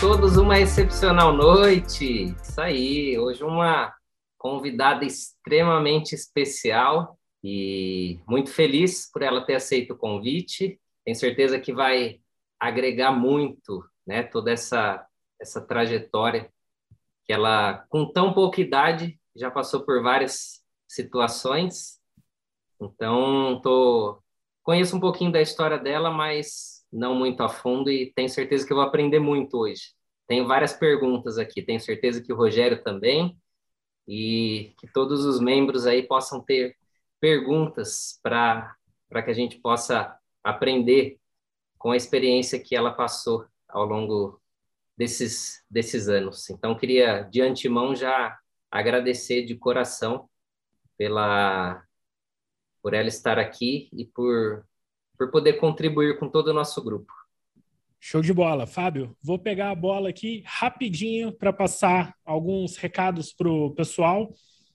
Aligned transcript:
todos 0.00 0.38
uma 0.38 0.58
excepcional 0.58 1.30
noite. 1.30 2.34
Isso 2.42 2.58
aí, 2.58 3.18
hoje 3.18 3.44
uma 3.44 3.94
convidada 4.38 5.04
extremamente 5.04 6.14
especial 6.14 7.18
e 7.44 8.18
muito 8.26 8.50
feliz 8.50 9.10
por 9.12 9.20
ela 9.20 9.44
ter 9.44 9.56
aceito 9.56 9.92
o 9.92 9.98
convite. 9.98 10.80
Tenho 11.04 11.14
certeza 11.14 11.60
que 11.60 11.70
vai 11.70 12.18
agregar 12.58 13.12
muito, 13.12 13.84
né, 14.06 14.22
toda 14.22 14.50
essa 14.50 15.06
essa 15.38 15.60
trajetória 15.60 16.50
que 17.26 17.32
ela 17.32 17.84
com 17.90 18.10
tão 18.10 18.32
pouca 18.32 18.60
idade 18.60 19.18
já 19.36 19.50
passou 19.50 19.84
por 19.84 20.02
várias 20.02 20.62
situações. 20.88 22.00
Então, 22.80 23.60
tô 23.62 24.22
conheço 24.62 24.96
um 24.96 25.00
pouquinho 25.00 25.30
da 25.30 25.42
história 25.42 25.78
dela, 25.78 26.10
mas 26.10 26.79
não 26.92 27.14
muito 27.14 27.42
a 27.42 27.48
fundo 27.48 27.90
e 27.90 28.12
tenho 28.12 28.28
certeza 28.28 28.66
que 28.66 28.72
eu 28.72 28.76
vou 28.76 28.86
aprender 28.86 29.18
muito 29.18 29.58
hoje. 29.58 29.94
Tenho 30.26 30.46
várias 30.46 30.72
perguntas 30.72 31.38
aqui, 31.38 31.62
tenho 31.62 31.80
certeza 31.80 32.22
que 32.22 32.32
o 32.32 32.36
Rogério 32.36 32.82
também 32.82 33.36
e 34.06 34.72
que 34.78 34.86
todos 34.92 35.24
os 35.24 35.40
membros 35.40 35.86
aí 35.86 36.02
possam 36.02 36.40
ter 36.40 36.76
perguntas 37.20 38.18
para 38.22 38.76
que 39.24 39.30
a 39.30 39.34
gente 39.34 39.58
possa 39.58 40.16
aprender 40.42 41.18
com 41.78 41.90
a 41.90 41.96
experiência 41.96 42.60
que 42.60 42.76
ela 42.76 42.92
passou 42.92 43.46
ao 43.68 43.84
longo 43.84 44.40
desses, 44.96 45.64
desses 45.70 46.08
anos. 46.08 46.50
Então, 46.50 46.76
queria 46.76 47.22
de 47.22 47.40
antemão 47.40 47.94
já 47.94 48.38
agradecer 48.70 49.44
de 49.44 49.56
coração 49.56 50.28
pela 50.96 51.82
por 52.82 52.94
ela 52.94 53.08
estar 53.08 53.38
aqui 53.38 53.90
e 53.92 54.06
por 54.06 54.64
por 55.20 55.30
poder 55.30 55.58
contribuir 55.58 56.18
com 56.18 56.30
todo 56.30 56.48
o 56.48 56.54
nosso 56.54 56.82
grupo. 56.82 57.12
Show 58.00 58.22
de 58.22 58.32
bola. 58.32 58.66
Fábio, 58.66 59.14
vou 59.22 59.38
pegar 59.38 59.70
a 59.70 59.74
bola 59.74 60.08
aqui 60.08 60.42
rapidinho 60.46 61.30
para 61.30 61.52
passar 61.52 62.14
alguns 62.24 62.78
recados 62.78 63.30
para 63.30 63.46
o 63.46 63.70
pessoal 63.72 64.32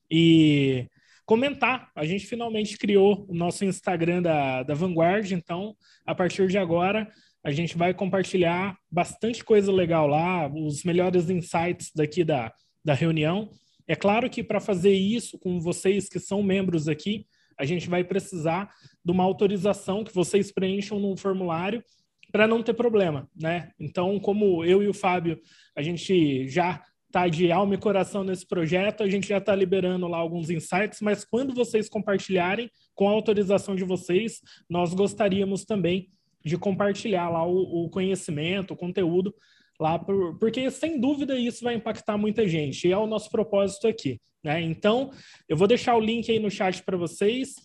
e 0.10 0.88
comentar. 1.26 1.90
A 1.96 2.06
gente 2.06 2.28
finalmente 2.28 2.78
criou 2.78 3.26
o 3.28 3.34
nosso 3.34 3.66
Instagram 3.66 4.22
da, 4.22 4.62
da 4.62 4.76
Vanguard, 4.76 5.32
então, 5.32 5.76
a 6.06 6.14
partir 6.14 6.48
de 6.48 6.60
agora, 6.60 7.12
a 7.44 7.50
gente 7.50 7.76
vai 7.76 7.92
compartilhar 7.92 8.78
bastante 8.92 9.44
coisa 9.44 9.72
legal 9.72 10.06
lá, 10.06 10.48
os 10.48 10.84
melhores 10.84 11.28
insights 11.28 11.90
daqui 11.96 12.24
da, 12.24 12.54
da 12.84 12.94
reunião. 12.94 13.50
É 13.88 13.96
claro 13.96 14.30
que 14.30 14.44
para 14.44 14.60
fazer 14.60 14.94
isso 14.94 15.40
com 15.40 15.60
vocês 15.60 16.08
que 16.08 16.20
são 16.20 16.44
membros 16.44 16.88
aqui, 16.88 17.26
a 17.58 17.66
gente 17.66 17.90
vai 17.90 18.04
precisar 18.04 18.70
de 19.04 19.12
uma 19.12 19.24
autorização 19.24 20.04
que 20.04 20.14
vocês 20.14 20.52
preencham 20.52 21.00
no 21.00 21.16
formulário 21.18 21.84
para 22.32 22.48
não 22.48 22.62
ter 22.62 22.74
problema, 22.74 23.30
né? 23.36 23.72
Então, 23.80 24.20
como 24.20 24.64
eu 24.66 24.84
e 24.84 24.88
o 24.88 24.94
Fábio, 24.94 25.40
a 25.76 25.82
gente 25.82 26.48
já 26.48 26.84
está 27.08 27.30
de 27.30 27.50
alma 27.50 27.76
e 27.76 27.78
coração 27.78 28.24
nesse 28.26 28.46
projeto, 28.46 29.02
a 29.02 29.08
gente 29.08 29.28
já 29.28 29.38
está 29.38 29.56
liberando 29.56 30.06
lá 30.08 30.18
alguns 30.18 30.50
insights, 30.50 31.00
mas 31.00 31.24
quando 31.24 31.54
vocês 31.54 31.88
compartilharem, 31.88 32.70
com 32.94 33.08
a 33.08 33.12
autorização 33.12 33.76
de 33.76 33.86
vocês, 33.86 34.42
nós 34.70 34.94
gostaríamos 34.94 35.64
também 35.64 36.10
de 36.44 36.58
compartilhar 36.58 37.30
lá 37.30 37.46
o, 37.46 37.86
o 37.86 37.90
conhecimento, 37.90 38.74
o 38.74 38.78
conteúdo 38.78 39.34
lá, 39.80 40.00
por, 40.00 40.38
porque 40.38 40.70
sem 40.72 41.00
dúvida 41.00 41.38
isso 41.38 41.64
vai 41.64 41.76
impactar 41.76 42.18
muita 42.18 42.48
gente, 42.48 42.88
e 42.88 42.92
é 42.92 42.98
o 42.98 43.08
nosso 43.08 43.30
propósito 43.30 43.88
aqui. 43.88 44.20
Né? 44.44 44.62
Então, 44.62 45.12
eu 45.50 45.58
vou 45.58 45.68
deixar 45.68 45.96
o 45.96 46.00
link 46.00 46.32
aí 46.32 46.40
no 46.40 46.52
chat 46.52 46.84
para 46.84 46.96
vocês. 46.96 47.56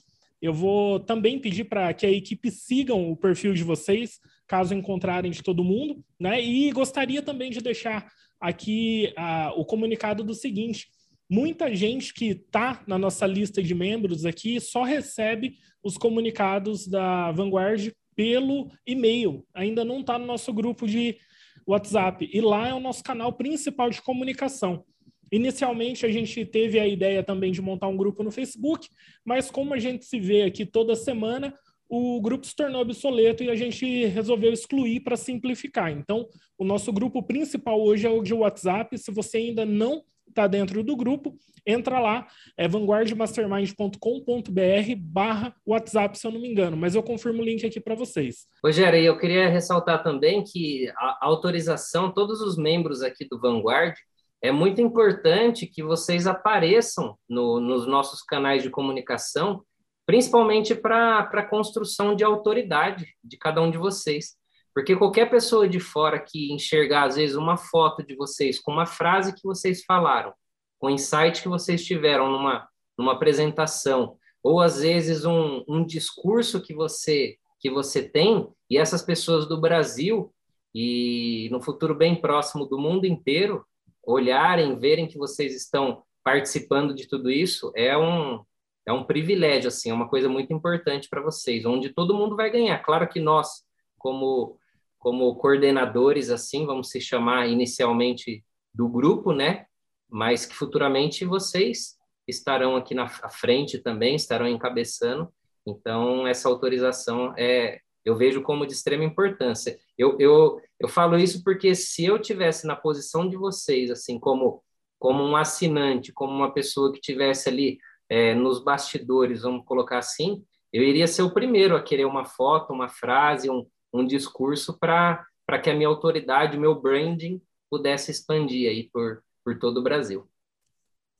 Eu 0.40 0.54
vou 0.54 0.98
também 0.98 1.38
pedir 1.38 1.64
para 1.64 1.92
que 1.92 2.06
a 2.06 2.10
equipe 2.10 2.50
sigam 2.50 3.10
o 3.10 3.16
perfil 3.16 3.52
de 3.52 3.62
vocês, 3.62 4.18
caso 4.46 4.74
encontrarem 4.74 5.30
de 5.30 5.42
todo 5.42 5.62
mundo, 5.62 6.02
né? 6.18 6.42
E 6.42 6.72
gostaria 6.72 7.20
também 7.20 7.50
de 7.50 7.60
deixar 7.60 8.10
aqui 8.40 9.12
uh, 9.18 9.60
o 9.60 9.66
comunicado 9.66 10.24
do 10.24 10.32
seguinte: 10.32 10.88
muita 11.28 11.74
gente 11.74 12.14
que 12.14 12.28
está 12.30 12.82
na 12.86 12.96
nossa 12.96 13.26
lista 13.26 13.62
de 13.62 13.74
membros 13.74 14.24
aqui 14.24 14.58
só 14.58 14.82
recebe 14.82 15.56
os 15.82 15.98
comunicados 15.98 16.88
da 16.88 17.30
Vanguard 17.32 17.92
pelo 18.16 18.70
e-mail, 18.86 19.46
ainda 19.54 19.84
não 19.84 20.00
está 20.00 20.18
no 20.18 20.26
nosso 20.26 20.52
grupo 20.52 20.86
de 20.86 21.16
WhatsApp. 21.66 22.28
E 22.32 22.40
lá 22.40 22.68
é 22.68 22.74
o 22.74 22.80
nosso 22.80 23.02
canal 23.02 23.32
principal 23.32 23.90
de 23.90 24.02
comunicação. 24.02 24.84
Inicialmente, 25.32 26.04
a 26.04 26.10
gente 26.10 26.44
teve 26.44 26.78
a 26.80 26.86
ideia 26.86 27.22
também 27.22 27.52
de 27.52 27.62
montar 27.62 27.86
um 27.88 27.96
grupo 27.96 28.22
no 28.22 28.32
Facebook, 28.32 28.88
mas 29.24 29.50
como 29.50 29.72
a 29.72 29.78
gente 29.78 30.04
se 30.04 30.18
vê 30.18 30.42
aqui 30.42 30.66
toda 30.66 30.96
semana, 30.96 31.54
o 31.88 32.20
grupo 32.20 32.46
se 32.46 32.54
tornou 32.54 32.80
obsoleto 32.80 33.42
e 33.42 33.50
a 33.50 33.54
gente 33.54 34.06
resolveu 34.06 34.52
excluir 34.52 35.00
para 35.00 35.16
simplificar. 35.16 35.90
Então, 35.90 36.28
o 36.58 36.64
nosso 36.64 36.92
grupo 36.92 37.22
principal 37.22 37.80
hoje 37.80 38.06
é 38.06 38.10
o 38.10 38.22
de 38.22 38.34
WhatsApp. 38.34 38.96
Se 38.98 39.10
você 39.10 39.38
ainda 39.38 39.64
não 39.64 40.02
está 40.30 40.46
dentro 40.46 40.82
do 40.82 40.96
grupo, 40.96 41.36
entra 41.66 42.00
lá, 42.00 42.26
é 42.56 42.66
vanguardmastermind.com.br 42.66 44.94
barra 44.98 45.54
WhatsApp, 45.66 46.18
se 46.18 46.26
eu 46.26 46.32
não 46.32 46.40
me 46.40 46.50
engano, 46.50 46.76
mas 46.76 46.94
eu 46.94 47.02
confirmo 47.02 47.42
o 47.42 47.44
link 47.44 47.66
aqui 47.66 47.80
para 47.80 47.94
vocês. 47.94 48.46
Rogério, 48.64 48.98
eu 48.98 49.18
queria 49.18 49.48
ressaltar 49.48 50.02
também 50.02 50.42
que 50.42 50.90
a 50.96 51.18
autorização, 51.20 52.12
todos 52.12 52.40
os 52.40 52.56
membros 52.56 53.02
aqui 53.02 53.28
do 53.28 53.38
Vanguard, 53.38 53.94
é 54.42 54.50
muito 54.50 54.80
importante 54.80 55.66
que 55.66 55.82
vocês 55.82 56.26
apareçam 56.26 57.14
no, 57.28 57.60
nos 57.60 57.86
nossos 57.86 58.22
canais 58.22 58.62
de 58.62 58.70
comunicação, 58.70 59.62
principalmente 60.06 60.74
para 60.74 61.18
a 61.18 61.46
construção 61.46 62.16
de 62.16 62.24
autoridade 62.24 63.06
de 63.22 63.36
cada 63.36 63.60
um 63.60 63.70
de 63.70 63.76
vocês. 63.76 64.39
Porque 64.74 64.96
qualquer 64.96 65.28
pessoa 65.28 65.68
de 65.68 65.80
fora 65.80 66.18
que 66.18 66.52
enxergar, 66.52 67.04
às 67.04 67.16
vezes, 67.16 67.36
uma 67.36 67.56
foto 67.56 68.02
de 68.02 68.14
vocês 68.14 68.58
com 68.60 68.72
uma 68.72 68.86
frase 68.86 69.34
que 69.34 69.42
vocês 69.42 69.84
falaram, 69.84 70.32
com 70.78 70.86
um 70.86 70.90
insight 70.90 71.42
que 71.42 71.48
vocês 71.48 71.84
tiveram 71.84 72.30
numa, 72.30 72.68
numa 72.96 73.12
apresentação, 73.12 74.16
ou 74.42 74.60
às 74.60 74.80
vezes 74.80 75.24
um, 75.24 75.64
um 75.68 75.84
discurso 75.84 76.62
que 76.62 76.74
você, 76.74 77.36
que 77.58 77.70
você 77.70 78.02
tem, 78.02 78.48
e 78.68 78.78
essas 78.78 79.02
pessoas 79.02 79.46
do 79.46 79.60
Brasil, 79.60 80.32
e 80.74 81.48
no 81.50 81.60
futuro 81.60 81.94
bem 81.94 82.14
próximo 82.14 82.64
do 82.64 82.78
mundo 82.78 83.04
inteiro, 83.04 83.64
olharem, 84.02 84.78
verem 84.78 85.06
que 85.06 85.18
vocês 85.18 85.54
estão 85.54 86.02
participando 86.22 86.94
de 86.94 87.08
tudo 87.08 87.30
isso, 87.30 87.72
é 87.74 87.96
um, 87.96 88.40
é 88.86 88.92
um 88.92 89.04
privilégio, 89.04 89.68
assim, 89.68 89.90
é 89.90 89.94
uma 89.94 90.08
coisa 90.08 90.28
muito 90.28 90.52
importante 90.52 91.08
para 91.08 91.22
vocês, 91.22 91.64
onde 91.64 91.90
todo 91.90 92.14
mundo 92.14 92.36
vai 92.36 92.50
ganhar. 92.50 92.78
Claro 92.78 93.08
que 93.08 93.20
nós, 93.20 93.64
como, 93.98 94.58
como 95.00 95.34
coordenadores, 95.34 96.30
assim, 96.30 96.66
vamos 96.66 96.90
se 96.90 97.00
chamar 97.00 97.48
inicialmente 97.48 98.44
do 98.72 98.86
grupo, 98.86 99.32
né? 99.32 99.64
Mas 100.08 100.44
que 100.44 100.54
futuramente 100.54 101.24
vocês 101.24 101.96
estarão 102.28 102.76
aqui 102.76 102.94
na 102.94 103.08
frente 103.08 103.78
também, 103.78 104.14
estarão 104.14 104.46
encabeçando. 104.46 105.32
Então, 105.66 106.26
essa 106.26 106.48
autorização 106.48 107.34
é, 107.36 107.80
eu 108.04 108.14
vejo 108.14 108.42
como 108.42 108.66
de 108.66 108.74
extrema 108.74 109.02
importância. 109.02 109.78
Eu, 109.96 110.16
eu, 110.20 110.60
eu 110.78 110.86
falo 110.86 111.16
isso 111.16 111.42
porque 111.42 111.74
se 111.74 112.04
eu 112.04 112.18
tivesse 112.18 112.66
na 112.66 112.76
posição 112.76 113.26
de 113.26 113.38
vocês, 113.38 113.90
assim, 113.90 114.18
como, 114.18 114.62
como 114.98 115.24
um 115.24 115.34
assinante, 115.34 116.12
como 116.12 116.32
uma 116.32 116.52
pessoa 116.52 116.92
que 116.92 117.00
tivesse 117.00 117.48
ali 117.48 117.78
é, 118.06 118.34
nos 118.34 118.62
bastidores, 118.62 119.42
vamos 119.42 119.64
colocar 119.64 119.98
assim, 119.98 120.44
eu 120.70 120.82
iria 120.82 121.06
ser 121.06 121.22
o 121.22 121.32
primeiro 121.32 121.74
a 121.74 121.82
querer 121.82 122.04
uma 122.04 122.26
foto, 122.26 122.72
uma 122.72 122.88
frase, 122.88 123.48
um, 123.50 123.66
um 123.92 124.06
discurso 124.06 124.78
para 124.78 125.26
que 125.62 125.70
a 125.70 125.74
minha 125.74 125.88
autoridade, 125.88 126.56
o 126.56 126.60
meu 126.60 126.80
branding 126.80 127.40
pudesse 127.70 128.10
expandir 128.10 128.68
aí 128.68 128.88
por, 128.92 129.22
por 129.44 129.58
todo 129.58 129.78
o 129.78 129.82
Brasil. 129.82 130.28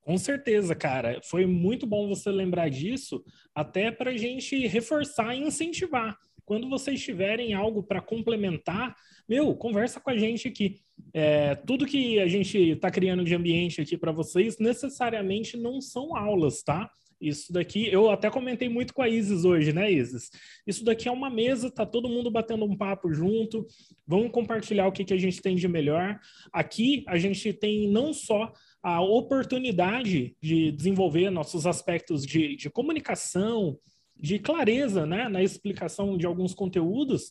Com 0.02 0.16
certeza, 0.16 0.74
cara. 0.74 1.20
Foi 1.22 1.46
muito 1.46 1.86
bom 1.86 2.08
você 2.08 2.30
lembrar 2.30 2.68
disso, 2.68 3.22
até 3.54 3.90
para 3.90 4.10
a 4.10 4.16
gente 4.16 4.66
reforçar 4.66 5.34
e 5.34 5.40
incentivar 5.40 6.18
quando 6.50 6.68
vocês 6.68 7.00
tiverem 7.00 7.54
algo 7.54 7.80
para 7.80 8.00
complementar, 8.00 8.96
meu, 9.28 9.54
conversa 9.54 10.00
com 10.00 10.10
a 10.10 10.18
gente 10.18 10.48
aqui. 10.48 10.80
É, 11.14 11.54
tudo 11.54 11.86
que 11.86 12.18
a 12.18 12.26
gente 12.26 12.58
está 12.58 12.90
criando 12.90 13.22
de 13.22 13.36
ambiente 13.36 13.80
aqui 13.80 13.96
para 13.96 14.10
vocês 14.10 14.58
necessariamente 14.58 15.56
não 15.56 15.80
são 15.80 16.16
aulas, 16.16 16.60
tá? 16.64 16.90
Isso 17.20 17.52
daqui, 17.52 17.86
eu 17.92 18.10
até 18.10 18.30
comentei 18.30 18.68
muito 18.68 18.94
com 18.94 19.02
a 19.02 19.08
Isis 19.08 19.44
hoje, 19.44 19.72
né, 19.72 19.92
Isis? 19.92 20.30
Isso 20.66 20.82
daqui 20.82 21.06
é 21.06 21.12
uma 21.12 21.28
mesa, 21.28 21.70
tá 21.70 21.84
todo 21.84 22.08
mundo 22.08 22.30
batendo 22.30 22.64
um 22.64 22.74
papo 22.74 23.12
junto, 23.12 23.66
vamos 24.06 24.30
compartilhar 24.30 24.86
o 24.86 24.92
que, 24.92 25.04
que 25.04 25.12
a 25.12 25.18
gente 25.18 25.42
tem 25.42 25.54
de 25.54 25.68
melhor. 25.68 26.18
Aqui 26.52 27.04
a 27.06 27.18
gente 27.18 27.52
tem 27.52 27.90
não 27.90 28.14
só 28.14 28.52
a 28.82 29.02
oportunidade 29.02 30.34
de 30.40 30.72
desenvolver 30.72 31.28
nossos 31.28 31.66
aspectos 31.66 32.24
de, 32.24 32.56
de 32.56 32.70
comunicação, 32.70 33.78
de 34.16 34.38
clareza 34.38 35.04
né, 35.04 35.28
na 35.28 35.42
explicação 35.42 36.16
de 36.16 36.24
alguns 36.26 36.54
conteúdos. 36.54 37.30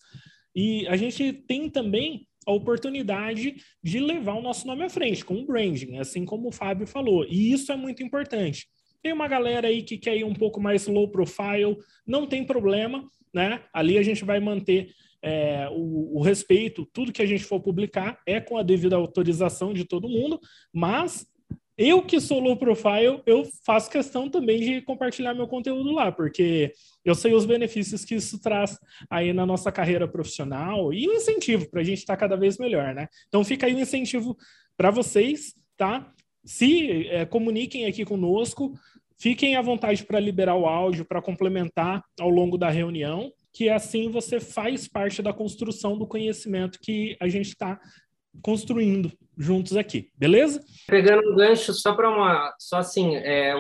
E 0.55 0.87
a 0.87 0.95
gente 0.95 1.33
tem 1.33 1.69
também 1.69 2.27
a 2.45 2.51
oportunidade 2.51 3.55
de 3.83 3.99
levar 3.99 4.33
o 4.33 4.41
nosso 4.41 4.65
nome 4.65 4.83
à 4.83 4.89
frente, 4.89 5.23
com 5.23 5.35
o 5.35 5.45
branding, 5.45 5.97
assim 5.97 6.25
como 6.25 6.49
o 6.49 6.51
Fábio 6.51 6.87
falou. 6.87 7.25
E 7.25 7.51
isso 7.51 7.71
é 7.71 7.75
muito 7.75 8.03
importante. 8.03 8.67
Tem 9.01 9.13
uma 9.13 9.27
galera 9.27 9.67
aí 9.67 9.83
que 9.83 9.97
quer 9.97 10.17
ir 10.17 10.23
um 10.23 10.33
pouco 10.33 10.59
mais 10.59 10.87
low 10.87 11.09
profile, 11.09 11.77
não 12.05 12.27
tem 12.27 12.43
problema, 12.43 13.07
né? 13.33 13.63
Ali 13.73 13.97
a 13.97 14.03
gente 14.03 14.25
vai 14.25 14.39
manter 14.39 14.89
é, 15.21 15.67
o, 15.71 16.17
o, 16.17 16.21
respeito, 16.21 16.85
tudo 16.93 17.11
que 17.11 17.21
a 17.21 17.25
gente 17.25 17.43
for 17.43 17.59
publicar 17.59 18.19
é 18.25 18.39
com 18.39 18.57
a 18.57 18.63
devida 18.63 18.95
autorização 18.95 19.73
de 19.73 19.85
todo 19.85 20.09
mundo, 20.09 20.39
mas 20.73 21.27
eu 21.77 22.01
que 22.01 22.19
sou 22.19 22.41
low 22.41 22.57
profile, 22.57 23.21
eu 23.25 23.47
faço 23.65 23.89
questão 23.89 24.29
também 24.29 24.59
de 24.59 24.81
compartilhar 24.81 25.33
meu 25.33 25.47
conteúdo 25.47 25.93
lá, 25.93 26.11
porque 26.11 26.73
eu 27.05 27.15
sei 27.15 27.33
os 27.33 27.45
benefícios 27.45 28.03
que 28.03 28.15
isso 28.15 28.37
traz 28.41 28.77
aí 29.09 29.31
na 29.31 29.45
nossa 29.45 29.71
carreira 29.71 30.05
profissional 30.05 30.93
e 30.93 31.07
o 31.07 31.13
incentivo 31.13 31.69
para 31.69 31.79
a 31.79 31.83
gente 31.83 31.99
estar 31.99 32.15
tá 32.15 32.19
cada 32.19 32.35
vez 32.35 32.57
melhor, 32.57 32.93
né? 32.93 33.07
Então 33.29 33.45
fica 33.45 33.65
aí 33.65 33.73
o 33.73 33.79
incentivo 33.79 34.35
para 34.75 34.91
vocês, 34.91 35.53
tá? 35.77 36.13
Se 36.43 37.07
é, 37.07 37.25
comuniquem 37.25 37.85
aqui 37.85 38.05
conosco, 38.05 38.73
fiquem 39.17 39.55
à 39.55 39.61
vontade 39.61 40.03
para 40.03 40.19
liberar 40.19 40.55
o 40.55 40.65
áudio, 40.65 41.05
para 41.05 41.21
complementar 41.21 42.03
ao 42.19 42.29
longo 42.29 42.57
da 42.57 42.69
reunião, 42.69 43.31
que 43.51 43.69
assim 43.69 44.09
você 44.09 44.39
faz 44.39 44.87
parte 44.87 45.21
da 45.21 45.33
construção 45.33 45.97
do 45.97 46.07
conhecimento 46.07 46.79
que 46.81 47.17
a 47.19 47.27
gente 47.27 47.49
está 47.49 47.79
construindo 48.41 49.11
juntos 49.37 49.75
aqui, 49.75 50.11
beleza? 50.15 50.61
Pegando 50.87 51.31
um 51.31 51.35
gancho 51.35 51.73
só 51.73 51.93
para 51.93 52.09
uma, 52.09 52.53
só 52.59 52.77
assim, 52.77 53.15
é, 53.15 53.53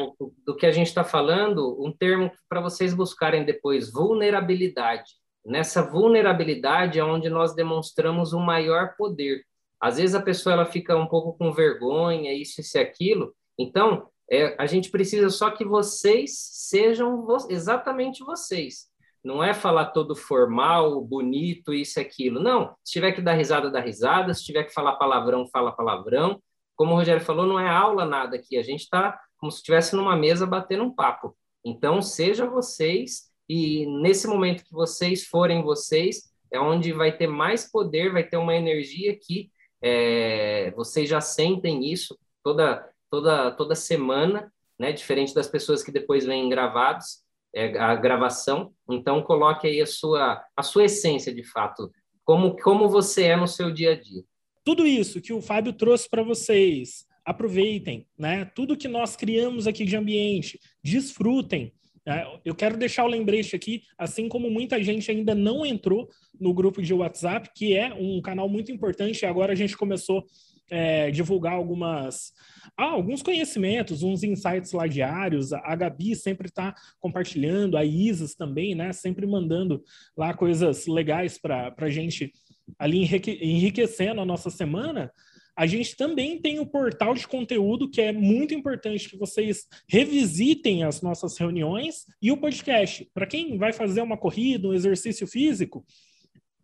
do 0.45 0.55
que 0.55 0.65
a 0.65 0.71
gente 0.71 0.87
está 0.87 1.03
falando, 1.03 1.77
um 1.83 1.91
termo 1.91 2.31
para 2.47 2.61
vocês 2.61 2.93
buscarem 2.93 3.45
depois, 3.45 3.91
vulnerabilidade. 3.91 5.11
Nessa 5.45 5.81
vulnerabilidade 5.81 6.99
é 6.99 7.03
onde 7.03 7.29
nós 7.29 7.55
demonstramos 7.55 8.33
o 8.33 8.39
maior 8.39 8.95
poder. 8.97 9.41
Às 9.81 9.97
vezes 9.97 10.15
a 10.15 10.21
pessoa 10.21 10.53
ela 10.53 10.65
fica 10.65 10.95
um 10.95 11.07
pouco 11.07 11.37
com 11.37 11.51
vergonha, 11.51 12.33
isso, 12.33 12.61
isso 12.61 12.77
e 12.77 12.81
aquilo. 12.81 13.33
Então, 13.57 14.07
é, 14.29 14.55
a 14.59 14.65
gente 14.65 14.91
precisa 14.91 15.29
só 15.29 15.49
que 15.49 15.65
vocês 15.65 16.37
sejam 16.37 17.25
vo 17.25 17.37
exatamente 17.49 18.23
vocês. 18.23 18.89
Não 19.23 19.43
é 19.43 19.53
falar 19.53 19.87
todo 19.87 20.15
formal, 20.15 21.01
bonito, 21.01 21.73
isso 21.73 21.99
e 21.99 22.01
aquilo. 22.01 22.39
Não. 22.39 22.73
Se 22.83 22.93
tiver 22.93 23.11
que 23.11 23.21
dar 23.21 23.33
risada, 23.33 23.69
dá 23.69 23.79
risada. 23.79 24.33
Se 24.33 24.43
tiver 24.43 24.63
que 24.63 24.73
falar 24.73 24.95
palavrão, 24.95 25.47
fala 25.47 25.71
palavrão. 25.71 26.41
Como 26.75 26.93
o 26.93 26.95
Rogério 26.95 27.23
falou, 27.23 27.45
não 27.45 27.59
é 27.59 27.67
aula 27.67 28.05
nada 28.05 28.37
aqui. 28.37 28.57
A 28.57 28.63
gente 28.63 28.81
está 28.81 29.19
como 29.37 29.51
se 29.51 29.57
estivesse 29.57 29.95
numa 29.95 30.15
mesa 30.15 30.45
batendo 30.45 30.83
um 30.83 30.93
papo. 30.93 31.35
Então, 31.65 32.01
seja 32.01 32.45
vocês, 32.45 33.29
e 33.47 33.85
nesse 34.01 34.27
momento 34.27 34.63
que 34.63 34.71
vocês 34.71 35.25
forem 35.25 35.63
vocês, 35.63 36.31
é 36.51 36.59
onde 36.59 36.93
vai 36.93 37.15
ter 37.15 37.27
mais 37.27 37.69
poder, 37.69 38.11
vai 38.11 38.23
ter 38.23 38.37
uma 38.37 38.55
energia 38.55 39.17
que 39.17 39.51
é, 39.81 40.71
vocês 40.71 41.09
já 41.09 41.21
sentem 41.21 41.91
isso 41.91 42.17
toda, 42.43 42.87
toda, 43.09 43.51
toda 43.51 43.75
semana, 43.75 44.51
né? 44.77 44.91
Diferente 44.91 45.33
das 45.33 45.47
pessoas 45.47 45.83
que 45.83 45.91
depois 45.91 46.25
vêm 46.25 46.49
gravados 46.49 47.23
é, 47.53 47.77
a 47.77 47.95
gravação. 47.95 48.73
Então, 48.89 49.21
coloque 49.21 49.67
aí 49.67 49.81
a 49.81 49.85
sua, 49.85 50.43
a 50.55 50.63
sua 50.63 50.85
essência, 50.85 51.33
de 51.33 51.43
fato, 51.43 51.91
como, 52.23 52.55
como 52.57 52.87
você 52.87 53.23
é 53.23 53.35
no 53.35 53.47
seu 53.47 53.71
dia 53.71 53.93
a 53.93 53.99
dia. 53.99 54.23
Tudo 54.63 54.85
isso 54.85 55.21
que 55.21 55.33
o 55.33 55.41
Fábio 55.41 55.73
trouxe 55.73 56.07
para 56.07 56.21
vocês, 56.21 57.05
aproveitem, 57.25 58.07
né? 58.17 58.45
Tudo 58.45 58.77
que 58.77 58.87
nós 58.87 59.15
criamos 59.15 59.67
aqui 59.67 59.85
de 59.85 59.95
ambiente, 59.95 60.59
desfrutem. 60.83 61.73
Né? 62.09 62.25
Eu 62.43 62.55
quero 62.55 62.75
deixar 62.75 63.05
o 63.05 63.07
lembrete 63.07 63.55
aqui, 63.55 63.83
assim 63.95 64.27
como 64.27 64.49
muita 64.49 64.83
gente 64.83 65.11
ainda 65.11 65.35
não 65.35 65.63
entrou 65.63 66.09
no 66.41 66.51
grupo 66.51 66.81
de 66.81 66.91
WhatsApp, 66.91 67.51
que 67.55 67.77
é 67.77 67.93
um 67.93 68.19
canal 68.19 68.49
muito 68.49 68.71
importante. 68.71 69.27
Agora 69.27 69.53
a 69.53 69.55
gente 69.55 69.77
começou 69.77 70.25
é, 70.71 71.11
divulgar 71.11 71.53
algumas 71.53 72.33
ah, 72.75 72.85
alguns 72.85 73.21
conhecimentos, 73.21 74.01
uns 74.01 74.23
insights 74.23 74.71
lá 74.71 74.87
diários. 74.87 75.53
A 75.53 75.75
Gabi 75.75 76.15
sempre 76.15 76.47
está 76.47 76.73
compartilhando, 76.99 77.77
a 77.77 77.85
Isis 77.85 78.33
também, 78.33 78.73
né? 78.73 78.91
Sempre 78.91 79.27
mandando 79.27 79.83
lá 80.17 80.33
coisas 80.33 80.87
legais 80.87 81.37
para 81.37 81.75
a 81.77 81.89
gente 81.89 82.33
ali 82.79 83.03
enriquecendo 83.39 84.19
a 84.19 84.25
nossa 84.25 84.49
semana. 84.49 85.11
A 85.59 85.65
gente 85.65 85.97
também 85.97 86.39
tem 86.39 86.57
o 86.57 86.65
portal 86.65 87.13
de 87.13 87.27
conteúdo, 87.27 87.89
que 87.89 87.99
é 87.99 88.13
muito 88.13 88.53
importante 88.53 89.09
que 89.09 89.17
vocês 89.17 89.67
revisitem 89.89 90.85
as 90.85 91.01
nossas 91.01 91.37
reuniões 91.37 92.05
e 92.21 92.31
o 92.31 92.37
podcast. 92.37 93.05
Para 93.13 93.27
quem 93.27 93.57
vai 93.57 93.73
fazer 93.73 94.01
uma 94.01 94.15
corrida, 94.15 94.69
um 94.69 94.73
exercício 94.73 95.27
físico, 95.27 95.85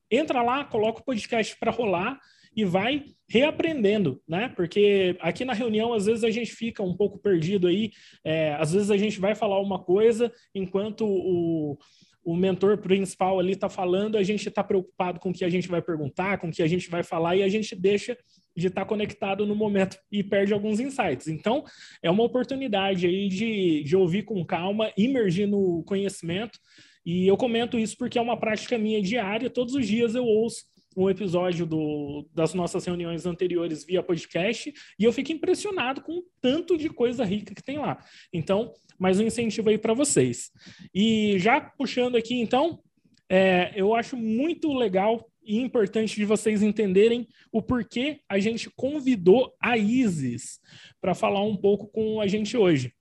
entra 0.09 0.41
lá, 0.41 0.63
coloca 0.63 1.01
o 1.01 1.03
podcast 1.03 1.57
para 1.59 1.71
rolar 1.71 2.17
e 2.55 2.63
vai 2.63 3.03
reaprendendo, 3.27 4.21
né? 4.25 4.47
Porque 4.55 5.17
aqui 5.19 5.43
na 5.43 5.51
reunião, 5.51 5.93
às 5.93 6.05
vezes, 6.05 6.23
a 6.23 6.31
gente 6.31 6.53
fica 6.53 6.81
um 6.81 6.95
pouco 6.95 7.19
perdido 7.19 7.67
aí, 7.67 7.91
é, 8.23 8.53
às 8.53 8.71
vezes 8.71 8.89
a 8.89 8.95
gente 8.95 9.19
vai 9.19 9.35
falar 9.35 9.59
uma 9.59 9.83
coisa, 9.83 10.31
enquanto 10.53 11.05
o, 11.05 11.77
o 12.23 12.33
mentor 12.33 12.77
principal 12.77 13.41
ali 13.41 13.51
está 13.51 13.67
falando, 13.67 14.17
a 14.17 14.23
gente 14.23 14.47
está 14.47 14.63
preocupado 14.63 15.19
com 15.19 15.31
o 15.31 15.33
que 15.33 15.43
a 15.43 15.49
gente 15.49 15.67
vai 15.67 15.81
perguntar, 15.81 16.39
com 16.39 16.47
o 16.47 16.51
que 16.51 16.63
a 16.63 16.67
gente 16.67 16.89
vai 16.89 17.03
falar, 17.03 17.35
e 17.35 17.43
a 17.43 17.49
gente 17.49 17.75
deixa 17.75 18.17
de 18.55 18.67
estar 18.67 18.81
tá 18.81 18.87
conectado 18.87 19.45
no 19.45 19.55
momento 19.55 19.97
e 20.11 20.23
perde 20.23 20.53
alguns 20.53 20.79
insights. 20.79 21.27
Então, 21.27 21.63
é 22.01 22.09
uma 22.09 22.23
oportunidade 22.23 23.05
aí 23.05 23.27
de, 23.27 23.83
de 23.83 23.95
ouvir 23.95 24.23
com 24.23 24.45
calma, 24.45 24.91
imergir 24.97 25.47
no 25.47 25.83
conhecimento, 25.83 26.59
e 27.05 27.27
eu 27.27 27.37
comento 27.37 27.77
isso 27.77 27.95
porque 27.97 28.17
é 28.17 28.21
uma 28.21 28.37
prática 28.37 28.77
minha 28.77 29.01
diária, 29.01 29.49
todos 29.49 29.75
os 29.75 29.87
dias 29.87 30.15
eu 30.15 30.25
ouço 30.25 30.65
um 30.95 31.09
episódio 31.09 31.65
do, 31.65 32.25
das 32.33 32.53
nossas 32.53 32.85
reuniões 32.85 33.25
anteriores 33.25 33.83
via 33.83 34.01
podcast 34.01 34.73
e 34.97 35.03
eu 35.03 35.11
fico 35.11 35.31
impressionado 35.31 36.01
com 36.01 36.19
o 36.19 36.23
tanto 36.41 36.77
de 36.77 36.89
coisa 36.89 37.25
rica 37.25 37.53
que 37.53 37.61
tem 37.61 37.77
lá. 37.77 37.97
Então, 38.31 38.71
mais 38.97 39.19
um 39.19 39.23
incentivo 39.23 39.69
aí 39.69 39.77
para 39.77 39.93
vocês. 39.93 40.51
E 40.93 41.37
já 41.37 41.59
puxando 41.59 42.15
aqui, 42.15 42.39
então, 42.39 42.79
é, 43.29 43.73
eu 43.75 43.93
acho 43.93 44.15
muito 44.15 44.71
legal 44.73 45.29
e 45.45 45.57
importante 45.59 46.15
de 46.15 46.25
vocês 46.25 46.61
entenderem 46.61 47.27
o 47.51 47.61
porquê 47.61 48.19
a 48.27 48.39
gente 48.39 48.69
convidou 48.75 49.53
a 49.61 49.77
Isis 49.77 50.59
para 50.99 51.13
falar 51.13 51.43
um 51.43 51.55
pouco 51.55 51.87
com 51.87 52.19
a 52.19 52.27
gente 52.27 52.57
hoje. 52.57 52.93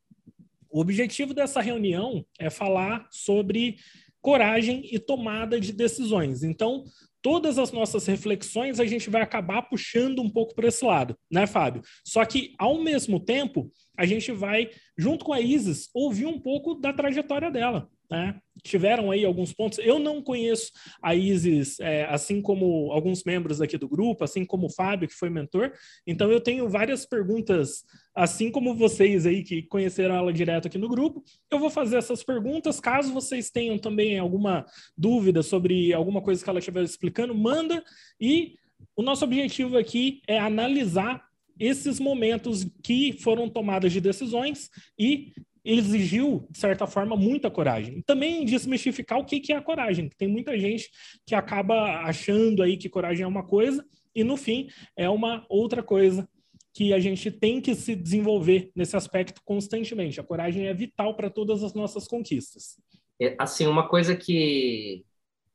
O 0.71 0.81
objetivo 0.81 1.33
dessa 1.33 1.61
reunião 1.61 2.25
é 2.39 2.51
falar 2.51 3.07
sobre 3.11 3.77
coragem 4.21 4.89
e 4.91 4.99
tomada 4.99 5.61
de 5.61 5.73
decisões. 5.73 6.43
Então, 6.43 6.85
todas 7.23 7.59
as 7.59 7.73
nossas 7.73 8.07
reflexões 8.07 8.81
a 8.81 8.85
gente 8.85 9.09
vai 9.09 9.23
acabar 9.23 9.63
puxando 9.63 10.21
um 10.21 10.29
pouco 10.29 10.55
para 10.55 10.69
esse 10.69 10.85
lado, 10.85 11.17
né, 11.31 11.47
Fábio? 11.47 11.83
Só 12.05 12.25
que, 12.25 12.55
ao 12.59 12.83
mesmo 12.83 13.21
tempo, 13.21 13.71
a 13.97 14.05
gente 14.05 14.33
vai, 14.33 14.69
junto 14.97 15.25
com 15.25 15.33
a 15.33 15.41
Isis, 15.41 15.89
ouvir 15.95 16.27
um 16.27 16.39
pouco 16.39 16.75
da 16.75 16.93
trajetória 16.93 17.51
dela. 17.51 17.89
Né? 18.15 18.37
Tiveram 18.63 19.11
aí 19.11 19.25
alguns 19.25 19.53
pontos. 19.53 19.79
Eu 19.79 19.99
não 19.99 20.23
conheço 20.23 20.71
a 21.03 21.17
Isis, 21.17 21.81
é, 21.81 22.05
assim 22.05 22.41
como 22.41 22.93
alguns 22.93 23.25
membros 23.25 23.61
aqui 23.61 23.77
do 23.77 23.89
grupo, 23.89 24.23
assim 24.23 24.45
como 24.45 24.67
o 24.67 24.71
Fábio, 24.71 25.09
que 25.09 25.15
foi 25.15 25.29
mentor. 25.29 25.73
Então, 26.07 26.31
eu 26.31 26.41
tenho 26.41 26.69
várias 26.69 27.05
perguntas, 27.05 27.85
assim 28.15 28.53
como 28.53 28.73
vocês 28.77 29.27
aí 29.27 29.43
que 29.43 29.63
conheceram 29.65 30.15
ela 30.15 30.33
direto 30.33 30.69
aqui 30.69 30.79
no 30.79 30.89
grupo. 30.89 31.25
Eu 31.51 31.59
vou 31.59 31.71
fazer 31.71 31.97
essas 31.97 32.23
perguntas. 32.23 32.79
Caso 32.79 33.13
vocês 33.13 33.51
tenham 33.51 33.77
também 33.79 34.17
alguma 34.17 34.65
dúvida 34.97 35.43
sobre 35.43 35.93
alguma 35.93 36.23
coisa 36.23 36.43
que 36.43 36.49
ela 36.49 36.61
estiver 36.61 36.85
explicando, 36.85 37.35
manda. 37.35 37.83
E 38.21 38.55
o 38.95 39.03
nosso 39.03 39.25
objetivo 39.25 39.77
aqui 39.77 40.23
é 40.29 40.39
analisar 40.39 41.21
esses 41.59 41.99
momentos 41.99 42.65
que 42.81 43.13
foram 43.15 43.49
tomadas 43.49 43.93
de 43.93 44.01
decisões 44.01 44.71
e 44.99 45.33
exigiu, 45.65 46.47
de 46.51 46.59
certa 46.59 46.87
forma, 46.87 47.17
muita 47.17 47.51
coragem. 47.51 48.03
Também 48.03 48.45
desmistificar 48.45 49.19
o 49.19 49.25
que, 49.25 49.53
é 49.53 49.57
a 49.57 49.63
coragem, 49.63 50.11
tem 50.19 50.29
muita 50.29 50.59
gente 50.59 50.91
que 51.27 51.35
acaba 51.35 52.03
achando 52.03 52.63
aí 52.63 52.77
que 52.77 52.89
coragem 52.89 53.25
é 53.25 53.27
uma 53.27 53.47
coisa 53.47 53.85
e, 54.15 54.23
no 54.23 54.37
fim, 54.37 54.69
é 54.97 55.09
uma 55.09 55.45
outra 55.49 55.83
coisa 55.83 56.29
que 56.75 56.93
a 56.93 56.99
gente 56.99 57.31
tem 57.31 57.61
que 57.61 57.75
se 57.75 57.95
desenvolver 57.95 58.71
nesse 58.75 58.97
aspecto 58.97 59.41
constantemente. 59.45 60.21
A 60.21 60.25
coragem 60.25 60.67
é 60.67 60.75
vital 60.75 61.15
para 61.15 61.31
todas 61.31 61.63
as 61.63 61.73
nossas 61.73 62.07
conquistas. 62.07 62.77
É, 63.21 63.37
assim, 63.39 63.67
uma 63.67 63.89
coisa 63.89 64.17
que, 64.17 65.05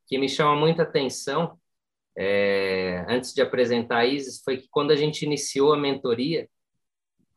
que 0.06 0.18
me 0.18 0.28
chama 0.28 0.56
muita 0.56 0.82
atenção, 0.82 1.58
é, 2.16 3.04
antes 3.06 3.34
de 3.34 3.42
apresentar 3.42 3.98
a 3.98 4.06
Isis, 4.06 4.42
foi 4.42 4.56
que 4.56 4.68
quando 4.70 4.90
a 4.90 4.96
gente 4.96 5.24
iniciou 5.24 5.74
a 5.74 5.78
mentoria, 5.78 6.48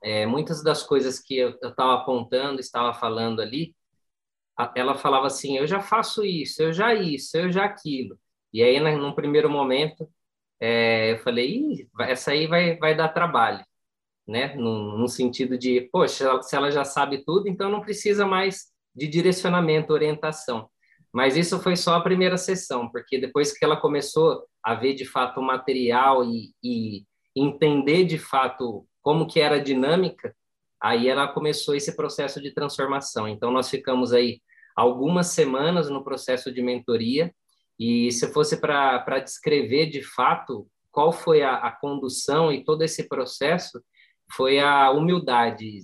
é, 0.04 0.26
muitas 0.26 0.62
das 0.64 0.84
coisas 0.84 1.20
que 1.20 1.38
eu 1.38 1.52
estava 1.52 1.96
apontando, 1.96 2.60
estava 2.60 2.94
falando 2.94 3.42
ali, 3.42 3.74
ela 4.76 4.96
falava 4.96 5.28
assim: 5.28 5.58
eu 5.58 5.66
já 5.68 5.82
faço 5.82 6.26
isso, 6.26 6.62
eu 6.62 6.74
já 6.74 6.94
isso, 6.94 7.38
eu 7.38 7.52
já 7.52 7.66
aquilo. 7.66 8.18
E 8.54 8.62
aí, 8.62 8.80
né, 8.80 8.96
num 8.96 9.14
primeiro 9.14 9.50
momento, 9.50 10.10
é, 10.60 11.14
eu 11.14 11.20
falei: 11.20 11.88
essa 12.02 12.32
aí 12.32 12.48
vai, 12.48 12.78
vai 12.78 12.96
dar 12.96 13.10
trabalho, 13.10 13.66
né? 14.28 14.56
No, 14.56 14.98
no 14.98 15.08
sentido 15.08 15.58
de, 15.58 15.82
poxa, 15.92 16.42
se 16.44 16.56
ela 16.56 16.72
já 16.72 16.84
sabe 16.84 17.24
tudo, 17.26 17.48
então 17.48 17.70
não 17.70 17.82
precisa 17.82 18.26
mais 18.26 18.72
de 18.96 19.08
direcionamento, 19.08 19.94
orientação. 19.94 20.70
Mas 21.14 21.38
isso 21.38 21.60
foi 21.60 21.76
só 21.76 21.96
a 21.96 22.02
primeira 22.02 22.38
sessão, 22.38 22.90
porque 22.90 23.20
depois 23.20 23.58
que 23.58 23.64
ela 23.64 23.78
começou 23.78 24.46
a 24.64 24.76
ver 24.76 24.96
de 24.96 25.06
fato 25.06 25.40
o 25.40 25.44
material 25.44 26.26
e, 26.26 26.54
e 26.64 27.06
entender 27.36 28.06
de 28.06 28.18
fato 28.18 28.88
como 29.04 29.28
que 29.28 29.40
era 29.40 29.58
a 29.58 29.64
dinâmica, 29.64 30.36
aí 30.82 31.08
ela 31.08 31.28
começou 31.28 31.76
esse 31.76 31.96
processo 31.96 32.42
de 32.42 32.52
transformação. 32.52 33.28
Então, 33.28 33.52
nós 33.52 33.70
ficamos 33.70 34.12
aí 34.12 34.42
algumas 34.76 35.28
semanas 35.28 35.90
no 35.90 36.04
processo 36.04 36.52
de 36.52 36.62
mentoria, 36.62 37.32
E 37.80 38.12
se 38.12 38.32
fosse 38.32 38.58
para 38.58 39.20
descrever 39.20 39.88
de 39.88 40.02
fato 40.02 40.68
qual 40.92 41.12
foi 41.12 41.42
a, 41.42 41.56
a 41.56 41.72
condução 41.72 42.52
e 42.52 42.64
todo 42.64 42.84
esse 42.84 43.08
processo, 43.08 43.84
foi 44.32 44.60
a 44.60 44.92
humildade, 44.92 45.80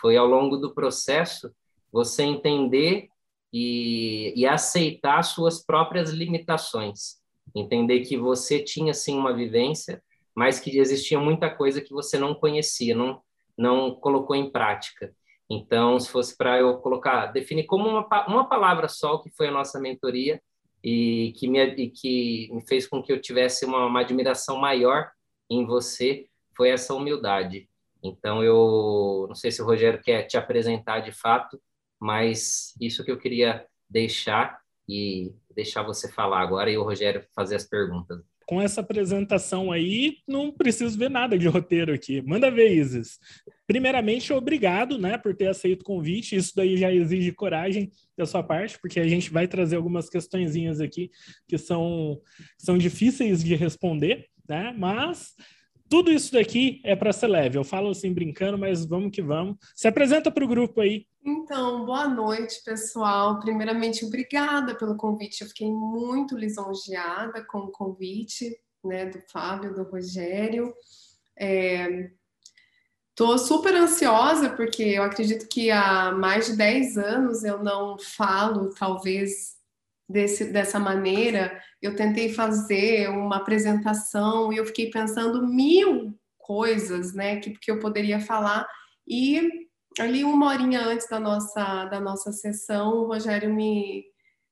foi 0.00 0.16
ao 0.16 0.26
longo 0.26 0.56
do 0.56 0.74
processo 0.74 1.50
você 1.92 2.22
entender 2.22 3.08
e, 3.52 4.32
e 4.36 4.46
aceitar 4.46 5.22
suas 5.22 5.64
próprias 5.64 6.10
limitações, 6.10 7.18
entender 7.54 8.00
que 8.00 8.16
você 8.16 8.62
tinha 8.62 8.94
sim 8.94 9.16
uma 9.16 9.32
vivência, 9.32 10.02
mas 10.34 10.60
que 10.60 10.78
existia 10.78 11.18
muita 11.18 11.50
coisa 11.50 11.80
que 11.80 11.92
você 11.92 12.18
não 12.18 12.34
conhecia, 12.34 12.94
não 12.94 13.22
não 13.56 13.94
colocou 13.94 14.34
em 14.34 14.50
prática. 14.50 15.14
Então, 15.48 16.00
se 16.00 16.08
fosse 16.08 16.36
para 16.36 16.58
eu 16.58 16.78
colocar, 16.78 17.26
definir 17.26 17.64
como 17.64 17.88
uma, 17.88 18.26
uma 18.26 18.48
palavra 18.48 18.88
só, 18.88 19.18
que 19.18 19.30
foi 19.30 19.48
a 19.48 19.52
nossa 19.52 19.78
mentoria, 19.78 20.40
e 20.82 21.32
que, 21.36 21.46
me, 21.46 21.62
e 21.64 21.90
que 21.90 22.48
me 22.52 22.66
fez 22.66 22.86
com 22.86 23.02
que 23.02 23.12
eu 23.12 23.20
tivesse 23.20 23.64
uma, 23.64 23.86
uma 23.86 24.00
admiração 24.00 24.56
maior 24.56 25.10
em 25.50 25.64
você, 25.66 26.26
foi 26.56 26.70
essa 26.70 26.94
humildade. 26.94 27.68
Então, 28.02 28.42
eu 28.42 29.26
não 29.28 29.34
sei 29.34 29.50
se 29.50 29.62
o 29.62 29.64
Rogério 29.64 30.02
quer 30.02 30.24
te 30.24 30.36
apresentar 30.36 31.00
de 31.00 31.12
fato, 31.12 31.60
mas 32.00 32.74
isso 32.80 33.04
que 33.04 33.12
eu 33.12 33.18
queria 33.18 33.64
deixar 33.88 34.60
e 34.88 35.32
deixar 35.54 35.82
você 35.82 36.10
falar 36.10 36.40
agora 36.40 36.70
e 36.70 36.76
o 36.76 36.82
Rogério 36.82 37.24
fazer 37.34 37.54
as 37.56 37.64
perguntas. 37.64 38.31
Com 38.46 38.60
essa 38.60 38.80
apresentação 38.80 39.70
aí, 39.70 40.16
não 40.26 40.52
preciso 40.52 40.98
ver 40.98 41.10
nada 41.10 41.38
de 41.38 41.46
roteiro 41.48 41.92
aqui. 41.92 42.20
Manda 42.22 42.50
ver, 42.50 42.74
Isis. 42.74 43.18
Primeiramente, 43.66 44.32
obrigado 44.32 44.98
né, 44.98 45.16
por 45.16 45.34
ter 45.34 45.48
aceito 45.48 45.82
o 45.82 45.84
convite. 45.84 46.36
Isso 46.36 46.52
daí 46.54 46.76
já 46.76 46.92
exige 46.92 47.32
coragem 47.32 47.90
da 48.16 48.26
sua 48.26 48.42
parte, 48.42 48.78
porque 48.80 49.00
a 49.00 49.08
gente 49.08 49.30
vai 49.30 49.48
trazer 49.48 49.76
algumas 49.76 50.08
questõezinhas 50.08 50.80
aqui 50.80 51.10
que 51.48 51.56
são, 51.56 52.20
são 52.58 52.76
difíceis 52.76 53.42
de 53.42 53.54
responder, 53.54 54.26
né? 54.48 54.74
Mas 54.76 55.34
tudo 55.92 56.10
isso 56.10 56.32
daqui 56.32 56.80
é 56.84 56.96
para 56.96 57.12
ser 57.12 57.26
leve. 57.26 57.58
Eu 57.58 57.64
falo 57.64 57.90
assim 57.90 58.14
brincando, 58.14 58.56
mas 58.56 58.86
vamos 58.86 59.10
que 59.10 59.20
vamos. 59.20 59.58
Se 59.74 59.86
apresenta 59.86 60.30
para 60.30 60.42
o 60.42 60.48
grupo 60.48 60.80
aí. 60.80 61.06
Então, 61.22 61.84
boa 61.84 62.08
noite, 62.08 62.62
pessoal. 62.64 63.38
Primeiramente, 63.40 64.02
obrigada 64.02 64.74
pelo 64.74 64.96
convite. 64.96 65.42
Eu 65.42 65.48
fiquei 65.48 65.70
muito 65.70 66.34
lisonjeada 66.34 67.44
com 67.44 67.58
o 67.58 67.70
convite 67.70 68.58
né, 68.82 69.04
do 69.04 69.20
Fábio, 69.30 69.74
do 69.74 69.82
Rogério. 69.82 70.72
Estou 73.10 73.34
é, 73.34 73.38
super 73.38 73.74
ansiosa, 73.74 74.48
porque 74.48 74.82
eu 74.82 75.02
acredito 75.02 75.46
que 75.46 75.70
há 75.70 76.10
mais 76.10 76.46
de 76.46 76.56
10 76.56 76.96
anos 76.96 77.44
eu 77.44 77.62
não 77.62 77.98
falo, 77.98 78.70
talvez, 78.70 79.58
desse, 80.08 80.46
dessa 80.46 80.78
maneira 80.78 81.60
eu 81.82 81.96
tentei 81.96 82.32
fazer 82.32 83.08
uma 83.10 83.36
apresentação 83.36 84.52
e 84.52 84.56
eu 84.56 84.64
fiquei 84.64 84.88
pensando 84.88 85.46
mil 85.46 86.16
coisas, 86.38 87.12
né, 87.12 87.36
que, 87.40 87.50
que 87.50 87.70
eu 87.70 87.80
poderia 87.80 88.20
falar. 88.20 88.66
E 89.06 89.68
ali 89.98 90.22
uma 90.22 90.48
horinha 90.48 90.80
antes 90.80 91.08
da 91.08 91.18
nossa, 91.18 91.86
da 91.86 92.00
nossa 92.00 92.30
sessão, 92.32 92.94
o 92.94 93.06
Rogério 93.06 93.52
me, 93.52 94.04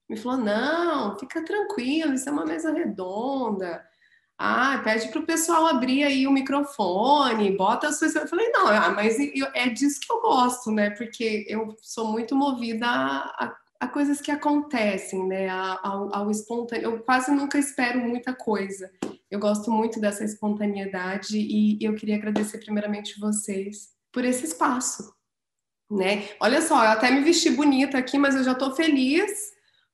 me 0.08 0.16
falou, 0.16 0.38
não, 0.38 1.18
fica 1.18 1.44
tranquilo, 1.44 2.14
isso 2.14 2.28
é 2.28 2.32
uma 2.32 2.44
mesa 2.44 2.72
redonda. 2.72 3.80
Ah, 4.36 4.80
pede 4.82 5.08
para 5.08 5.20
o 5.20 5.26
pessoal 5.26 5.66
abrir 5.66 6.02
aí 6.02 6.26
o 6.26 6.32
microfone, 6.32 7.56
bota 7.56 7.88
as 7.88 8.00
pessoas. 8.00 8.24
Eu 8.24 8.28
falei, 8.28 8.48
não, 8.50 8.66
ah, 8.68 8.90
mas 8.90 9.18
é 9.54 9.68
disso 9.68 10.00
que 10.00 10.10
eu 10.10 10.20
gosto, 10.22 10.70
né? 10.70 10.90
Porque 10.90 11.44
eu 11.46 11.76
sou 11.82 12.10
muito 12.10 12.34
movida 12.34 12.86
a, 12.86 13.44
a 13.44 13.56
coisas 13.88 14.20
que 14.20 14.30
acontecem, 14.30 15.26
né? 15.26 15.48
Ao, 15.48 16.14
ao 16.14 16.30
espontâneo. 16.30 16.84
Eu 16.84 17.00
quase 17.00 17.30
nunca 17.30 17.58
espero 17.58 18.00
muita 18.00 18.34
coisa. 18.34 18.90
Eu 19.30 19.38
gosto 19.38 19.70
muito 19.70 20.00
dessa 20.00 20.24
espontaneidade 20.24 21.38
e 21.38 21.78
eu 21.80 21.94
queria 21.94 22.16
agradecer 22.16 22.58
primeiramente 22.58 23.18
vocês 23.18 23.90
por 24.12 24.24
esse 24.24 24.44
espaço, 24.44 25.14
né? 25.90 26.28
Olha 26.40 26.60
só, 26.60 26.84
eu 26.84 26.90
até 26.90 27.10
me 27.10 27.20
vesti 27.20 27.50
bonita 27.50 27.96
aqui, 27.96 28.18
mas 28.18 28.34
eu 28.34 28.42
já 28.42 28.54
tô 28.54 28.74
feliz 28.74 29.30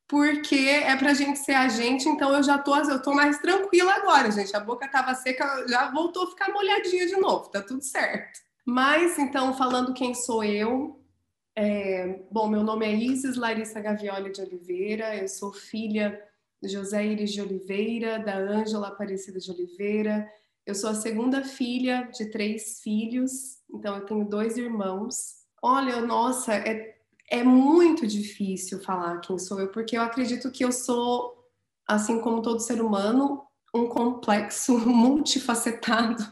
porque 0.09 0.57
é 0.57 0.95
pra 0.97 1.15
gente 1.15 1.39
ser 1.41 1.55
a 1.55 1.69
gente, 1.69 2.09
então 2.09 2.33
eu 2.33 2.43
já 2.43 2.59
tô, 2.59 2.77
eu 2.77 3.03
tô 3.03 3.13
mais 3.13 3.39
tranquila 3.39 3.93
agora, 3.93 4.31
gente. 4.31 4.55
A 4.57 4.61
boca 4.61 4.89
tava 4.89 5.15
seca, 5.15 5.67
já 5.69 5.91
voltou 5.91 6.25
a 6.25 6.31
ficar 6.31 6.53
molhadinha 6.53 7.07
de 7.07 7.17
novo, 7.17 7.51
tá 7.51 7.61
tudo 7.61 7.83
certo. 7.83 8.41
Mas 8.65 9.19
então, 9.19 9.55
falando 9.55 9.95
quem 9.95 10.15
sou 10.15 10.43
eu, 10.43 11.01
é, 11.57 12.21
bom, 12.31 12.49
meu 12.49 12.63
nome 12.63 12.85
é 12.85 12.95
Isis 12.95 13.35
Larissa 13.35 13.81
Gavioli 13.81 14.31
de 14.31 14.43
Oliveira, 14.43 15.17
eu 15.17 15.27
sou 15.27 15.55
filha 15.55 16.23
de 16.63 16.69
José 16.69 17.07
Iris 17.07 17.33
de 17.33 17.41
Oliveira, 17.41 18.19
da 18.19 18.37
Ângela 18.37 18.89
Aparecida 18.89 19.39
de 19.39 19.51
Oliveira. 19.51 20.31
Eu 20.67 20.75
sou 20.75 20.91
a 20.91 20.95
segunda 20.95 21.43
filha 21.43 22.11
de 22.13 22.31
três 22.31 22.81
filhos, 22.83 23.59
então 23.73 23.97
eu 23.97 24.05
tenho 24.05 24.29
dois 24.29 24.59
irmãos. 24.59 25.37
Olha, 25.63 26.01
nossa, 26.03 26.55
é, 26.55 26.99
é 27.31 27.43
muito 27.43 28.07
difícil 28.07 28.81
falar 28.83 29.21
quem 29.21 29.39
sou 29.39 29.59
eu, 29.59 29.69
porque 29.69 29.97
eu 29.97 30.03
acredito 30.03 30.51
que 30.51 30.63
eu 30.65 30.71
sou, 30.71 31.49
assim 31.87 32.21
como 32.21 32.43
todo 32.43 32.61
ser 32.61 32.83
humano, 32.83 33.43
um 33.75 33.87
complexo 33.87 34.77
multifacetado 34.87 36.23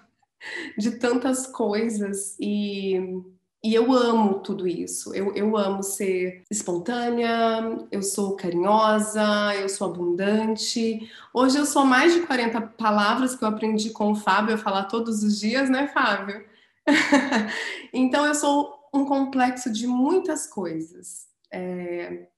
de 0.77 0.99
tantas 0.99 1.47
coisas 1.47 2.37
e 2.39 3.23
e 3.65 3.75
eu 3.75 3.91
amo 3.95 4.41
tudo 4.41 4.69
isso. 4.69 5.15
Eu, 5.15 5.35
eu 5.35 5.57
amo 5.57 5.83
ser 5.83 6.45
espontânea, 6.51 7.87
eu 7.91 8.03
sou 8.03 8.37
carinhosa, 8.37 9.55
eu 9.59 9.71
sou 9.71 9.89
abundante. 9.91 11.11
Hoje 11.33 11.57
eu 11.57 11.65
sou 11.65 11.83
mais 11.83 12.13
de 12.13 12.27
40 12.27 12.61
palavras 12.61 13.35
que 13.35 13.43
eu 13.43 13.49
aprendi 13.49 13.89
com 13.89 14.13
o 14.13 14.15
Fábio 14.15 14.55
a 14.55 14.59
falar 14.59 14.85
todos 14.85 15.23
os 15.23 15.41
dias, 15.41 15.71
né, 15.71 15.89
Fábio? 15.89 16.45
então 17.91 18.27
eu 18.27 18.35
sou 18.35 18.79
um 18.93 19.07
complexo 19.07 19.73
de 19.73 19.87
muitas 19.87 20.47
coisas. 20.47 21.27
É... 21.51 22.29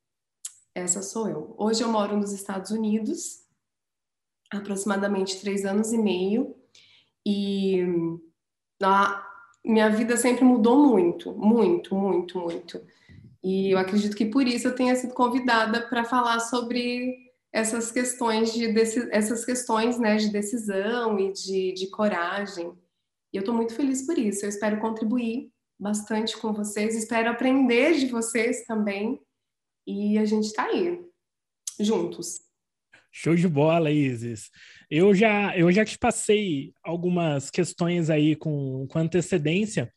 Essa 0.72 1.02
sou 1.02 1.28
eu. 1.28 1.56
Hoje 1.58 1.82
eu 1.82 1.88
moro 1.90 2.16
nos 2.16 2.30
Estados 2.30 2.70
Unidos, 2.70 3.42
aproximadamente 4.52 5.40
três 5.40 5.64
anos 5.64 5.92
e 5.92 5.98
meio, 5.98 6.54
e 7.26 7.82
na 8.80 9.26
minha 9.66 9.88
vida 9.88 10.16
sempre 10.16 10.44
mudou 10.44 10.86
muito, 10.86 11.32
muito, 11.32 11.94
muito, 11.94 12.38
muito. 12.38 12.80
E 13.42 13.72
eu 13.72 13.78
acredito 13.78 14.16
que 14.16 14.26
por 14.26 14.46
isso 14.46 14.68
eu 14.68 14.74
tenha 14.74 14.94
sido 14.94 15.12
convidada 15.12 15.82
para 15.88 16.04
falar 16.04 16.40
sobre 16.40 17.16
essas 17.52 17.90
questões 17.90 18.52
de 18.52 18.66
essas 19.10 19.44
questões, 19.44 19.98
né, 19.98 20.16
de 20.16 20.30
decisão 20.30 21.18
e 21.18 21.32
de, 21.32 21.72
de 21.72 21.86
coragem. 21.88 22.72
E 23.32 23.36
eu 23.36 23.40
estou 23.40 23.54
muito 23.54 23.74
feliz 23.74 24.06
por 24.06 24.16
isso. 24.16 24.44
Eu 24.44 24.48
espero 24.48 24.80
contribuir 24.80 25.50
bastante 25.78 26.36
com 26.38 26.52
vocês, 26.52 26.94
espero 26.94 27.30
aprender 27.30 27.94
de 27.94 28.06
vocês 28.06 28.64
também. 28.64 29.20
E 29.86 30.18
a 30.18 30.24
gente 30.24 30.46
está 30.46 30.64
aí, 30.64 31.04
juntos. 31.78 32.45
Show 33.18 33.34
de 33.34 33.48
bola, 33.48 33.90
Isis. 33.90 34.50
Eu 34.90 35.14
já, 35.14 35.56
eu 35.56 35.72
já 35.72 35.86
te 35.86 35.96
passei 35.96 36.74
algumas 36.84 37.48
questões 37.48 38.10
aí 38.10 38.36
com, 38.36 38.86
com 38.86 38.98
antecedência, 38.98 39.90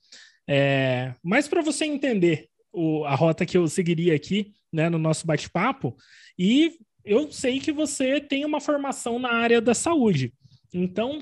é, 0.48 1.14
mas 1.22 1.46
para 1.46 1.62
você 1.62 1.84
entender 1.84 2.48
o, 2.72 3.04
a 3.04 3.14
rota 3.16 3.46
que 3.46 3.58
eu 3.58 3.68
seguiria 3.68 4.16
aqui 4.16 4.54
né, 4.72 4.88
no 4.88 4.98
nosso 4.98 5.28
bate-papo, 5.28 5.98
e 6.38 6.78
eu 7.04 7.30
sei 7.30 7.60
que 7.60 7.74
você 7.74 8.22
tem 8.22 8.46
uma 8.46 8.62
formação 8.62 9.20
na 9.20 9.34
área 9.34 9.60
da 9.60 9.74
saúde. 9.74 10.34
Então, 10.74 11.22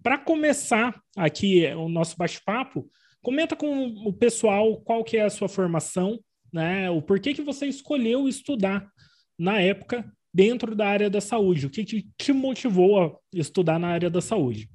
para 0.00 0.18
começar 0.18 0.94
aqui 1.16 1.66
o 1.74 1.88
nosso 1.88 2.16
bate-papo, 2.16 2.88
comenta 3.20 3.56
com 3.56 3.86
o 4.06 4.12
pessoal 4.12 4.80
qual 4.82 5.02
que 5.02 5.16
é 5.16 5.24
a 5.24 5.30
sua 5.30 5.48
formação, 5.48 6.20
né, 6.52 6.88
o 6.88 7.02
porquê 7.02 7.34
que 7.34 7.42
você 7.42 7.66
escolheu 7.66 8.28
estudar 8.28 8.88
na 9.36 9.60
época 9.60 10.08
dentro 10.32 10.74
da 10.74 10.88
área 10.88 11.10
da 11.10 11.20
saúde? 11.20 11.66
O 11.66 11.70
que 11.70 11.84
te, 11.84 12.08
te 12.16 12.32
motivou 12.32 13.00
a 13.00 13.18
estudar 13.32 13.78
na 13.78 13.88
área 13.88 14.08
da 14.08 14.20
saúde? 14.20 14.70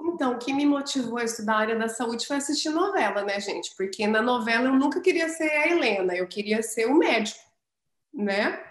Então, 0.00 0.32
o 0.34 0.38
que 0.38 0.52
me 0.52 0.66
motivou 0.66 1.18
a 1.18 1.24
estudar 1.24 1.54
a 1.54 1.58
área 1.58 1.78
da 1.78 1.88
saúde 1.88 2.26
foi 2.26 2.36
assistir 2.36 2.70
novela, 2.70 3.22
né, 3.22 3.38
gente? 3.40 3.72
Porque 3.76 4.06
na 4.06 4.22
novela 4.22 4.68
eu 4.68 4.74
nunca 4.74 5.00
queria 5.00 5.28
ser 5.28 5.48
a 5.50 5.68
Helena, 5.68 6.14
eu 6.14 6.26
queria 6.26 6.62
ser 6.62 6.86
o 6.86 6.94
médico, 6.96 7.40
né? 8.12 8.64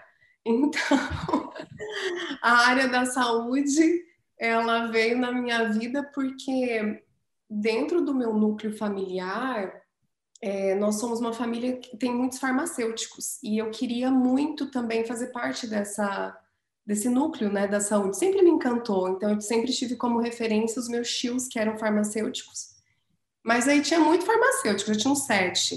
Então, 0.50 1.52
a 2.40 2.68
área 2.68 2.88
da 2.88 3.04
saúde, 3.04 4.02
ela 4.38 4.86
veio 4.86 5.18
na 5.18 5.30
minha 5.30 5.64
vida 5.64 6.02
porque 6.14 7.02
dentro 7.50 8.02
do 8.02 8.14
meu 8.14 8.32
núcleo 8.32 8.74
familiar, 8.74 9.70
é, 10.40 10.74
nós 10.76 10.96
somos 10.96 11.20
uma 11.20 11.32
família 11.32 11.76
que 11.78 11.96
tem 11.96 12.14
muitos 12.14 12.38
farmacêuticos 12.38 13.42
e 13.42 13.58
eu 13.58 13.70
queria 13.70 14.10
muito 14.10 14.70
também 14.70 15.04
fazer 15.04 15.28
parte 15.28 15.66
dessa 15.66 16.36
desse 16.86 17.10
núcleo 17.10 17.52
né, 17.52 17.68
da 17.68 17.80
saúde. 17.80 18.16
Sempre 18.16 18.40
me 18.40 18.48
encantou, 18.48 19.10
então 19.10 19.34
eu 19.34 19.40
sempre 19.42 19.70
tive 19.74 19.94
como 19.94 20.20
referência 20.20 20.80
os 20.80 20.88
meus 20.88 21.10
tios 21.10 21.46
que 21.46 21.58
eram 21.58 21.76
farmacêuticos. 21.76 22.76
Mas 23.44 23.68
aí 23.68 23.82
tinha 23.82 24.00
muito 24.00 24.24
farmacêutico, 24.24 24.94
já 24.94 24.98
tinha 24.98 25.12
uns 25.12 25.26
sete. 25.26 25.76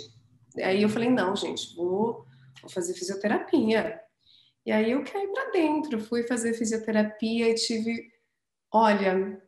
Aí 0.55 0.81
eu 0.81 0.87
falei, 0.87 1.09
não, 1.09 1.35
gente, 1.35 1.75
vou, 1.75 2.25
vou 2.61 2.69
fazer 2.69 2.93
fisioterapia. 2.93 3.99
E 4.65 4.71
aí 4.71 4.91
eu 4.91 5.03
caí 5.03 5.27
para 5.27 5.51
dentro, 5.51 5.99
fui 5.99 6.23
fazer 6.23 6.53
fisioterapia 6.53 7.49
e 7.49 7.55
tive, 7.55 8.09
olha, 8.71 9.41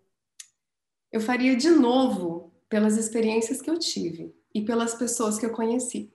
eu 1.14 1.22
faria 1.22 1.56
de 1.56 1.70
novo 1.70 2.52
pelas 2.68 2.98
experiências 2.98 3.62
que 3.62 3.70
eu 3.70 3.80
tive 3.80 4.36
e 4.54 4.62
pelas 4.62 4.94
pessoas 4.94 5.38
que 5.38 5.46
eu 5.46 5.52
conheci. 5.52 6.12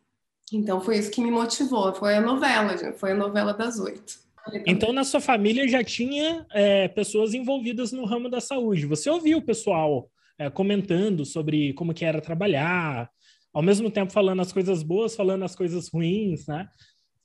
Então 0.52 0.80
foi 0.80 0.98
isso 0.98 1.10
que 1.10 1.20
me 1.20 1.30
motivou, 1.30 1.94
foi 1.94 2.14
a 2.14 2.20
novela, 2.20 2.92
foi 2.94 3.12
a 3.12 3.14
novela 3.14 3.52
das 3.52 3.78
oito. 3.78 4.28
Então, 4.66 4.92
na 4.94 5.04
sua 5.04 5.20
família 5.20 5.68
já 5.68 5.84
tinha 5.84 6.46
é, 6.52 6.88
pessoas 6.88 7.34
envolvidas 7.34 7.92
no 7.92 8.06
ramo 8.06 8.30
da 8.30 8.40
saúde. 8.40 8.86
Você 8.86 9.10
ouviu 9.10 9.38
o 9.38 9.44
pessoal 9.44 10.10
é, 10.38 10.48
comentando 10.48 11.24
sobre 11.26 11.72
como 11.74 11.92
que 11.92 12.04
era 12.04 12.20
trabalhar, 12.20 13.10
ao 13.52 13.62
mesmo 13.62 13.90
tempo 13.90 14.12
falando 14.12 14.40
as 14.40 14.52
coisas 14.52 14.82
boas, 14.82 15.14
falando 15.14 15.44
as 15.44 15.54
coisas 15.54 15.88
ruins, 15.88 16.46
né? 16.46 16.68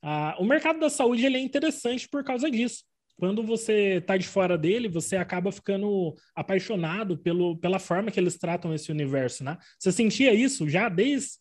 Ah, 0.02 0.36
o 0.40 0.44
mercado 0.44 0.80
da 0.80 0.90
saúde 0.90 1.26
ele 1.26 1.38
é 1.38 1.40
interessante 1.40 2.10
por 2.10 2.24
causa 2.24 2.52
disso. 2.52 2.84
Quando 3.18 3.44
você 3.44 3.98
está 3.98 4.18
de 4.18 4.28
fora 4.28 4.58
dele, 4.58 4.88
você 4.88 5.16
acaba 5.16 5.52
ficando 5.52 6.16
apaixonado 6.36 7.18
pelo, 7.18 7.58
pela 7.58 7.80
forma 7.80 8.12
que 8.12 8.20
eles 8.20 8.38
tratam 8.38 8.74
esse 8.74 8.92
universo, 8.92 9.44
né? 9.44 9.58
Você 9.80 9.92
sentia 9.92 10.34
isso 10.34 10.68
já 10.68 10.90
desde, 10.90 11.34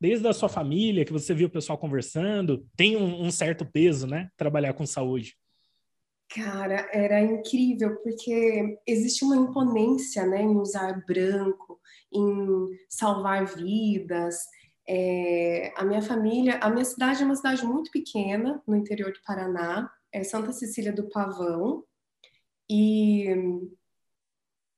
desde 0.00 0.26
a 0.26 0.32
sua 0.32 0.48
família, 0.48 1.04
que 1.04 1.12
você 1.12 1.32
viu 1.32 1.48
o 1.48 1.50
pessoal 1.50 1.78
conversando? 1.78 2.66
Tem 2.76 2.96
um, 2.96 3.22
um 3.22 3.30
certo 3.30 3.64
peso, 3.64 4.06
né? 4.06 4.28
Trabalhar 4.36 4.72
com 4.72 4.84
saúde. 4.84 5.36
Cara, 6.32 6.88
era 6.92 7.20
incrível, 7.20 7.96
porque 8.02 8.78
existe 8.86 9.24
uma 9.24 9.36
imponência 9.36 10.24
né, 10.24 10.40
em 10.42 10.56
usar 10.56 11.04
branco, 11.04 11.80
em 12.12 12.68
salvar 12.88 13.46
vidas, 13.46 14.36
é, 14.88 15.72
a 15.76 15.84
minha 15.84 16.02
família, 16.02 16.58
a 16.58 16.70
minha 16.70 16.84
cidade 16.84 17.22
é 17.22 17.24
uma 17.24 17.36
cidade 17.36 17.64
muito 17.64 17.90
pequena, 17.90 18.62
no 18.66 18.76
interior 18.76 19.12
do 19.12 19.20
Paraná, 19.24 19.90
é 20.12 20.22
Santa 20.24 20.52
Cecília 20.52 20.92
do 20.92 21.08
Pavão, 21.08 21.84
e 22.68 23.26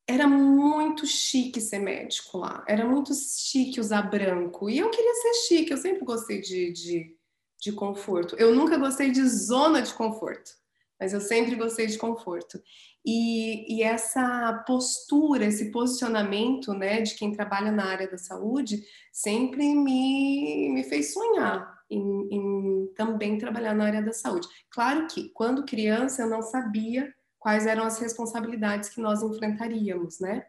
era 0.06 0.26
muito 0.26 1.06
chique 1.06 1.60
ser 1.60 1.78
médico 1.78 2.38
lá, 2.38 2.64
era 2.68 2.84
muito 2.84 3.14
chique 3.14 3.80
usar 3.80 4.02
branco, 4.02 4.68
e 4.68 4.78
eu 4.78 4.90
queria 4.90 5.14
ser 5.14 5.34
chique, 5.46 5.70
eu 5.70 5.78
sempre 5.78 6.04
gostei 6.04 6.40
de, 6.40 6.72
de, 6.72 7.16
de 7.60 7.72
conforto. 7.72 8.36
Eu 8.36 8.54
nunca 8.54 8.76
gostei 8.76 9.10
de 9.10 9.26
zona 9.26 9.80
de 9.80 9.92
conforto, 9.94 10.50
mas 10.98 11.12
eu 11.12 11.20
sempre 11.20 11.54
gostei 11.54 11.86
de 11.86 11.98
conforto. 11.98 12.62
E, 13.04 13.78
e, 13.78 13.82
essa 13.82 14.62
postura, 14.66 15.46
esse 15.46 15.72
posicionamento 15.72 16.72
né, 16.72 17.00
de 17.00 17.14
quem 17.14 17.32
trabalha 17.32 17.72
na 17.72 17.86
área 17.86 18.08
da 18.08 18.16
saúde 18.16 18.84
sempre 19.12 19.74
me, 19.74 20.70
me 20.72 20.84
fez 20.84 21.12
sonhar 21.12 21.71
em, 21.92 22.28
em, 22.30 22.86
também 22.94 23.38
trabalhar 23.38 23.74
na 23.74 23.84
área 23.84 24.02
da 24.02 24.12
saúde. 24.12 24.48
Claro 24.70 25.06
que, 25.06 25.28
quando 25.30 25.64
criança, 25.64 26.22
eu 26.22 26.28
não 26.28 26.42
sabia 26.42 27.12
quais 27.38 27.66
eram 27.66 27.84
as 27.84 27.98
responsabilidades 27.98 28.88
que 28.88 29.00
nós 29.00 29.22
enfrentaríamos 29.22 30.20
né, 30.20 30.46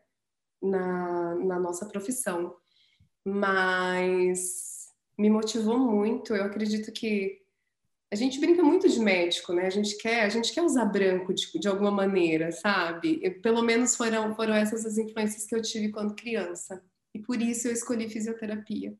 na, 0.61 1.35
na 1.35 1.59
nossa 1.59 1.85
profissão, 1.87 2.55
mas 3.25 4.87
me 5.17 5.29
motivou 5.29 5.77
muito. 5.77 6.35
Eu 6.35 6.45
acredito 6.45 6.91
que 6.91 7.41
a 8.11 8.15
gente 8.15 8.39
brinca 8.39 8.61
muito 8.63 8.87
de 8.87 8.99
médico, 8.99 9.53
né? 9.53 9.65
A 9.65 9.71
gente 9.71 9.97
quer, 9.97 10.23
a 10.23 10.29
gente 10.29 10.53
quer 10.53 10.61
usar 10.61 10.85
branco 10.85 11.33
de, 11.33 11.59
de 11.59 11.67
alguma 11.67 11.89
maneira, 11.89 12.51
sabe? 12.51 13.29
Pelo 13.41 13.63
menos 13.63 13.95
foram, 13.95 14.35
foram 14.35 14.53
essas 14.53 14.85
as 14.85 14.97
influências 14.97 15.45
que 15.45 15.55
eu 15.55 15.61
tive 15.61 15.91
quando 15.91 16.15
criança. 16.15 16.83
E 17.13 17.19
por 17.19 17.41
isso 17.41 17.67
eu 17.67 17.73
escolhi 17.73 18.07
fisioterapia. 18.09 18.95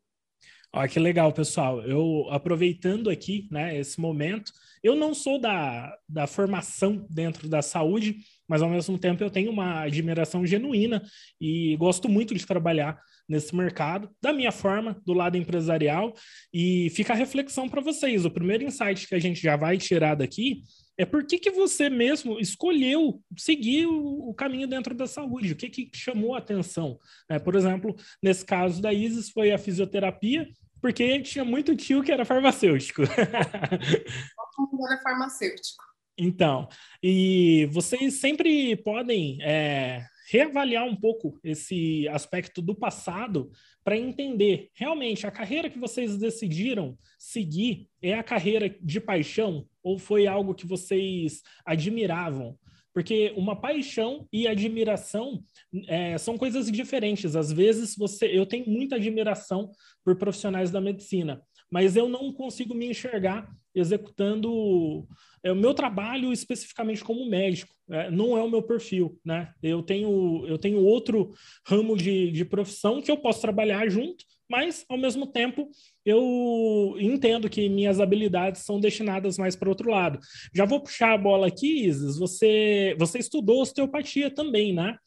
Olha 0.76 0.88
que 0.88 1.00
legal, 1.00 1.32
pessoal. 1.32 1.84
Eu 1.84 2.28
aproveitando 2.32 3.08
aqui, 3.08 3.48
né, 3.52 3.78
esse 3.78 4.02
momento, 4.02 4.52
eu 4.82 4.96
não 4.96 5.14
sou 5.14 5.40
da, 5.40 5.96
da 6.10 6.26
formação 6.26 7.06
dentro 7.12 7.48
da 7.48 7.62
saúde, 7.62 8.18
mas 8.48 8.60
ao 8.64 8.70
mesmo 8.70 8.98
tempo 8.98 9.24
eu 9.24 9.30
tenho 9.30 9.52
uma 9.52 9.82
admiração 9.82 10.44
genuína 10.44 11.04
e 11.40 11.78
gosto 11.78 12.10
muito 12.10 12.34
de 12.34 12.44
trabalhar 12.44 13.00
nesse 13.30 13.56
mercado, 13.56 14.10
da 14.20 14.34
minha 14.34 14.52
forma, 14.52 15.00
do 15.06 15.14
lado 15.14 15.38
empresarial. 15.38 16.12
E 16.52 16.90
fica 16.90 17.14
a 17.14 17.16
reflexão 17.16 17.70
para 17.70 17.80
vocês. 17.80 18.26
O 18.26 18.32
primeiro 18.32 18.64
insight 18.64 19.08
que 19.08 19.14
a 19.14 19.20
gente 19.20 19.40
já 19.40 19.56
vai 19.56 19.78
tirar 19.78 20.16
daqui 20.16 20.64
é 20.98 21.06
por 21.06 21.26
que, 21.26 21.38
que 21.38 21.52
você 21.52 21.90
mesmo 21.90 22.40
escolheu 22.40 23.22
seguir 23.38 23.86
o, 23.86 24.30
o 24.30 24.34
caminho 24.34 24.68
dentro 24.68 24.96
da 24.96 25.06
saúde? 25.06 25.54
O 25.54 25.56
que, 25.56 25.70
que 25.70 25.90
chamou 25.94 26.34
a 26.34 26.40
atenção? 26.40 27.00
É, 27.30 27.38
por 27.38 27.56
exemplo, 27.56 27.96
nesse 28.22 28.44
caso 28.44 28.82
da 28.82 28.92
Isis 28.92 29.30
foi 29.30 29.52
a 29.52 29.58
fisioterapia, 29.58 30.48
porque 30.84 31.22
tinha 31.22 31.46
muito 31.46 31.78
tio 31.78 32.04
que 32.04 32.12
era 32.12 32.26
farmacêutico. 32.26 33.04
Todo 33.08 34.70
mundo 34.70 34.86
era 34.86 35.02
farmacêutico. 35.02 35.82
Então, 36.18 36.68
e 37.02 37.70
vocês 37.72 38.16
sempre 38.16 38.76
podem 38.76 39.42
é, 39.42 40.06
reavaliar 40.30 40.84
um 40.84 40.94
pouco 40.94 41.40
esse 41.42 42.06
aspecto 42.10 42.62
do 42.62 42.76
passado 42.76 43.50
para 43.82 43.96
entender 43.96 44.72
realmente 44.74 45.26
a 45.26 45.32
carreira 45.32 45.70
que 45.70 45.80
vocês 45.80 46.18
decidiram 46.18 46.98
seguir 47.18 47.88
é 48.02 48.16
a 48.16 48.24
carreira 48.24 48.70
de 48.82 49.00
paixão 49.00 49.66
ou 49.82 49.98
foi 49.98 50.28
algo 50.28 50.54
que 50.54 50.68
vocês 50.68 51.42
admiravam? 51.66 52.60
Porque 52.94 53.34
uma 53.36 53.60
paixão 53.60 54.28
e 54.32 54.48
admiração 54.48 55.44
é, 55.88 56.18
são 56.18 56.38
coisas 56.38 56.72
diferentes. 56.72 57.36
Às 57.36 57.52
vezes 57.52 57.96
você, 57.96 58.28
eu 58.28 58.46
tenho 58.46 58.70
muita 58.70 58.96
admiração 58.96 59.72
por 60.04 60.16
profissionais 60.16 60.70
da 60.70 60.80
medicina, 60.80 61.42
mas 61.72 61.96
eu 61.96 62.08
não 62.08 62.32
consigo 62.32 62.76
me 62.76 62.88
enxergar 62.88 63.52
executando 63.76 65.08
é, 65.44 65.52
o 65.52 65.56
meu 65.56 65.74
trabalho 65.74 66.32
especificamente 66.32 67.04
como 67.04 67.28
médico. 67.28 67.74
É, 67.90 68.10
não 68.10 68.38
é 68.38 68.42
o 68.42 68.50
meu 68.50 68.62
perfil, 68.62 69.20
né? 69.26 69.52
Eu 69.62 69.82
tenho, 69.82 70.46
eu 70.48 70.58
tenho 70.58 70.80
outro 70.80 71.34
ramo 71.68 71.98
de, 71.98 72.32
de 72.32 72.46
profissão 72.46 73.02
que 73.02 73.12
eu 73.12 73.18
posso 73.18 73.42
trabalhar 73.42 73.90
junto, 73.90 74.24
mas 74.50 74.86
ao 74.90 74.98
mesmo 74.98 75.28
tempo 75.28 75.70
eu 76.06 76.96
entendo 77.00 77.50
que 77.50 77.70
minhas 77.70 78.00
habilidades 78.00 78.62
são 78.64 78.80
destinadas 78.80 79.38
mais 79.38 79.56
para 79.56 79.70
outro 79.70 79.90
lado. 79.90 80.20
Já 80.54 80.66
vou 80.66 80.82
puxar 80.82 81.14
a 81.14 81.18
bola 81.18 81.48
aqui, 81.48 81.86
Isis. 81.88 82.18
Você, 82.18 82.96
você 83.00 83.20
estudou 83.20 83.62
osteopatia 83.62 84.30
também, 84.30 84.74
né? 84.74 84.98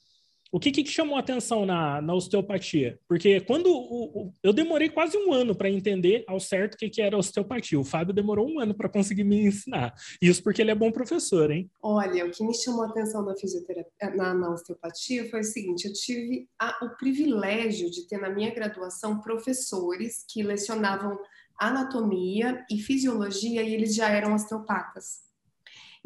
O 0.57 0.59
que, 0.59 0.73
que 0.73 0.87
chamou 0.87 1.19
atenção 1.19 1.67
na, 1.67 2.01
na 2.01 2.15
osteopatia? 2.15 2.99
Porque 3.07 3.43
quando 3.43 3.67
o, 3.67 4.05
o, 4.05 4.35
eu 4.43 4.55
demorei 4.55 4.89
quase 4.89 5.15
um 5.15 5.31
ano 5.31 5.55
para 5.55 5.69
entender 5.69 6.25
ao 6.27 6.41
certo 6.41 6.73
o 6.73 6.77
que, 6.79 6.89
que 6.89 7.03
era 7.03 7.19
osteopatia. 7.19 7.79
O 7.79 7.85
Fábio 7.85 8.15
demorou 8.15 8.49
um 8.49 8.59
ano 8.59 8.75
para 8.75 8.89
conseguir 8.89 9.23
me 9.23 9.49
ensinar. 9.49 9.93
Isso 10.19 10.43
porque 10.43 10.63
ele 10.63 10.71
é 10.71 10.75
bom 10.75 10.91
professor, 10.91 11.51
hein? 11.51 11.71
Olha, 11.83 12.25
o 12.25 12.31
que 12.31 12.43
me 12.43 12.55
chamou 12.55 12.87
atenção 12.87 13.23
na 13.23 13.37
fisioterapia, 13.37 14.17
na, 14.17 14.33
na 14.33 14.51
osteopatia 14.51 15.29
foi 15.29 15.41
o 15.41 15.45
seguinte: 15.45 15.89
eu 15.89 15.93
tive 15.93 16.49
a, 16.59 16.87
o 16.87 16.97
privilégio 16.97 17.91
de 17.91 18.09
ter 18.09 18.17
na 18.17 18.31
minha 18.31 18.55
graduação 18.55 19.21
professores 19.21 20.25
que 20.27 20.43
lecionavam 20.43 21.19
anatomia 21.61 22.65
e 22.71 22.79
fisiologia 22.79 23.63
e 23.63 23.75
eles 23.75 23.95
já 23.95 24.09
eram 24.09 24.35
osteopatas. 24.35 25.26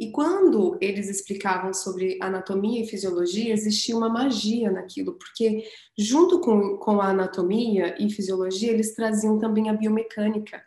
E 0.01 0.11
quando 0.11 0.79
eles 0.81 1.11
explicavam 1.11 1.75
sobre 1.75 2.19
anatomia 2.23 2.83
e 2.83 2.89
fisiologia, 2.89 3.53
existia 3.53 3.95
uma 3.95 4.09
magia 4.09 4.71
naquilo, 4.71 5.13
porque 5.13 5.63
junto 5.99 6.41
com, 6.41 6.79
com 6.79 7.03
a 7.03 7.09
anatomia 7.09 7.95
e 8.03 8.11
fisiologia, 8.11 8.73
eles 8.73 8.95
traziam 8.95 9.39
também 9.39 9.69
a 9.69 9.75
biomecânica. 9.75 10.65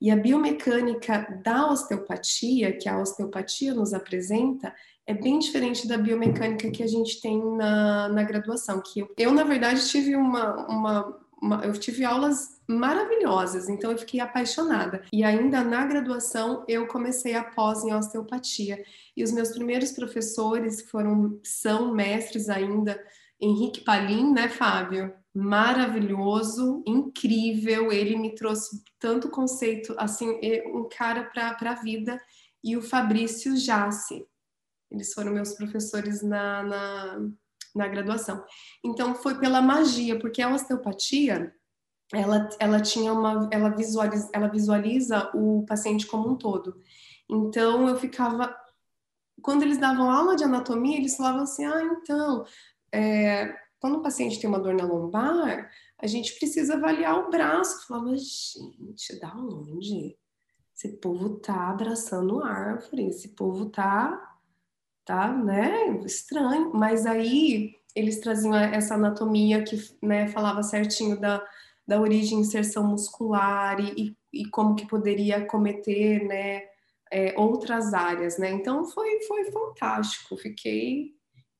E 0.00 0.10
a 0.10 0.16
biomecânica 0.16 1.42
da 1.44 1.70
osteopatia, 1.70 2.72
que 2.72 2.88
a 2.88 2.98
osteopatia 2.98 3.74
nos 3.74 3.92
apresenta, 3.92 4.74
é 5.06 5.12
bem 5.12 5.38
diferente 5.38 5.86
da 5.86 5.98
biomecânica 5.98 6.70
que 6.70 6.82
a 6.82 6.86
gente 6.86 7.20
tem 7.20 7.44
na, 7.54 8.08
na 8.08 8.22
graduação. 8.22 8.80
Que 8.80 9.00
eu, 9.00 9.14
eu, 9.18 9.32
na 9.34 9.44
verdade, 9.44 9.86
tive 9.86 10.16
uma, 10.16 10.66
uma, 10.66 11.20
uma, 11.42 11.64
eu 11.66 11.74
tive 11.74 12.06
aulas 12.06 12.61
maravilhosas, 12.72 13.68
então 13.68 13.92
eu 13.92 13.98
fiquei 13.98 14.20
apaixonada. 14.20 15.04
E 15.12 15.22
ainda 15.22 15.62
na 15.62 15.86
graduação 15.86 16.64
eu 16.68 16.86
comecei 16.86 17.34
a 17.34 17.44
pós 17.44 17.84
em 17.84 17.94
osteopatia. 17.94 18.82
E 19.16 19.22
os 19.22 19.32
meus 19.32 19.50
primeiros 19.50 19.92
professores 19.92 20.82
foram 20.90 21.40
são 21.44 21.94
mestres 21.94 22.48
ainda, 22.48 23.02
Henrique 23.40 23.82
Palim, 23.82 24.32
né, 24.32 24.48
Fábio? 24.48 25.12
Maravilhoso, 25.34 26.82
incrível. 26.86 27.92
Ele 27.92 28.16
me 28.16 28.34
trouxe 28.34 28.82
tanto 28.98 29.28
conceito, 29.28 29.94
assim, 29.98 30.38
um 30.74 30.88
cara 30.88 31.24
para 31.24 31.70
a 31.70 31.74
vida. 31.74 32.20
E 32.62 32.76
o 32.76 32.82
Fabrício 32.82 33.56
Jace. 33.56 34.24
Eles 34.90 35.12
foram 35.12 35.32
meus 35.32 35.54
professores 35.54 36.22
na, 36.22 36.62
na 36.62 37.28
na 37.74 37.88
graduação. 37.88 38.44
Então 38.84 39.14
foi 39.14 39.38
pela 39.38 39.62
magia, 39.62 40.18
porque 40.18 40.42
a 40.42 40.52
osteopatia 40.52 41.52
ela, 42.12 42.48
ela 42.58 42.80
tinha 42.80 43.12
uma 43.12 43.48
ela 43.50 43.70
visualiza, 43.70 44.30
ela 44.32 44.48
visualiza 44.48 45.30
o 45.34 45.64
paciente 45.66 46.06
como 46.06 46.30
um 46.30 46.36
todo. 46.36 46.80
Então 47.28 47.88
eu 47.88 47.96
ficava 47.96 48.54
quando 49.40 49.62
eles 49.62 49.78
davam 49.78 50.10
aula 50.10 50.36
de 50.36 50.44
anatomia, 50.44 50.96
eles 50.96 51.16
falavam 51.16 51.42
assim: 51.42 51.64
ah, 51.64 51.82
então, 51.82 52.44
é, 52.92 53.54
quando 53.80 53.98
um 53.98 54.02
paciente 54.02 54.40
tem 54.40 54.48
uma 54.48 54.60
dor 54.60 54.74
na 54.74 54.84
lombar, 54.84 55.70
a 55.98 56.06
gente 56.06 56.38
precisa 56.38 56.74
avaliar 56.74 57.18
o 57.18 57.30
braço. 57.30 57.76
Eu 57.76 57.86
falava, 57.86 58.16
gente, 58.16 59.20
da 59.20 59.34
onde? 59.34 60.16
esse 60.84 60.96
povo 60.96 61.36
tá 61.36 61.70
abraçando 61.70 62.42
árvore, 62.42 63.06
esse 63.06 63.28
povo 63.28 63.66
tá, 63.66 64.36
tá, 65.04 65.32
né, 65.32 65.98
estranho. 66.04 66.72
Mas 66.74 67.06
aí 67.06 67.76
eles 67.94 68.20
traziam 68.20 68.54
essa 68.54 68.94
anatomia 68.94 69.62
que, 69.62 69.76
né, 70.02 70.26
falava 70.28 70.62
certinho 70.62 71.20
da, 71.20 71.44
da 71.92 72.00
origem 72.00 72.38
inserção 72.40 72.86
muscular 72.86 73.78
e, 73.78 74.16
e 74.32 74.46
como 74.46 74.74
que 74.74 74.88
poderia 74.88 75.44
cometer, 75.44 76.24
né, 76.24 76.62
é, 77.10 77.38
outras 77.38 77.92
áreas, 77.92 78.38
né? 78.38 78.50
Então 78.50 78.86
foi, 78.86 79.20
foi 79.28 79.44
fantástico, 79.52 80.34
fiquei 80.38 81.10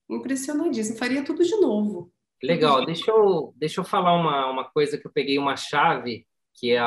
impressionadíssima, 0.08 0.98
faria 0.98 1.22
tudo 1.22 1.44
de 1.44 1.54
novo. 1.56 2.10
Legal, 2.42 2.86
deixa 2.86 3.10
eu, 3.10 3.52
deixa 3.58 3.80
eu 3.82 3.84
falar 3.84 4.14
uma, 4.14 4.50
uma 4.50 4.64
coisa 4.64 4.96
que 4.96 5.06
eu 5.06 5.12
peguei 5.12 5.38
uma 5.38 5.54
chave 5.54 6.26
que 6.54 6.74
é, 6.74 6.80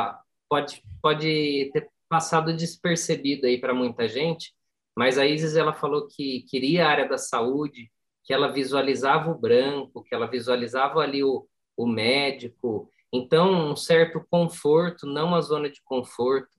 pode, 0.50 0.82
pode 1.00 1.70
ter 1.72 1.88
passado 2.10 2.52
despercebido 2.52 3.46
aí 3.46 3.62
para 3.62 3.76
muita 3.76 4.08
gente, 4.08 4.56
mas 4.98 5.20
a 5.20 5.26
Isis 5.28 5.56
ela 5.56 5.72
falou 5.72 6.08
que 6.08 6.42
queria 6.50 6.88
a 6.88 6.90
área 6.90 7.08
da 7.08 7.20
saúde, 7.20 7.92
que 8.24 8.34
ela 8.34 8.52
visualizava 8.52 9.30
o 9.30 9.38
branco, 9.38 10.04
que 10.04 10.16
ela 10.16 10.26
visualizava 10.26 11.00
ali 11.00 11.24
o, 11.24 11.48
o 11.78 11.86
médico, 11.86 12.92
então 13.14 13.72
um 13.72 13.76
certo 13.76 14.26
conforto, 14.30 15.06
não 15.06 15.34
a 15.34 15.42
zona 15.42 15.70
de 15.70 15.82
conforto. 15.84 16.56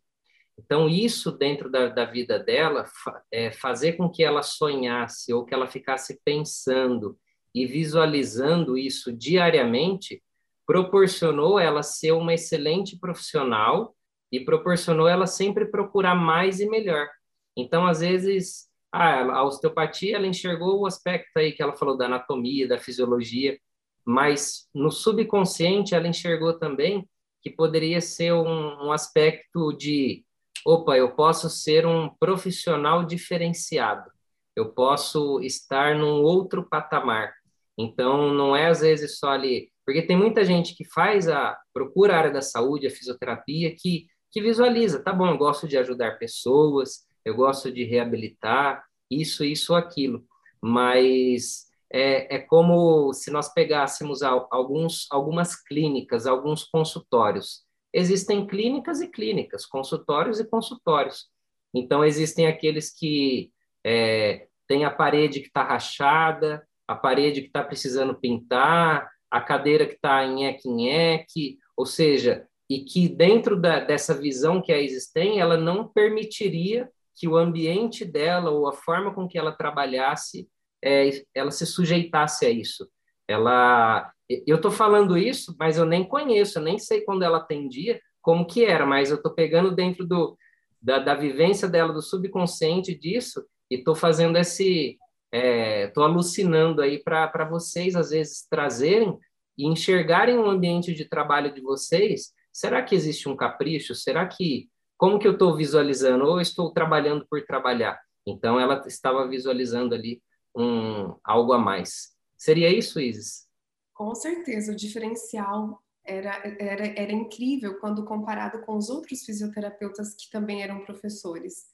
Então 0.58 0.88
isso 0.88 1.30
dentro 1.30 1.70
da, 1.70 1.88
da 1.88 2.04
vida 2.04 2.38
dela 2.38 2.84
é 3.30 3.50
fazer 3.50 3.92
com 3.94 4.08
que 4.08 4.24
ela 4.24 4.42
sonhasse 4.42 5.32
ou 5.32 5.44
que 5.44 5.54
ela 5.54 5.66
ficasse 5.66 6.20
pensando 6.24 7.18
e 7.54 7.66
visualizando 7.66 8.76
isso 8.76 9.12
diariamente 9.12 10.22
proporcionou 10.66 11.58
ela 11.58 11.82
ser 11.82 12.12
uma 12.12 12.34
excelente 12.34 12.98
profissional 12.98 13.94
e 14.32 14.40
proporcionou 14.40 15.06
ela 15.06 15.26
sempre 15.26 15.66
procurar 15.66 16.14
mais 16.14 16.60
e 16.60 16.68
melhor. 16.68 17.08
Então, 17.56 17.86
às 17.86 18.00
vezes, 18.00 18.68
a 18.92 19.44
osteopatia, 19.44 20.16
ela 20.16 20.26
enxergou 20.26 20.80
o 20.80 20.86
aspecto 20.86 21.36
aí 21.36 21.52
que 21.52 21.62
ela 21.62 21.76
falou 21.76 21.96
da 21.96 22.06
anatomia, 22.06 22.66
da 22.66 22.78
fisiologia, 22.78 23.58
mas 24.06 24.68
no 24.74 24.90
subconsciente 24.90 25.94
ela 25.94 26.06
enxergou 26.06 26.58
também 26.58 27.08
que 27.42 27.50
poderia 27.50 28.00
ser 28.00 28.32
um, 28.32 28.86
um 28.86 28.92
aspecto 28.92 29.72
de, 29.72 30.24
opa, 30.64 30.96
eu 30.96 31.14
posso 31.14 31.50
ser 31.50 31.86
um 31.86 32.08
profissional 32.08 33.04
diferenciado, 33.04 34.10
eu 34.54 34.72
posso 34.72 35.40
estar 35.40 35.96
num 35.96 36.22
outro 36.22 36.66
patamar. 36.68 37.32
Então, 37.78 38.32
não 38.32 38.56
é 38.56 38.68
às 38.68 38.80
vezes 38.80 39.18
só 39.18 39.30
ali, 39.30 39.70
porque 39.84 40.02
tem 40.02 40.16
muita 40.16 40.44
gente 40.44 40.74
que 40.74 40.84
faz 40.84 41.28
a 41.28 41.58
procura 41.74 42.14
a 42.14 42.18
área 42.18 42.30
da 42.30 42.40
saúde, 42.40 42.86
a 42.86 42.90
fisioterapia, 42.90 43.74
que 43.76 44.06
que 44.36 44.42
visualiza, 44.42 45.02
tá 45.02 45.14
bom, 45.14 45.28
eu 45.28 45.38
gosto 45.38 45.66
de 45.66 45.78
ajudar 45.78 46.18
pessoas, 46.18 47.06
eu 47.24 47.34
gosto 47.34 47.72
de 47.72 47.84
reabilitar, 47.84 48.84
isso, 49.10 49.42
isso, 49.42 49.74
aquilo, 49.74 50.26
mas 50.60 51.65
é, 51.92 52.36
é 52.36 52.38
como 52.38 53.12
se 53.12 53.30
nós 53.30 53.52
pegássemos 53.52 54.22
alguns, 54.22 55.06
algumas 55.10 55.54
clínicas, 55.54 56.26
alguns 56.26 56.64
consultórios. 56.64 57.64
Existem 57.92 58.46
clínicas 58.46 59.00
e 59.00 59.08
clínicas, 59.08 59.64
consultórios 59.64 60.40
e 60.40 60.44
consultórios. 60.44 61.26
Então, 61.74 62.04
existem 62.04 62.46
aqueles 62.46 62.92
que 62.92 63.50
é, 63.84 64.46
tem 64.66 64.84
a 64.84 64.90
parede 64.90 65.40
que 65.40 65.46
está 65.46 65.62
rachada, 65.62 66.66
a 66.86 66.94
parede 66.94 67.42
que 67.42 67.46
está 67.48 67.62
precisando 67.62 68.14
pintar, 68.14 69.10
a 69.30 69.40
cadeira 69.40 69.86
que 69.86 69.94
está 69.94 70.24
em 70.24 70.52
nheque 70.66 71.58
ou 71.76 71.84
seja, 71.84 72.46
e 72.68 72.80
que 72.80 73.08
dentro 73.08 73.60
da, 73.60 73.80
dessa 73.80 74.14
visão 74.14 74.62
que 74.62 74.72
a 74.72 74.80
Isis 74.80 75.10
tem, 75.10 75.40
ela 75.40 75.56
não 75.56 75.86
permitiria 75.86 76.90
que 77.14 77.28
o 77.28 77.36
ambiente 77.36 78.04
dela 78.04 78.50
ou 78.50 78.68
a 78.68 78.72
forma 78.72 79.14
com 79.14 79.26
que 79.26 79.38
ela 79.38 79.52
trabalhasse, 79.52 80.48
é, 80.82 81.10
ela 81.34 81.50
se 81.50 81.66
sujeitasse 81.66 82.46
a 82.46 82.50
isso. 82.50 82.88
Ela, 83.28 84.10
eu 84.46 84.56
estou 84.56 84.70
falando 84.70 85.18
isso, 85.18 85.54
mas 85.58 85.78
eu 85.78 85.84
nem 85.84 86.04
conheço, 86.04 86.58
eu 86.58 86.62
nem 86.62 86.78
sei 86.78 87.00
quando 87.00 87.22
ela 87.22 87.38
atendia, 87.38 88.00
como 88.22 88.46
que 88.46 88.64
era, 88.64 88.86
mas 88.86 89.10
eu 89.10 89.16
estou 89.16 89.34
pegando 89.34 89.74
dentro 89.74 90.06
do, 90.06 90.36
da, 90.80 90.98
da 90.98 91.14
vivência 91.14 91.68
dela, 91.68 91.92
do 91.92 92.02
subconsciente 92.02 92.94
disso, 92.96 93.44
e 93.70 93.76
estou 93.76 93.94
fazendo 93.94 94.38
esse, 94.38 94.98
estou 95.32 96.04
é, 96.04 96.06
alucinando 96.06 96.80
aí 96.80 97.02
para 97.02 97.44
vocês, 97.44 97.96
às 97.96 98.10
vezes, 98.10 98.46
trazerem 98.48 99.16
e 99.58 99.66
enxergarem 99.66 100.38
o 100.38 100.48
ambiente 100.48 100.94
de 100.94 101.04
trabalho 101.04 101.52
de 101.52 101.60
vocês. 101.60 102.32
Será 102.52 102.82
que 102.82 102.94
existe 102.94 103.28
um 103.28 103.36
capricho? 103.36 103.94
Será 103.94 104.26
que. 104.26 104.68
Como 104.98 105.18
que 105.18 105.28
eu 105.28 105.32
estou 105.32 105.54
visualizando? 105.54 106.24
Ou 106.24 106.40
estou 106.40 106.72
trabalhando 106.72 107.26
por 107.28 107.44
trabalhar? 107.44 108.00
Então, 108.26 108.58
ela 108.58 108.82
estava 108.86 109.26
visualizando 109.28 109.94
ali 109.94 110.22
um, 110.56 111.14
algo 111.22 111.52
a 111.52 111.58
mais. 111.58 112.14
Seria 112.36 112.70
isso, 112.70 113.00
Isis? 113.00 113.46
Com 113.94 114.14
certeza. 114.14 114.72
O 114.72 114.76
diferencial 114.76 115.82
era, 116.04 116.40
era, 116.58 116.86
era 116.86 117.12
incrível 117.12 117.78
quando 117.78 118.04
comparado 118.04 118.60
com 118.62 118.76
os 118.76 118.88
outros 118.88 119.24
fisioterapeutas 119.24 120.14
que 120.14 120.30
também 120.30 120.62
eram 120.62 120.84
professores. 120.84 121.66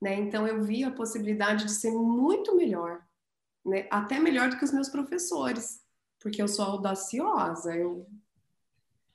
Né? 0.00 0.14
Então, 0.14 0.46
eu 0.46 0.62
vi 0.62 0.84
a 0.84 0.90
possibilidade 0.90 1.64
de 1.64 1.72
ser 1.72 1.92
muito 1.92 2.54
melhor 2.56 3.02
né? 3.68 3.86
até 3.90 4.18
melhor 4.18 4.48
do 4.48 4.56
que 4.56 4.64
os 4.64 4.72
meus 4.72 4.88
professores, 4.88 5.80
porque 6.20 6.40
eu 6.40 6.48
sou 6.48 6.64
audaciosa, 6.64 7.74
eu, 7.76 8.06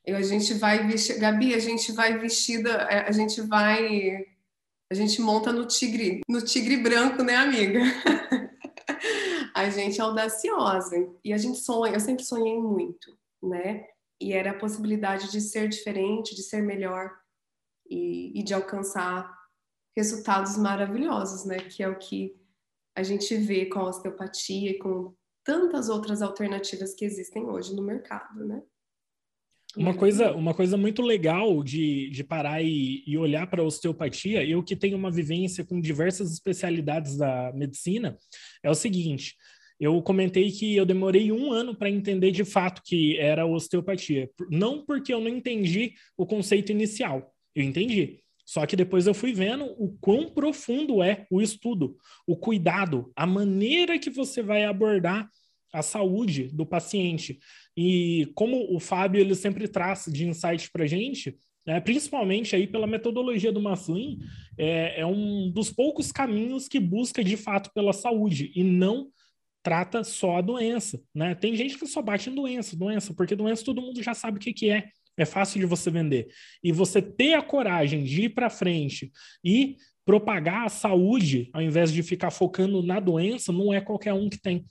eu 0.05 0.15
a 0.15 0.21
gente 0.21 0.53
vai 0.53 0.85
vestir, 0.87 1.19
Gabi, 1.19 1.53
a 1.53 1.59
gente 1.59 1.91
vai 1.91 2.17
vestida, 2.17 2.69
é, 2.89 3.07
a 3.07 3.11
gente 3.11 3.41
vai, 3.41 4.25
a 4.89 4.93
gente 4.93 5.21
monta 5.21 5.51
no 5.51 5.65
tigre, 5.65 6.21
no 6.29 6.41
tigre 6.41 6.77
branco, 6.77 7.23
né, 7.23 7.35
amiga? 7.35 7.79
a 9.63 9.69
gente 9.69 9.99
é 9.99 10.03
audaciosa 10.03 10.95
e 11.23 11.33
a 11.33 11.37
gente 11.37 11.57
sonha, 11.59 11.93
eu 11.93 11.99
sempre 11.99 12.23
sonhei 12.23 12.57
muito, 12.59 13.17
né? 13.41 13.85
E 14.21 14.33
era 14.33 14.51
a 14.51 14.57
possibilidade 14.57 15.31
de 15.31 15.41
ser 15.41 15.67
diferente, 15.67 16.35
de 16.35 16.43
ser 16.43 16.61
melhor 16.61 17.11
e, 17.89 18.39
e 18.39 18.43
de 18.43 18.53
alcançar 18.53 19.31
resultados 19.95 20.57
maravilhosos, 20.57 21.45
né? 21.45 21.57
Que 21.57 21.83
é 21.83 21.87
o 21.87 21.97
que 21.97 22.35
a 22.95 23.03
gente 23.03 23.35
vê 23.35 23.65
com 23.65 23.79
a 23.79 23.89
osteopatia 23.89 24.71
e 24.71 24.79
com 24.79 25.13
tantas 25.43 25.89
outras 25.89 26.21
alternativas 26.21 26.93
que 26.93 27.05
existem 27.05 27.45
hoje 27.45 27.75
no 27.75 27.81
mercado, 27.81 28.45
né? 28.45 28.61
Uma 29.75 29.95
coisa, 29.95 30.31
uma 30.33 30.53
coisa 30.53 30.77
muito 30.77 31.01
legal 31.01 31.63
de, 31.63 32.07
de 32.11 32.23
parar 32.23 32.61
e, 32.61 33.03
e 33.07 33.17
olhar 33.17 33.47
para 33.47 33.63
a 33.63 33.65
osteopatia, 33.65 34.45
eu 34.45 34.61
que 34.61 34.75
tenho 34.75 34.95
uma 34.95 35.09
vivência 35.09 35.65
com 35.65 35.81
diversas 35.81 36.31
especialidades 36.31 37.17
da 37.17 37.51
medicina, 37.53 38.15
é 38.61 38.69
o 38.69 38.75
seguinte: 38.75 39.35
eu 39.79 40.01
comentei 40.01 40.51
que 40.51 40.75
eu 40.75 40.85
demorei 40.85 41.31
um 41.31 41.51
ano 41.51 41.75
para 41.75 41.89
entender 41.89 42.31
de 42.31 42.45
fato 42.45 42.81
que 42.85 43.17
era 43.17 43.45
osteopatia. 43.45 44.29
Não 44.49 44.85
porque 44.85 45.13
eu 45.13 45.19
não 45.19 45.27
entendi 45.27 45.93
o 46.17 46.25
conceito 46.25 46.71
inicial, 46.71 47.33
eu 47.55 47.63
entendi. 47.63 48.19
Só 48.45 48.65
que 48.65 48.75
depois 48.75 49.07
eu 49.07 49.13
fui 49.13 49.33
vendo 49.33 49.65
o 49.77 49.97
quão 50.01 50.29
profundo 50.29 51.01
é 51.01 51.25
o 51.31 51.41
estudo, 51.41 51.95
o 52.27 52.35
cuidado, 52.35 53.11
a 53.15 53.25
maneira 53.25 53.97
que 53.97 54.09
você 54.09 54.41
vai 54.41 54.65
abordar 54.65 55.29
a 55.73 55.81
saúde 55.81 56.49
do 56.53 56.65
paciente. 56.65 57.39
E 57.75 58.31
como 58.35 58.75
o 58.75 58.79
Fábio 58.79 59.19
ele 59.19 59.33
sempre 59.33 59.67
traz 59.67 60.05
de 60.07 60.27
insight 60.27 60.69
para 60.71 60.85
gente, 60.85 61.35
né, 61.65 61.79
principalmente 61.79 62.55
aí 62.55 62.67
pela 62.67 62.85
metodologia 62.85 63.51
do 63.51 63.61
Maslin, 63.61 64.19
é, 64.57 65.01
é 65.01 65.05
um 65.05 65.49
dos 65.49 65.71
poucos 65.71 66.11
caminhos 66.11 66.67
que 66.67 66.79
busca 66.79 67.23
de 67.23 67.37
fato 67.37 67.71
pela 67.73 67.93
saúde 67.93 68.51
e 68.55 68.63
não 68.63 69.07
trata 69.63 70.03
só 70.03 70.37
a 70.37 70.41
doença, 70.41 71.01
né? 71.15 71.33
Tem 71.33 71.55
gente 71.55 71.77
que 71.79 71.87
só 71.87 72.01
bate 72.01 72.29
em 72.29 72.35
doença, 72.35 72.75
doença, 72.75 73.13
porque 73.13 73.35
doença 73.35 73.63
todo 73.63 73.81
mundo 73.81 74.03
já 74.03 74.13
sabe 74.13 74.37
o 74.37 74.39
que, 74.39 74.53
que 74.53 74.69
é 74.69 74.89
é 75.17 75.25
fácil 75.25 75.59
de 75.59 75.65
você 75.65 75.89
vender. 75.89 76.27
E 76.63 76.71
você 76.71 77.01
ter 77.01 77.33
a 77.33 77.41
coragem 77.41 78.03
de 78.03 78.23
ir 78.23 78.29
para 78.29 78.49
frente 78.49 79.11
e 79.43 79.77
propagar 80.05 80.65
a 80.65 80.69
saúde, 80.69 81.49
ao 81.53 81.61
invés 81.61 81.91
de 81.91 82.03
ficar 82.03 82.31
focando 82.31 82.83
na 82.83 82.99
doença, 82.99 83.51
não 83.51 83.73
é 83.73 83.79
qualquer 83.79 84.13
um 84.13 84.29
que 84.29 84.41
tem. 84.41 84.65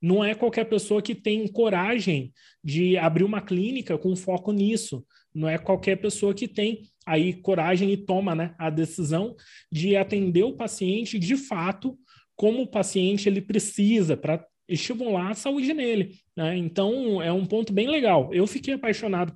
Não 0.00 0.24
é 0.24 0.34
qualquer 0.34 0.64
pessoa 0.64 1.02
que 1.02 1.14
tem 1.14 1.46
coragem 1.46 2.32
de 2.62 2.96
abrir 2.96 3.24
uma 3.24 3.40
clínica 3.40 3.98
com 3.98 4.16
foco 4.16 4.52
nisso. 4.52 5.04
Não 5.34 5.48
é 5.48 5.58
qualquer 5.58 5.96
pessoa 5.96 6.34
que 6.34 6.48
tem 6.48 6.82
aí 7.06 7.34
coragem 7.34 7.90
e 7.92 7.96
toma 7.96 8.34
né, 8.34 8.54
a 8.58 8.70
decisão 8.70 9.34
de 9.70 9.96
atender 9.96 10.44
o 10.44 10.56
paciente 10.56 11.18
de 11.18 11.36
fato 11.36 11.98
como 12.42 12.62
o 12.62 12.66
paciente 12.66 13.28
ele 13.28 13.40
precisa 13.40 14.16
para 14.16 14.44
estimular 14.68 15.30
a 15.30 15.34
saúde 15.34 15.72
nele. 15.72 16.16
Né? 16.36 16.56
Então, 16.56 17.22
é 17.22 17.32
um 17.32 17.46
ponto 17.46 17.72
bem 17.72 17.88
legal. 17.88 18.34
Eu 18.34 18.48
fiquei 18.48 18.74
apaixonado 18.74 19.32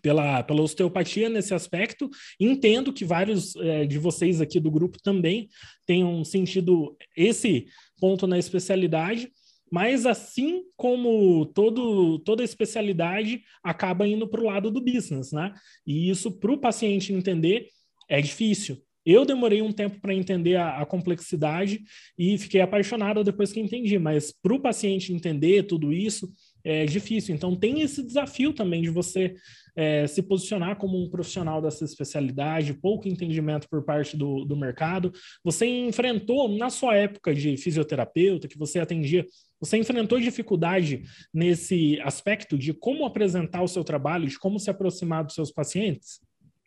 pela, 0.00 0.44
pela 0.44 0.62
osteopatia 0.62 1.28
nesse 1.28 1.52
aspecto. 1.52 2.08
Entendo 2.38 2.92
que 2.92 3.04
vários 3.04 3.56
é, 3.56 3.84
de 3.84 3.98
vocês 3.98 4.40
aqui 4.40 4.60
do 4.60 4.70
grupo 4.70 5.02
também 5.02 5.48
tenham 5.84 6.24
sentido 6.24 6.96
esse 7.16 7.66
ponto 7.98 8.28
na 8.28 8.38
especialidade, 8.38 9.28
mas 9.68 10.06
assim 10.06 10.62
como 10.76 11.46
todo, 11.46 12.20
toda 12.20 12.44
especialidade 12.44 13.42
acaba 13.60 14.06
indo 14.06 14.28
para 14.28 14.40
o 14.40 14.44
lado 14.44 14.70
do 14.70 14.80
business, 14.80 15.32
né? 15.32 15.52
E 15.84 16.08
isso 16.08 16.30
para 16.30 16.52
o 16.52 16.58
paciente 16.58 17.12
entender 17.12 17.66
é 18.08 18.20
difícil. 18.20 18.85
Eu 19.06 19.24
demorei 19.24 19.62
um 19.62 19.72
tempo 19.72 20.00
para 20.00 20.12
entender 20.12 20.56
a, 20.56 20.82
a, 20.82 20.84
complexidade 20.84 21.80
e 22.18 22.36
fiquei 22.36 22.60
apaixonado 22.60 23.22
depois 23.22 23.52
que 23.52 23.60
entendi, 23.60 23.96
mas 24.00 24.32
para 24.32 24.52
o 24.52 24.60
paciente 24.60 25.12
entender 25.12 25.62
tudo 25.62 25.92
isso 25.92 26.28
é 26.64 26.84
difícil. 26.84 27.32
Então, 27.32 27.54
tem 27.54 27.82
esse 27.82 28.02
desafio 28.02 28.52
também 28.52 28.82
de 28.82 28.90
você 28.90 29.36
é, 29.76 30.04
se 30.08 30.20
posicionar 30.20 30.76
como 30.76 31.00
um 31.00 31.08
profissional 31.08 31.62
dessa 31.62 31.84
especialidade, 31.84 32.74
pouco 32.74 33.06
entendimento 33.06 33.68
por 33.68 33.84
parte 33.84 34.16
do, 34.16 34.44
do 34.44 34.56
mercado. 34.56 35.12
Você 35.44 35.66
enfrentou, 35.66 36.48
na 36.48 36.68
sua 36.68 36.96
época 36.96 37.32
de 37.32 37.56
fisioterapeuta, 37.56 38.48
que 38.48 38.58
você 38.58 38.80
atendia, 38.80 39.24
você 39.60 39.76
enfrentou 39.76 40.18
dificuldade 40.18 41.04
nesse 41.32 42.00
aspecto 42.00 42.58
de 42.58 42.74
como 42.74 43.06
apresentar 43.06 43.62
o 43.62 43.68
seu 43.68 43.84
trabalho, 43.84 44.26
de 44.26 44.36
como 44.36 44.58
se 44.58 44.68
aproximar 44.68 45.24
dos 45.24 45.34
seus 45.34 45.52
pacientes? 45.52 46.25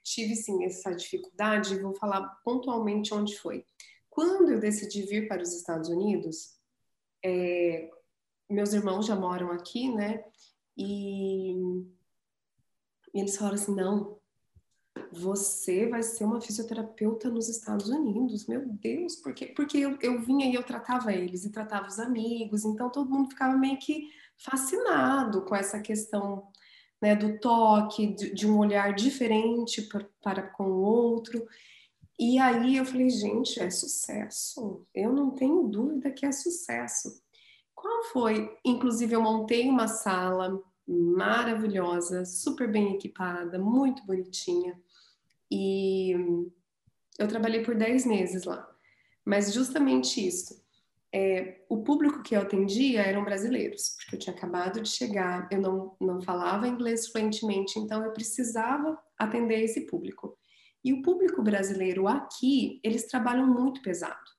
Tive 0.09 0.35
sim 0.35 0.63
essa 0.63 0.91
dificuldade 0.91 1.75
e 1.75 1.79
vou 1.79 1.93
falar 1.93 2.23
pontualmente 2.43 3.13
onde 3.13 3.37
foi. 3.37 3.63
Quando 4.09 4.49
eu 4.49 4.59
decidi 4.59 5.03
vir 5.03 5.27
para 5.27 5.43
os 5.43 5.53
Estados 5.53 5.87
Unidos, 5.87 6.57
é, 7.23 7.91
meus 8.49 8.73
irmãos 8.73 9.05
já 9.05 9.15
moram 9.15 9.51
aqui, 9.51 9.87
né? 9.93 10.25
E 10.75 11.53
eles 13.13 13.37
falaram 13.37 13.53
assim: 13.53 13.75
não, 13.75 14.17
você 15.11 15.87
vai 15.87 16.01
ser 16.01 16.23
uma 16.23 16.41
fisioterapeuta 16.41 17.29
nos 17.29 17.47
Estados 17.47 17.87
Unidos. 17.89 18.47
Meu 18.47 18.65
Deus, 18.65 19.15
por 19.15 19.31
quê? 19.35 19.53
Porque 19.55 19.77
eu, 19.77 19.95
eu 20.01 20.19
vinha 20.21 20.47
e 20.47 20.55
eu 20.55 20.63
tratava 20.63 21.13
eles 21.13 21.45
e 21.45 21.51
tratava 21.51 21.85
os 21.85 21.99
amigos, 21.99 22.65
então 22.65 22.89
todo 22.89 23.11
mundo 23.11 23.29
ficava 23.29 23.55
meio 23.55 23.77
que 23.77 24.09
fascinado 24.35 25.45
com 25.45 25.55
essa 25.55 25.79
questão 25.79 26.51
né, 27.01 27.15
do 27.15 27.39
toque, 27.39 28.07
de, 28.07 28.33
de 28.33 28.47
um 28.47 28.57
olhar 28.57 28.93
diferente 28.93 29.81
para, 29.83 30.05
para 30.21 30.43
com 30.43 30.65
o 30.65 30.81
outro. 30.81 31.47
E 32.19 32.37
aí 32.37 32.75
eu 32.77 32.85
falei, 32.85 33.09
gente, 33.09 33.59
é 33.59 33.69
sucesso. 33.69 34.85
Eu 34.93 35.13
não 35.13 35.31
tenho 35.31 35.67
dúvida 35.67 36.11
que 36.11 36.25
é 36.25 36.31
sucesso. 36.31 37.21
Qual 37.73 38.03
foi? 38.05 38.57
Inclusive, 38.65 39.15
eu 39.15 39.21
montei 39.21 39.69
uma 39.69 39.87
sala 39.87 40.61
maravilhosa, 40.85 42.25
super 42.25 42.69
bem 42.69 42.95
equipada, 42.95 43.57
muito 43.57 44.05
bonitinha. 44.05 44.77
E 45.49 46.13
eu 47.17 47.27
trabalhei 47.27 47.63
por 47.63 47.75
10 47.75 48.05
meses 48.05 48.43
lá. 48.43 48.69
Mas 49.23 49.53
justamente 49.53 50.25
isso. 50.25 50.61
É, 51.13 51.65
o 51.67 51.81
público 51.81 52.21
que 52.21 52.35
eu 52.35 52.41
atendia 52.41 53.01
eram 53.01 53.23
brasileiros, 53.23 53.95
porque 53.97 54.15
eu 54.15 54.19
tinha 54.19 54.35
acabado 54.35 54.81
de 54.81 54.89
chegar, 54.89 55.47
eu 55.51 55.59
não, 55.59 55.95
não 55.99 56.21
falava 56.21 56.67
inglês 56.67 57.07
fluentemente, 57.07 57.79
então 57.79 58.03
eu 58.03 58.11
precisava 58.11 58.97
atender 59.17 59.61
esse 59.61 59.87
público. 59.87 60.37
E 60.83 60.93
o 60.93 61.01
público 61.01 61.41
brasileiro 61.41 62.07
aqui, 62.07 62.79
eles 62.83 63.07
trabalham 63.07 63.47
muito 63.47 63.81
pesado. 63.81 64.29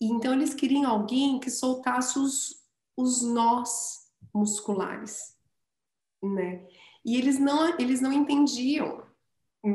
E 0.00 0.06
então 0.06 0.32
eles 0.32 0.54
queriam 0.54 0.90
alguém 0.90 1.40
que 1.40 1.50
soltasse 1.50 2.18
os, 2.18 2.62
os 2.96 3.22
nós 3.22 4.10
musculares 4.34 5.40
né? 6.22 6.66
E 7.04 7.16
eles 7.16 7.38
não, 7.38 7.78
eles 7.78 8.00
não 8.00 8.12
entendiam. 8.12 9.02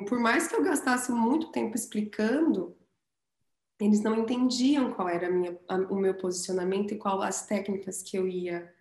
Por 0.07 0.19
mais 0.19 0.47
que 0.47 0.55
eu 0.55 0.63
gastasse 0.63 1.11
muito 1.11 1.51
tempo 1.51 1.75
explicando, 1.75 2.75
eles 3.79 4.01
não 4.01 4.15
entendiam 4.15 4.93
qual 4.93 5.09
era 5.09 5.29
minha, 5.29 5.57
a, 5.67 5.75
o 5.75 5.95
meu 5.95 6.13
posicionamento 6.15 6.93
e 6.93 6.97
qual 6.97 7.21
as 7.21 7.45
técnicas 7.45 8.01
que 8.01 8.17
eu 8.17 8.27
ia 8.27 8.73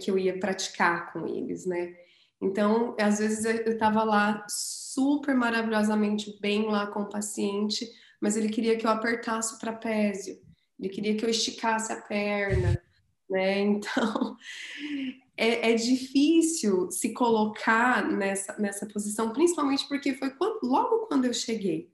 que 0.00 0.10
eu 0.10 0.18
ia 0.18 0.38
praticar 0.40 1.12
com 1.12 1.26
eles, 1.26 1.66
né? 1.66 1.94
Então, 2.40 2.96
às 2.98 3.18
vezes 3.18 3.44
eu 3.44 3.72
estava 3.72 4.02
lá 4.02 4.46
super 4.48 5.34
maravilhosamente 5.34 6.38
bem 6.40 6.66
lá 6.70 6.86
com 6.86 7.02
o 7.02 7.08
paciente, 7.08 7.86
mas 8.18 8.34
ele 8.34 8.48
queria 8.48 8.76
que 8.78 8.86
eu 8.86 8.90
apertasse 8.90 9.54
o 9.54 9.58
trapézio, 9.58 10.40
ele 10.80 10.88
queria 10.88 11.14
que 11.14 11.24
eu 11.24 11.28
esticasse 11.28 11.92
a 11.92 12.00
perna, 12.00 12.82
né? 13.28 13.60
Então, 13.62 14.36
é, 15.36 15.72
é, 15.72 15.74
difícil 15.74 16.90
se 16.90 17.12
colocar 17.12 18.06
nessa, 18.10 18.56
nessa 18.58 18.86
posição, 18.86 19.32
principalmente 19.32 19.86
porque 19.88 20.14
foi 20.14 20.30
quando, 20.30 20.60
logo 20.62 21.06
quando 21.06 21.24
eu 21.24 21.32
cheguei. 21.32 21.90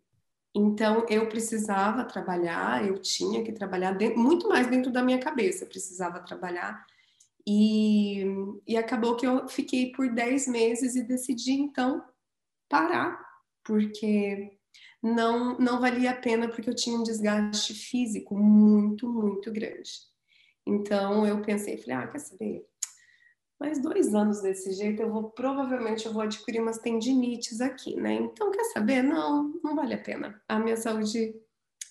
Então, 0.55 1.07
eu 1.09 1.29
precisava 1.29 2.05
trabalhar, 2.05 2.87
eu 2.87 2.99
tinha 3.01 3.45
que 3.45 3.53
trabalhar 3.53 3.93
dentro, 3.93 4.19
muito 4.19 4.49
mais 4.49 4.67
dentro 4.67 4.91
da 4.91 5.03
minha 5.03 5.19
cabeça, 5.19 5.67
precisava 5.67 6.21
trabalhar. 6.21 6.85
E, 7.47 8.25
e 8.67 8.77
acabou 8.77 9.17
que 9.17 9.27
eu 9.27 9.49
fiquei 9.49 9.93
por 9.93 10.13
10 10.13 10.49
meses 10.49 10.97
e 10.97 11.03
decidi, 11.03 11.53
então, 11.53 12.05
parar, 12.69 13.19
porque 13.65 14.59
não, 15.03 15.57
não 15.59 15.81
valia 15.81 16.11
a 16.11 16.17
pena, 16.17 16.49
porque 16.49 16.69
eu 16.69 16.75
tinha 16.75 16.99
um 16.99 17.03
desgaste 17.03 17.73
físico 17.75 18.37
muito, 18.37 19.09
muito 19.09 19.53
grande. 19.53 19.91
Então, 20.67 21.27
eu 21.27 21.41
pensei, 21.41 21.79
falei, 21.79 21.97
ah, 21.97 22.09
quer 22.09 22.19
saber? 22.19 22.67
Mais 23.61 23.81
dois 23.81 24.14
anos 24.14 24.40
desse 24.40 24.73
jeito, 24.73 25.03
eu 25.03 25.11
vou 25.11 25.31
provavelmente 25.31 26.07
eu 26.07 26.12
vou 26.12 26.23
adquirir 26.23 26.61
umas 26.61 26.79
tendinites 26.79 27.61
aqui, 27.61 27.97
né? 27.97 28.14
Então, 28.14 28.51
quer 28.51 28.64
saber? 28.64 29.03
Não, 29.03 29.53
não 29.62 29.75
vale 29.75 29.94
a 29.94 29.99
pena. 29.99 30.40
A 30.49 30.59
minha 30.59 30.77
saúde 30.77 31.35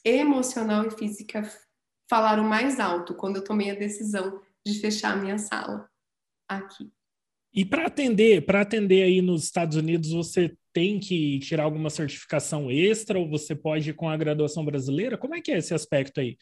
emocional 0.03 0.85
e 0.87 0.91
física 0.91 1.43
falaram 2.09 2.43
mais 2.43 2.79
alto 2.79 3.13
quando 3.13 3.37
eu 3.37 3.43
tomei 3.43 3.69
a 3.69 3.75
decisão 3.75 4.41
de 4.65 4.79
fechar 4.79 5.13
a 5.13 5.21
minha 5.21 5.37
sala 5.37 5.89
aqui. 6.47 6.89
E 7.53 7.65
para 7.65 7.87
atender, 7.87 8.45
para 8.45 8.61
atender 8.61 9.03
aí 9.03 9.21
nos 9.21 9.43
Estados 9.43 9.75
Unidos, 9.75 10.11
você 10.11 10.55
tem 10.71 10.99
que 10.99 11.39
tirar 11.39 11.63
alguma 11.63 11.89
certificação 11.89 12.69
extra 12.69 13.17
ou 13.17 13.27
você 13.27 13.55
pode 13.55 13.89
ir 13.89 13.93
com 13.93 14.07
a 14.07 14.15
graduação 14.15 14.63
brasileira? 14.63 15.17
Como 15.17 15.35
é 15.35 15.41
que 15.41 15.51
é 15.51 15.57
esse 15.57 15.73
aspecto 15.73 16.19
aí? 16.19 16.37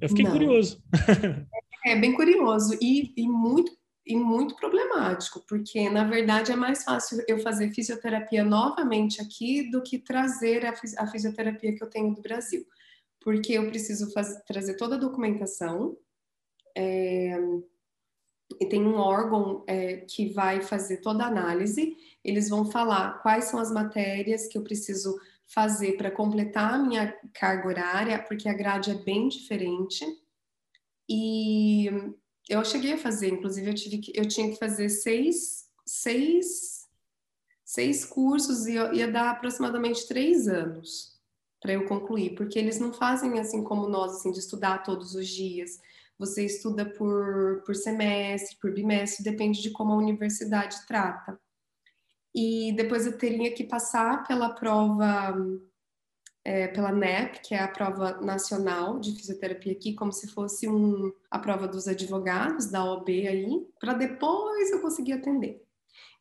Eu 0.00 0.08
fiquei 0.08 0.24
Não. 0.24 0.32
curioso. 0.32 0.82
é, 1.86 1.92
é 1.92 2.00
bem 2.00 2.14
curioso 2.14 2.76
e, 2.80 3.12
e 3.16 3.26
muito 3.26 3.79
e 4.10 4.16
muito 4.16 4.56
problemático, 4.56 5.40
porque 5.48 5.88
na 5.88 6.04
verdade 6.04 6.50
é 6.50 6.56
mais 6.56 6.82
fácil 6.82 7.22
eu 7.28 7.38
fazer 7.38 7.70
fisioterapia 7.72 8.42
novamente 8.42 9.20
aqui 9.20 9.70
do 9.70 9.80
que 9.82 9.98
trazer 9.98 10.66
a, 10.66 11.06
fisioterapia 11.06 11.74
que 11.74 11.82
eu 11.82 11.88
tenho 11.88 12.12
do 12.12 12.20
Brasil, 12.20 12.66
porque 13.20 13.52
eu 13.52 13.68
preciso 13.68 14.12
fazer, 14.12 14.42
trazer 14.42 14.76
toda 14.76 14.96
a 14.96 14.98
documentação. 14.98 15.96
É, 16.76 17.38
e 18.60 18.66
tem 18.66 18.82
um 18.82 18.96
órgão 18.96 19.64
é, 19.68 19.98
que 19.98 20.32
vai 20.32 20.60
fazer 20.60 20.96
toda 20.98 21.22
a 21.22 21.28
análise, 21.28 21.96
eles 22.24 22.48
vão 22.48 22.68
falar 22.68 23.22
quais 23.22 23.44
são 23.44 23.60
as 23.60 23.70
matérias 23.70 24.48
que 24.48 24.58
eu 24.58 24.64
preciso 24.64 25.16
fazer 25.46 25.96
para 25.96 26.10
completar 26.10 26.74
a 26.74 26.78
minha 26.78 27.16
carga 27.32 27.68
horária, 27.68 28.18
porque 28.22 28.48
a 28.48 28.54
grade 28.54 28.90
é 28.90 28.94
bem 28.94 29.28
diferente. 29.28 30.04
E 31.08 31.88
eu 32.50 32.64
cheguei 32.64 32.94
a 32.94 32.98
fazer, 32.98 33.28
inclusive 33.28 33.70
eu, 33.70 33.74
tive 33.74 33.98
que, 33.98 34.12
eu 34.14 34.26
tinha 34.26 34.50
que 34.50 34.58
fazer 34.58 34.88
seis, 34.88 35.68
seis, 35.86 36.88
seis 37.64 38.04
cursos 38.04 38.66
e 38.66 38.74
ia 38.74 39.10
dar 39.10 39.30
aproximadamente 39.30 40.08
três 40.08 40.48
anos 40.48 41.16
para 41.62 41.72
eu 41.72 41.86
concluir, 41.86 42.34
porque 42.34 42.58
eles 42.58 42.80
não 42.80 42.92
fazem 42.92 43.38
assim 43.38 43.62
como 43.62 43.88
nós, 43.88 44.16
assim, 44.16 44.32
de 44.32 44.40
estudar 44.40 44.82
todos 44.82 45.14
os 45.14 45.28
dias. 45.28 45.78
Você 46.18 46.44
estuda 46.44 46.84
por, 46.84 47.62
por 47.64 47.76
semestre, 47.76 48.56
por 48.60 48.74
bimestre, 48.74 49.22
depende 49.22 49.62
de 49.62 49.70
como 49.70 49.92
a 49.92 49.96
universidade 49.96 50.84
trata. 50.86 51.38
E 52.34 52.72
depois 52.72 53.06
eu 53.06 53.16
teria 53.16 53.54
que 53.54 53.62
passar 53.62 54.26
pela 54.26 54.50
prova 54.50 55.36
é, 56.44 56.68
pela 56.68 56.92
NEP, 56.92 57.40
que 57.40 57.54
é 57.54 57.60
a 57.60 57.68
prova 57.68 58.20
nacional 58.20 58.98
de 58.98 59.14
fisioterapia 59.14 59.72
aqui, 59.72 59.94
como 59.94 60.12
se 60.12 60.28
fosse 60.28 60.68
um, 60.68 61.12
a 61.30 61.38
prova 61.38 61.68
dos 61.68 61.86
advogados 61.86 62.66
da 62.66 62.84
OB 62.84 63.26
aí, 63.26 63.66
para 63.78 63.92
depois 63.92 64.70
eu 64.70 64.80
conseguir 64.80 65.12
atender. 65.12 65.62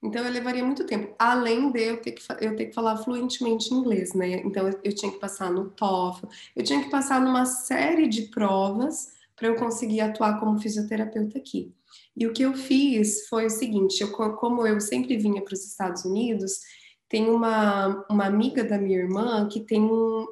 Então 0.01 0.23
eu 0.23 0.32
levaria 0.32 0.63
muito 0.63 0.86
tempo, 0.86 1.13
além 1.19 1.71
de 1.71 1.82
eu 1.82 2.01
ter 2.01 2.13
que, 2.13 2.23
eu 2.39 2.55
ter 2.55 2.67
que 2.67 2.73
falar 2.73 2.97
fluentemente 2.97 3.73
inglês, 3.73 4.13
né? 4.13 4.41
Então 4.45 4.67
eu, 4.67 4.79
eu 4.84 4.95
tinha 4.95 5.12
que 5.12 5.19
passar 5.19 5.51
no 5.51 5.69
TOEFL, 5.71 6.27
eu 6.55 6.63
tinha 6.63 6.82
que 6.84 6.89
passar 6.89 7.19
numa 7.19 7.45
série 7.45 8.08
de 8.08 8.23
provas 8.23 9.13
para 9.36 9.47
eu 9.47 9.55
conseguir 9.55 10.01
atuar 10.01 10.39
como 10.39 10.60
fisioterapeuta 10.60 11.38
aqui. 11.38 11.73
E 12.15 12.27
o 12.27 12.34
que 12.34 12.43
eu 12.43 12.53
fiz 12.53 13.27
foi 13.27 13.45
o 13.45 13.49
seguinte: 13.49 14.01
eu, 14.01 14.12
como 14.12 14.65
eu 14.65 14.79
sempre 14.79 15.17
vinha 15.17 15.41
para 15.41 15.53
os 15.53 15.65
Estados 15.65 16.05
Unidos, 16.05 16.62
tem 17.10 17.28
uma, 17.28 18.06
uma 18.08 18.26
amiga 18.26 18.63
da 18.63 18.78
minha 18.78 19.00
irmã 19.00 19.48
que 19.50 19.62
tem 19.62 19.82
um. 19.82 20.28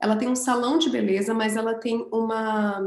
Ela 0.00 0.16
tem 0.16 0.28
um 0.28 0.36
salão 0.36 0.78
de 0.78 0.88
beleza, 0.88 1.34
mas 1.34 1.56
ela 1.56 1.74
tem 1.74 2.08
uma. 2.12 2.80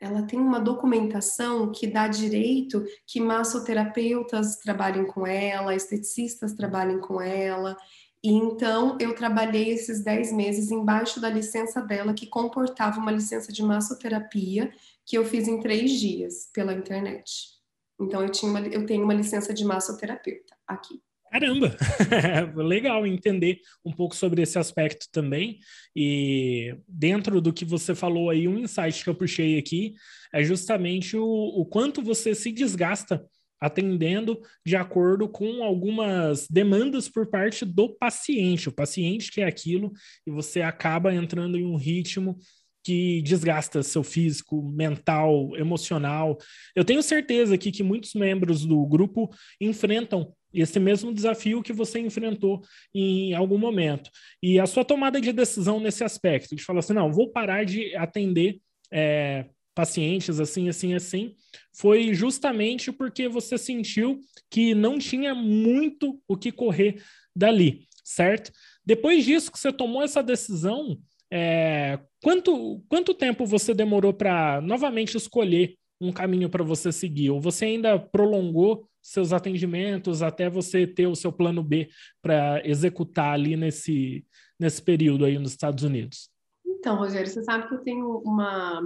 Ela 0.00 0.22
tem 0.22 0.38
uma 0.38 0.60
documentação 0.60 1.70
que 1.70 1.86
dá 1.86 2.08
direito 2.08 2.84
que 3.06 3.20
massoterapeutas 3.20 4.56
trabalhem 4.56 5.06
com 5.06 5.26
ela, 5.26 5.74
esteticistas 5.74 6.54
trabalhem 6.54 7.00
com 7.00 7.20
ela. 7.20 7.76
E 8.22 8.32
então 8.32 8.96
eu 9.00 9.14
trabalhei 9.14 9.70
esses 9.70 10.02
10 10.02 10.32
meses 10.32 10.70
embaixo 10.70 11.20
da 11.20 11.28
licença 11.28 11.80
dela, 11.80 12.14
que 12.14 12.26
comportava 12.26 12.98
uma 12.98 13.10
licença 13.10 13.52
de 13.52 13.62
massoterapia, 13.62 14.72
que 15.04 15.16
eu 15.16 15.24
fiz 15.24 15.48
em 15.48 15.60
três 15.60 15.92
dias 15.92 16.48
pela 16.52 16.72
internet. 16.72 17.60
Então 18.00 18.22
eu, 18.22 18.28
tinha 18.28 18.50
uma, 18.50 18.60
eu 18.60 18.86
tenho 18.86 19.04
uma 19.04 19.14
licença 19.14 19.54
de 19.54 19.64
massoterapeuta 19.64 20.52
aqui. 20.66 21.00
Caramba, 21.32 21.74
legal 22.56 23.06
entender 23.06 23.58
um 23.82 23.90
pouco 23.90 24.14
sobre 24.14 24.42
esse 24.42 24.58
aspecto 24.58 25.06
também. 25.10 25.58
E 25.96 26.76
dentro 26.86 27.40
do 27.40 27.54
que 27.54 27.64
você 27.64 27.94
falou 27.94 28.28
aí, 28.28 28.46
um 28.46 28.58
insight 28.58 29.02
que 29.02 29.08
eu 29.08 29.14
puxei 29.14 29.58
aqui 29.58 29.94
é 30.30 30.44
justamente 30.44 31.16
o, 31.16 31.24
o 31.24 31.64
quanto 31.64 32.02
você 32.02 32.34
se 32.34 32.52
desgasta 32.52 33.24
atendendo 33.58 34.40
de 34.66 34.76
acordo 34.76 35.26
com 35.28 35.62
algumas 35.62 36.48
demandas 36.48 37.08
por 37.08 37.26
parte 37.30 37.64
do 37.64 37.88
paciente. 37.88 38.68
O 38.68 38.72
paciente 38.72 39.30
quer 39.30 39.46
aquilo 39.46 39.92
e 40.26 40.30
você 40.30 40.60
acaba 40.60 41.14
entrando 41.14 41.56
em 41.56 41.64
um 41.64 41.76
ritmo 41.76 42.36
que 42.84 43.22
desgasta 43.22 43.82
seu 43.82 44.02
físico, 44.02 44.62
mental, 44.70 45.56
emocional. 45.56 46.36
Eu 46.74 46.84
tenho 46.84 47.02
certeza 47.02 47.54
aqui 47.54 47.70
que 47.70 47.82
muitos 47.82 48.14
membros 48.14 48.66
do 48.66 48.84
grupo 48.84 49.30
enfrentam 49.60 50.34
esse 50.52 50.78
mesmo 50.78 51.12
desafio 51.12 51.62
que 51.62 51.72
você 51.72 51.98
enfrentou 51.98 52.62
em 52.94 53.34
algum 53.34 53.58
momento. 53.58 54.10
E 54.42 54.58
a 54.58 54.66
sua 54.66 54.84
tomada 54.84 55.20
de 55.20 55.32
decisão 55.32 55.80
nesse 55.80 56.04
aspecto, 56.04 56.54
de 56.54 56.62
falar 56.62 56.80
assim, 56.80 56.92
não, 56.92 57.12
vou 57.12 57.30
parar 57.30 57.64
de 57.64 57.94
atender 57.96 58.60
é, 58.90 59.46
pacientes 59.74 60.38
assim, 60.38 60.68
assim, 60.68 60.94
assim, 60.94 61.34
foi 61.74 62.14
justamente 62.14 62.92
porque 62.92 63.28
você 63.28 63.56
sentiu 63.56 64.20
que 64.50 64.74
não 64.74 64.98
tinha 64.98 65.34
muito 65.34 66.20
o 66.28 66.36
que 66.36 66.52
correr 66.52 67.02
dali, 67.34 67.86
certo? 68.04 68.52
Depois 68.84 69.24
disso 69.24 69.50
que 69.50 69.58
você 69.58 69.72
tomou 69.72 70.02
essa 70.02 70.22
decisão, 70.22 70.98
é, 71.30 71.98
quanto, 72.22 72.84
quanto 72.88 73.14
tempo 73.14 73.46
você 73.46 73.72
demorou 73.72 74.12
para 74.12 74.60
novamente 74.60 75.16
escolher 75.16 75.76
um 76.00 76.12
caminho 76.12 76.50
para 76.50 76.64
você 76.64 76.92
seguir? 76.92 77.30
Ou 77.30 77.40
você 77.40 77.64
ainda 77.64 77.98
prolongou 77.98 78.86
seus 79.02 79.32
atendimentos 79.32 80.22
até 80.22 80.48
você 80.48 80.86
ter 80.86 81.06
o 81.06 81.16
seu 81.16 81.32
plano 81.32 81.62
B 81.62 81.88
para 82.22 82.66
executar 82.66 83.34
ali 83.34 83.56
nesse, 83.56 84.24
nesse 84.58 84.80
período 84.80 85.24
aí 85.24 85.38
nos 85.38 85.50
Estados 85.50 85.82
Unidos? 85.82 86.30
Então, 86.64 86.96
Rogério, 86.96 87.28
você 87.28 87.42
sabe 87.42 87.68
que 87.68 87.74
eu 87.74 87.82
tenho 87.82 88.22
uma 88.24 88.80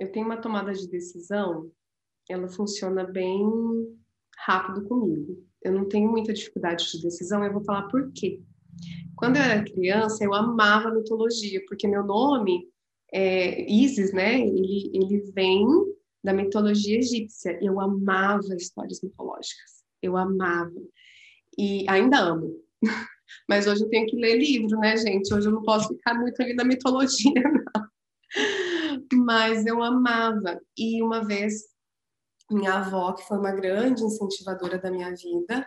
eu 0.00 0.10
tenho 0.10 0.24
uma 0.24 0.38
tomada 0.38 0.72
de 0.72 0.88
decisão, 0.88 1.70
ela 2.28 2.48
funciona 2.48 3.04
bem 3.04 3.44
rápido 4.38 4.88
comigo. 4.88 5.44
Eu 5.62 5.72
não 5.72 5.86
tenho 5.86 6.10
muita 6.10 6.32
dificuldade 6.32 6.90
de 6.90 7.02
decisão, 7.02 7.44
eu 7.44 7.52
vou 7.52 7.62
falar 7.62 7.82
por 7.88 8.10
quê. 8.12 8.40
Quando 9.14 9.36
eu 9.36 9.42
era 9.42 9.62
criança, 9.62 10.24
eu 10.24 10.32
amava 10.32 10.90
mitologia, 10.90 11.62
porque 11.68 11.86
meu 11.86 12.02
nome 12.02 12.66
é 13.12 13.70
Isis, 13.70 14.12
né? 14.14 14.40
Ele, 14.40 14.90
ele 14.94 15.18
vem 15.34 15.66
da 16.22 16.32
mitologia 16.32 16.98
egípcia. 16.98 17.58
Eu 17.62 17.80
amava 17.80 18.54
histórias 18.56 19.00
mitológicas. 19.02 19.82
Eu 20.02 20.16
amava. 20.16 20.80
E 21.58 21.84
ainda 21.88 22.18
amo. 22.18 22.56
Mas 23.48 23.66
hoje 23.66 23.84
eu 23.84 23.88
tenho 23.88 24.06
que 24.06 24.16
ler 24.16 24.38
livro, 24.38 24.78
né, 24.78 24.96
gente? 24.96 25.32
Hoje 25.32 25.48
eu 25.48 25.52
não 25.52 25.62
posso 25.62 25.88
ficar 25.88 26.14
muito 26.14 26.40
ali 26.42 26.54
na 26.54 26.64
mitologia, 26.64 27.32
não. 27.42 29.24
Mas 29.24 29.66
eu 29.66 29.82
amava. 29.82 30.60
E 30.76 31.02
uma 31.02 31.24
vez, 31.24 31.62
minha 32.50 32.74
avó, 32.74 33.12
que 33.12 33.26
foi 33.26 33.38
uma 33.38 33.52
grande 33.52 34.02
incentivadora 34.02 34.78
da 34.78 34.90
minha 34.90 35.14
vida, 35.14 35.66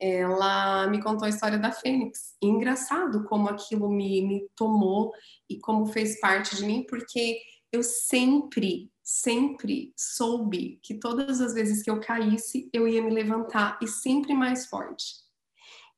ela 0.00 0.88
me 0.88 1.00
contou 1.02 1.26
a 1.26 1.28
história 1.28 1.58
da 1.58 1.70
Fênix. 1.70 2.34
E 2.42 2.46
engraçado 2.46 3.24
como 3.24 3.48
aquilo 3.48 3.88
me, 3.88 4.20
me 4.22 4.48
tomou 4.56 5.12
e 5.48 5.58
como 5.58 5.86
fez 5.86 6.18
parte 6.20 6.56
de 6.56 6.66
mim, 6.66 6.84
porque 6.88 7.38
eu 7.72 7.82
sempre 7.82 8.91
sempre 9.02 9.92
soube 9.96 10.78
que 10.82 10.94
todas 10.94 11.40
as 11.40 11.54
vezes 11.54 11.82
que 11.82 11.90
eu 11.90 12.00
caísse, 12.00 12.70
eu 12.72 12.86
ia 12.86 13.02
me 13.02 13.10
levantar 13.10 13.78
e 13.82 13.88
sempre 13.88 14.34
mais 14.34 14.66
forte. 14.66 15.22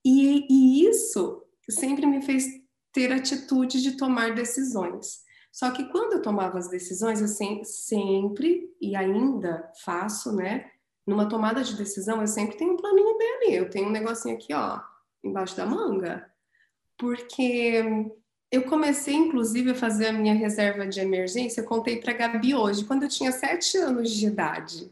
E, 0.05 0.47
e 0.51 0.89
isso 0.89 1.43
sempre 1.69 2.07
me 2.07 2.23
fez 2.23 2.47
ter 2.93 3.13
atitude 3.13 3.83
de 3.83 3.97
tomar 3.97 4.35
decisões. 4.35 5.25
Só 5.51 5.71
que 5.71 5.85
quando 5.91 6.15
eu 6.15 6.23
tomava 6.23 6.59
as 6.59 6.69
decisões, 6.69 7.21
eu 7.21 7.29
sempre, 7.29 7.65
sempre 7.65 8.75
e 8.81 8.97
ainda 8.97 9.71
faço, 9.85 10.35
né? 10.35 10.71
Numa 11.07 11.29
tomada 11.29 11.63
de 11.63 11.77
decisão, 11.77 12.21
eu 12.21 12.27
sempre 12.27 12.57
tenho 12.57 12.73
um 12.73 12.77
planinho 12.77 13.17
bem 13.19 13.35
ali. 13.37 13.55
Eu 13.55 13.71
tenho 13.71 13.89
um 13.89 13.93
negocinho 13.93 14.35
aqui, 14.35 14.53
ó, 14.53 14.81
embaixo 15.23 15.57
da 15.57 15.67
manga. 15.67 16.29
Porque 16.99 18.11
eu 18.55 18.63
comecei, 18.65 19.15
inclusive, 19.15 19.71
a 19.71 19.75
fazer 19.75 20.07
a 20.07 20.13
minha 20.13 20.35
reserva 20.35 20.87
de 20.87 21.01
emergência, 21.01 21.61
eu 21.61 21.65
contei 21.65 22.01
para 22.01 22.13
a 22.13 22.17
Gabi 22.17 22.55
hoje, 22.55 22.85
quando 22.85 23.03
eu 23.03 23.09
tinha 23.09 23.33
sete 23.33 23.77
anos 23.77 24.11
de 24.11 24.27
idade. 24.27 24.91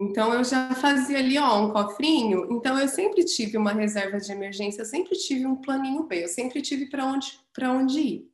Então, 0.00 0.32
eu 0.32 0.44
já 0.44 0.72
fazia 0.74 1.18
ali, 1.18 1.38
ó, 1.38 1.60
um 1.60 1.72
cofrinho. 1.72 2.46
Então, 2.52 2.78
eu 2.78 2.86
sempre 2.86 3.24
tive 3.24 3.56
uma 3.56 3.72
reserva 3.72 4.18
de 4.18 4.30
emergência, 4.30 4.82
eu 4.82 4.86
sempre 4.86 5.16
tive 5.16 5.46
um 5.46 5.56
planinho 5.56 6.04
B, 6.04 6.24
eu 6.24 6.28
sempre 6.28 6.62
tive 6.62 6.86
para 6.86 7.04
onde, 7.04 7.40
onde 7.62 7.98
ir. 7.98 8.30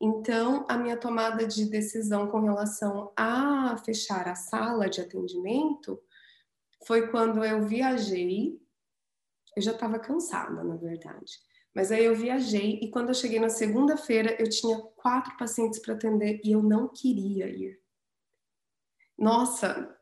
Então, 0.00 0.66
a 0.68 0.76
minha 0.76 0.96
tomada 0.96 1.46
de 1.46 1.64
decisão 1.66 2.26
com 2.26 2.40
relação 2.40 3.12
a 3.16 3.76
fechar 3.84 4.28
a 4.28 4.34
sala 4.34 4.88
de 4.88 5.00
atendimento 5.00 6.00
foi 6.86 7.08
quando 7.08 7.44
eu 7.44 7.62
viajei. 7.62 8.58
Eu 9.56 9.62
já 9.62 9.72
estava 9.72 9.98
cansada, 9.98 10.64
na 10.64 10.76
verdade. 10.76 11.38
Mas 11.74 11.92
aí 11.92 12.04
eu 12.04 12.14
viajei 12.14 12.80
e 12.82 12.90
quando 12.90 13.08
eu 13.08 13.14
cheguei 13.14 13.38
na 13.38 13.48
segunda-feira, 13.48 14.36
eu 14.40 14.48
tinha 14.48 14.78
quatro 14.96 15.36
pacientes 15.36 15.78
para 15.78 15.94
atender 15.94 16.40
e 16.44 16.52
eu 16.52 16.62
não 16.62 16.88
queria 16.88 17.46
ir. 17.48 17.80
Nossa, 19.16 19.96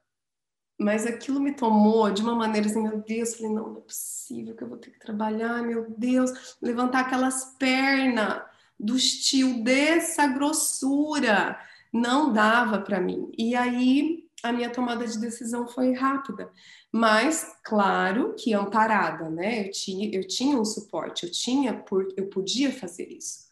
mas 0.79 1.07
aquilo 1.07 1.41
me 1.41 1.53
tomou 1.53 2.11
de 2.11 2.23
uma 2.23 2.35
maneira 2.35 2.69
assim, 2.69 2.83
meu 2.83 3.03
Deus, 3.03 3.35
falei, 3.35 3.53
não, 3.53 3.71
não 3.71 3.79
é 3.79 3.83
possível 3.83 4.55
que 4.55 4.63
eu 4.63 4.69
vou 4.69 4.79
ter 4.79 4.93
que 4.93 4.99
trabalhar, 4.99 5.63
meu 5.63 5.91
Deus, 5.99 6.57
levantar 6.63 7.01
aquelas 7.01 7.57
pernas 7.59 8.43
do 8.79 8.97
estilo 8.97 9.65
dessa 9.65 10.27
grossura, 10.29 11.59
não 11.93 12.33
dava 12.33 12.81
para 12.81 13.01
mim. 13.01 13.31
E 13.37 13.57
aí 13.57 14.28
a 14.43 14.53
minha 14.53 14.71
tomada 14.71 15.07
de 15.07 15.19
decisão 15.19 15.67
foi 15.67 15.93
rápida, 15.93 16.51
mas 16.93 17.57
claro 17.65 18.35
que 18.35 18.55
amparada, 18.55 19.29
né? 19.29 19.67
Eu 19.67 19.71
tinha, 19.71 20.15
eu 20.15 20.27
tinha 20.27 20.57
um 20.57 20.65
suporte, 20.65 21.25
eu 21.25 21.33
tinha, 21.33 21.75
por, 21.75 22.07
eu 22.17 22.29
podia 22.29 22.73
fazer 22.73 23.09
isso, 23.09 23.49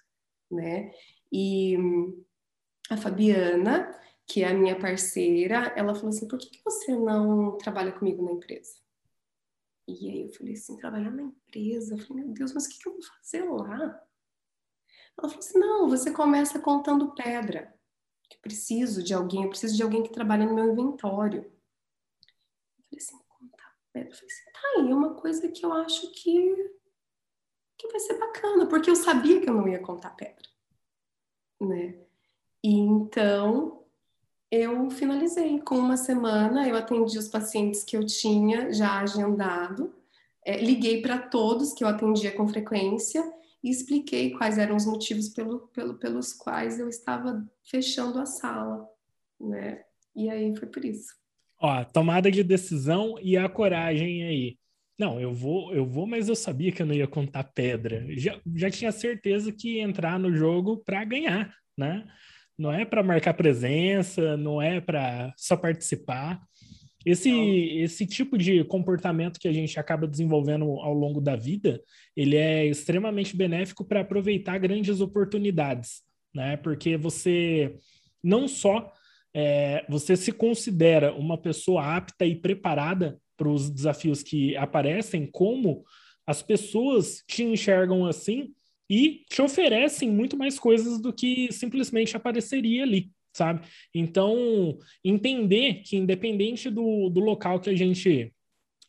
né? 0.51 0.93
E 1.33 1.77
a 2.89 2.97
Fabiana, 2.97 3.93
que 4.27 4.45
é 4.45 4.49
a 4.49 4.55
minha 4.55 4.79
parceira, 4.79 5.73
ela 5.77 5.95
falou 5.95 6.11
assim: 6.11 6.29
por 6.29 6.39
que, 6.39 6.51
que 6.51 6.65
você 6.65 6.95
não 6.95 7.59
trabalha 7.59 7.93
comigo 7.93 8.25
na 8.25 8.33
empresa? 8.33 8.77
E 9.89 10.11
aí 10.11 10.23
eu 10.23 10.33
falei 10.33 10.55
assim: 10.55 10.77
trabalhar 10.77 11.11
na 11.11 11.23
empresa? 11.23 11.95
Eu 11.95 11.99
falei: 11.99 12.25
meu 12.25 12.33
Deus, 12.33 12.53
mas 12.53 12.67
o 12.67 12.69
que, 12.69 12.79
que 12.79 12.89
eu 12.89 12.93
vou 12.93 13.03
fazer 13.03 13.43
lá? 13.43 14.03
Ela 15.19 15.29
falou 15.29 15.39
assim: 15.39 15.59
não, 15.59 15.89
você 15.89 16.13
começa 16.13 16.61
contando 16.61 17.13
pedra 17.15 17.76
que 18.29 18.39
preciso 18.39 19.03
de 19.03 19.15
alguém, 19.15 19.45
eu 19.45 19.49
preciso 19.49 19.77
de 19.77 19.83
alguém 19.83 20.03
que 20.03 20.13
trabalhe 20.13 20.45
no 20.45 20.55
meu 20.55 20.73
inventório. 20.73 21.43
Eu 21.43 22.85
falei 22.85 22.99
assim, 22.99 23.19
contar 23.29 23.75
pedra. 23.93 24.11
Eu 24.11 24.15
falei 24.15 24.33
assim, 24.33 24.53
tá 24.53 24.61
aí, 24.77 24.91
é 24.91 24.95
uma 24.95 25.15
coisa 25.15 25.49
que 25.49 25.65
eu 25.65 25.73
acho 25.73 26.11
que, 26.13 26.71
que 27.79 27.89
vai 27.89 28.01
ser 28.01 28.19
bacana, 28.19 28.67
porque 28.67 28.91
eu 28.91 28.97
sabia 28.97 29.41
que 29.41 29.49
eu 29.49 29.55
não 29.55 29.69
ia 29.69 29.81
contar 29.81 30.11
pedra, 30.11 30.49
né? 31.61 31.99
E 32.63 32.75
então 32.75 33.85
eu 34.51 34.91
finalizei 34.91 35.61
com 35.61 35.77
uma 35.77 35.97
semana, 35.97 36.69
eu 36.69 36.77
atendi 36.77 37.19
os 37.19 37.29
pacientes 37.29 37.85
que 37.85 37.97
eu 37.97 38.05
tinha 38.07 38.73
já 38.73 39.01
agendado, 39.01 39.95
é, 40.45 40.57
liguei 40.57 41.03
para 41.03 41.19
todos 41.19 41.73
que 41.73 41.83
eu 41.83 41.89
atendia 41.89 42.33
com 42.33 42.49
frequência 42.49 43.23
e 43.63 43.71
expliquei 43.71 44.31
quais 44.31 44.59
eram 44.59 44.77
os 44.77 44.87
motivos 44.87 45.29
pelo, 45.29 45.69
pelo, 45.69 45.95
pelos 45.95 46.33
quais 46.33 46.79
eu 46.79 46.89
estava 46.89 47.45
fechando 47.69 48.19
a 48.19 48.27
sala, 48.27 48.87
né? 49.41 49.83
E 50.15 50.31
aí 50.31 50.57
foi 50.57 50.69
por 50.69 50.85
isso. 50.85 51.15
Ó, 51.59 51.85
tomada 51.85 52.31
de 52.31 52.43
decisão 52.43 53.17
e 53.21 53.37
a 53.37 53.49
coragem 53.49 54.25
aí. 54.25 54.59
Não, 54.99 55.21
eu 55.21 55.33
vou, 55.35 55.75
eu 55.75 55.85
vou, 55.85 56.07
mas 56.07 56.29
eu 56.29 56.35
sabia 56.35 56.73
que 56.73 56.81
eu 56.81 56.87
não 56.87 56.95
ia 56.95 57.07
contar 57.07 57.45
pedra. 57.45 58.07
Já, 58.17 58.41
já 58.55 58.71
tinha 58.71 58.93
certeza 58.93 59.53
que 59.53 59.77
ia 59.77 59.83
entrar 59.83 60.19
no 60.19 60.35
jogo 60.35 60.79
para 60.79 61.05
ganhar, 61.05 61.55
né? 61.77 62.07
Não 62.59 62.73
é 62.73 62.87
para 62.87 63.03
marcar 63.03 63.35
presença, 63.35 64.37
não 64.37 64.61
é 64.63 64.81
para 64.81 65.35
só 65.37 65.57
participar. 65.57 66.41
Esse, 67.07 67.31
esse 67.31 68.05
tipo 68.05 68.37
de 68.37 68.65
comportamento 68.65 69.39
que 69.39 69.47
a 69.47 69.53
gente 69.53 69.79
acaba 69.79 70.09
desenvolvendo 70.09 70.65
ao 70.65 70.93
longo 70.93 71.21
da 71.21 71.37
vida, 71.37 71.81
ele 72.17 72.35
é 72.35 72.67
extremamente 72.67 73.37
benéfico 73.37 73.85
para 73.85 74.01
aproveitar 74.01 74.59
grandes 74.59 75.01
oportunidades, 75.01 76.03
né? 76.35 76.57
Porque 76.57 76.97
você 76.97 77.77
não 78.21 78.49
só 78.49 78.93
é, 79.33 79.87
você 79.89 80.17
se 80.17 80.33
considera 80.33 81.15
uma 81.15 81.39
pessoa 81.39 81.97
apta 81.97 82.27
e 82.27 82.35
preparada 82.35 83.21
para 83.37 83.49
os 83.49 83.71
desafios 83.71 84.25
que 84.25 84.57
aparecem, 84.57 85.31
como 85.31 85.85
as 86.27 86.43
pessoas 86.43 87.23
te 87.29 87.45
enxergam 87.45 88.05
assim 88.05 88.53
e 88.91 89.25
te 89.31 89.41
oferecem 89.41 90.11
muito 90.11 90.37
mais 90.37 90.59
coisas 90.59 91.01
do 91.01 91.13
que 91.13 91.53
simplesmente 91.53 92.17
apareceria 92.17 92.83
ali 92.83 93.13
sabe? 93.37 93.67
Então, 93.95 94.79
entender 95.05 95.83
que 95.85 95.97
independente 95.97 96.71
do, 96.71 97.09
do 97.09 97.21
local 97.21 97.61
que 97.61 97.71
a 97.71 97.77
gente 97.77 98.33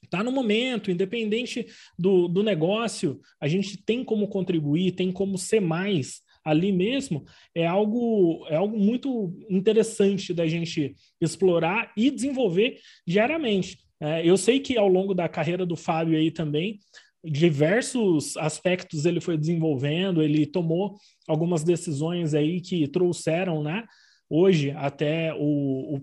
Está 0.04 0.24
no 0.24 0.32
momento, 0.32 0.89
independente 0.89 1.66
do, 2.00 2.30
do 2.30 2.41
negócio, 2.41 3.20
a 3.41 3.48
gente 3.48 3.84
tem 3.84 4.06
como 4.06 4.30
contribuir, 4.30 4.93
tem 4.93 5.12
como 5.12 5.38
ser 5.38 5.60
mais 5.60 6.22
ali 6.45 6.72
mesmo, 6.72 7.26
é 7.54 7.68
algo, 7.68 8.45
é 8.48 8.56
algo 8.56 8.80
muito 8.80 9.38
interessante 9.50 10.34
da 10.34 10.48
gente 10.48 10.95
explorar 11.20 11.91
e 11.98 12.10
desenvolver 12.10 12.80
diariamente. 13.06 13.80
É, 14.00 14.26
eu 14.26 14.38
sei 14.38 14.62
que 14.62 14.78
ao 14.78 14.88
longo 14.88 15.14
da 15.14 15.28
carreira 15.28 15.66
do 15.66 15.76
Fábio 15.76 16.18
aí 16.18 16.32
também, 16.32 16.80
diversos 17.22 18.38
aspectos 18.38 19.06
ele 19.06 19.20
foi 19.20 19.38
desenvolvendo, 19.38 20.24
ele 20.24 20.45
tomou 20.45 20.95
algumas 21.28 21.66
decisões 21.66 22.34
aí 22.34 22.62
que 22.62 22.88
trouxeram, 22.88 23.62
né, 23.62 23.84
hoje 24.30 24.71
até 24.71 25.34
o, 25.34 25.97
o, 25.97 26.01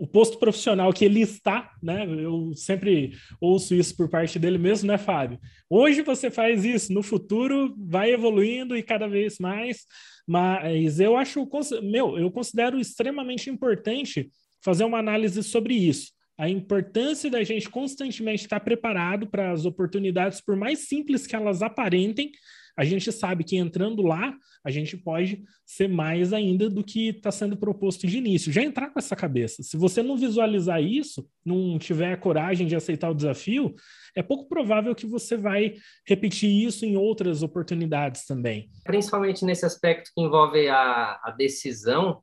o, 0.00 0.06
posto 0.06 0.38
profissional 0.38 0.92
que 0.92 1.04
ele 1.04 1.20
está, 1.20 1.72
né, 1.82 2.06
eu 2.06 2.52
sempre 2.54 3.12
ouço 3.40 3.74
isso 3.74 3.96
por 3.96 4.08
parte 4.08 4.38
dele 4.38 4.58
mesmo, 4.58 4.88
né, 4.88 4.98
Fábio? 4.98 5.38
Hoje 5.68 6.02
você 6.02 6.30
faz 6.30 6.64
isso, 6.64 6.92
no 6.92 7.02
futuro 7.02 7.74
vai 7.78 8.12
evoluindo 8.12 8.76
e 8.76 8.82
cada 8.82 9.08
vez 9.08 9.38
mais, 9.38 9.84
mas 10.26 11.00
eu 11.00 11.16
acho, 11.16 11.48
meu, 11.82 12.18
eu 12.18 12.30
considero 12.30 12.78
extremamente 12.78 13.50
importante 13.50 14.30
fazer 14.62 14.84
uma 14.84 14.98
análise 14.98 15.42
sobre 15.42 15.74
isso 15.74 16.16
a 16.38 16.48
importância 16.48 17.30
da 17.30 17.42
gente 17.42 17.68
constantemente 17.68 18.42
estar 18.42 18.60
preparado 18.60 19.26
para 19.26 19.52
as 19.52 19.64
oportunidades, 19.64 20.40
por 20.40 20.54
mais 20.54 20.80
simples 20.80 21.26
que 21.26 21.34
elas 21.34 21.62
aparentem, 21.62 22.30
a 22.76 22.84
gente 22.84 23.10
sabe 23.10 23.42
que 23.42 23.56
entrando 23.56 24.02
lá, 24.02 24.34
a 24.62 24.70
gente 24.70 24.96
pode 24.96 25.42
ser 25.64 25.88
mais 25.88 26.32
ainda 26.32 26.68
do 26.68 26.84
que 26.84 27.08
está 27.08 27.30
sendo 27.30 27.56
proposto 27.56 28.06
de 28.06 28.18
início. 28.18 28.52
Já 28.52 28.62
entrar 28.62 28.90
com 28.90 28.98
essa 28.98 29.16
cabeça. 29.16 29.62
Se 29.62 29.76
você 29.76 30.02
não 30.02 30.16
visualizar 30.16 30.82
isso, 30.82 31.26
não 31.44 31.78
tiver 31.78 32.18
coragem 32.20 32.66
de 32.66 32.76
aceitar 32.76 33.10
o 33.10 33.14
desafio, 33.14 33.74
é 34.14 34.22
pouco 34.22 34.48
provável 34.48 34.94
que 34.94 35.06
você 35.06 35.36
vai 35.36 35.74
repetir 36.06 36.50
isso 36.50 36.84
em 36.84 36.96
outras 36.96 37.42
oportunidades 37.42 38.26
também. 38.26 38.68
Principalmente 38.84 39.44
nesse 39.44 39.64
aspecto 39.64 40.10
que 40.14 40.20
envolve 40.20 40.68
a, 40.68 41.20
a 41.22 41.34
decisão, 41.36 42.22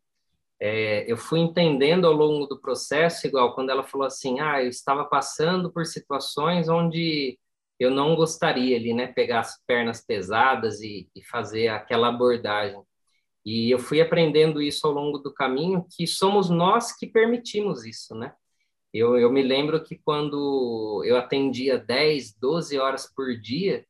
é, 0.61 1.11
eu 1.11 1.17
fui 1.17 1.39
entendendo 1.39 2.05
ao 2.05 2.13
longo 2.13 2.45
do 2.45 2.59
processo, 2.59 3.27
igual 3.27 3.53
quando 3.53 3.69
ela 3.69 3.83
falou 3.83 4.07
assim, 4.07 4.39
ah, 4.39 4.61
eu 4.63 4.69
estava 4.69 5.03
passando 5.03 5.71
por 5.71 5.85
situações 5.85 6.69
onde 6.69 7.37
eu 7.79 7.91
não 7.91 8.15
gostaria 8.15 8.77
ali, 8.77 8.93
né, 8.93 9.07
pegar 9.07 9.41
as 9.41 9.61
pernas 9.65 10.05
pesadas 10.05 10.81
e, 10.81 11.09
e 11.15 11.23
fazer 11.23 11.69
aquela 11.69 12.09
abordagem. 12.09 12.81
E 13.45 13.69
eu 13.69 13.79
fui 13.79 14.01
aprendendo 14.01 14.61
isso 14.61 14.87
ao 14.87 14.93
longo 14.93 15.17
do 15.19 15.33
caminho, 15.33 15.85
que 15.95 16.07
somos 16.07 16.49
nós 16.49 16.95
que 16.95 17.07
permitimos 17.07 17.85
isso, 17.85 18.15
né? 18.15 18.33
Eu, 18.93 19.17
eu 19.17 19.31
me 19.31 19.41
lembro 19.41 19.83
que 19.83 19.97
quando 19.97 21.03
eu 21.05 21.17
atendia 21.17 21.77
10, 21.79 22.35
12 22.39 22.77
horas 22.77 23.11
por 23.13 23.35
dia, 23.39 23.85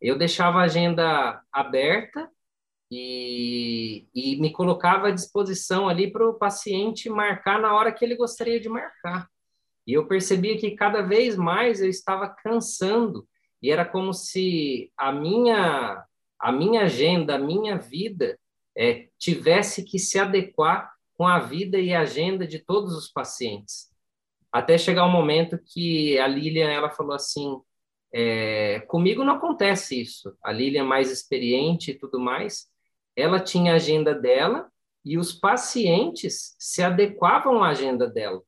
eu 0.00 0.16
deixava 0.18 0.60
a 0.60 0.64
agenda 0.64 1.42
aberta 1.50 2.30
e, 2.90 4.06
e 4.14 4.36
me 4.40 4.52
colocava 4.52 5.08
à 5.08 5.10
disposição 5.10 5.88
ali 5.88 6.10
para 6.12 6.28
o 6.28 6.34
paciente 6.34 7.08
marcar 7.08 7.60
na 7.60 7.74
hora 7.74 7.92
que 7.92 8.04
ele 8.04 8.14
gostaria 8.14 8.60
de 8.60 8.68
marcar. 8.68 9.28
E 9.86 9.92
eu 9.92 10.06
percebia 10.06 10.58
que 10.58 10.72
cada 10.72 11.02
vez 11.02 11.36
mais 11.36 11.80
eu 11.80 11.88
estava 11.88 12.28
cansando 12.28 13.26
e 13.62 13.70
era 13.70 13.84
como 13.84 14.12
se 14.12 14.92
a 14.96 15.12
minha 15.12 16.04
a 16.38 16.52
minha 16.52 16.82
agenda, 16.82 17.36
a 17.36 17.38
minha 17.38 17.78
vida 17.78 18.38
é, 18.76 19.08
tivesse 19.18 19.82
que 19.82 19.98
se 19.98 20.18
adequar 20.18 20.92
com 21.14 21.26
a 21.26 21.38
vida 21.38 21.78
e 21.78 21.94
a 21.94 22.00
agenda 22.00 22.46
de 22.46 22.58
todos 22.58 22.94
os 22.94 23.08
pacientes. 23.08 23.90
Até 24.52 24.76
chegar 24.76 25.04
o 25.04 25.08
um 25.08 25.12
momento 25.12 25.58
que 25.58 26.18
a 26.18 26.26
Lilian 26.26 26.68
ela 26.68 26.90
falou 26.90 27.14
assim, 27.14 27.58
é, 28.12 28.80
comigo 28.80 29.24
não 29.24 29.34
acontece 29.36 30.00
isso. 30.00 30.36
A 30.42 30.52
Lilian 30.52 30.82
é 30.82 30.86
mais 30.86 31.10
experiente 31.10 31.90
e 31.90 31.94
tudo 31.98 32.20
mais, 32.20 32.66
ela 33.16 33.40
tinha 33.40 33.72
a 33.72 33.76
agenda 33.76 34.14
dela 34.14 34.70
e 35.04 35.16
os 35.16 35.32
pacientes 35.32 36.54
se 36.58 36.82
adequavam 36.82 37.64
à 37.64 37.70
agenda 37.70 38.06
dela. 38.06 38.42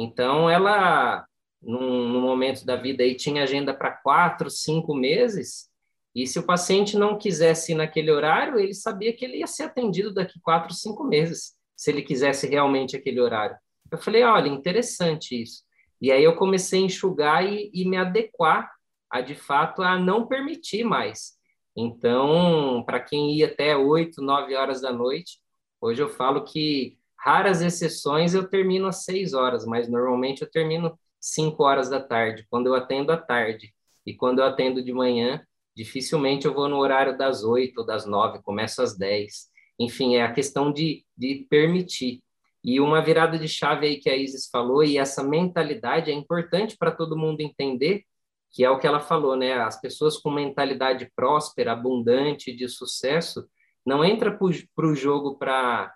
Então, 0.00 0.48
ela, 0.48 1.26
num, 1.60 2.08
num 2.08 2.20
momento 2.20 2.64
da 2.64 2.76
vida 2.76 3.02
aí, 3.02 3.14
tinha 3.14 3.42
agenda 3.42 3.74
para 3.74 3.90
quatro, 3.90 4.48
cinco 4.48 4.94
meses, 4.94 5.68
e 6.14 6.26
se 6.26 6.38
o 6.38 6.42
paciente 6.42 6.96
não 6.96 7.18
quisesse 7.18 7.72
ir 7.72 7.74
naquele 7.74 8.10
horário, 8.10 8.58
ele 8.58 8.74
sabia 8.74 9.12
que 9.12 9.24
ele 9.24 9.38
ia 9.38 9.46
ser 9.46 9.64
atendido 9.64 10.12
daqui 10.12 10.40
quatro, 10.40 10.72
cinco 10.74 11.04
meses, 11.04 11.54
se 11.76 11.90
ele 11.90 12.02
quisesse 12.02 12.46
realmente 12.48 12.96
aquele 12.96 13.20
horário. 13.20 13.56
Eu 13.90 13.98
falei, 13.98 14.22
olha, 14.22 14.48
interessante 14.48 15.40
isso. 15.40 15.62
E 16.00 16.10
aí 16.10 16.24
eu 16.24 16.34
comecei 16.36 16.80
a 16.80 16.86
enxugar 16.86 17.44
e, 17.44 17.70
e 17.74 17.84
me 17.88 17.96
adequar 17.96 18.70
a, 19.10 19.20
de 19.20 19.34
fato, 19.34 19.82
a 19.82 19.98
não 19.98 20.26
permitir 20.26 20.84
mais 20.84 21.38
então, 21.76 22.82
para 22.84 23.00
quem 23.00 23.34
ia 23.36 23.46
até 23.46 23.76
8, 23.76 24.20
9 24.20 24.54
horas 24.54 24.80
da 24.80 24.92
noite, 24.92 25.40
hoje 25.80 26.02
eu 26.02 26.08
falo 26.08 26.44
que 26.44 26.98
raras 27.20 27.60
exceções 27.60 28.34
eu 28.34 28.48
termino 28.48 28.86
às 28.86 29.04
6 29.04 29.34
horas, 29.34 29.66
mas 29.66 29.88
normalmente 29.88 30.42
eu 30.42 30.50
termino 30.50 30.98
5 31.20 31.62
horas 31.62 31.88
da 31.88 32.00
tarde, 32.00 32.46
quando 32.48 32.68
eu 32.68 32.74
atendo 32.74 33.12
à 33.12 33.16
tarde. 33.16 33.74
E 34.06 34.14
quando 34.14 34.38
eu 34.38 34.46
atendo 34.46 34.82
de 34.82 34.92
manhã, 34.92 35.44
dificilmente 35.76 36.46
eu 36.46 36.54
vou 36.54 36.68
no 36.68 36.78
horário 36.78 37.16
das 37.16 37.44
8 37.44 37.78
ou 37.78 37.86
das 37.86 38.06
9, 38.06 38.42
começo 38.42 38.80
às 38.80 38.96
10. 38.96 39.50
Enfim, 39.78 40.16
é 40.16 40.22
a 40.22 40.32
questão 40.32 40.72
de, 40.72 41.04
de 41.16 41.46
permitir. 41.48 42.22
E 42.64 42.80
uma 42.80 43.02
virada 43.02 43.38
de 43.38 43.48
chave 43.48 43.86
aí 43.86 43.96
que 43.98 44.08
a 44.08 44.16
Isis 44.16 44.48
falou, 44.50 44.82
e 44.82 44.98
essa 44.98 45.22
mentalidade 45.22 46.10
é 46.10 46.14
importante 46.14 46.76
para 46.76 46.90
todo 46.90 47.16
mundo 47.16 47.40
entender, 47.40 48.04
que 48.50 48.64
é 48.64 48.70
o 48.70 48.78
que 48.78 48.86
ela 48.86 49.00
falou, 49.00 49.36
né? 49.36 49.52
As 49.54 49.80
pessoas 49.80 50.16
com 50.16 50.30
mentalidade 50.30 51.10
próspera, 51.14 51.72
abundante, 51.72 52.54
de 52.54 52.68
sucesso, 52.68 53.46
não 53.84 54.04
entra 54.04 54.36
para 54.36 54.86
o 54.86 54.94
jogo 54.94 55.38
para 55.38 55.94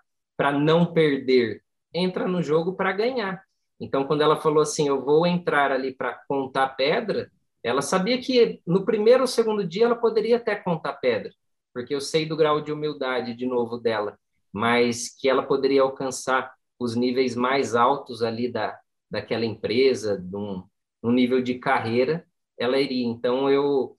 não 0.51 0.93
perder, 0.93 1.61
entra 1.93 2.27
no 2.27 2.41
jogo 2.41 2.75
para 2.75 2.91
ganhar. 2.91 3.43
Então, 3.79 4.05
quando 4.05 4.21
ela 4.21 4.37
falou 4.37 4.61
assim, 4.61 4.87
eu 4.87 5.03
vou 5.03 5.25
entrar 5.25 5.71
ali 5.71 5.93
para 5.93 6.13
contar 6.27 6.69
pedra, 6.69 7.29
ela 7.63 7.81
sabia 7.81 8.21
que 8.21 8.61
no 8.65 8.85
primeiro 8.85 9.21
ou 9.21 9.27
segundo 9.27 9.65
dia 9.65 9.85
ela 9.85 9.95
poderia 9.95 10.37
até 10.37 10.55
contar 10.55 10.93
pedra, 10.93 11.31
porque 11.73 11.93
eu 11.95 11.99
sei 11.99 12.25
do 12.25 12.37
grau 12.37 12.61
de 12.61 12.71
humildade, 12.71 13.33
de 13.33 13.45
novo, 13.45 13.77
dela, 13.77 14.17
mas 14.53 15.09
que 15.09 15.27
ela 15.27 15.43
poderia 15.43 15.81
alcançar 15.81 16.53
os 16.79 16.95
níveis 16.95 17.35
mais 17.35 17.75
altos 17.75 18.21
ali 18.21 18.51
da, 18.51 18.77
daquela 19.09 19.45
empresa, 19.45 20.17
de 20.17 20.35
um, 20.35 20.63
um 21.01 21.11
nível 21.11 21.41
de 21.41 21.55
carreira, 21.55 22.25
ela 22.57 22.79
iria. 22.79 23.05
Então, 23.05 23.49
eu, 23.49 23.97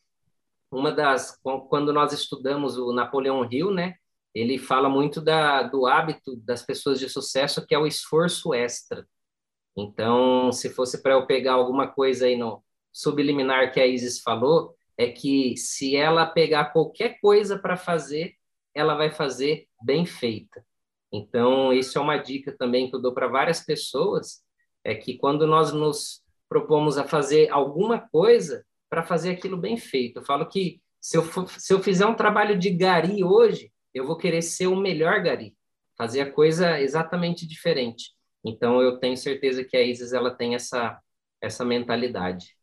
uma 0.71 0.93
das, 0.93 1.39
quando 1.69 1.93
nós 1.93 2.13
estudamos 2.13 2.79
o 2.79 2.93
Napoleão 2.93 3.45
Hill, 3.51 3.71
né, 3.71 3.97
ele 4.37 4.59
fala 4.59 4.89
muito 4.89 5.21
da, 5.21 5.63
do 5.63 5.87
hábito 5.87 6.37
das 6.37 6.63
pessoas 6.63 6.99
de 6.99 7.09
sucesso, 7.09 7.67
que 7.67 7.75
é 7.75 7.79
o 7.79 7.87
esforço 7.87 8.53
extra. 8.53 9.07
Então, 9.75 10.53
se 10.53 10.69
fosse 10.69 11.03
para 11.03 11.15
eu 11.15 11.27
pegar 11.27 11.55
alguma 11.55 11.89
coisa 11.89 12.27
aí 12.27 12.37
no 12.37 12.63
subliminar 12.93 13.73
que 13.73 13.81
a 13.81 13.87
Isis 13.87 14.21
falou, 14.21 14.75
é 14.99 15.11
que 15.11 15.57
se 15.57 15.97
ela 15.97 16.27
pegar 16.27 16.67
qualquer 16.67 17.19
coisa 17.19 17.59
para 17.59 17.79
fazer, 17.79 18.35
ela 18.75 18.95
vai 18.95 19.11
fazer 19.11 19.67
bem 19.83 20.05
feita. 20.05 20.63
Então, 21.11 21.73
isso 21.73 21.97
é 21.97 22.01
uma 22.01 22.19
dica 22.19 22.55
também 22.59 22.91
que 22.91 22.97
eu 22.97 23.01
dou 23.01 23.15
para 23.15 23.29
várias 23.29 23.61
pessoas, 23.61 24.43
é 24.85 24.95
que 24.95 25.17
quando 25.17 25.47
nós 25.47 25.73
nos 25.73 26.23
propomos 26.47 26.99
a 26.99 27.05
fazer 27.05 27.51
alguma 27.51 28.01
coisa 28.09 28.65
para 28.89 29.03
fazer 29.03 29.31
aquilo 29.31 29.57
bem 29.57 29.77
feito. 29.79 30.19
Eu 30.19 30.25
falo 30.25 30.47
que 30.47 30.81
se 31.01 31.17
eu, 31.17 31.23
for, 31.23 31.49
se 31.49 31.73
eu 31.73 31.83
fizer 31.83 32.07
um 32.07 32.15
trabalho 32.15 32.59
de 32.59 32.71
gari 32.71 33.25
hoje, 33.25 33.73
eu 33.97 34.07
vou 34.07 34.17
querer 34.17 34.43
ser 34.43 34.67
o 34.67 34.77
melhor 34.77 35.23
gari, 35.23 35.57
fazer 35.97 36.21
a 36.21 36.31
coisa 36.31 36.79
exatamente 36.81 37.47
diferente. 37.47 38.13
Então, 38.45 38.83
eu 38.83 38.99
tenho 38.99 39.17
certeza 39.17 39.65
que 39.65 39.77
a 39.77 39.83
Isis 39.83 40.13
ela 40.13 40.31
tem 40.31 40.55
essa, 40.55 41.01
essa 41.41 41.65
mentalidade. 41.65 42.55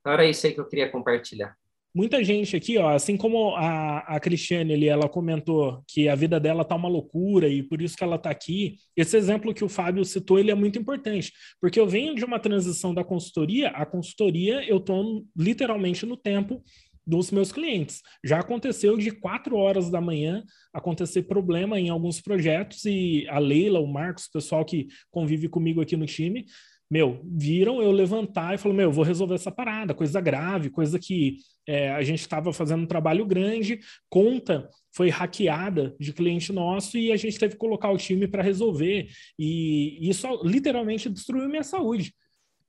Então, 0.00 0.12
era 0.12 0.26
isso 0.26 0.46
aí 0.46 0.52
que 0.52 0.60
eu 0.60 0.68
queria 0.68 0.90
compartilhar 0.90 1.56
muita 1.98 2.22
gente 2.22 2.54
aqui, 2.54 2.78
ó, 2.78 2.90
assim 2.90 3.16
como 3.16 3.56
a, 3.56 3.98
a 3.98 4.20
Cristiane 4.20 4.72
ali, 4.72 4.88
ela 4.88 5.08
comentou 5.08 5.82
que 5.86 6.08
a 6.08 6.14
vida 6.14 6.38
dela 6.38 6.64
tá 6.64 6.76
uma 6.76 6.88
loucura 6.88 7.48
e 7.48 7.60
por 7.60 7.82
isso 7.82 7.96
que 7.96 8.04
ela 8.04 8.16
tá 8.16 8.30
aqui. 8.30 8.76
Esse 8.96 9.16
exemplo 9.16 9.52
que 9.52 9.64
o 9.64 9.68
Fábio 9.68 10.04
citou, 10.04 10.38
ele 10.38 10.52
é 10.52 10.54
muito 10.54 10.78
importante, 10.78 11.32
porque 11.60 11.80
eu 11.80 11.88
venho 11.88 12.14
de 12.14 12.24
uma 12.24 12.38
transição 12.38 12.94
da 12.94 13.02
consultoria, 13.02 13.70
a 13.70 13.84
consultoria 13.84 14.62
eu 14.68 14.78
tô 14.78 15.24
literalmente 15.36 16.06
no 16.06 16.16
tempo 16.16 16.62
dos 17.08 17.30
meus 17.30 17.50
clientes. 17.50 18.02
Já 18.22 18.40
aconteceu 18.40 18.98
de 18.98 19.10
quatro 19.10 19.56
horas 19.56 19.90
da 19.90 19.98
manhã 19.98 20.44
acontecer 20.74 21.22
problema 21.22 21.80
em 21.80 21.88
alguns 21.88 22.20
projetos 22.20 22.84
e 22.84 23.26
a 23.30 23.38
Leila, 23.38 23.80
o 23.80 23.86
Marcos, 23.86 24.26
o 24.26 24.32
pessoal 24.32 24.62
que 24.62 24.88
convive 25.10 25.48
comigo 25.48 25.80
aqui 25.80 25.96
no 25.96 26.04
time, 26.04 26.44
meu, 26.90 27.20
viram 27.24 27.82
eu 27.82 27.90
levantar 27.90 28.54
e 28.54 28.58
falou, 28.58 28.76
meu, 28.76 28.92
vou 28.92 29.04
resolver 29.04 29.34
essa 29.34 29.50
parada, 29.50 29.94
coisa 29.94 30.20
grave, 30.20 30.70
coisa 30.70 30.98
que 30.98 31.36
é, 31.66 31.90
a 31.90 32.02
gente 32.02 32.20
estava 32.20 32.52
fazendo 32.52 32.82
um 32.82 32.86
trabalho 32.86 33.24
grande, 33.26 33.80
conta 34.10 34.68
foi 34.94 35.08
hackeada 35.08 35.94
de 35.98 36.12
cliente 36.12 36.52
nosso 36.52 36.98
e 36.98 37.12
a 37.12 37.16
gente 37.16 37.38
teve 37.38 37.54
que 37.54 37.58
colocar 37.58 37.90
o 37.90 37.98
time 37.98 38.26
para 38.28 38.42
resolver. 38.42 39.08
E 39.38 39.98
isso 40.08 40.26
literalmente 40.44 41.08
destruiu 41.08 41.48
minha 41.48 41.62
saúde. 41.62 42.14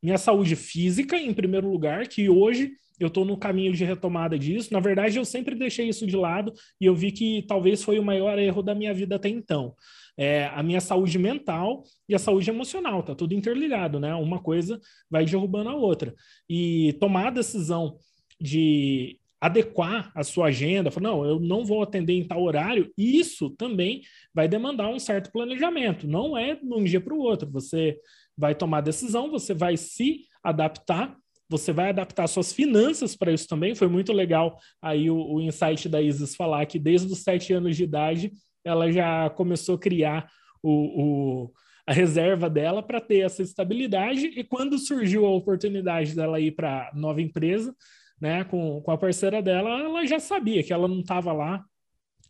minha 0.01 0.17
saúde 0.17 0.55
física, 0.55 1.17
em 1.17 1.33
primeiro 1.33 1.69
lugar, 1.69 2.07
que 2.07 2.29
hoje 2.29 2.71
eu 2.99 3.07
estou 3.07 3.23
no 3.23 3.37
caminho 3.37 3.73
de 3.73 3.85
retomada 3.85 4.37
disso. 4.37 4.73
Na 4.73 4.79
verdade, 4.79 5.17
eu 5.17 5.25
sempre 5.25 5.55
deixei 5.55 5.87
isso 5.87 6.05
de 6.05 6.15
lado 6.15 6.53
e 6.79 6.85
eu 6.85 6.95
vi 6.95 7.11
que 7.11 7.43
talvez 7.47 7.83
foi 7.83 7.97
o 7.97 8.03
maior 8.03 8.37
erro 8.37 8.61
da 8.61 8.75
minha 8.75 8.93
vida 8.93 9.15
até 9.15 9.29
então. 9.29 9.73
É, 10.17 10.47
a 10.47 10.61
minha 10.61 10.81
saúde 10.81 11.17
mental 11.17 11.83
e 12.07 12.13
a 12.13 12.19
saúde 12.19 12.49
emocional, 12.49 13.01
tá 13.01 13.15
tudo 13.15 13.33
interligado, 13.33 13.99
né? 13.99 14.13
Uma 14.15 14.41
coisa 14.41 14.79
vai 15.09 15.23
derrubando 15.23 15.69
a 15.69 15.75
outra. 15.75 16.13
E 16.49 16.93
tomar 16.99 17.27
a 17.27 17.31
decisão 17.31 17.97
de 18.39 19.17
adequar 19.41 20.11
a 20.13 20.23
sua 20.23 20.47
agenda, 20.47 20.91
falar, 20.91 21.09
não, 21.09 21.25
eu 21.25 21.39
não 21.39 21.63
vou 21.63 21.81
atender 21.81 22.13
em 22.13 22.27
tal 22.27 22.43
horário, 22.43 22.91
isso 22.97 23.49
também 23.51 24.01
vai 24.33 24.47
demandar 24.47 24.89
um 24.89 24.99
certo 24.99 25.31
planejamento. 25.31 26.07
Não 26.07 26.37
é 26.37 26.55
de 26.55 26.73
um 26.73 26.83
dia 26.83 26.99
para 26.99 27.13
o 27.13 27.19
outro. 27.19 27.49
Você 27.51 27.97
vai 28.37 28.53
tomar 28.53 28.81
decisão, 28.81 29.31
você 29.31 29.53
vai 29.53 29.77
se 29.77 30.25
adaptar 30.43 31.15
você 31.49 31.73
vai 31.73 31.89
adaptar 31.89 32.27
suas 32.27 32.53
finanças 32.53 33.15
para 33.15 33.31
isso 33.31 33.47
também. 33.47 33.73
Foi 33.73 33.87
muito 33.87 34.13
legal 34.13 34.59
aí 34.81 35.09
o, 35.09 35.17
o, 35.17 35.41
insight 35.41 35.89
da 35.89 36.01
Isis 36.01 36.35
falar 36.35 36.65
que 36.67 36.77
desde 36.77 37.11
os 37.11 37.23
sete 37.23 37.51
anos 37.51 37.75
de 37.75 37.83
idade 37.83 38.31
ela 38.63 38.91
já 38.91 39.29
começou 39.31 39.75
a 39.75 39.79
criar 39.79 40.29
o, 40.61 40.71
o 40.71 41.53
a 41.87 41.93
reserva 41.93 42.47
dela 42.47 42.83
para 42.83 43.01
ter 43.01 43.21
essa 43.21 43.41
estabilidade. 43.41 44.27
E 44.27 44.43
quando 44.43 44.77
surgiu 44.77 45.25
a 45.25 45.31
oportunidade 45.31 46.15
dela 46.15 46.39
ir 46.39 46.51
para 46.51 46.91
nova 46.93 47.19
empresa, 47.19 47.75
né, 48.21 48.43
com, 48.43 48.79
com 48.79 48.91
a 48.91 48.97
parceira 48.97 49.41
dela, 49.41 49.81
ela 49.81 50.05
já 50.05 50.19
sabia 50.19 50.61
que 50.61 50.71
ela 50.71 50.87
não 50.87 50.99
estava 50.99 51.33
lá 51.33 51.65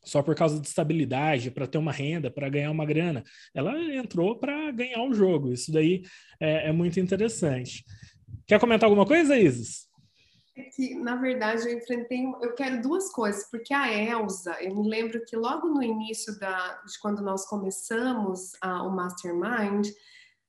só 0.01 0.23
por 0.23 0.33
causa 0.33 0.61
de 0.61 0.67
estabilidade, 0.67 1.51
para 1.51 1.67
ter 1.67 1.77
uma 1.77 1.91
renda, 1.91 2.31
para 2.31 2.47
ganhar 2.47 2.71
uma 2.71 2.85
grana. 2.85 3.21
Ela 3.53 3.77
entrou 3.95 4.39
para 4.39 4.71
ganhar 4.71 5.03
o 5.03 5.13
jogo. 5.13 5.51
Isso 5.51 5.71
daí 5.73 6.03
é, 6.39 6.69
é 6.69 6.71
muito 6.71 6.99
interessante. 6.99 7.83
Quer 8.49 8.59
comentar 8.59 8.87
alguma 8.87 9.05
coisa, 9.05 9.37
Isis? 9.37 9.87
É 10.57 10.63
que, 10.63 10.95
na 10.95 11.15
verdade, 11.17 11.69
eu 11.69 11.77
enfrentei. 11.77 12.25
Eu 12.41 12.55
quero 12.55 12.81
duas 12.81 13.11
coisas, 13.11 13.47
porque 13.51 13.71
a 13.71 13.93
Elsa, 13.93 14.57
eu 14.59 14.75
me 14.75 14.89
lembro 14.89 15.23
que 15.23 15.35
logo 15.35 15.67
no 15.67 15.83
início 15.83 16.37
da, 16.39 16.81
de 16.81 16.97
quando 16.99 17.21
nós 17.21 17.45
começamos 17.45 18.53
a, 18.59 18.81
o 18.81 18.89
Mastermind, 18.89 19.89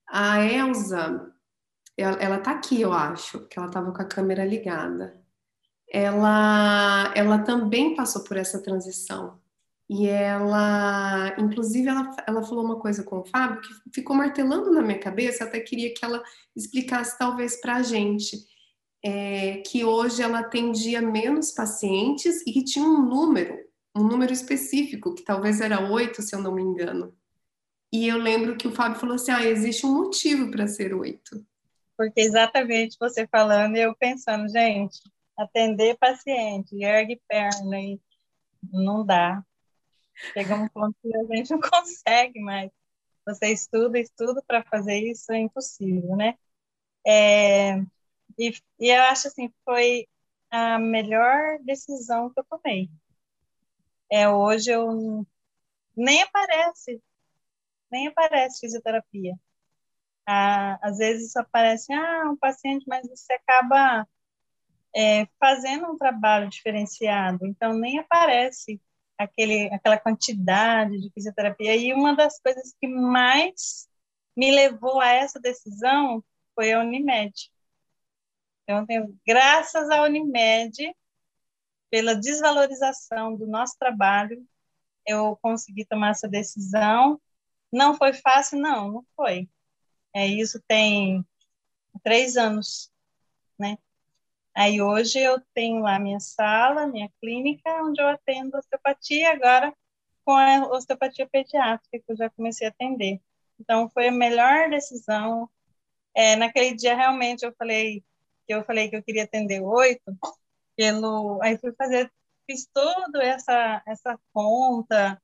a 0.09 0.43
Elsa, 0.43 1.31
ela, 1.95 2.17
ela 2.17 2.39
tá 2.39 2.53
aqui, 2.53 2.81
eu 2.81 2.91
acho, 2.95 3.47
que 3.49 3.59
ela 3.59 3.69
estava 3.69 3.93
com 3.93 4.01
a 4.01 4.07
câmera 4.09 4.47
ligada. 4.47 5.23
Ela, 5.93 7.13
ela 7.15 7.41
também 7.41 7.95
passou 7.95 8.25
por 8.25 8.39
essa 8.39 8.63
transição. 8.63 9.39
E 9.93 10.07
ela, 10.07 11.35
inclusive, 11.37 11.89
ela, 11.89 12.15
ela 12.25 12.45
falou 12.45 12.65
uma 12.65 12.79
coisa 12.79 13.03
com 13.03 13.19
o 13.19 13.25
Fábio 13.25 13.61
que 13.61 13.69
ficou 13.93 14.15
martelando 14.15 14.71
na 14.71 14.81
minha 14.81 15.01
cabeça, 15.01 15.43
até 15.43 15.59
queria 15.59 15.93
que 15.93 16.05
ela 16.05 16.23
explicasse 16.55 17.19
talvez 17.19 17.61
para 17.61 17.75
a 17.75 17.83
gente, 17.83 18.37
é, 19.05 19.57
que 19.67 19.85
hoje 19.85 20.23
ela 20.23 20.39
atendia 20.39 21.03
menos 21.03 21.51
pacientes 21.51 22.41
e 22.47 22.53
que 22.53 22.63
tinha 22.63 22.85
um 22.85 23.03
número, 23.03 23.59
um 23.93 24.05
número 24.05 24.33
específico, 24.33 25.13
que 25.13 25.25
talvez 25.25 25.61
era 25.61 25.91
oito, 25.91 26.23
se 26.23 26.37
eu 26.37 26.41
não 26.41 26.55
me 26.55 26.63
engano. 26.63 27.13
E 27.93 28.07
eu 28.07 28.17
lembro 28.17 28.57
que 28.57 28.69
o 28.69 28.73
Fábio 28.73 29.01
falou 29.01 29.17
assim, 29.17 29.33
ah, 29.33 29.45
existe 29.45 29.85
um 29.85 29.93
motivo 29.93 30.53
para 30.53 30.69
ser 30.69 30.95
oito. 30.95 31.45
Porque 31.97 32.21
exatamente 32.21 32.97
você 32.97 33.27
falando 33.27 33.75
eu 33.75 33.93
pensando, 33.97 34.49
gente, 34.49 35.01
atender 35.37 35.99
paciente, 35.99 36.81
ergue 36.81 37.21
perna 37.29 37.81
e 37.81 38.01
não 38.73 39.05
dá 39.05 39.45
Chega 40.37 40.57
um 40.57 40.69
ponto 40.69 40.97
que 41.03 41.17
a 41.17 41.25
gente 41.25 41.51
não 41.53 41.61
consegue 41.61 42.41
mais. 42.41 42.71
Você 43.27 43.49
estuda, 43.53 43.99
estuda 43.99 44.43
para 44.47 44.63
fazer 44.65 44.99
isso, 44.99 45.33
é 45.33 45.39
impossível, 45.39 46.17
né? 46.17 46.37
É, 47.07 47.77
e, 48.39 48.53
e 48.81 48.91
eu 48.91 49.03
acho 49.05 49.29
assim, 49.29 49.53
foi 49.65 50.07
a 50.51 50.79
melhor 50.79 51.59
decisão 51.63 52.31
que 52.31 52.41
eu 52.41 52.45
tomei. 52.45 52.91
É, 54.11 54.29
hoje 54.29 54.71
eu 54.71 55.27
nem 55.97 56.23
aparece, 56.23 57.03
nem 57.91 58.09
aparece 58.09 58.61
fisioterapia. 58.61 59.37
Ah, 60.27 60.79
às 60.83 60.99
vezes 60.99 61.37
aparece, 61.37 61.93
ah, 61.93 62.31
um 62.31 62.37
paciente, 62.37 62.85
mas 62.89 63.09
você 63.09 63.35
acaba 63.35 64.07
é, 64.97 65.27
fazendo 65.39 65.87
um 65.91 65.97
trabalho 65.99 66.49
diferenciado, 66.49 67.47
então 67.47 67.75
nem 67.75 67.99
aparece 67.99 68.81
aquele, 69.21 69.73
aquela 69.73 69.99
quantidade 69.99 70.99
de 70.99 71.11
fisioterapia. 71.13 71.77
E 71.77 71.93
uma 71.93 72.17
das 72.17 72.41
coisas 72.41 72.75
que 72.81 72.89
mais 72.89 73.89
me 74.37 74.51
levou 74.51 75.01
a 75.01 75.09
essa 75.09 75.39
decisão 75.39 76.25
foi 76.55 76.73
a 76.73 76.81
Unimed. 76.81 77.51
Então, 78.63 78.87
tenho, 78.87 79.19
graças 79.27 79.91
à 79.91 80.03
Unimed, 80.05 80.95
pela 81.91 82.15
desvalorização 82.15 83.37
do 83.37 83.47
nosso 83.47 83.77
trabalho, 83.79 84.47
eu 85.07 85.37
consegui 85.43 85.85
tomar 85.85 86.11
essa 86.11 86.29
decisão. 86.29 87.21
Não 87.73 87.95
foi 87.97 88.15
fácil, 88.15 88.59
não, 88.59 88.91
não 88.91 89.07
foi. 89.15 89.51
É, 90.15 90.27
isso 90.27 90.63
tem 90.67 91.25
três 92.03 92.37
anos, 92.37 92.91
né? 93.59 93.77
Aí 94.55 94.83
hoje 94.83 95.19
eu 95.19 95.41
tenho 95.55 95.81
lá 95.81 95.99
minha 95.99 96.21
sala, 96.21 96.87
minha 96.87 97.11
clínica, 97.21 97.71
onde 97.83 98.01
eu 98.01 98.09
atendo 98.09 98.57
osteopatia, 98.57 99.33
agora 99.33 99.73
com 100.25 100.33
a 100.33 100.69
osteopatia 100.69 101.29
pediátrica, 101.29 101.99
que 101.99 102.13
eu 102.13 102.17
já 102.17 102.31
comecei 102.31 102.67
a 102.67 102.71
atender. 102.71 103.21
Então 103.59 103.89
foi 103.91 104.09
a 104.09 104.13
melhor 104.13 104.71
decisão. 104.71 105.49
É, 106.15 106.37
naquele 106.37 106.75
dia 106.75 106.97
realmente 106.97 107.45
eu 107.45 107.53
falei 107.55 108.05
que 108.47 108.55
eu 108.55 108.65
falei 108.65 108.89
que 108.89 108.97
eu 108.97 109.03
queria 109.03 109.25
atender 109.25 109.61
oito, 109.61 110.17
pelo 110.77 111.41
aí 111.43 111.57
fui 111.59 111.73
fazer 111.73 112.11
fiz 112.47 112.67
tudo 112.73 113.21
essa 113.21 113.83
essa 113.87 114.19
conta 114.33 115.21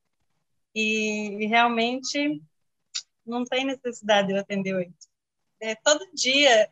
e, 0.73 1.43
e 1.43 1.45
realmente 1.47 2.41
não 3.25 3.43
tem 3.43 3.65
necessidade 3.65 4.29
de 4.29 4.33
eu 4.35 4.39
atender 4.39 4.75
oito. 4.75 5.07
É, 5.59 5.75
todo 5.75 6.09
dia 6.13 6.71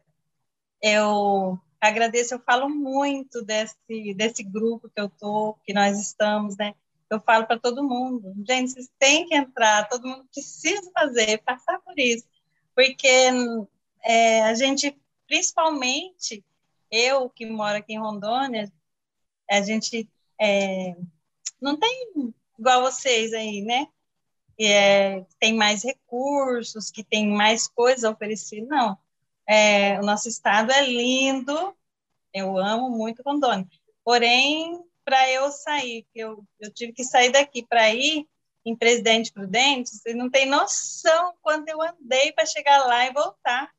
eu 0.82 1.60
agradeço, 1.88 2.34
eu 2.34 2.40
falo 2.40 2.70
muito 2.70 3.44
desse, 3.44 3.76
desse 4.16 4.44
grupo 4.44 4.90
que 4.90 5.00
eu 5.00 5.10
tô, 5.10 5.56
que 5.66 5.74
nós 5.74 6.00
estamos, 6.00 6.58
né? 6.58 6.74
Eu 7.10 7.20
falo 7.20 7.46
para 7.46 7.60
todo 7.60 7.84
mundo, 7.84 8.34
gente, 8.48 8.72
vocês 8.72 8.90
têm 8.98 9.28
que 9.28 9.36
entrar, 9.36 9.88
todo 9.88 10.08
mundo 10.08 10.28
precisa 10.34 10.92
fazer, 10.92 11.42
passar 11.44 11.80
por 11.80 11.98
isso, 11.98 12.26
porque 12.76 13.30
é, 14.04 14.42
a 14.42 14.54
gente, 14.56 14.98
principalmente 15.28 16.44
eu 16.92 17.30
que 17.30 17.46
moro 17.46 17.78
aqui 17.78 17.94
em 17.94 18.00
Rondônia, 18.00 18.72
a 19.50 19.62
gente 19.62 20.10
é, 20.42 20.96
não 21.62 21.78
tem 21.78 22.34
igual 22.58 22.82
vocês 22.82 23.34
aí, 23.34 23.62
né? 23.62 23.88
É, 24.60 25.24
tem 25.40 25.54
mais 25.54 25.84
recursos, 25.84 26.90
que 26.90 27.04
tem 27.04 27.28
mais 27.28 27.68
coisas 27.68 28.04
a 28.04 28.12
oferecer, 28.12 28.62
não 28.62 28.98
é, 29.48 30.00
o 30.00 30.04
nosso 30.04 30.28
estado 30.28 30.72
é 30.72 30.86
lindo, 30.86 31.76
eu 32.34 32.58
amo 32.58 32.90
muito 32.90 33.24
Rondônia. 33.24 33.68
Porém, 34.04 34.84
para 35.04 35.30
eu 35.30 35.52
sair, 35.52 36.06
eu, 36.14 36.44
eu 36.60 36.72
tive 36.74 36.92
que 36.92 37.04
sair 37.04 37.32
daqui 37.32 37.66
para 37.66 37.94
ir 37.94 38.28
em 38.66 38.76
Presidente 38.76 39.32
Prudente, 39.32 39.92
vocês 39.92 40.16
não 40.16 40.30
têm 40.30 40.48
noção 40.48 41.36
quanto 41.42 41.70
eu 41.70 41.80
andei 41.82 42.32
para 42.32 42.48
chegar 42.48 42.86
lá 42.86 43.06
e 43.06 43.14
voltar. 43.14 43.72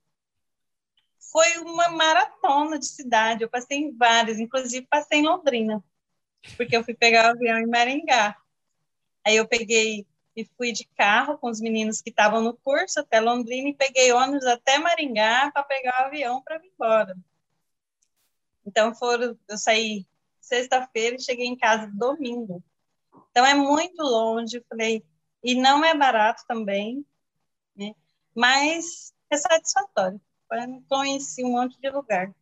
Foi 1.33 1.59
uma 1.59 1.89
maratona 1.89 2.79
de 2.79 2.87
cidade, 2.87 3.43
eu 3.43 3.51
passei 3.51 3.79
em 3.79 3.97
várias, 3.97 4.39
inclusive 4.39 4.87
passei 4.89 5.19
em 5.19 5.27
Londrina, 5.27 5.83
porque 6.57 6.77
eu 6.77 6.85
fui 6.85 6.95
pegar 6.95 7.27
o 7.27 7.31
avião 7.33 7.59
em 7.59 7.67
Maringá. 7.67 8.37
Aí 9.27 9.37
eu 9.37 9.49
peguei 9.49 10.07
e 10.37 10.45
fui 10.57 10.71
de 10.71 10.85
carro 10.97 11.39
com 11.39 11.49
os 11.49 11.61
meninos 11.61 12.03
que 12.03 12.11
estavam 12.11 12.43
no 12.43 12.55
curso 12.55 13.01
até 13.01 13.21
Londrina 13.21 13.71
e 13.71 13.75
peguei 13.75 14.13
ônibus 14.13 14.45
até 14.45 14.79
Maringá 14.79 15.51
para 15.51 15.65
pegar 15.65 16.03
o 16.03 16.07
avião 16.07 16.43
para 16.43 16.59
vir 16.59 16.71
embora. 16.75 17.17
Então 18.67 18.95
foram, 18.95 19.39
eu 19.49 19.57
saí 19.57 20.07
sexta-feira 20.41 21.17
e 21.17 21.23
cheguei 21.23 21.47
em 21.47 21.57
casa 21.57 21.91
domingo. 21.93 22.63
Então 23.31 23.47
é 23.47 23.55
muito 23.55 24.03
longe, 24.03 24.63
falei, 24.69 25.03
e 25.43 25.55
não 25.55 25.85
é 25.85 25.95
barato 25.95 26.45
também, 26.47 27.05
né? 27.75 27.95
Mas 28.35 29.15
é 29.31 29.37
satisfatório. 29.37 30.21
Conheci 30.89 31.45
um 31.45 31.53
monte 31.53 31.81
de 31.81 31.89
lugar. 31.89 32.35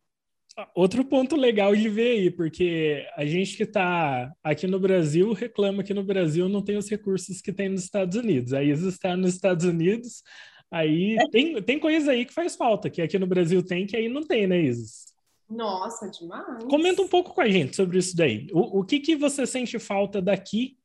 Outro 0.73 1.03
ponto 1.03 1.35
legal 1.35 1.75
de 1.75 1.89
ver 1.89 2.11
aí, 2.11 2.31
porque 2.31 3.05
a 3.17 3.25
gente 3.25 3.57
que 3.57 3.63
está 3.63 4.33
aqui 4.43 4.65
no 4.67 4.79
Brasil 4.79 5.33
reclama 5.33 5.83
que 5.83 5.93
no 5.93 6.03
Brasil 6.03 6.47
não 6.47 6.61
tem 6.61 6.77
os 6.77 6.89
recursos 6.89 7.41
que 7.41 7.51
tem 7.51 7.69
nos 7.69 7.83
Estados 7.83 8.15
Unidos. 8.15 8.53
Aí 8.53 8.69
está 8.69 9.17
nos 9.17 9.33
Estados 9.33 9.65
Unidos, 9.65 10.23
aí 10.71 11.17
tem, 11.29 11.61
tem 11.61 11.77
coisa 11.77 12.11
aí 12.11 12.25
que 12.25 12.33
faz 12.33 12.55
falta, 12.55 12.89
que 12.89 13.01
aqui 13.01 13.19
no 13.19 13.27
Brasil 13.27 13.61
tem, 13.61 13.85
que 13.85 13.97
aí 13.97 14.07
não 14.07 14.23
tem, 14.23 14.47
né, 14.47 14.61
Isis? 14.61 15.13
Nossa, 15.49 16.09
demais. 16.09 16.63
Comenta 16.63 17.01
um 17.01 17.07
pouco 17.07 17.33
com 17.33 17.41
a 17.41 17.49
gente 17.49 17.75
sobre 17.75 17.97
isso 17.97 18.15
daí. 18.15 18.47
O, 18.53 18.79
o 18.79 18.85
que, 18.85 18.99
que 18.99 19.15
você 19.15 19.45
sente 19.45 19.77
falta 19.77 20.21
daqui 20.21 20.77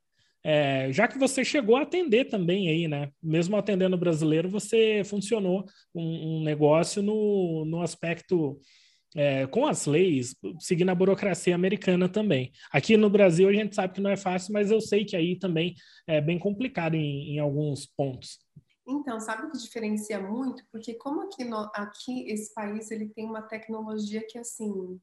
É, 0.43 0.91
já 0.91 1.07
que 1.07 1.19
você 1.19 1.45
chegou 1.45 1.77
a 1.77 1.83
atender 1.83 2.25
também 2.25 2.69
aí, 2.71 2.89
né? 2.89 3.11
Mesmo 3.23 3.57
atendendo 3.57 3.97
brasileiro, 3.99 4.49
você 4.49 5.03
funcionou 5.05 5.67
um, 5.95 6.39
um 6.39 6.43
negócio 6.43 7.03
no, 7.03 7.67
no 7.67 7.83
aspecto 7.83 8.59
é, 9.17 9.47
com 9.47 9.67
as 9.67 9.87
leis, 9.87 10.35
seguindo 10.59 10.91
a 10.91 10.95
burocracia 10.95 11.55
americana 11.55 12.09
também. 12.09 12.53
Aqui 12.73 12.97
no 12.97 13.11
Brasil 13.11 13.49
a 13.49 13.53
gente 13.53 13.75
sabe 13.75 13.95
que 13.95 14.01
não 14.01 14.11
é 14.11 14.17
fácil, 14.17 14.53
mas 14.53 14.71
eu 14.71 14.81
sei 14.81 15.05
que 15.05 15.17
aí 15.17 15.39
também 15.39 15.75
é 16.07 16.21
bem 16.21 16.39
complicado 16.39 16.95
em, 16.95 17.35
em 17.35 17.39
alguns 17.39 17.87
pontos. 17.87 18.39
Então, 18.87 19.21
sabe 19.21 19.47
o 19.47 19.51
que 19.51 19.59
diferencia 19.59 20.21
muito? 20.21 20.65
Porque 20.73 20.95
como 20.95 21.23
aqui, 21.23 21.45
no, 21.45 21.71
aqui 21.75 22.29
esse 22.29 22.53
país 22.53 22.91
ele 22.91 23.09
tem 23.09 23.25
uma 23.25 23.43
tecnologia 23.43 24.27
que 24.27 24.39
assim 24.39 25.01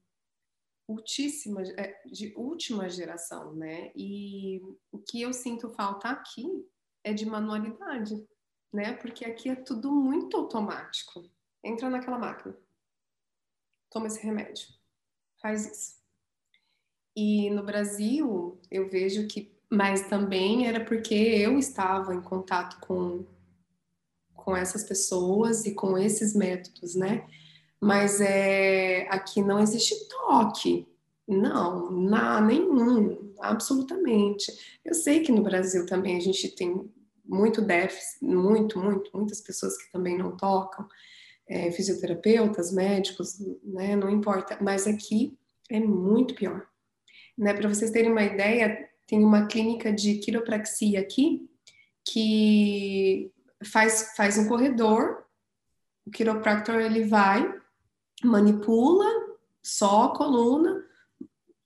ultíssima, 0.88 1.62
é, 1.76 2.00
de 2.06 2.32
última 2.34 2.88
geração, 2.88 3.54
né? 3.54 3.92
E 3.94 4.60
o 4.90 4.98
que 4.98 5.20
eu 5.20 5.32
sinto 5.32 5.68
falta 5.70 6.08
aqui 6.08 6.46
é 7.04 7.12
de 7.12 7.26
manualidade, 7.26 8.26
né? 8.72 8.94
Porque 8.94 9.24
aqui 9.24 9.50
é 9.50 9.54
tudo 9.54 9.92
muito 9.92 10.36
automático. 10.36 11.22
Entra 11.62 11.90
naquela 11.90 12.18
máquina, 12.18 12.56
toma 13.90 14.06
esse 14.06 14.24
remédio, 14.24 14.66
faz 15.40 15.66
isso. 15.66 15.98
E 17.16 17.50
no 17.50 17.64
Brasil, 17.64 18.60
eu 18.70 18.88
vejo 18.88 19.26
que, 19.26 19.52
mas 19.68 20.08
também 20.08 20.68
era 20.68 20.84
porque 20.84 21.14
eu 21.14 21.58
estava 21.58 22.14
em 22.14 22.20
contato 22.20 22.78
com, 22.80 23.26
com 24.34 24.56
essas 24.56 24.84
pessoas 24.84 25.66
e 25.66 25.74
com 25.74 25.98
esses 25.98 26.34
métodos, 26.34 26.94
né? 26.94 27.26
Mas 27.80 28.20
é, 28.20 29.08
aqui 29.10 29.42
não 29.42 29.58
existe 29.58 30.08
toque. 30.08 30.86
Não, 31.26 31.90
não, 31.90 32.46
nenhum, 32.46 33.34
absolutamente. 33.40 34.52
Eu 34.84 34.94
sei 34.94 35.20
que 35.20 35.32
no 35.32 35.42
Brasil 35.42 35.86
também 35.86 36.16
a 36.16 36.20
gente 36.20 36.54
tem 36.54 36.88
muito 37.24 37.60
déficit, 37.60 38.24
muito, 38.24 38.78
muito, 38.78 39.10
muitas 39.14 39.40
pessoas 39.40 39.76
que 39.76 39.92
também 39.92 40.16
não 40.16 40.36
tocam, 40.36 40.88
é, 41.48 41.70
fisioterapeutas, 41.70 42.72
médicos, 42.72 43.38
né, 43.64 43.96
não 43.96 44.10
importa, 44.10 44.58
mas 44.60 44.86
aqui 44.86 45.36
é 45.70 45.80
muito 45.80 46.34
pior. 46.34 46.66
Né, 47.36 47.54
Para 47.54 47.68
vocês 47.68 47.90
terem 47.90 48.10
uma 48.10 48.22
ideia, 48.22 48.88
tem 49.06 49.24
uma 49.24 49.46
clínica 49.46 49.92
de 49.92 50.16
quiropraxia 50.16 51.00
aqui 51.00 51.48
que 52.04 53.32
faz, 53.64 54.14
faz 54.16 54.38
um 54.38 54.48
corredor, 54.48 55.24
o 56.06 56.10
quiropractor 56.10 56.76
ele 56.76 57.04
vai 57.04 57.58
manipula 58.24 59.06
só 59.62 60.04
a 60.04 60.16
coluna, 60.16 60.84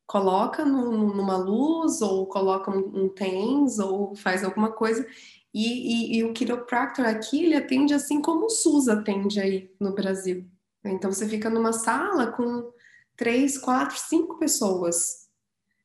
coloca 0.07 0.65
numa 0.65 1.37
luz 1.37 2.03
ou 2.03 2.27
coloca 2.27 2.71
um, 2.71 3.05
um 3.05 3.09
TENS 3.09 3.79
ou 3.79 4.15
faz 4.15 4.45
alguma 4.45 4.71
coisa. 4.71 5.07
E, 5.55 6.15
e, 6.15 6.19
e, 6.19 6.25
o 6.25 6.33
quiropractor 6.33 7.07
aqui, 7.07 7.45
ele 7.45 7.55
atende 7.55 7.93
assim 7.93 8.23
como 8.23 8.47
o 8.47 8.51
SUS 8.51 8.89
atende 8.89 9.39
aí 9.39 9.71
no 9.79 9.95
Brasil. 9.95 10.47
Então, 10.85 11.13
você 11.13 11.29
fica 11.29 11.51
numa 11.51 11.73
sala 11.73 12.29
com 12.33 12.73
três, 13.17 13.59
quatro, 13.59 13.99
cinco 13.99 14.39
pessoas. 14.39 15.29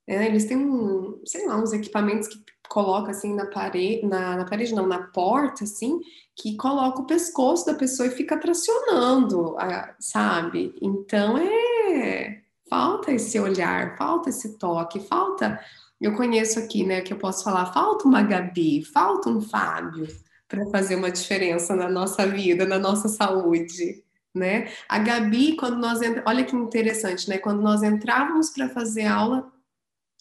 É, 0.07 0.25
eles 0.25 0.45
têm, 0.45 0.57
um, 0.57 1.21
sei 1.25 1.45
lá, 1.45 1.57
uns 1.57 1.73
equipamentos 1.73 2.29
que 2.29 2.41
coloca 2.69 3.11
assim 3.11 3.33
na 3.33 3.45
parede, 3.45 4.05
na, 4.05 4.37
na, 4.37 4.45
parede 4.45 4.73
não, 4.73 4.87
na 4.87 5.07
porta, 5.07 5.63
assim, 5.63 5.99
que 6.35 6.55
coloca 6.55 7.01
o 7.01 7.05
pescoço 7.05 7.65
da 7.65 7.73
pessoa 7.73 8.07
e 8.07 8.11
fica 8.11 8.39
tracionando, 8.39 9.55
sabe? 9.99 10.75
Então 10.81 11.37
é 11.37 12.41
falta 12.69 13.11
esse 13.11 13.39
olhar, 13.39 13.97
falta 13.97 14.29
esse 14.29 14.57
toque, 14.57 14.99
falta. 14.99 15.59
Eu 15.99 16.15
conheço 16.15 16.59
aqui, 16.59 16.83
né, 16.83 17.01
que 17.01 17.11
eu 17.11 17.17
posso 17.17 17.43
falar, 17.43 17.73
falta 17.73 18.07
uma 18.07 18.21
Gabi, 18.21 18.83
falta 18.85 19.29
um 19.29 19.41
Fábio 19.41 20.07
para 20.47 20.65
fazer 20.67 20.95
uma 20.95 21.11
diferença 21.11 21.75
na 21.75 21.89
nossa 21.89 22.25
vida, 22.25 22.65
na 22.65 22.79
nossa 22.79 23.07
saúde. 23.07 24.03
Né? 24.33 24.71
A 24.87 24.99
Gabi, 24.99 25.55
quando 25.55 25.77
nós 25.77 25.99
olha 26.25 26.43
que 26.43 26.55
interessante, 26.55 27.27
né? 27.27 27.39
Quando 27.39 27.61
nós 27.61 27.81
entrávamos 27.81 28.51
para 28.51 28.69
fazer 28.69 29.07
aula 29.07 29.51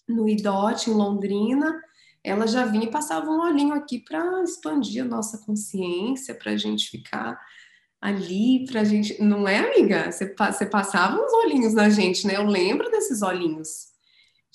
no 0.08 0.26
IDOT 0.26 0.88
em 0.88 0.94
Londrina, 0.94 1.78
ela 2.24 2.46
já 2.46 2.64
vinha 2.64 2.86
e 2.86 2.90
passava 2.90 3.30
um 3.30 3.40
olhinho 3.40 3.74
aqui 3.74 3.98
para 3.98 4.42
expandir 4.42 5.04
a 5.04 5.06
nossa 5.06 5.38
consciência, 5.38 6.34
para 6.34 6.52
a 6.52 6.56
gente 6.56 6.90
ficar 6.90 7.38
ali, 8.00 8.64
para 8.66 8.80
a 8.80 8.84
gente. 8.84 9.22
Não 9.22 9.46
é, 9.46 9.58
amiga? 9.58 10.10
Você, 10.10 10.34
você 10.34 10.66
passava 10.66 11.20
uns 11.20 11.32
olhinhos 11.44 11.74
na 11.74 11.90
gente, 11.90 12.26
né? 12.26 12.36
Eu 12.36 12.46
lembro 12.46 12.90
desses 12.90 13.20
olhinhos. 13.20 13.95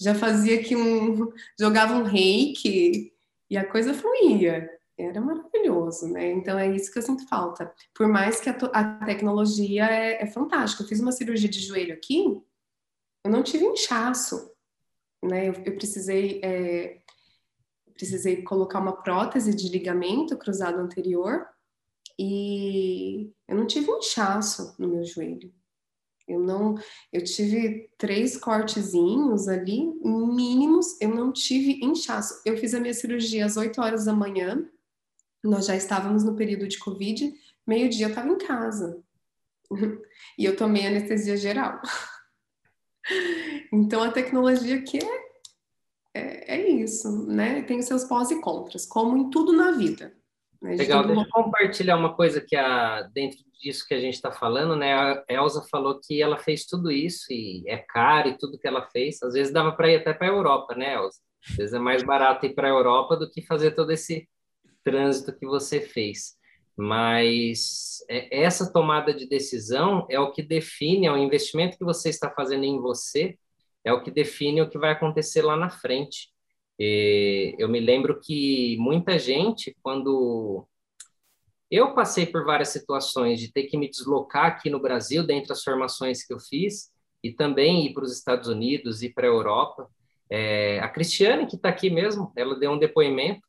Já 0.01 0.15
fazia 0.15 0.59
aqui 0.59 0.75
um. 0.75 1.31
jogava 1.59 1.93
um 1.93 2.03
reiki 2.03 3.13
e 3.49 3.57
a 3.57 3.63
coisa 3.63 3.93
fluía. 3.93 4.69
Era 4.97 5.21
maravilhoso, 5.21 6.07
né? 6.07 6.31
Então 6.31 6.57
é 6.57 6.75
isso 6.75 6.91
que 6.91 6.97
eu 6.97 7.03
sinto 7.03 7.27
falta. 7.27 7.71
Por 7.93 8.07
mais 8.07 8.39
que 8.39 8.49
a, 8.49 8.57
a 8.73 9.05
tecnologia 9.05 9.85
é, 9.85 10.23
é 10.23 10.25
fantástica. 10.27 10.83
Eu 10.83 10.87
fiz 10.87 10.99
uma 10.99 11.11
cirurgia 11.11 11.49
de 11.49 11.59
joelho 11.59 11.93
aqui, 11.93 12.41
eu 13.23 13.31
não 13.31 13.43
tive 13.43 13.65
inchaço, 13.65 14.51
né? 15.23 15.49
Eu, 15.49 15.53
eu 15.65 15.75
precisei. 15.75 16.41
É, 16.43 17.01
precisei 17.93 18.41
colocar 18.41 18.79
uma 18.79 19.03
prótese 19.03 19.53
de 19.53 19.69
ligamento 19.69 20.35
cruzado 20.35 20.79
anterior 20.79 21.45
e 22.17 23.31
eu 23.47 23.55
não 23.55 23.67
tive 23.67 23.91
inchaço 23.91 24.75
no 24.79 24.87
meu 24.87 25.03
joelho. 25.03 25.53
Eu 26.31 26.39
não, 26.39 26.75
eu 27.11 27.23
tive 27.23 27.89
três 27.97 28.37
cortezinhos 28.37 29.47
ali, 29.47 29.85
mínimos, 30.03 30.99
eu 31.01 31.09
não 31.09 31.31
tive 31.31 31.83
inchaço. 31.83 32.41
Eu 32.45 32.57
fiz 32.57 32.73
a 32.73 32.79
minha 32.79 32.93
cirurgia 32.93 33.45
às 33.45 33.57
8 33.57 33.81
horas 33.81 34.05
da 34.05 34.13
manhã, 34.13 34.67
nós 35.43 35.65
já 35.65 35.75
estávamos 35.75 36.23
no 36.23 36.35
período 36.35 36.67
de 36.67 36.77
Covid, 36.77 37.33
meio-dia 37.65 38.05
eu 38.05 38.09
estava 38.09 38.29
em 38.29 38.37
casa. 38.37 39.01
e 40.37 40.45
eu 40.45 40.55
tomei 40.55 40.85
anestesia 40.85 41.35
geral. 41.37 41.81
então 43.71 44.03
a 44.03 44.11
tecnologia 44.11 44.77
aqui 44.77 44.99
é 44.99 45.31
é, 46.13 46.55
é 46.57 46.69
isso, 46.69 47.25
né? 47.27 47.61
Tem 47.63 47.79
os 47.79 47.85
seus 47.85 48.03
pós 48.03 48.31
e 48.31 48.41
contras, 48.41 48.85
como 48.85 49.17
em 49.17 49.29
tudo 49.29 49.53
na 49.53 49.71
vida. 49.71 50.13
Legal, 50.61 51.03
deixa 51.03 51.21
eu 51.21 51.29
compartilhar 51.29 51.97
uma 51.97 52.13
coisa 52.13 52.39
que 52.39 52.55
a, 52.55 53.01
dentro 53.13 53.39
disso 53.59 53.85
que 53.87 53.93
a 53.93 53.99
gente 53.99 54.13
está 54.13 54.31
falando, 54.31 54.75
né? 54.75 54.93
A 54.93 55.23
Elsa 55.27 55.65
falou 55.69 55.99
que 55.99 56.21
ela 56.21 56.37
fez 56.37 56.65
tudo 56.65 56.91
isso 56.91 57.25
e 57.31 57.63
é 57.67 57.77
caro 57.77 58.29
e 58.29 58.37
tudo 58.37 58.59
que 58.59 58.67
ela 58.67 58.87
fez. 58.89 59.21
Às 59.23 59.33
vezes 59.33 59.51
dava 59.51 59.71
para 59.71 59.89
ir 59.89 59.95
até 59.97 60.13
para 60.13 60.27
a 60.27 60.31
Europa, 60.31 60.75
né, 60.75 60.95
Elsa? 60.95 61.19
Às 61.49 61.55
vezes 61.55 61.73
é 61.73 61.79
mais 61.79 62.03
barato 62.03 62.45
ir 62.45 62.53
para 62.53 62.67
a 62.67 62.71
Europa 62.71 63.17
do 63.17 63.29
que 63.29 63.41
fazer 63.41 63.71
todo 63.71 63.91
esse 63.91 64.29
trânsito 64.83 65.33
que 65.33 65.45
você 65.45 65.81
fez. 65.81 66.35
Mas 66.77 67.97
é, 68.07 68.43
essa 68.43 68.71
tomada 68.71 69.13
de 69.13 69.27
decisão 69.27 70.05
é 70.09 70.19
o 70.19 70.31
que 70.31 70.43
define, 70.43 71.07
é 71.07 71.11
o 71.11 71.17
investimento 71.17 71.77
que 71.77 71.83
você 71.83 72.09
está 72.09 72.29
fazendo 72.29 72.63
em 72.63 72.79
você 72.79 73.37
é 73.83 73.91
o 73.91 74.01
que 74.01 74.11
define 74.11 74.61
o 74.61 74.69
que 74.69 74.77
vai 74.77 74.91
acontecer 74.91 75.41
lá 75.41 75.55
na 75.55 75.69
frente. 75.69 76.29
Eu 77.57 77.69
me 77.69 77.79
lembro 77.79 78.19
que 78.19 78.77
muita 78.79 79.19
gente, 79.19 79.75
quando 79.83 80.67
eu 81.69 81.93
passei 81.93 82.25
por 82.25 82.43
várias 82.43 82.69
situações 82.69 83.39
de 83.39 83.51
ter 83.51 83.63
que 83.63 83.77
me 83.77 83.89
deslocar 83.89 84.45
aqui 84.47 84.69
no 84.69 84.79
Brasil, 84.79 85.25
dentre 85.25 85.53
as 85.53 85.63
formações 85.63 86.25
que 86.25 86.33
eu 86.33 86.39
fiz, 86.39 86.91
e 87.23 87.31
também 87.31 87.85
ir 87.85 87.93
para 87.93 88.03
os 88.03 88.11
Estados 88.11 88.47
Unidos 88.47 89.03
e 89.03 89.09
para 89.09 89.27
a 89.27 89.29
Europa. 89.29 89.87
É, 90.29 90.79
a 90.79 90.89
Cristiane, 90.89 91.45
que 91.45 91.55
está 91.55 91.69
aqui 91.69 91.89
mesmo, 91.89 92.31
ela 92.35 92.57
deu 92.57 92.71
um 92.71 92.79
depoimento, 92.79 93.41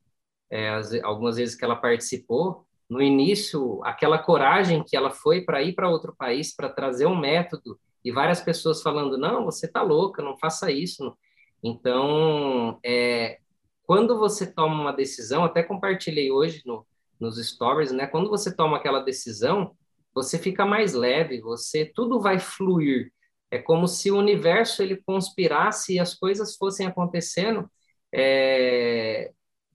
é, 0.50 0.68
as, 0.70 0.92
algumas 1.02 1.36
vezes 1.36 1.54
que 1.54 1.64
ela 1.64 1.76
participou. 1.76 2.66
No 2.88 3.00
início, 3.00 3.80
aquela 3.84 4.18
coragem 4.18 4.84
que 4.84 4.96
ela 4.96 5.10
foi 5.10 5.40
para 5.42 5.62
ir 5.62 5.74
para 5.74 5.88
outro 5.88 6.14
país, 6.16 6.54
para 6.54 6.68
trazer 6.68 7.06
um 7.06 7.18
método 7.18 7.78
e 8.04 8.12
várias 8.12 8.40
pessoas 8.40 8.82
falando: 8.82 9.16
não, 9.16 9.44
você 9.44 9.66
está 9.66 9.82
louca, 9.82 10.22
não 10.22 10.36
faça 10.36 10.70
isso. 10.70 11.16
Então, 11.62 12.78
é, 12.84 13.38
quando 13.84 14.18
você 14.18 14.52
toma 14.52 14.80
uma 14.80 14.92
decisão, 14.92 15.44
até 15.44 15.62
compartilhei 15.62 16.30
hoje 16.30 16.62
no, 16.66 16.86
nos 17.20 17.36
stories, 17.44 17.92
né? 17.92 18.06
Quando 18.06 18.30
você 18.30 18.54
toma 18.54 18.76
aquela 18.76 19.00
decisão, 19.00 19.76
você 20.14 20.38
fica 20.38 20.64
mais 20.66 20.92
leve, 20.92 21.40
você 21.40 21.84
tudo 21.84 22.20
vai 22.20 22.38
fluir. 22.38 23.12
É 23.50 23.58
como 23.58 23.86
se 23.86 24.10
o 24.10 24.18
universo 24.18 24.82
ele 24.82 24.96
conspirasse 24.96 25.94
e 25.94 26.00
as 26.00 26.14
coisas 26.14 26.56
fossem 26.56 26.86
acontecendo 26.86 27.70
é, 28.14 29.30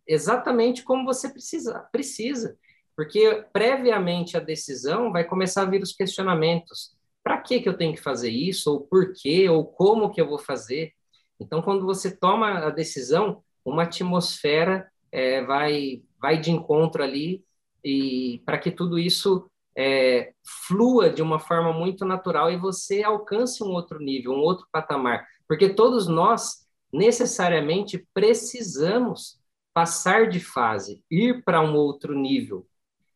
exatamente 0.08 0.84
como 0.84 1.06
você 1.06 1.30
precisa, 1.30 1.88
precisa. 1.92 2.58
Porque 2.96 3.46
previamente 3.54 4.36
a 4.36 4.40
decisão 4.40 5.12
vai 5.12 5.24
começar 5.24 5.62
a 5.64 5.66
vir 5.66 5.82
os 5.84 5.94
questionamentos 5.94 6.96
para 7.24 7.40
que, 7.42 7.60
que 7.60 7.70
eu 7.70 7.78
tenho 7.78 7.94
que 7.94 8.02
fazer 8.02 8.32
isso, 8.32 8.72
ou 8.72 8.82
por 8.82 9.14
quê, 9.14 9.48
ou 9.50 9.66
como 9.66 10.12
que 10.12 10.20
eu 10.20 10.28
vou 10.28 10.40
fazer. 10.40 10.94
Então, 11.40 11.62
quando 11.62 11.86
você 11.86 12.16
toma 12.16 12.66
a 12.66 12.70
decisão, 12.70 13.44
uma 13.64 13.84
atmosfera 13.84 14.90
é, 15.12 15.44
vai, 15.44 16.02
vai 16.20 16.40
de 16.40 16.52
encontro 16.52 17.04
ali 17.04 17.44
e 17.84 18.42
para 18.46 18.58
que 18.58 18.72
tudo 18.72 18.98
isso 18.98 19.50
é, 19.78 20.34
flua 20.68 21.10
de 21.10 21.22
uma 21.22 21.40
forma 21.40 21.72
muito 21.72 22.04
natural 22.04 22.52
e 22.52 22.58
você 22.58 23.04
alcance 23.04 23.64
um 23.64 23.68
outro 23.68 24.00
nível, 24.00 24.32
um 24.34 24.40
outro 24.40 24.68
patamar, 24.72 25.28
porque 25.48 25.70
todos 25.70 26.08
nós 26.08 26.68
necessariamente 26.92 28.08
precisamos 28.14 29.40
passar 29.74 30.28
de 30.28 30.40
fase, 30.40 31.04
ir 31.12 31.44
para 31.44 31.62
um 31.62 31.76
outro 31.76 32.18
nível. 32.18 32.66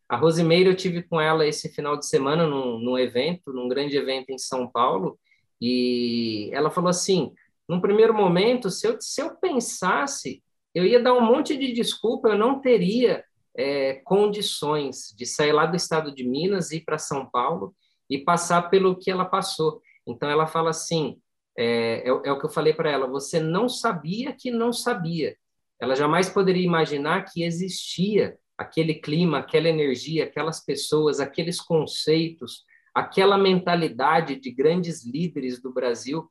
A 0.08 0.16
Rosimeira, 0.16 0.70
eu 0.70 0.76
tive 0.76 1.02
com 1.02 1.20
ela 1.20 1.46
esse 1.46 1.68
final 1.70 1.96
de 1.96 2.06
semana 2.06 2.46
num, 2.46 2.78
num 2.78 2.98
evento, 2.98 3.52
num 3.52 3.68
grande 3.68 3.96
evento 3.96 4.30
em 4.30 4.38
São 4.38 4.68
Paulo, 4.68 5.18
e 5.60 6.50
ela 6.52 6.70
falou 6.70 6.90
assim: 6.90 7.32
num 7.68 7.80
primeiro 7.80 8.14
momento, 8.14 8.70
se 8.70 8.86
eu, 8.86 9.00
se 9.00 9.20
eu 9.20 9.36
pensasse, 9.36 10.42
eu 10.74 10.84
ia 10.84 11.02
dar 11.02 11.14
um 11.14 11.20
monte 11.20 11.56
de 11.56 11.72
desculpa, 11.72 12.28
eu 12.28 12.38
não 12.38 12.60
teria 12.60 13.24
é, 13.56 13.94
condições 14.04 15.14
de 15.16 15.26
sair 15.26 15.52
lá 15.52 15.66
do 15.66 15.76
estado 15.76 16.14
de 16.14 16.26
Minas, 16.26 16.70
ir 16.70 16.80
para 16.84 16.98
São 16.98 17.28
Paulo 17.30 17.74
e 18.08 18.18
passar 18.18 18.70
pelo 18.70 18.98
que 18.98 19.10
ela 19.10 19.24
passou. 19.24 19.80
Então, 20.06 20.28
ela 20.28 20.46
fala 20.46 20.70
assim: 20.70 21.18
é, 21.56 22.02
é, 22.04 22.08
é 22.08 22.32
o 22.32 22.38
que 22.38 22.46
eu 22.46 22.50
falei 22.50 22.72
para 22.72 22.90
ela, 22.90 23.06
você 23.06 23.38
não 23.38 23.68
sabia 23.68 24.32
que 24.32 24.50
não 24.50 24.72
sabia. 24.72 25.36
Ela 25.80 25.94
jamais 25.94 26.28
poderia 26.28 26.64
imaginar 26.64 27.24
que 27.24 27.42
existia 27.42 28.38
aquele 28.56 28.94
clima, 28.94 29.38
aquela 29.38 29.68
energia, 29.68 30.24
aquelas 30.24 30.64
pessoas, 30.64 31.20
aqueles 31.20 31.60
conceitos, 31.60 32.64
aquela 32.94 33.36
mentalidade 33.36 34.36
de 34.36 34.50
grandes 34.50 35.04
líderes 35.04 35.60
do 35.60 35.72
Brasil. 35.72 36.30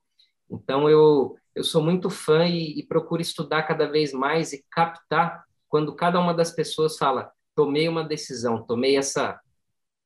Então, 0.52 0.90
eu, 0.90 1.36
eu 1.56 1.64
sou 1.64 1.82
muito 1.82 2.10
fã 2.10 2.46
e, 2.46 2.80
e 2.80 2.84
procuro 2.84 3.22
estudar 3.22 3.64
cada 3.64 3.90
vez 3.90 4.12
mais 4.12 4.52
e 4.52 4.64
captar 4.70 5.46
quando 5.70 5.96
cada 5.96 6.20
uma 6.20 6.34
das 6.34 6.52
pessoas 6.52 6.98
fala: 6.98 7.32
tomei 7.56 7.88
uma 7.88 8.04
decisão, 8.04 8.64
tomei 8.64 8.98
essa, 8.98 9.40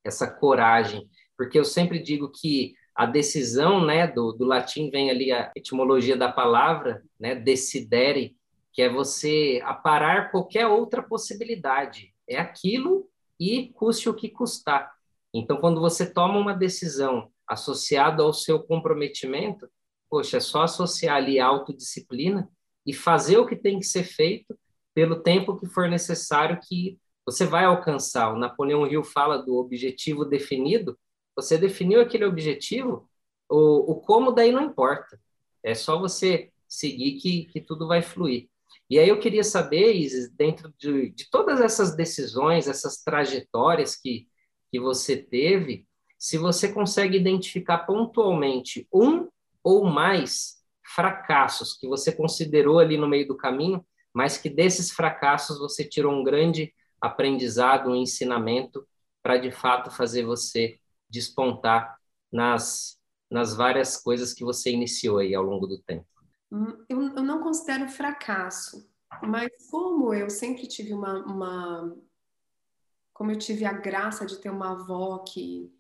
essa 0.03 0.29
coragem. 0.29 1.09
Porque 1.35 1.59
eu 1.59 1.65
sempre 1.65 1.99
digo 1.99 2.31
que 2.31 2.75
a 2.95 3.05
decisão, 3.05 3.85
né, 3.85 4.07
do, 4.07 4.31
do 4.31 4.45
latim 4.45 4.89
vem 4.89 5.09
ali 5.09 5.31
a 5.31 5.51
etimologia 5.55 6.15
da 6.15 6.31
palavra, 6.31 7.03
né, 7.19 7.35
decidere, 7.35 8.37
que 8.71 8.81
é 8.81 8.89
você 8.89 9.61
aparar 9.65 10.31
qualquer 10.31 10.67
outra 10.67 11.03
possibilidade. 11.03 12.13
É 12.27 12.37
aquilo 12.37 13.09
e 13.39 13.69
custe 13.73 14.07
o 14.07 14.13
que 14.13 14.29
custar. 14.29 14.93
Então, 15.33 15.57
quando 15.57 15.81
você 15.81 16.09
toma 16.09 16.39
uma 16.39 16.53
decisão 16.53 17.29
associada 17.45 18.23
ao 18.23 18.33
seu 18.33 18.63
comprometimento, 18.63 19.67
poxa, 20.15 20.37
é 20.37 20.39
só 20.39 20.61
associar 20.61 21.17
ali 21.17 21.41
autodisciplina 21.41 22.49
e 22.85 22.93
fazer 22.93 23.37
o 23.37 23.45
que 23.45 23.53
tem 23.53 23.79
que 23.79 23.85
ser 23.85 24.05
feito 24.05 24.57
pelo 24.93 25.21
tempo 25.21 25.57
que 25.57 25.67
for 25.67 25.89
necessário 25.89 26.57
que 26.65 26.97
você 27.25 27.45
vai 27.45 27.65
alcançar. 27.65 28.33
O 28.33 28.39
Napoleão 28.39 28.87
Hill 28.87 29.03
fala 29.03 29.37
do 29.37 29.57
objetivo 29.57 30.23
definido, 30.23 30.97
você 31.35 31.57
definiu 31.57 31.99
aquele 31.99 32.23
objetivo, 32.23 33.09
o, 33.49 33.91
o 33.91 33.95
como 33.99 34.31
daí 34.31 34.53
não 34.53 34.63
importa. 34.63 35.19
É 35.61 35.75
só 35.75 35.99
você 35.99 36.49
seguir 36.65 37.19
que, 37.19 37.43
que 37.47 37.59
tudo 37.59 37.85
vai 37.85 38.01
fluir. 38.01 38.47
E 38.89 38.97
aí 38.97 39.09
eu 39.09 39.19
queria 39.19 39.43
saber, 39.43 39.95
Isis, 39.95 40.31
dentro 40.31 40.73
de, 40.77 41.09
de 41.09 41.29
todas 41.29 41.59
essas 41.59 41.93
decisões, 41.93 42.69
essas 42.69 43.03
trajetórias 43.03 43.97
que, 43.97 44.29
que 44.71 44.79
você 44.79 45.17
teve, 45.17 45.85
se 46.17 46.37
você 46.37 46.71
consegue 46.71 47.17
identificar 47.17 47.79
pontualmente 47.79 48.87
um 48.93 49.27
ou 49.65 49.83
mais 49.83 50.63
fracassos 50.93 51.73
que 51.73 51.87
você 51.87 52.11
considerou 52.11 52.77
ali 52.77 52.97
no 52.97 53.07
meio 53.07 53.27
do 53.27 53.35
caminho, 53.35 53.83
mas 54.13 54.37
que 54.37 54.47
desses 54.47 54.91
fracassos 54.91 55.57
você 55.57 55.83
tirou 55.83 56.13
um 56.13 56.23
grande 56.23 56.71
aprendizado, 57.01 57.89
um 57.89 57.95
ensinamento 57.95 58.87
para 59.23 59.37
de 59.37 59.51
fato 59.51 59.89
fazer 59.89 60.23
você 60.23 60.79
despontar 61.09 61.97
nas, 62.31 62.99
nas 63.29 63.55
várias 63.55 63.97
coisas 63.97 64.35
que 64.35 64.45
você 64.45 64.71
iniciou 64.71 65.17
aí 65.17 65.33
ao 65.33 65.43
longo 65.43 65.65
do 65.65 65.81
tempo? 65.81 66.05
Hum, 66.51 66.85
eu, 66.87 67.01
eu 67.01 67.23
não 67.23 67.41
considero 67.41 67.89
fracasso, 67.89 68.87
mas 69.23 69.49
como 69.71 70.13
eu 70.13 70.29
sempre 70.29 70.67
tive 70.67 70.93
uma, 70.93 71.25
uma, 71.25 71.97
como 73.11 73.31
eu 73.31 73.37
tive 73.39 73.65
a 73.65 73.73
graça 73.73 74.27
de 74.27 74.37
ter 74.37 74.51
uma 74.51 74.73
avó 74.73 75.17
que 75.19 75.73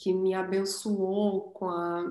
que 0.00 0.14
me 0.14 0.32
abençoou 0.32 1.50
com 1.50 1.68
a 1.68 2.02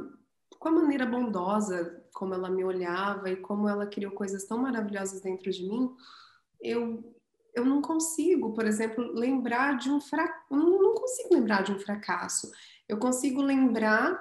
com 0.60 0.68
a 0.68 0.72
maneira 0.72 1.06
bondosa 1.06 2.04
como 2.14 2.34
ela 2.34 2.50
me 2.50 2.64
olhava 2.64 3.30
e 3.30 3.38
como 3.38 3.68
ela 3.68 3.88
criou 3.88 4.12
coisas 4.12 4.44
tão 4.44 4.58
maravilhosas 4.58 5.22
dentro 5.22 5.50
de 5.50 5.64
mim, 5.64 5.90
eu 6.62 7.16
eu 7.56 7.66
não 7.66 7.82
consigo, 7.82 8.54
por 8.54 8.66
exemplo, 8.66 9.04
lembrar 9.14 9.78
de 9.78 9.90
um 9.90 10.00
fracasso. 10.00 10.46
Não 10.52 10.94
consigo 10.94 11.34
lembrar 11.34 11.64
de 11.64 11.72
um 11.72 11.80
fracasso. 11.80 12.50
Eu 12.88 12.98
consigo 12.98 13.42
lembrar 13.42 14.18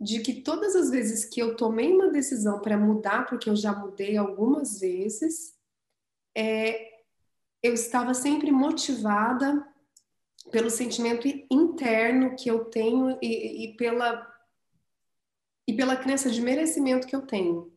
de 0.00 0.20
que 0.20 0.42
todas 0.42 0.74
as 0.74 0.90
vezes 0.90 1.24
que 1.24 1.40
eu 1.40 1.54
tomei 1.54 1.92
uma 1.92 2.08
decisão 2.08 2.60
para 2.60 2.76
mudar, 2.76 3.26
porque 3.26 3.48
eu 3.48 3.54
já 3.54 3.72
mudei 3.72 4.16
algumas 4.16 4.80
vezes, 4.80 5.54
é, 6.34 6.90
eu 7.62 7.74
estava 7.74 8.14
sempre 8.14 8.50
motivada 8.50 9.64
pelo 10.50 10.70
sentimento 10.70 11.28
interno 11.50 12.34
que 12.34 12.50
eu 12.50 12.64
tenho 12.64 13.16
e, 13.22 13.66
e 13.66 13.76
pela 13.76 14.31
e 15.66 15.74
pela 15.74 15.96
crença 15.96 16.30
de 16.30 16.40
merecimento 16.40 17.06
que 17.06 17.14
eu 17.14 17.22
tenho. 17.22 17.72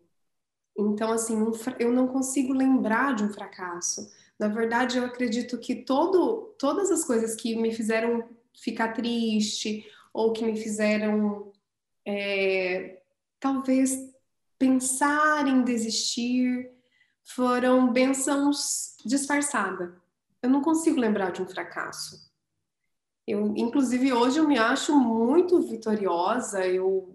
Então, 0.77 1.11
assim, 1.11 1.41
um, 1.41 1.51
eu 1.79 1.91
não 1.91 2.07
consigo 2.07 2.53
lembrar 2.53 3.15
de 3.15 3.23
um 3.23 3.31
fracasso. 3.31 4.11
Na 4.37 4.47
verdade, 4.47 4.97
eu 4.97 5.05
acredito 5.05 5.57
que 5.57 5.75
todo, 5.75 6.55
todas 6.59 6.91
as 6.91 7.05
coisas 7.05 7.35
que 7.35 7.55
me 7.55 7.73
fizeram 7.73 8.27
ficar 8.53 8.93
triste 8.93 9.85
ou 10.13 10.33
que 10.33 10.45
me 10.45 10.57
fizeram 10.57 11.51
é, 12.05 13.01
talvez 13.39 13.97
pensar 14.57 15.47
em 15.47 15.63
desistir 15.63 16.71
foram 17.23 17.91
bênçãos 17.91 18.95
disfarçadas. 19.05 19.91
Eu 20.41 20.49
não 20.49 20.61
consigo 20.61 20.99
lembrar 20.99 21.31
de 21.31 21.41
um 21.41 21.47
fracasso. 21.47 22.31
Eu, 23.27 23.53
inclusive, 23.57 24.13
hoje 24.13 24.39
eu 24.39 24.47
me 24.47 24.57
acho 24.57 24.95
muito 24.95 25.59
vitoriosa. 25.61 26.67
Eu, 26.67 27.14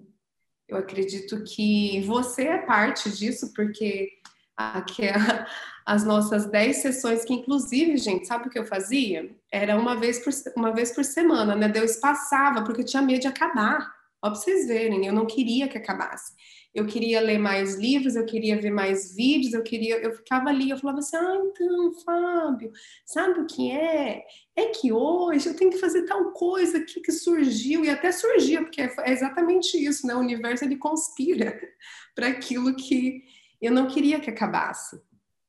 eu 0.71 0.77
acredito 0.77 1.43
que 1.43 2.01
você 2.03 2.45
é 2.45 2.59
parte 2.59 3.11
disso, 3.11 3.53
porque 3.55 4.09
aqui 4.57 5.05
é 5.05 5.15
as 5.85 6.05
nossas 6.05 6.47
10 6.47 6.77
sessões, 6.77 7.25
que 7.25 7.35
inclusive, 7.35 7.97
gente, 7.97 8.27
sabe 8.27 8.47
o 8.47 8.51
que 8.51 8.59
eu 8.59 8.65
fazia? 8.65 9.35
Era 9.51 9.77
uma 9.77 9.97
vez 9.97 10.21
por, 10.21 10.33
uma 10.57 10.73
vez 10.73 10.93
por 10.93 11.05
semana, 11.05 11.57
né? 11.57 11.69
Deus 11.69 11.97
passava, 11.97 12.63
porque 12.63 12.83
eu 12.83 12.87
tinha 12.87 13.03
medo 13.03 13.23
de 13.23 13.29
acabar. 13.29 13.93
Ó, 14.23 14.31
pra 14.31 14.39
vocês 14.39 14.69
verem, 14.69 15.07
eu 15.07 15.13
não 15.13 15.27
queria 15.27 15.67
que 15.67 15.79
acabasse. 15.79 16.33
Eu 16.75 16.87
queria 16.87 17.21
ler 17.21 17.39
mais 17.39 17.75
livros, 17.75 18.15
eu 18.15 18.25
queria 18.25 18.61
ver 18.61 18.71
mais 18.71 19.15
vídeos, 19.15 19.55
eu 19.55 19.63
queria, 19.63 19.97
eu 19.99 20.13
ficava 20.13 20.49
ali, 20.49 20.71
eu 20.71 20.79
falava 20.79 21.01
assim, 21.01 21.17
ah, 21.17 21.43
então, 21.45 21.93
Fábio, 22.05 22.71
sabe 23.05 23.41
o 23.41 23.47
que 23.47 23.71
é? 23.71 24.25
É 24.55 24.67
que 24.67 24.93
hoje 24.93 25.49
eu 25.49 25.57
tenho 25.57 25.71
que 25.71 25.79
fazer 25.79 26.05
tal 26.05 26.33
coisa 26.33 26.79
aqui 26.79 27.01
que 27.01 27.13
surgiu, 27.13 27.85
e 27.85 27.91
até 27.91 28.13
surgia, 28.13 28.63
porque 28.63 28.83
é 28.83 29.11
exatamente 29.11 29.77
isso, 29.77 30.07
né? 30.07 30.15
O 30.15 30.21
universo, 30.21 30.65
ele 30.65 30.77
conspira 30.77 31.61
para 32.15 32.29
aquilo 32.29 32.75
que 32.77 33.25
eu 33.61 33.73
não 33.73 33.89
queria 33.89 34.21
que 34.21 34.31
acabasse 34.31 35.01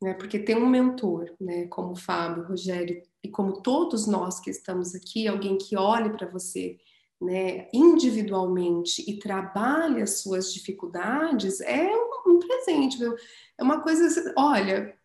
né? 0.02 0.14
Porque 0.16 0.40
tem 0.40 0.58
um 0.58 0.68
mentor, 0.68 1.32
né? 1.40 1.68
Como 1.68 1.92
o 1.92 1.96
Fábio, 1.96 2.44
o 2.44 2.48
Rogério 2.48 3.02
e 3.24 3.30
como 3.30 3.62
todos 3.62 4.08
nós 4.08 4.40
que 4.40 4.50
estamos 4.50 4.96
aqui, 4.96 5.28
alguém 5.28 5.58
que 5.58 5.78
olhe 5.78 6.10
para 6.10 6.28
você, 6.28 6.78
né? 7.22 7.70
Individualmente 7.72 9.08
e 9.08 9.20
trabalhe 9.20 10.02
as 10.02 10.22
suas 10.22 10.52
dificuldades 10.52 11.62
é 11.62 11.88
um, 11.96 12.32
um 12.32 12.40
presente, 12.40 12.98
viu? 12.98 13.16
É 13.58 13.64
uma 13.64 13.82
coisa, 13.82 14.34
olha, 14.36 14.98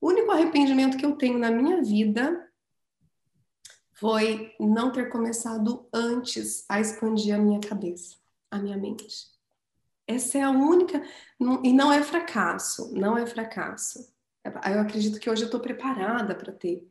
o 0.00 0.08
único 0.08 0.32
arrependimento 0.32 0.96
que 0.96 1.06
eu 1.06 1.16
tenho 1.16 1.38
na 1.38 1.50
minha 1.50 1.80
vida 1.82 2.42
foi 3.92 4.52
não 4.58 4.90
ter 4.90 5.08
começado 5.08 5.86
antes 5.92 6.64
a 6.68 6.80
expandir 6.80 7.34
a 7.34 7.38
minha 7.38 7.60
cabeça, 7.60 8.16
a 8.50 8.58
minha 8.58 8.76
mente. 8.76 9.06
Essa 10.06 10.38
é 10.38 10.42
a 10.42 10.50
única, 10.50 11.02
e 11.62 11.72
não 11.72 11.92
é 11.92 12.02
fracasso, 12.02 12.92
não 12.94 13.16
é 13.16 13.24
fracasso. 13.26 14.12
Eu 14.44 14.80
acredito 14.80 15.18
que 15.18 15.28
hoje 15.30 15.42
eu 15.42 15.46
estou 15.46 15.60
preparada 15.60 16.34
para 16.34 16.52
ter 16.52 16.88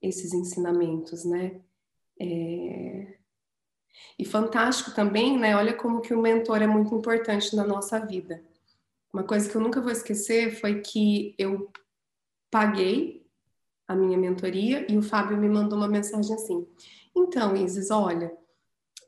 esses 0.00 0.32
ensinamentos, 0.32 1.24
né? 1.24 1.60
É... 2.18 3.15
E 4.18 4.24
fantástico 4.24 4.92
também, 4.92 5.38
né? 5.38 5.56
Olha 5.56 5.74
como 5.74 6.00
que 6.00 6.14
o 6.14 6.20
mentor 6.20 6.62
é 6.62 6.66
muito 6.66 6.94
importante 6.94 7.54
na 7.54 7.64
nossa 7.64 7.98
vida. 7.98 8.42
Uma 9.12 9.24
coisa 9.24 9.48
que 9.48 9.54
eu 9.56 9.60
nunca 9.60 9.80
vou 9.80 9.90
esquecer 9.90 10.58
foi 10.60 10.80
que 10.80 11.34
eu 11.38 11.70
paguei 12.50 13.26
a 13.88 13.94
minha 13.94 14.18
mentoria 14.18 14.90
e 14.90 14.96
o 14.96 15.02
Fábio 15.02 15.36
me 15.36 15.48
mandou 15.48 15.78
uma 15.78 15.88
mensagem 15.88 16.34
assim: 16.34 16.66
Então, 17.14 17.56
Isis, 17.56 17.90
olha, 17.90 18.36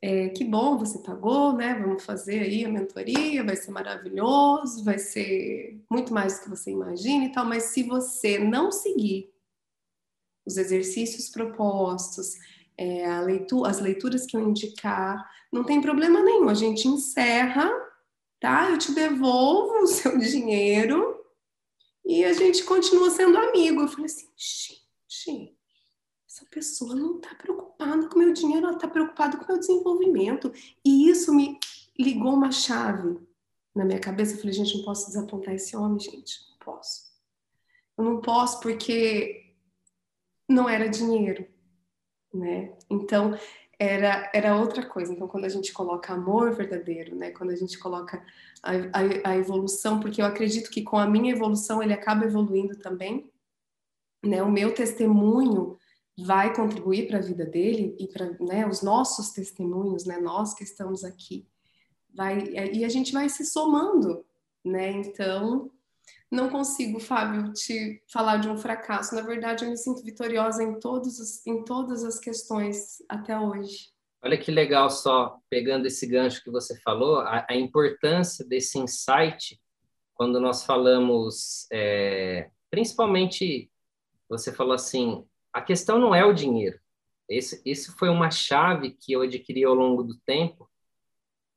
é, 0.01 0.29
que 0.29 0.45
bom, 0.45 0.79
você 0.79 0.99
pagou, 1.01 1.53
né? 1.53 1.75
Vamos 1.75 2.05
fazer 2.05 2.41
aí 2.41 2.65
a 2.65 2.69
mentoria, 2.69 3.45
vai 3.45 3.57
ser 3.57 3.71
maravilhoso, 3.71 4.85
vai 4.85 4.99
ser 4.99 5.81
muito 5.91 6.15
mais 6.15 6.39
do 6.39 6.45
que 6.45 6.51
você 6.51 6.71
imagina 6.71 7.25
e 7.25 7.33
tal, 7.33 7.45
mas 7.45 7.65
se 7.65 7.83
você 7.83 8.39
não 8.39 8.71
seguir 8.71 9.33
os 10.47 10.57
exercícios 10.57 11.29
propostos, 11.29 12.35
é, 12.79 13.05
as 13.67 13.81
leituras 13.81 14.25
que 14.25 14.37
eu 14.37 14.49
indicar, 14.49 15.29
não 15.53 15.65
tem 15.65 15.81
problema 15.81 16.23
nenhum, 16.23 16.49
a 16.49 16.55
gente 16.55 16.87
encerra, 16.87 17.69
tá? 18.41 18.71
Eu 18.71 18.79
te 18.79 18.93
devolvo 18.93 19.83
o 19.83 19.87
seu 19.87 20.17
dinheiro 20.19 21.19
E 22.07 22.25
a 22.25 22.33
gente 22.33 22.65
continua 22.65 23.11
sendo 23.11 23.37
amigo. 23.37 23.83
Eu 23.83 23.89
falei 23.89 24.07
assim, 24.07 24.29
gente, 24.37 25.59
essa 26.27 26.47
pessoa 26.51 26.95
não 26.95 27.17
está 27.17 27.35
preocupada 27.35 28.09
com 28.09 28.15
o 28.17 28.19
meu 28.19 28.33
dinheiro, 28.33 28.67
ela 28.67 28.77
está 28.77 28.89
preocupada 28.89 29.37
com 29.37 29.45
o 29.45 29.49
meu 29.49 29.59
desenvolvimento. 29.59 30.53
E 30.85 31.11
isso 31.11 31.35
me 31.35 31.59
ligou 31.99 32.33
uma 32.33 32.53
chave 32.53 33.19
na 33.75 33.85
minha 33.85 33.99
cabeça. 33.99 34.35
Eu 34.35 34.39
falei, 34.39 34.53
gente, 34.53 34.79
não 34.79 34.85
posso 34.85 35.09
desapontar 35.09 35.55
esse 35.55 35.77
homem, 35.77 35.99
gente, 35.99 36.49
não 36.51 36.59
posso. 36.59 37.09
Eu 37.97 38.05
não 38.05 38.21
posso 38.21 38.61
porque 38.61 39.55
não 40.49 40.69
era 40.69 40.89
dinheiro, 40.89 41.47
né? 42.39 42.73
Então, 42.89 43.37
era, 43.79 44.31
era 44.35 44.57
outra 44.57 44.85
coisa. 44.85 45.13
Então, 45.13 45.29
quando 45.29 45.45
a 45.45 45.49
gente 45.49 45.73
coloca 45.73 46.13
amor 46.13 46.53
verdadeiro, 46.53 47.15
né? 47.15 47.31
Quando 47.31 47.51
a 47.51 47.57
gente 47.57 47.79
coloca 47.79 48.23
a, 48.63 48.73
a, 48.73 49.31
a, 49.31 49.37
evolução, 49.37 50.01
porque 50.01 50.21
eu 50.21 50.27
acredito 50.27 50.71
que 50.71 50.83
com 50.83 50.99
a 50.99 51.07
minha 51.07 51.33
evolução 51.33 51.83
ele 51.83 51.93
acaba 51.93 52.25
evoluindo 52.25 52.77
também, 52.79 53.31
né? 54.25 54.43
O 54.43 54.51
meu 54.51 54.75
testemunho 54.75 55.77
vai 56.19 56.53
contribuir 56.55 57.07
para 57.07 57.19
a 57.19 57.23
vida 57.23 57.47
dele 57.47 57.95
e 58.01 58.09
para 58.09 58.37
né, 58.41 58.67
os 58.67 58.83
nossos 58.83 59.31
testemunhos, 59.31 60.05
né? 60.05 60.19
Nós 60.19 60.55
que 60.55 60.65
estamos 60.65 61.05
aqui, 61.05 61.47
vai 62.13 62.49
e 62.49 62.85
a 62.85 62.89
gente 62.89 63.13
vai 63.13 63.29
se 63.29 63.45
somando, 63.45 64.25
né? 64.65 64.91
Então 64.91 65.71
não 66.31 66.51
consigo, 66.51 67.01
Fábio, 67.01 67.53
te 67.53 68.03
falar 68.13 68.39
de 68.39 68.49
um 68.49 68.57
fracasso. 68.57 69.15
Na 69.15 69.23
verdade, 69.23 69.65
eu 69.65 69.71
me 69.71 69.77
sinto 69.77 70.03
vitoriosa 70.03 70.63
em, 70.63 70.79
todos 70.79 71.19
os, 71.19 71.47
em 71.47 71.65
todas 71.65 72.05
as 72.05 72.19
questões 72.19 73.03
até 73.09 73.39
hoje. 73.39 73.89
Olha 74.23 74.37
que 74.37 74.51
legal, 74.51 74.91
só 74.91 75.39
pegando 75.49 75.87
esse 75.87 76.07
gancho 76.07 76.43
que 76.43 76.51
você 76.51 76.79
falou, 76.81 77.21
a, 77.21 77.47
a 77.49 77.57
importância 77.57 78.45
desse 78.45 78.79
insight 78.79 79.59
quando 80.19 80.41
nós 80.41 80.65
falamos, 80.65 81.69
é, 81.73 82.51
principalmente, 82.69 83.71
você 84.29 84.53
falou 84.53 84.73
assim, 84.73 85.25
a 85.53 85.63
questão 85.63 85.97
não 85.97 86.13
é 86.13 86.25
o 86.25 86.35
dinheiro. 86.35 86.77
Esse, 87.29 87.63
esse 87.65 87.93
foi 87.93 88.09
uma 88.09 88.29
chave 88.29 88.91
que 89.01 89.13
eu 89.13 89.23
adquiri 89.23 89.65
ao 89.65 89.75
longo 89.75 90.03
do 90.03 90.19
tempo, 90.27 90.68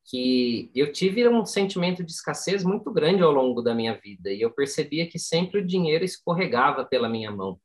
que 0.06 0.72
eu 0.74 0.92
tive 0.92 1.28
um 1.28 1.46
sentimento 1.46 2.04
de 2.04 2.12
escassez 2.12 2.64
muito 2.64 2.92
grande 2.92 3.22
ao 3.22 3.32
longo 3.32 3.62
da 3.62 3.74
minha 3.74 3.94
vida 3.98 4.32
e 4.32 4.42
eu 4.42 4.52
percebia 4.52 5.08
que 5.08 5.20
sempre 5.20 5.60
o 5.60 5.66
dinheiro 5.66 6.04
escorregava 6.04 6.86
pela 6.86 7.08
minha 7.08 7.32
mão. 7.32 7.60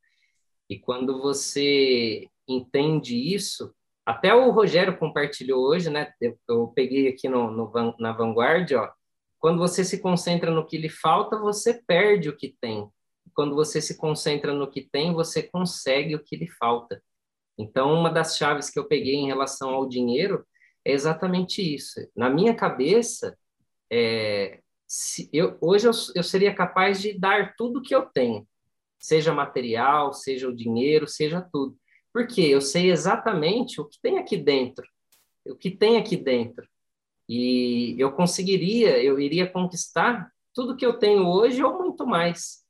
E 0.69 0.79
quando 0.79 1.21
você 1.21 2.29
entende 2.49 3.17
isso, 3.17 3.75
até 4.05 4.35
o 4.35 4.51
Rogério 4.51 4.97
compartilhou 4.97 5.65
hoje, 5.65 5.91
né? 5.91 6.13
Eu, 6.21 6.39
eu 6.49 6.69
peguei 6.69 7.09
aqui 7.09 7.29
no, 7.29 7.51
no, 7.51 7.97
na 7.99 8.13
Vanguardia, 8.13 8.83
ó. 8.83 8.91
Quando 9.39 9.59
você 9.59 9.85
se 9.85 10.01
concentra 10.01 10.51
no 10.51 10.67
que 10.67 10.79
lhe 10.79 10.89
falta, 10.89 11.39
você 11.39 11.83
perde 11.87 12.29
o 12.29 12.37
que 12.37 12.57
tem. 12.61 12.89
Quando 13.35 13.55
você 13.55 13.81
se 13.81 13.97
concentra 13.97 14.53
no 14.53 14.71
que 14.71 14.89
tem, 14.91 15.13
você 15.13 15.43
consegue 15.43 16.15
o 16.15 16.23
que 16.23 16.37
lhe 16.37 16.49
falta. 16.49 17.03
Então, 17.59 17.93
uma 17.93 18.11
das 18.11 18.37
chaves 18.37 18.71
que 18.71 18.79
eu 18.79 18.87
peguei 18.87 19.15
em 19.15 19.27
relação 19.27 19.71
ao 19.71 19.89
dinheiro 19.89 20.45
é 20.87 20.93
exatamente 20.93 21.61
isso. 21.75 22.01
Na 22.15 22.31
minha 22.31 22.55
cabeça, 22.55 23.37
é, 23.91 24.61
eu, 25.33 25.59
hoje 25.61 25.89
eu, 25.89 25.93
eu 26.15 26.23
seria 26.23 26.55
capaz 26.55 27.03
de 27.03 27.13
dar 27.19 27.57
tudo 27.57 27.83
que 27.83 27.93
eu 27.93 28.03
tenho, 28.03 28.47
seja 28.97 29.35
material, 29.35 30.13
seja 30.13 30.49
o 30.49 30.55
dinheiro, 30.55 31.09
seja 31.09 31.41
tudo. 31.53 31.77
Porque 32.13 32.41
eu 32.41 32.61
sei 32.61 32.93
exatamente 32.93 33.81
o 33.81 33.85
que 33.85 33.99
tem 34.01 34.19
aqui 34.19 34.37
dentro, 34.37 34.87
o 35.45 35.57
que 35.57 35.73
tem 35.73 35.97
aqui 35.97 36.17
dentro. 36.17 36.65
E 37.29 37.97
eu 37.99 38.13
conseguiria, 38.13 39.03
eu 39.03 39.19
iria 39.19 39.51
conquistar 39.51 40.31
tudo 40.55 40.77
que 40.77 40.87
eu 40.87 41.01
tenho 41.01 41.27
hoje 41.27 41.65
ou 41.65 41.77
muito 41.83 42.07
mais. 42.07 42.65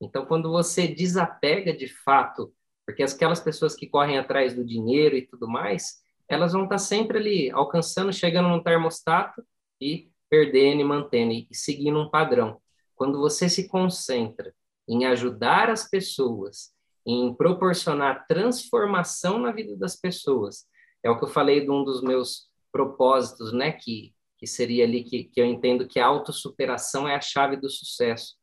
Então, 0.00 0.24
quando 0.24 0.52
você 0.52 0.86
desapega 0.86 1.76
de 1.76 1.88
fato, 1.88 2.54
porque 2.86 3.02
aquelas 3.02 3.40
pessoas 3.40 3.74
que 3.74 3.88
correm 3.88 4.18
atrás 4.18 4.54
do 4.54 4.64
dinheiro 4.64 5.16
e 5.16 5.26
tudo 5.26 5.48
mais, 5.48 6.05
elas 6.28 6.52
vão 6.52 6.64
estar 6.64 6.78
sempre 6.78 7.18
ali 7.18 7.50
alcançando, 7.50 8.12
chegando 8.12 8.48
no 8.48 8.62
termostato 8.62 9.44
e 9.80 10.10
perdendo 10.28 10.80
e 10.80 10.84
mantendo 10.84 11.32
e 11.32 11.48
seguindo 11.52 11.98
um 11.98 12.10
padrão. 12.10 12.60
Quando 12.94 13.18
você 13.18 13.48
se 13.48 13.68
concentra 13.68 14.54
em 14.88 15.04
ajudar 15.06 15.70
as 15.70 15.88
pessoas, 15.88 16.72
em 17.06 17.32
proporcionar 17.34 18.26
transformação 18.26 19.38
na 19.38 19.52
vida 19.52 19.76
das 19.76 19.94
pessoas, 19.94 20.66
é 21.02 21.10
o 21.10 21.18
que 21.18 21.24
eu 21.24 21.28
falei 21.28 21.60
de 21.60 21.70
um 21.70 21.84
dos 21.84 22.02
meus 22.02 22.48
propósitos, 22.72 23.52
né, 23.52 23.72
que, 23.72 24.12
que 24.38 24.46
seria 24.46 24.84
ali 24.84 25.04
que, 25.04 25.24
que 25.24 25.40
eu 25.40 25.44
entendo 25.44 25.86
que 25.86 26.00
a 26.00 26.06
autossuperação 26.06 27.08
é 27.08 27.14
a 27.14 27.20
chave 27.20 27.56
do 27.56 27.70
sucesso. 27.70 28.34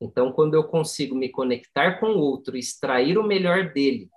Então, 0.00 0.32
quando 0.32 0.54
eu 0.54 0.64
consigo 0.64 1.14
me 1.14 1.28
conectar 1.28 1.98
com 1.98 2.06
o 2.12 2.18
outro, 2.18 2.56
extrair 2.56 3.18
o 3.18 3.26
melhor 3.26 3.72
dele, 3.72 4.08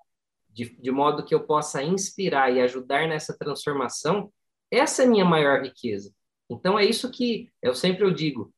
de, 0.54 0.76
de 0.80 0.92
modo 0.92 1.26
que 1.26 1.34
eu 1.34 1.46
possa 1.46 1.82
inspirar 1.82 2.52
e 2.52 2.62
ajudar 2.62 3.08
nessa 3.08 3.36
transformação, 3.38 4.32
essa 4.72 5.04
é 5.04 5.06
a 5.06 5.10
minha 5.10 5.26
maior 5.26 5.64
riqueza. 5.64 6.14
Então 6.50 6.78
é 6.78 6.86
isso 6.86 7.10
que 7.12 7.52
eu 7.62 7.74
sempre 7.74 8.06
eu 8.06 8.12
digo, 8.12 8.54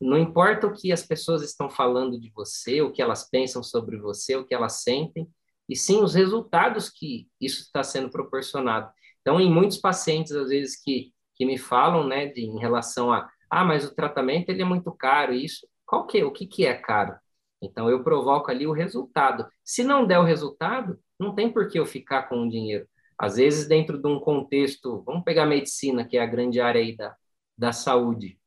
não 0.00 0.18
importa 0.18 0.66
o 0.66 0.72
que 0.72 0.92
as 0.92 1.02
pessoas 1.02 1.42
estão 1.42 1.70
falando 1.70 2.20
de 2.20 2.30
você, 2.30 2.82
o 2.82 2.92
que 2.92 3.00
elas 3.00 3.28
pensam 3.30 3.62
sobre 3.62 3.96
você, 3.96 4.36
o 4.36 4.44
que 4.44 4.54
elas 4.54 4.82
sentem, 4.82 5.28
e 5.68 5.74
sim 5.74 6.02
os 6.02 6.14
resultados 6.14 6.90
que 6.90 7.28
isso 7.40 7.62
está 7.62 7.82
sendo 7.82 8.10
proporcionado. 8.10 8.90
Então, 9.20 9.40
em 9.40 9.50
muitos 9.50 9.78
pacientes, 9.78 10.32
às 10.32 10.48
vezes, 10.48 10.80
que, 10.80 11.12
que 11.34 11.44
me 11.44 11.58
falam, 11.58 12.06
né, 12.06 12.26
de, 12.26 12.42
em 12.42 12.58
relação 12.58 13.12
a, 13.12 13.28
ah, 13.50 13.64
mas 13.64 13.84
o 13.84 13.94
tratamento 13.94 14.50
ele 14.50 14.62
é 14.62 14.64
muito 14.64 14.92
caro, 14.92 15.32
isso, 15.32 15.66
qual 15.84 16.06
que 16.06 16.18
é, 16.18 16.24
o 16.24 16.30
que, 16.30 16.46
que 16.46 16.66
é 16.66 16.74
caro? 16.74 17.16
Então, 17.60 17.90
eu 17.90 18.04
provoco 18.04 18.50
ali 18.50 18.66
o 18.66 18.72
resultado. 18.72 19.48
Se 19.64 19.82
não 19.82 20.06
der 20.06 20.18
o 20.18 20.24
resultado, 20.24 20.98
não 21.18 21.34
tem 21.34 21.50
por 21.52 21.68
que 21.68 21.78
eu 21.78 21.86
ficar 21.86 22.24
com 22.24 22.42
o 22.42 22.50
dinheiro. 22.50 22.86
Às 23.18 23.36
vezes, 23.36 23.66
dentro 23.66 23.98
de 23.98 24.06
um 24.06 24.20
contexto, 24.20 25.02
vamos 25.04 25.24
pegar 25.24 25.44
a 25.44 25.46
medicina, 25.46 26.04
que 26.04 26.18
é 26.18 26.22
a 26.22 26.26
grande 26.26 26.60
área 26.60 26.80
aí 26.80 26.94
da, 26.94 27.16
da 27.56 27.72
saúde, 27.72 28.38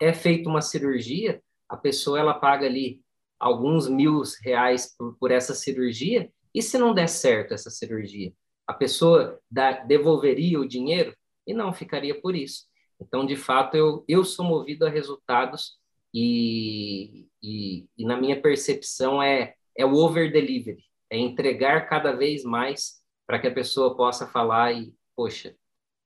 é 0.00 0.12
feita 0.12 0.48
uma 0.48 0.62
cirurgia, 0.62 1.42
a 1.68 1.76
pessoa 1.76 2.18
ela 2.18 2.34
paga 2.34 2.66
ali 2.66 3.02
alguns 3.38 3.88
mil 3.88 4.22
reais 4.42 4.94
por, 4.96 5.16
por 5.18 5.30
essa 5.32 5.54
cirurgia, 5.54 6.30
e 6.54 6.62
se 6.62 6.78
não 6.78 6.94
der 6.94 7.08
certo 7.08 7.54
essa 7.54 7.70
cirurgia? 7.70 8.32
A 8.66 8.74
pessoa 8.74 9.40
dá, 9.50 9.72
devolveria 9.72 10.60
o 10.60 10.68
dinheiro? 10.68 11.16
E 11.46 11.52
não, 11.52 11.72
ficaria 11.72 12.20
por 12.20 12.36
isso. 12.36 12.66
Então, 13.00 13.26
de 13.26 13.34
fato, 13.34 13.76
eu, 13.76 14.04
eu 14.06 14.24
sou 14.24 14.44
movido 14.44 14.86
a 14.86 14.90
resultados 14.90 15.78
e, 16.14 17.26
e, 17.42 17.86
e 17.98 18.04
na 18.04 18.16
minha 18.16 18.40
percepção 18.40 19.20
é, 19.20 19.54
é 19.76 19.84
o 19.84 19.94
over-delivery 19.94 20.84
é 21.12 21.18
entregar 21.18 21.86
cada 21.90 22.12
vez 22.12 22.42
mais 22.42 23.02
para 23.26 23.38
que 23.38 23.46
a 23.46 23.52
pessoa 23.52 23.94
possa 23.94 24.26
falar 24.26 24.72
e, 24.72 24.94
poxa, 25.14 25.54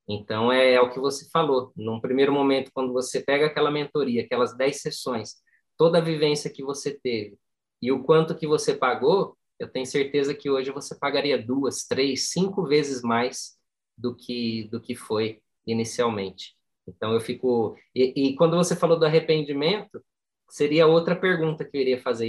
então 0.09 0.51
é, 0.51 0.75
é, 0.75 0.81
o 0.81 0.91
que 0.91 0.99
você 0.99 1.29
falou. 1.31 1.73
Num 1.77 2.01
primeiro 2.01 2.33
momento, 2.33 2.73
quando 2.75 2.93
você 2.93 3.21
pega 3.21 3.47
aquela 3.47 3.71
mentoria, 3.71 4.25
aquelas 4.25 4.57
10 4.57 4.83
sessões, 4.83 5.37
toda 5.79 5.99
a 5.99 6.01
vivência 6.01 6.51
que 6.51 6.63
você 6.63 6.99
teve 7.01 7.39
e 7.81 7.93
o 7.93 8.03
quanto 8.03 8.35
que 8.35 8.49
você 8.49 8.75
pagou, 8.75 9.39
eu 9.61 9.69
tenho 9.69 9.87
certeza 9.87 10.35
que 10.35 10.51
hoje 10.51 10.73
você 10.73 10.99
pagaria 10.99 11.41
duas, 11.41 11.85
três, 11.87 12.31
cinco 12.31 12.65
vezes 12.65 13.01
mais 13.03 13.57
do 13.97 14.15
que 14.15 14.69
do 14.73 14.81
que 14.81 14.97
foi 14.97 15.41
inicialmente. 15.65 16.57
Então 16.87 17.13
eu 17.13 17.21
fico 17.21 17.77
e, 17.95 18.31
e 18.31 18.37
quando 18.37 18.57
você 18.57 18.75
falou 18.75 18.99
do 18.99 19.07
arrependimento, 19.07 20.03
seria 20.51 20.87
outra 20.89 21.15
pergunta 21.15 21.65
que 21.65 21.77
eu 21.77 21.81
iria 21.81 22.03
fazer 22.03 22.27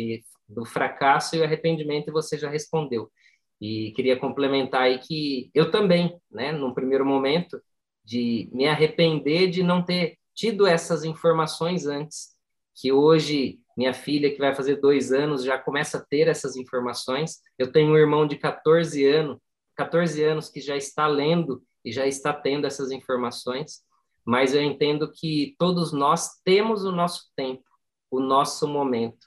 do 0.47 0.65
fracasso 0.65 1.35
e 1.35 1.39
o 1.39 1.43
arrependimento, 1.43 2.09
e 2.09 2.13
você 2.13 2.37
já 2.37 2.49
respondeu. 2.49 3.11
E 3.59 3.91
queria 3.95 4.17
complementar 4.17 4.83
aí 4.83 4.99
que 4.99 5.49
eu 5.53 5.71
também, 5.71 6.19
né, 6.31 6.51
num 6.51 6.73
primeiro 6.73 7.05
momento, 7.05 7.61
de 8.03 8.49
me 8.53 8.67
arrepender 8.67 9.49
de 9.49 9.63
não 9.63 9.83
ter 9.83 10.17
tido 10.33 10.65
essas 10.65 11.03
informações 11.03 11.87
antes, 11.87 12.29
que 12.75 12.91
hoje 12.91 13.59
minha 13.75 13.93
filha, 13.93 14.31
que 14.31 14.39
vai 14.39 14.55
fazer 14.55 14.77
dois 14.77 15.11
anos, 15.11 15.43
já 15.43 15.57
começa 15.57 15.99
a 15.99 16.05
ter 16.05 16.27
essas 16.27 16.55
informações. 16.55 17.37
Eu 17.59 17.71
tenho 17.71 17.91
um 17.91 17.97
irmão 17.97 18.25
de 18.27 18.35
14 18.35 19.05
anos, 19.05 19.37
14 19.75 20.23
anos 20.23 20.49
que 20.49 20.59
já 20.59 20.75
está 20.75 21.05
lendo 21.05 21.63
e 21.85 21.91
já 21.91 22.07
está 22.07 22.33
tendo 22.33 22.65
essas 22.65 22.91
informações, 22.91 23.83
mas 24.25 24.55
eu 24.55 24.61
entendo 24.61 25.11
que 25.11 25.55
todos 25.59 25.93
nós 25.93 26.41
temos 26.43 26.83
o 26.83 26.91
nosso 26.91 27.31
tempo, 27.35 27.63
o 28.09 28.19
nosso 28.19 28.67
momento. 28.67 29.26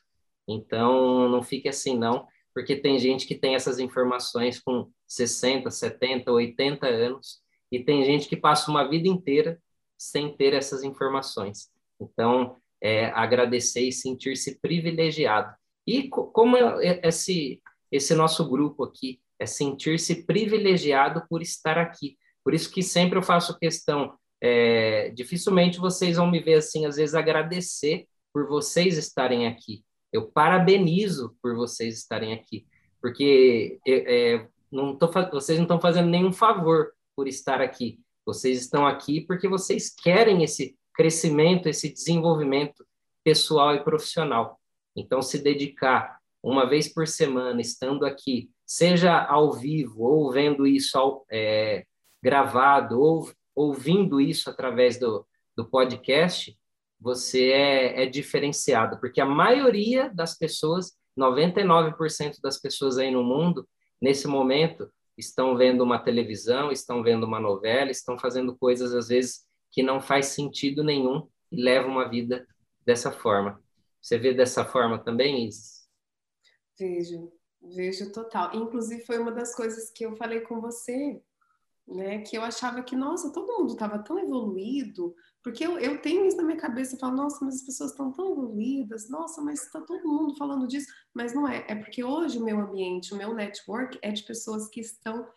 Então, 0.51 1.29
não 1.29 1.43
fique 1.43 1.69
assim, 1.69 1.97
não, 1.97 2.27
porque 2.53 2.75
tem 2.75 2.99
gente 2.99 3.27
que 3.27 3.37
tem 3.37 3.55
essas 3.55 3.79
informações 3.79 4.59
com 4.59 4.91
60, 5.07 5.71
70, 5.71 6.31
80 6.33 6.87
anos, 6.89 7.41
e 7.71 7.83
tem 7.83 8.05
gente 8.05 8.29
que 8.29 8.37
passa 8.37 8.71
uma 8.71 8.89
vida 8.89 9.09
inteira 9.09 9.61
sem 9.97 10.37
ter 10.37 10.53
essas 10.55 10.83
informações. 10.83 11.71
Então, 12.01 12.57
é, 12.83 13.07
agradecer 13.07 13.83
e 13.83 13.93
sentir-se 13.93 14.59
privilegiado. 14.61 15.55
E 15.87 16.09
como 16.09 16.57
é, 16.57 17.01
esse, 17.05 17.63
esse 17.93 18.15
nosso 18.15 18.49
grupo 18.49 18.85
aqui 18.85 19.21
é 19.39 19.47
sentir-se 19.47 20.27
privilegiado 20.27 21.25
por 21.29 21.43
estar 21.43 21.79
aqui. 21.79 22.17
Por 22.43 22.55
isso 22.55 22.73
que 22.73 22.83
sempre 22.83 23.19
eu 23.19 23.23
faço 23.23 23.59
questão, 23.59 24.19
é, 24.41 25.11
dificilmente 25.11 25.79
vocês 25.79 26.17
vão 26.17 26.29
me 26.29 26.41
ver 26.41 26.55
assim, 26.55 26.87
às 26.87 26.97
vezes 26.97 27.15
agradecer 27.15 28.07
por 28.33 28.49
vocês 28.49 28.97
estarem 28.97 29.47
aqui 29.47 29.85
Eu 30.13 30.27
parabenizo 30.27 31.37
por 31.43 31.55
vocês 31.55 31.99
estarem 31.99 32.33
aqui, 32.33 32.67
porque 33.01 33.79
é, 33.87 34.35
é 34.35 34.49
não 34.71 34.97
tô, 34.97 35.09
vocês 35.33 35.59
não 35.59 35.65
estão 35.65 35.81
fazendo 35.81 36.09
nenhum 36.09 36.33
favor 36.33 36.93
por 37.17 37.27
estar 37.27 37.61
aqui. 37.61 38.01
Vocês 38.25 38.61
estão 38.61 38.87
aqui 38.87 39.21
porque 39.21 39.49
vocês 39.49 39.91
querem 39.91 40.45
esse 40.45 40.77
crescimento, 40.95 41.69
esse 41.69 41.93
desenvolvimento 41.93 42.87
pessoal 43.25 43.75
e 43.75 43.85
profissional. 43.85 44.61
Então, 44.97 45.23
se 45.23 45.43
dedicar 45.43 46.19
uma 46.43 46.69
vez 46.69 46.89
por 46.93 47.07
semana, 47.07 47.61
estando 47.61 48.05
aqui, 48.05 48.51
seja 48.67 49.23
ao 49.25 49.53
vivo 49.53 50.03
ou 50.03 50.31
vendo 50.31 50.67
isso 50.67 50.97
ao, 50.99 51.25
é, 51.31 51.85
gravado 52.23 53.01
ou 53.01 53.31
ouvindo 53.55 54.21
isso 54.21 54.49
através 54.49 54.99
do, 54.99 55.27
do 55.57 55.65
podcast, 55.69 56.57
você 57.01 57.51
é, 57.51 58.03
é 58.03 58.07
diferenciado, 58.07 59.01
porque 59.01 59.21
a 59.21 59.27
maioria 59.27 60.11
das 60.15 60.37
pessoas, 60.37 60.93
99% 61.19 62.41
das 62.43 62.61
pessoas 62.61 62.99
aí 62.99 63.11
no 63.11 63.25
mundo, 63.25 63.67
nesse 64.01 64.29
momento, 64.29 64.91
estão 65.17 65.57
vendo 65.57 65.83
uma 65.83 65.99
televisão, 65.99 66.71
estão 66.71 67.03
vendo 67.03 67.25
uma 67.25 67.41
novela, 67.41 67.91
estão 67.91 68.19
fazendo 68.19 68.57
coisas, 68.57 68.95
às 68.95 69.09
vezes, 69.09 69.47
que 69.71 69.83
não 69.83 70.01
faz 70.01 70.27
sentido 70.27 70.83
nenhum 70.83 71.29
e 71.51 71.63
levam 71.63 71.93
uma 71.93 72.09
vida 72.09 72.47
dessa 72.85 73.11
forma. 73.11 73.63
Você 74.01 74.19
vê 74.19 74.33
dessa 74.35 74.65
forma 74.65 74.99
também, 74.99 75.47
Isis? 75.47 75.89
Vejo, 76.79 77.33
vejo 77.63 78.11
total. 78.13 78.55
Inclusive, 78.55 79.05
foi 79.05 79.19
uma 79.19 79.31
das 79.31 79.55
coisas 79.55 79.91
que 79.91 80.05
eu 80.05 80.17
falei 80.17 80.41
com 80.41 80.61
você, 80.61 81.21
né? 81.91 82.21
Que 82.21 82.37
eu 82.37 82.43
achava 82.43 82.83
que, 82.83 82.95
nossa, 82.95 83.33
todo 83.33 83.59
mundo 83.59 83.73
estava 83.73 83.99
tão 83.99 84.19
evoluído, 84.19 85.15
porque 85.43 85.67
eu, 85.67 85.79
eu 85.79 86.01
tenho 86.01 86.27
isso 86.27 86.37
na 86.37 86.43
minha 86.43 86.59
cabeça, 86.59 86.95
eu 86.95 86.99
falo, 86.99 87.17
nossa, 87.17 87.45
mas 87.45 87.57
as 87.57 87.63
pessoas 87.63 87.91
estão 87.91 88.13
tão 88.13 88.33
evoluídas, 88.33 89.09
nossa, 89.09 89.41
mas 89.41 89.65
está 89.65 89.81
todo 89.81 90.09
mundo 90.09 90.37
falando 90.37 90.67
disso, 90.67 90.87
mas 91.15 91.35
não 91.35 91.49
é, 91.49 91.65
é 91.69 91.75
porque 91.75 92.05
hoje 92.05 92.39
o 92.39 92.45
meu 92.45 92.61
ambiente, 92.61 93.13
o 93.13 93.17
meu 93.17 93.35
network 93.35 93.99
é 94.03 94.13
de 94.13 94.23
pessoas 94.23 94.69
que 94.69 94.81
estão 94.81 95.29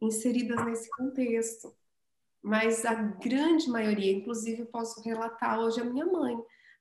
inseridas 0.00 0.64
nesse 0.64 0.90
contexto. 0.90 1.74
Mas 2.42 2.84
a 2.84 2.94
grande 2.94 3.68
maioria, 3.68 4.12
inclusive, 4.12 4.60
eu 4.60 4.66
posso 4.66 5.00
relatar 5.02 5.58
hoje 5.58 5.80
a 5.80 5.84
minha 5.84 6.06
mãe 6.06 6.36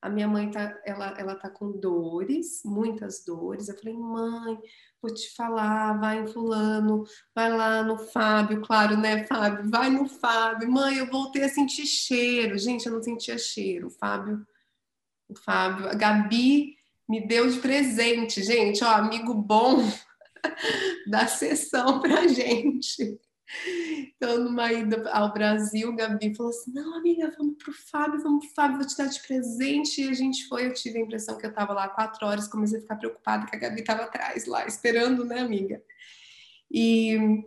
a 0.05 0.09
minha 0.09 0.27
mãe 0.27 0.51
tá, 0.51 0.79
ela, 0.85 1.15
ela 1.17 1.35
tá 1.35 1.49
com 1.49 1.71
dores, 1.71 2.61
muitas 2.63 3.25
dores. 3.25 3.67
Eu 3.67 3.75
falei, 3.75 3.95
mãe, 3.95 4.55
vou 5.01 5.11
te 5.11 5.33
falar, 5.35 5.99
vai 5.99 6.19
em 6.19 6.27
fulano, 6.27 7.03
vai 7.33 7.49
lá 7.49 7.81
no 7.81 7.97
Fábio, 7.97 8.61
claro, 8.61 8.95
né, 8.95 9.23
Fábio? 9.25 9.67
Vai 9.67 9.89
no 9.89 10.07
Fábio. 10.07 10.71
Mãe, 10.71 10.97
eu 10.97 11.07
voltei 11.07 11.43
a 11.43 11.49
sentir 11.49 11.87
cheiro. 11.87 12.55
Gente, 12.55 12.85
eu 12.85 12.93
não 12.93 13.01
sentia 13.01 13.35
cheiro. 13.39 13.87
O 13.87 13.89
Fábio, 13.89 14.45
o 15.27 15.35
Fábio, 15.35 15.89
a 15.89 15.95
Gabi 15.95 16.75
me 17.09 17.27
deu 17.27 17.49
de 17.49 17.57
presente, 17.57 18.43
gente, 18.43 18.83
ó, 18.83 18.89
amigo 18.89 19.33
bom 19.33 19.77
da 21.09 21.25
sessão 21.25 21.99
pra 21.99 22.27
gente. 22.27 23.19
Então, 24.15 24.43
numa 24.43 24.71
ida 24.71 25.09
ao 25.11 25.31
Brasil, 25.31 25.95
Gabi 25.95 26.33
falou 26.35 26.51
assim: 26.51 26.71
Não, 26.73 26.97
amiga, 26.97 27.33
vamos 27.37 27.55
pro 27.63 27.73
Fábio, 27.73 28.21
vamos 28.21 28.45
pro 28.45 28.55
Fábio, 28.55 28.77
vou 28.77 28.87
te 28.87 28.97
dar 28.97 29.05
de 29.05 29.21
presente. 29.21 30.01
E 30.01 30.09
a 30.09 30.13
gente 30.13 30.47
foi. 30.47 30.67
Eu 30.67 30.73
tive 30.73 30.97
a 30.97 31.01
impressão 31.01 31.37
que 31.37 31.45
eu 31.45 31.49
estava 31.49 31.73
lá 31.73 31.87
quatro 31.87 32.25
horas, 32.25 32.47
comecei 32.47 32.79
a 32.79 32.81
ficar 32.81 32.95
preocupada 32.95 33.45
que 33.45 33.55
a 33.55 33.59
Gabi 33.59 33.81
estava 33.81 34.03
atrás 34.03 34.45
lá, 34.45 34.65
esperando, 34.65 35.23
né, 35.25 35.39
amiga? 35.39 35.81
E 36.71 37.43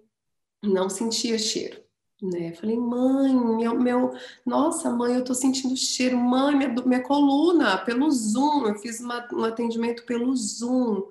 não 0.63 0.89
sentia 0.89 1.39
cheiro. 1.39 1.83
Né? 2.21 2.53
Falei, 2.53 2.77
mãe, 2.77 3.33
meu, 3.33 3.79
meu, 3.79 4.13
nossa, 4.45 4.91
mãe, 4.91 5.15
eu 5.15 5.25
tô 5.25 5.35
sentindo 5.35 5.77
cheiro, 5.77 6.19
mãe, 6.19 6.57
minha, 6.57 6.69
minha 6.69 7.03
coluna, 7.03 7.79
pelo 7.79 8.11
Zoom, 8.11 8.67
eu 8.67 8.75
fiz 8.75 8.99
uma, 8.99 9.27
um 9.33 9.45
atendimento 9.45 10.05
pelo 10.05 10.35
Zoom, 10.35 11.07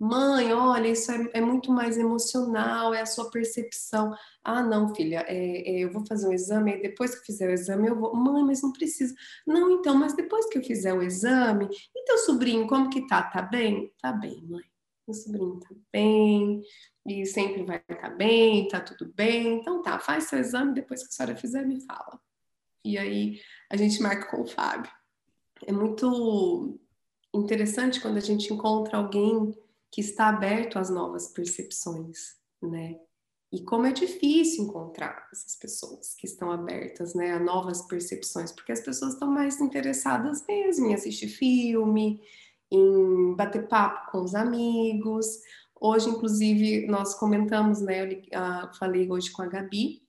Mãe, 0.00 0.50
olha, 0.54 0.88
isso 0.88 1.12
é, 1.12 1.28
é, 1.34 1.40
muito 1.42 1.70
mais 1.70 1.98
emocional, 1.98 2.94
é 2.94 3.02
a 3.02 3.06
sua 3.06 3.30
percepção. 3.30 4.16
Ah, 4.42 4.62
não, 4.62 4.94
filha, 4.94 5.26
é, 5.28 5.36
é, 5.36 5.84
eu 5.84 5.92
vou 5.92 6.06
fazer 6.06 6.26
um 6.26 6.32
exame, 6.32 6.72
e 6.72 6.80
depois 6.80 7.14
que 7.14 7.26
fizer 7.26 7.50
o 7.50 7.52
exame, 7.52 7.88
eu 7.88 7.94
vou. 8.00 8.16
Mãe, 8.16 8.42
mas 8.42 8.62
não 8.62 8.72
precisa. 8.72 9.14
Não, 9.46 9.70
então, 9.72 9.94
mas 9.94 10.16
depois 10.16 10.46
que 10.46 10.56
eu 10.56 10.64
fizer 10.64 10.94
o 10.94 11.02
exame, 11.02 11.68
e 11.94 12.04
teu 12.06 12.16
sobrinho, 12.16 12.66
como 12.66 12.88
que 12.88 13.06
tá? 13.06 13.24
Tá 13.24 13.42
bem? 13.42 13.92
Tá 14.00 14.10
bem, 14.10 14.42
mãe. 14.48 14.64
Meu 15.06 15.14
sobrinho 15.14 15.60
tá 15.60 15.68
bem, 15.92 16.62
e 17.06 17.26
sempre 17.26 17.64
vai 17.64 17.76
estar 17.76 17.96
tá 17.96 18.08
bem, 18.08 18.68
tá 18.68 18.80
tudo 18.80 19.12
bem. 19.14 19.58
Então 19.58 19.82
tá, 19.82 19.98
faz 19.98 20.24
seu 20.24 20.38
exame, 20.38 20.72
depois 20.72 21.02
que 21.02 21.08
a 21.08 21.12
senhora 21.12 21.36
fizer, 21.36 21.66
me 21.66 21.78
fala. 21.84 22.18
E 22.82 22.96
aí 22.96 23.38
a 23.68 23.76
gente 23.76 24.00
marca 24.00 24.30
com 24.34 24.42
o 24.42 24.46
Fábio. 24.46 24.90
É 25.66 25.72
muito 25.72 26.80
interessante 27.34 28.00
quando 28.00 28.16
a 28.16 28.20
gente 28.20 28.50
encontra 28.50 28.96
alguém 28.96 29.54
que 29.90 30.00
está 30.00 30.28
aberto 30.28 30.78
às 30.78 30.88
novas 30.88 31.28
percepções, 31.28 32.36
né? 32.62 32.98
E 33.52 33.64
como 33.64 33.86
é 33.86 33.92
difícil 33.92 34.64
encontrar 34.64 35.28
essas 35.32 35.56
pessoas 35.56 36.14
que 36.14 36.24
estão 36.24 36.52
abertas, 36.52 37.14
né, 37.14 37.32
a 37.32 37.40
novas 37.40 37.82
percepções, 37.82 38.52
porque 38.52 38.70
as 38.70 38.80
pessoas 38.80 39.14
estão 39.14 39.28
mais 39.28 39.60
interessadas 39.60 40.44
mesmo 40.46 40.86
em 40.86 40.94
assistir 40.94 41.26
filme, 41.26 42.20
em 42.70 43.34
bater 43.34 43.66
papo 43.66 44.12
com 44.12 44.22
os 44.22 44.36
amigos. 44.36 45.26
Hoje, 45.80 46.10
inclusive, 46.10 46.86
nós 46.86 47.14
comentamos, 47.16 47.80
né, 47.80 48.04
eu 48.04 48.18
uh, 48.18 48.72
falei 48.78 49.10
hoje 49.10 49.32
com 49.32 49.42
a 49.42 49.46
Gabi, 49.46 50.00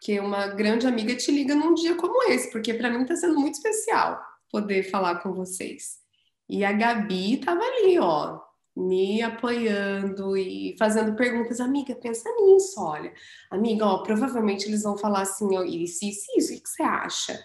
que 0.00 0.18
uma 0.18 0.48
grande 0.48 0.88
amiga 0.88 1.14
te 1.14 1.30
liga 1.30 1.54
num 1.54 1.72
dia 1.72 1.94
como 1.94 2.24
esse, 2.30 2.50
porque 2.50 2.74
para 2.74 2.90
mim 2.90 3.02
está 3.02 3.14
sendo 3.14 3.38
muito 3.38 3.54
especial 3.54 4.20
poder 4.50 4.82
falar 4.90 5.20
com 5.20 5.32
vocês. 5.32 5.98
E 6.48 6.64
a 6.64 6.72
Gabi 6.72 7.34
estava 7.34 7.60
ali, 7.60 7.98
ó, 7.98 8.40
me 8.76 9.22
apoiando 9.22 10.36
e 10.36 10.76
fazendo 10.78 11.16
perguntas, 11.16 11.60
amiga, 11.60 11.94
pensa 11.94 12.28
nisso, 12.38 12.78
olha, 12.78 13.10
amiga, 13.50 13.86
ó, 13.86 14.02
provavelmente 14.02 14.66
eles 14.66 14.82
vão 14.82 14.98
falar 14.98 15.22
assim, 15.22 15.56
ó, 15.56 15.62
isso, 15.62 16.04
isso, 16.04 16.26
isso, 16.36 16.54
o 16.54 16.62
que 16.62 16.68
você 16.68 16.82
acha? 16.82 17.42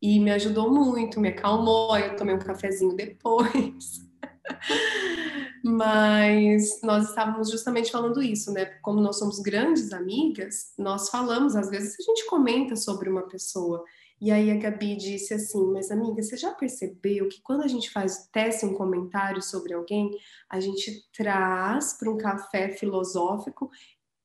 E 0.00 0.18
me 0.18 0.30
ajudou 0.30 0.72
muito, 0.72 1.20
me 1.20 1.28
acalmou, 1.28 1.96
eu 1.98 2.16
tomei 2.16 2.34
um 2.34 2.38
cafezinho 2.38 2.96
depois. 2.96 4.00
Mas 5.62 6.80
nós 6.82 7.10
estávamos 7.10 7.50
justamente 7.50 7.92
falando 7.92 8.20
isso, 8.20 8.50
né? 8.52 8.64
Como 8.82 9.00
nós 9.00 9.18
somos 9.18 9.38
grandes 9.38 9.92
amigas, 9.92 10.72
nós 10.76 11.08
falamos, 11.08 11.54
às 11.54 11.70
vezes 11.70 11.94
a 12.00 12.02
gente 12.02 12.26
comenta 12.26 12.74
sobre 12.74 13.08
uma 13.08 13.28
pessoa 13.28 13.84
e 14.22 14.30
aí 14.30 14.52
a 14.52 14.56
Gabi 14.56 14.94
disse 14.94 15.34
assim: 15.34 15.72
Mas 15.72 15.90
amiga, 15.90 16.22
você 16.22 16.36
já 16.36 16.54
percebeu 16.54 17.28
que 17.28 17.42
quando 17.42 17.64
a 17.64 17.66
gente 17.66 17.90
faz 17.90 18.28
teste 18.28 18.64
um 18.64 18.72
comentário 18.72 19.42
sobre 19.42 19.74
alguém, 19.74 20.16
a 20.48 20.60
gente 20.60 21.10
traz 21.10 21.94
para 21.98 22.08
um 22.08 22.16
café 22.16 22.68
filosófico, 22.68 23.68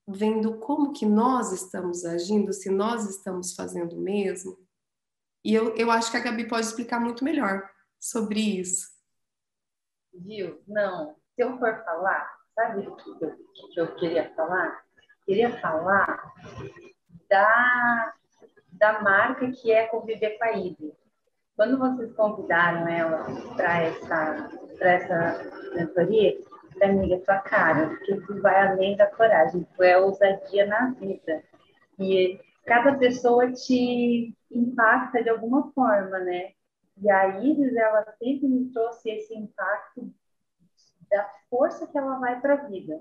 vendo 0.07 0.59
como 0.59 0.93
que 0.93 1.03
nós 1.03 1.51
estamos 1.51 2.05
agindo, 2.05 2.53
se 2.53 2.69
nós 2.69 3.09
estamos 3.09 3.55
fazendo 3.55 3.97
o 3.97 3.99
mesmo? 3.99 4.59
E 5.43 5.51
eu, 5.51 5.75
eu 5.75 5.89
acho 5.89 6.11
que 6.11 6.17
a 6.17 6.21
Gabi 6.21 6.47
pode 6.47 6.67
explicar 6.67 6.99
muito 6.99 7.23
melhor 7.23 7.67
sobre 7.99 8.39
isso. 8.39 8.91
Viu? 10.13 10.61
Não. 10.67 11.15
Se 11.35 11.41
eu 11.41 11.57
for 11.57 11.83
falar, 11.83 12.37
sabe 12.53 12.87
o 12.87 12.95
que 12.95 13.09
eu, 13.09 13.35
que 13.73 13.79
eu 13.79 13.95
queria 13.95 14.31
falar? 14.35 14.85
Queria 15.25 15.59
falar 15.59 16.35
da 17.27 18.13
da 18.77 19.01
marca 19.01 19.51
que 19.51 19.71
é 19.71 19.87
conviver 19.87 20.37
com 20.37 20.45
a 20.45 20.51
Ive. 20.51 20.93
Quando 21.55 21.77
vocês 21.77 22.13
convidaram 22.13 22.87
ela 22.87 23.25
para 23.55 23.81
essa, 23.81 24.49
essa 24.79 25.73
mentoria, 25.73 26.37
amiga, 26.83 27.19
tua 27.25 27.39
cara, 27.39 27.89
porque 27.89 28.21
tu 28.21 28.41
vai 28.41 28.67
além 28.67 28.95
da 28.95 29.07
coragem, 29.07 29.67
tu 29.75 29.83
é 29.83 29.97
ousadia 29.97 30.67
na 30.67 30.91
vida. 30.91 31.43
E 31.99 32.39
cada 32.65 32.95
pessoa 32.95 33.51
te 33.51 34.35
impacta 34.51 35.23
de 35.23 35.29
alguma 35.29 35.71
forma, 35.71 36.19
né? 36.19 36.51
E 36.97 37.09
a 37.09 37.39
Iris, 37.39 37.75
ela 37.75 38.03
sempre 38.19 38.47
me 38.47 38.71
trouxe 38.71 39.09
esse 39.09 39.35
impacto 39.35 40.13
da 41.09 41.27
força 41.49 41.87
que 41.87 41.97
ela 41.97 42.19
vai 42.19 42.39
para 42.39 42.53
a 42.53 42.67
vida. 42.67 42.99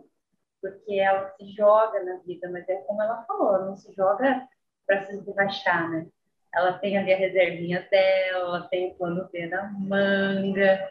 Porque 0.63 0.95
ela 0.95 1.29
se 1.37 1.47
joga 1.53 2.03
na 2.03 2.17
vida, 2.19 2.51
mas 2.51 2.67
é 2.69 2.77
como 2.83 3.03
ela 3.03 3.23
falou, 3.25 3.55
ela 3.55 3.67
não 3.67 3.77
se 3.77 3.93
joga 3.93 4.49
para 4.87 5.03
se 5.05 5.15
esborrachar, 5.15 5.91
né? 5.91 6.07
Ela 6.55 6.73
tem 6.79 6.97
ali 6.97 7.13
a 7.13 7.17
reservinha 7.17 7.87
dela, 7.91 8.67
tem 8.71 8.91
o 8.91 8.95
plano 8.95 9.29
B 9.31 9.47
na 9.47 9.71
manga. 9.73 10.91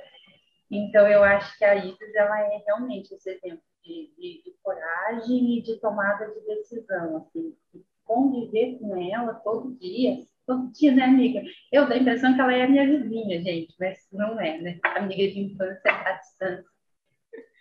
Então, 0.69 1.07
eu 1.07 1.23
acho 1.23 1.57
que 1.57 1.65
a 1.65 1.75
Isis, 1.75 2.15
ela 2.15 2.39
é 2.39 2.61
realmente 2.65 3.13
esse 3.13 3.29
exemplo 3.29 3.63
de, 3.83 4.13
de, 4.17 4.43
de 4.43 4.55
coragem 4.61 5.57
e 5.57 5.61
de 5.61 5.77
tomada 5.77 6.27
de 6.27 6.39
decisão, 6.41 7.17
assim. 7.17 7.55
Conviver 8.03 8.77
com 8.77 8.95
ela 8.95 9.33
todo 9.33 9.75
dia, 9.79 10.19
todo 10.45 10.71
dia, 10.71 10.91
né, 10.91 11.03
amiga? 11.03 11.41
Eu 11.71 11.87
dou 11.87 11.95
a 11.95 11.99
impressão 11.99 12.35
que 12.35 12.41
ela 12.41 12.53
é 12.53 12.67
minha 12.67 12.85
vizinha, 12.85 13.41
gente, 13.41 13.75
mas 13.79 14.07
não 14.11 14.39
é, 14.39 14.59
né? 14.59 14.79
Amiga 14.83 15.31
de 15.33 15.39
infância 15.39 15.91
à 15.91 16.11
distância. 16.13 16.65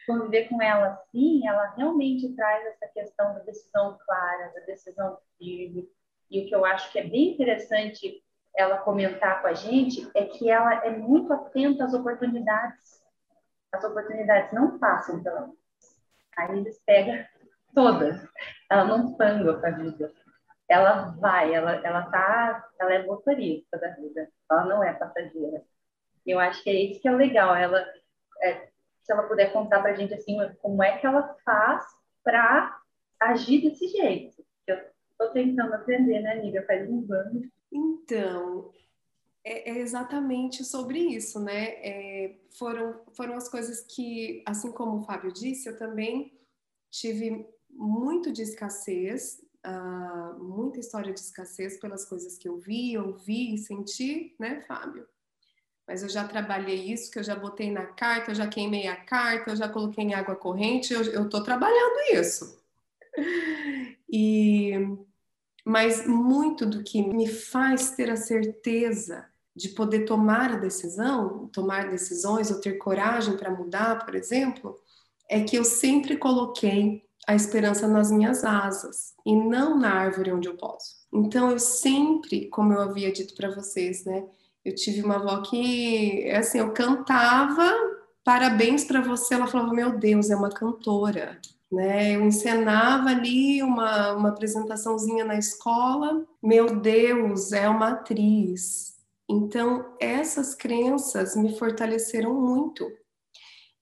Conviver 0.07 0.49
com 0.49 0.61
ela 0.61 0.89
assim, 0.89 1.47
ela 1.49 1.75
realmente 1.75 2.29
traz 2.35 2.67
essa 2.67 2.87
questão 2.89 3.33
da 3.33 3.41
decisão 3.41 3.97
clara, 4.05 4.53
da 4.55 4.61
decisão 4.67 5.17
firme, 5.39 5.89
e 6.35 6.41
o 6.41 6.49
que 6.49 6.55
eu 6.55 6.65
acho 6.65 6.91
que 6.91 6.99
é 6.99 7.05
bem 7.05 7.33
interessante 7.33 8.21
ela 8.57 8.79
comentar 8.79 9.41
com 9.41 9.47
a 9.47 9.55
gente 9.55 10.11
é 10.15 10.25
que 10.25 10.51
ela 10.51 10.85
é 10.85 10.91
muito 10.91 11.33
atenta 11.33 11.85
às 11.85 11.95
oportunidades. 11.95 13.01
as 13.73 13.85
oportunidades 13.85 14.53
não 14.53 14.79
passam 14.79 15.23
pela 15.23 15.49
Aí 16.37 16.59
eles 16.59 16.83
pegam 16.85 17.25
todas. 17.73 18.21
Ela 18.69 18.85
não 18.85 19.15
panga 19.15 19.61
com 19.61 19.67
a 19.67 19.71
vida. 19.71 20.13
Ela 20.69 21.15
vai, 21.21 21.55
ela, 21.55 21.77
ela 21.87 22.03
tá, 22.11 22.69
ela 22.81 22.95
é 22.95 23.07
motorista 23.07 23.79
da 23.79 23.91
vida. 23.91 24.29
Ela 24.51 24.65
não 24.65 24.83
é 24.83 24.93
passageira. 24.93 25.63
Eu 26.27 26.41
acho 26.41 26.65
que 26.65 26.71
é 26.71 26.75
isso 26.75 27.01
que 27.01 27.07
é 27.07 27.13
legal. 27.13 27.55
Ela, 27.55 27.87
é, 28.43 28.69
se 29.05 29.13
ela 29.13 29.29
puder 29.29 29.53
contar 29.53 29.83
para 29.83 29.93
a 29.93 29.95
gente 29.95 30.15
assim, 30.15 30.37
como 30.61 30.83
é 30.83 30.99
que 30.99 31.07
ela 31.07 31.37
faz 31.45 31.85
para 32.25 32.77
agir 33.21 33.63
desse 33.63 33.87
jeito. 33.87 34.45
Eu 34.67 34.94
estou 35.15 35.31
tentando 35.31 35.75
aprender, 35.75 36.21
né, 36.21 36.33
amiga? 36.33 36.65
Faz 36.67 36.89
um 36.89 37.07
ano. 37.13 37.43
Então, 37.73 38.71
é, 39.43 39.71
é, 39.71 39.79
exatamente 39.79 40.65
sobre 40.65 40.99
isso, 40.99 41.41
né? 41.41 41.75
É, 41.83 42.37
foram, 42.57 43.01
foram 43.13 43.35
as 43.35 43.49
coisas 43.49 43.83
que, 43.83 44.43
assim 44.47 44.73
como 44.73 44.99
o 44.99 45.05
Fábio 45.05 45.33
disse, 45.33 45.69
eu 45.69 45.77
também 45.77 46.33
tive 46.91 47.47
muito 47.71 48.33
de 48.33 48.43
escassez, 48.43 49.43
uh, 49.67 50.43
muita 50.43 50.79
história 50.79 51.13
de 51.13 51.21
escassez 51.21 51.79
pelas 51.79 52.05
coisas 52.05 52.39
que 52.39 52.49
eu 52.49 52.59
vi, 52.59 52.97
ouvi 52.97 53.55
e 53.55 53.59
senti, 53.59 54.35
né, 54.39 54.63
Fábio? 54.67 55.07
Mas 55.87 56.03
eu 56.03 56.09
já 56.09 56.27
trabalhei 56.27 56.93
isso, 56.93 57.11
que 57.11 57.19
eu 57.19 57.25
já 57.25 57.37
botei 57.37 57.71
na 57.71 57.87
carta, 57.87 58.31
eu 58.31 58.35
já 58.35 58.47
queimei 58.47 58.87
a 58.87 58.97
carta, 58.97 59.51
eu 59.51 59.57
já 59.57 59.69
coloquei 59.69 60.05
em 60.05 60.15
água 60.15 60.35
corrente, 60.35 60.95
eu 60.95 61.25
estou 61.25 61.43
trabalhando 61.43 62.15
isso. 62.15 62.63
E, 64.09 64.73
mas 65.65 66.07
muito 66.07 66.67
do 66.67 66.83
que 66.83 67.03
me 67.03 67.27
faz 67.27 67.93
ter 67.93 68.11
a 68.11 68.17
certeza 68.17 69.25
de 69.57 69.71
poder 69.71 70.05
tomar 70.05 70.53
a 70.53 70.59
decisão, 70.59 71.49
tomar 71.53 71.89
decisões 71.89 72.51
ou 72.51 72.61
ter 72.61 72.75
coragem 72.75 73.37
para 73.37 73.51
mudar, 73.51 74.05
por 74.05 74.15
exemplo, 74.15 74.77
é 75.29 75.41
que 75.43 75.57
eu 75.57 75.65
sempre 75.65 76.17
coloquei 76.17 77.03
a 77.27 77.35
esperança 77.35 77.89
nas 77.89 78.11
minhas 78.11 78.45
asas 78.45 79.15
e 79.25 79.35
não 79.35 79.79
na 79.79 79.93
árvore 79.93 80.33
onde 80.33 80.49
eu 80.49 80.57
posso. 80.57 80.97
Então 81.13 81.51
eu 81.51 81.59
sempre, 81.59 82.49
como 82.51 82.73
eu 82.73 82.81
havia 82.81 83.13
dito 83.13 83.35
para 83.35 83.55
vocês, 83.55 84.05
né, 84.05 84.27
eu 84.65 84.75
tive 84.75 85.03
uma 85.03 85.17
avó 85.17 85.43
que, 85.43 86.29
assim, 86.31 86.59
eu 86.59 86.73
cantava 86.73 87.73
parabéns 88.25 88.85
para 88.85 89.03
você, 89.03 89.35
ela 89.35 89.47
falava, 89.47 89.73
meu 89.73 89.99
Deus, 89.99 90.31
é 90.31 90.37
uma 90.37 90.51
cantora. 90.51 91.39
Né? 91.75 92.13
Eu 92.15 92.23
encenava 92.23 93.11
ali 93.11 93.61
uma, 93.61 94.13
uma 94.13 94.29
apresentaçãozinha 94.29 95.25
na 95.25 95.37
escola, 95.37 96.25
meu 96.41 96.79
Deus, 96.79 97.51
é 97.51 97.69
uma 97.69 97.91
atriz. 97.91 98.95
Então, 99.29 99.85
essas 99.99 100.55
crenças 100.55 101.35
me 101.35 101.59
fortaleceram 101.59 102.33
muito 102.33 102.89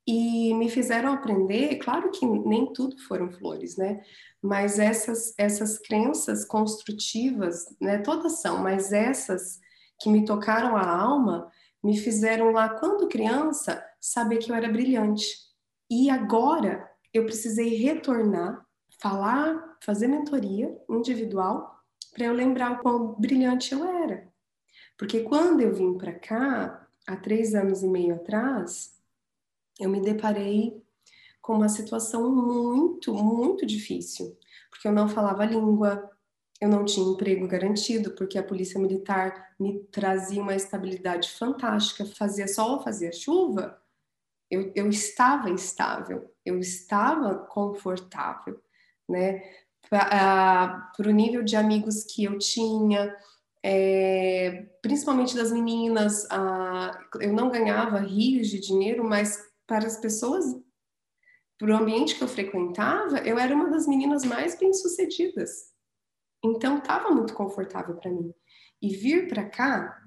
e 0.07 0.55
me 0.55 0.70
fizeram 0.70 1.12
aprender, 1.12 1.76
claro 1.76 2.11
que 2.11 2.24
nem 2.24 2.72
tudo 2.72 2.99
foram 3.07 3.30
flores, 3.30 3.76
né? 3.76 4.03
Mas 4.40 4.78
essas, 4.78 5.34
essas 5.36 5.78
crenças 5.78 6.47
construtivas, 6.47 7.66
né? 7.78 7.99
Todas 7.99 8.40
são, 8.40 8.62
mas 8.62 8.90
essas 8.90 9.61
que 10.01 10.09
me 10.09 10.24
tocaram 10.24 10.76
a 10.78 10.88
alma, 10.88 11.51
me 11.84 11.99
fizeram 11.99 12.53
lá, 12.53 12.70
quando 12.70 13.09
criança, 13.09 13.84
saber 14.01 14.38
que 14.38 14.51
eu 14.51 14.57
era 14.57 14.68
brilhante. 14.68 15.26
E 15.90 16.09
agora 16.09 16.90
eu 17.13 17.25
precisei 17.25 17.77
retornar, 17.77 18.67
falar, 18.99 19.77
fazer 19.83 20.07
mentoria 20.07 20.77
individual, 20.89 21.79
para 22.13 22.27
eu 22.27 22.33
lembrar 22.33 22.73
o 22.73 22.83
quão 22.83 23.15
brilhante 23.19 23.73
eu 23.73 23.85
era. 23.85 24.29
Porque 24.97 25.21
quando 25.21 25.61
eu 25.61 25.75
vim 25.75 25.97
para 25.97 26.13
cá, 26.13 26.87
há 27.07 27.17
três 27.17 27.55
anos 27.55 27.83
e 27.83 27.89
meio 27.89 28.15
atrás, 28.15 28.99
eu 29.81 29.89
me 29.89 30.01
deparei 30.01 30.81
com 31.41 31.55
uma 31.55 31.69
situação 31.69 32.31
muito, 32.33 33.13
muito 33.13 33.67
difícil, 33.67 34.39
porque 34.71 34.87
eu 34.87 34.93
não 34.93 35.09
falava 35.09 35.43
a 35.43 35.47
língua, 35.47 36.09
eu 36.61 36.69
não 36.69 36.85
tinha 36.85 37.05
emprego 37.05 37.49
garantido, 37.49 38.13
porque 38.13 38.39
a 38.39 38.43
polícia 38.43 38.81
militar 38.81 39.53
me 39.59 39.81
trazia 39.91 40.41
uma 40.41 40.55
estabilidade 40.55 41.31
fantástica, 41.31 42.07
fazia 42.07 42.47
sol, 42.47 42.81
fazia 42.83 43.11
chuva, 43.11 43.82
eu, 44.53 44.70
eu 44.74 44.90
estava 44.90 45.50
estável, 45.50 46.30
eu 46.44 46.59
estava 46.59 47.36
confortável, 47.46 48.61
né? 49.09 49.42
Para 49.88 50.92
o 50.98 51.11
nível 51.11 51.42
de 51.42 51.57
amigos 51.57 52.05
que 52.05 52.24
eu 52.24 52.38
tinha, 52.38 53.16
é, 53.62 54.68
principalmente 54.82 55.34
das 55.34 55.50
meninas, 55.50 56.28
eu 57.18 57.32
não 57.32 57.50
ganhava 57.50 57.98
rios 57.98 58.48
de 58.48 58.61
dinheiro, 58.61 59.03
mas 59.03 59.38
para 59.66 59.86
as 59.86 59.96
pessoas, 59.96 60.44
para 61.59 61.72
o 61.72 61.76
ambiente 61.76 62.14
que 62.14 62.22
eu 62.22 62.28
frequentava, 62.28 63.18
eu 63.20 63.38
era 63.38 63.55
uma 63.55 63.70
das 63.70 63.86
meninas 63.86 64.22
mais 64.22 64.59
bem-sucedidas. 64.59 65.72
Então, 66.44 66.76
estava 66.78 67.11
muito 67.11 67.32
confortável 67.32 67.94
para 67.96 68.11
mim. 68.11 68.34
E 68.82 68.94
vir 68.94 69.28
para 69.28 69.48
cá, 69.48 70.03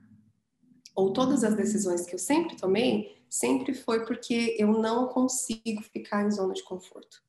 ou 0.96 1.14
todas 1.14 1.44
as 1.44 1.56
decisões 1.56 2.06
que 2.06 2.14
eu 2.14 2.20
sempre 2.20 2.58
tomei, 2.58 3.15
sempre 3.30 3.74
foi 3.74 4.06
porque 4.06 4.56
eu 4.60 4.68
não 4.68 5.08
consigo 5.08 5.82
ficar 5.82 6.26
em 6.26 6.32
zona 6.32 6.54
de 6.54 6.64
conforto. 6.64 7.24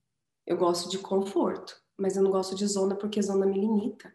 Eu 0.46 0.56
gosto 0.56 0.88
de 0.88 0.98
conforto, 0.98 1.80
mas 1.96 2.16
eu 2.16 2.22
não 2.22 2.30
gosto 2.30 2.54
de 2.54 2.66
zona 2.66 2.94
porque 2.94 3.20
zona 3.20 3.46
me 3.46 3.58
limita. 3.58 4.14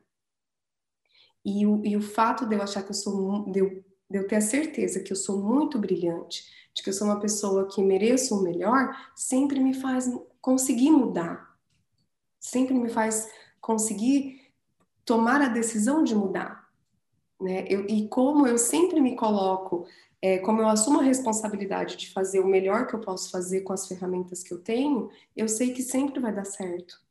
E 1.44 1.66
o, 1.66 1.84
e 1.86 1.98
o 1.98 2.02
fato 2.02 2.46
de 2.46 2.56
eu 2.56 2.62
achar 2.62 2.84
que 2.84 2.92
eu 2.92 2.96
sou, 2.96 3.52
de 3.52 3.60
eu, 3.60 3.84
de 4.10 4.18
eu 4.18 4.28
ter 4.28 4.36
a 4.36 4.42
certeza 4.42 5.02
que 5.02 5.12
eu 5.12 5.18
sou 5.18 5.42
muito 5.42 5.80
brilhante, 5.80 6.46
de 6.74 6.84
que 6.84 6.90
eu 6.90 6.94
sou 6.94 7.08
uma 7.08 7.20
pessoa 7.20 7.68
que 7.68 7.82
mereço 7.82 8.38
o 8.38 8.44
melhor, 8.44 8.96
sempre 9.16 9.60
me 9.60 9.74
faz 9.74 10.10
conseguir 10.40 10.92
mudar. 10.92 11.58
Sempre 12.40 12.74
me 12.74 12.90
faz 12.90 13.30
conseguir 13.60 14.54
tomar 15.06 15.42
a 15.42 15.50
decisão 15.50 16.04
de 16.04 16.16
mudar. 16.16 16.61
Né? 17.42 17.66
Eu, 17.68 17.88
e 17.88 18.08
como 18.08 18.46
eu 18.46 18.58
sempre 18.58 19.02
me 19.02 19.16
coloco, 19.16 19.88
é, 20.22 20.38
como 20.38 20.62
eu 20.62 20.68
assumo 20.68 21.00
a 21.00 21.04
responsabilidade 21.04 21.98
de 21.98 22.12
fazer 22.12 22.40
o 22.40 22.48
melhor 22.48 22.86
que 22.86 22.94
eu 22.94 23.02
posso 23.02 23.32
fazer 23.32 23.62
com 23.62 23.74
as 23.74 23.88
ferramentas 23.88 24.44
que 24.44 24.54
eu 24.54 24.60
tenho, 24.60 25.10
eu 25.36 25.50
sei 25.50 25.74
que 25.74 25.82
sempre 25.82 26.20
vai 26.20 26.32
dar 26.32 26.46
certo. 26.46 27.02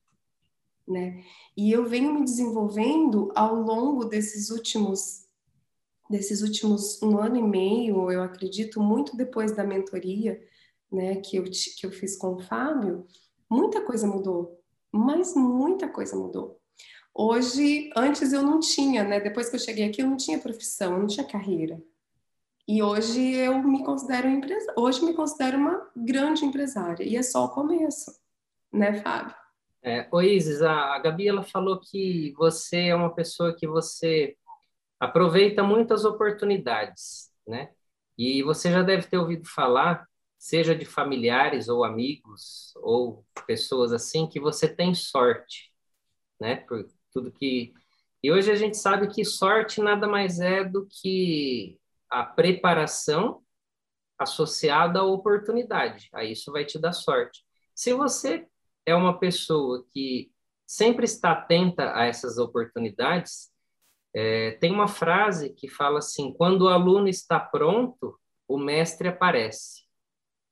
Né? 0.86 1.24
E 1.56 1.72
eu 1.72 1.84
venho 1.84 2.14
me 2.14 2.24
desenvolvendo 2.24 3.32
ao 3.34 3.56
longo 3.56 4.04
desses 4.04 4.50
últimos 4.50 5.28
desses 6.08 6.42
últimos 6.42 7.00
um 7.00 7.18
ano 7.18 7.36
e 7.36 7.42
meio, 7.42 8.10
eu 8.10 8.20
acredito, 8.20 8.80
muito 8.80 9.16
depois 9.16 9.54
da 9.54 9.62
mentoria 9.62 10.42
né, 10.90 11.14
que, 11.16 11.36
eu, 11.36 11.44
que 11.44 11.86
eu 11.86 11.92
fiz 11.92 12.16
com 12.16 12.34
o 12.34 12.40
Fábio, 12.40 13.06
muita 13.48 13.80
coisa 13.80 14.08
mudou, 14.08 14.60
mas 14.90 15.36
muita 15.36 15.88
coisa 15.88 16.16
mudou. 16.16 16.59
Hoje, 17.14 17.90
antes 17.96 18.32
eu 18.32 18.42
não 18.42 18.60
tinha, 18.60 19.04
né? 19.04 19.20
Depois 19.20 19.48
que 19.48 19.56
eu 19.56 19.60
cheguei 19.60 19.88
aqui, 19.88 20.02
eu 20.02 20.06
não 20.06 20.16
tinha 20.16 20.38
profissão, 20.38 20.92
eu 20.94 20.98
não 21.00 21.06
tinha 21.06 21.26
carreira. 21.26 21.82
E 22.66 22.82
hoje 22.82 23.34
eu 23.34 23.60
me 23.62 23.84
considero 23.84 24.28
empresa, 24.28 24.72
hoje 24.76 25.04
me 25.04 25.12
considero 25.12 25.58
uma 25.58 25.90
grande 25.96 26.44
empresária 26.44 27.02
e 27.02 27.16
é 27.16 27.22
só 27.22 27.44
o 27.44 27.48
começo, 27.48 28.12
né, 28.72 28.94
Fábio? 29.02 29.34
É, 29.82 30.06
ô 30.12 30.20
Isis, 30.20 30.62
a, 30.62 30.94
a 30.94 30.98
Gabi 31.00 31.26
ela 31.26 31.42
falou 31.42 31.80
que 31.80 32.32
você 32.36 32.88
é 32.88 32.94
uma 32.94 33.12
pessoa 33.12 33.56
que 33.56 33.66
você 33.66 34.36
aproveita 35.00 35.64
muitas 35.64 36.04
oportunidades, 36.04 37.32
né? 37.44 37.72
E 38.16 38.42
você 38.42 38.70
já 38.70 38.82
deve 38.82 39.08
ter 39.08 39.18
ouvido 39.18 39.48
falar, 39.48 40.06
seja 40.38 40.72
de 40.72 40.84
familiares 40.84 41.68
ou 41.68 41.82
amigos 41.82 42.72
ou 42.76 43.24
pessoas 43.46 43.92
assim, 43.92 44.28
que 44.28 44.38
você 44.38 44.68
tem 44.68 44.94
sorte, 44.94 45.72
né? 46.38 46.56
Por 46.56 46.86
tudo 47.12 47.32
que 47.32 47.72
e 48.22 48.30
hoje 48.30 48.50
a 48.50 48.54
gente 48.54 48.76
sabe 48.76 49.08
que 49.08 49.24
sorte 49.24 49.80
nada 49.80 50.06
mais 50.06 50.40
é 50.40 50.62
do 50.62 50.86
que 50.86 51.78
a 52.10 52.22
preparação 52.22 53.42
associada 54.18 55.00
à 55.00 55.04
oportunidade. 55.04 56.10
Aí 56.12 56.32
isso 56.32 56.52
vai 56.52 56.66
te 56.66 56.78
dar 56.78 56.92
sorte. 56.92 57.42
Se 57.74 57.94
você 57.94 58.46
é 58.84 58.94
uma 58.94 59.18
pessoa 59.18 59.86
que 59.90 60.30
sempre 60.66 61.06
está 61.06 61.32
atenta 61.32 61.96
a 61.96 62.04
essas 62.04 62.36
oportunidades, 62.36 63.50
é, 64.12 64.52
tem 64.52 64.70
uma 64.70 64.88
frase 64.88 65.54
que 65.54 65.66
fala 65.66 65.98
assim: 66.00 66.34
quando 66.34 66.62
o 66.62 66.68
aluno 66.68 67.08
está 67.08 67.40
pronto, 67.40 68.18
o 68.46 68.58
mestre 68.58 69.08
aparece. 69.08 69.84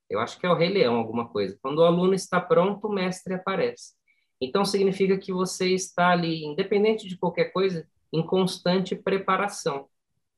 Eu 0.08 0.20
acho 0.20 0.38
que 0.38 0.46
é 0.46 0.50
o 0.50 0.54
Rei 0.54 0.70
Leão, 0.70 0.96
alguma 0.96 1.28
coisa. 1.28 1.58
Quando 1.60 1.80
o 1.80 1.84
aluno 1.84 2.14
está 2.14 2.40
pronto, 2.40 2.86
o 2.86 2.92
mestre 2.92 3.34
aparece. 3.34 3.97
Então, 4.40 4.64
significa 4.64 5.18
que 5.18 5.32
você 5.32 5.74
está 5.74 6.10
ali, 6.10 6.44
independente 6.44 7.08
de 7.08 7.16
qualquer 7.16 7.46
coisa, 7.52 7.88
em 8.12 8.24
constante 8.24 8.94
preparação. 8.94 9.88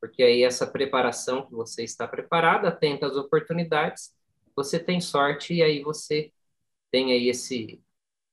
Porque 0.01 0.23
aí, 0.23 0.43
essa 0.43 0.67
preparação 0.67 1.47
que 1.47 1.53
você 1.53 1.85
está 1.85 2.09
preparado, 2.09 2.67
atenta 2.67 3.07
às 3.07 3.17
oportunidades, 3.17 4.15
você 4.57 4.79
tem 4.79 5.01
sorte 5.01 5.55
e 5.55 5.63
aí 5.63 5.83
você 5.83 6.33
tem 6.91 7.13
aí 7.13 7.29
esse, 7.29 7.81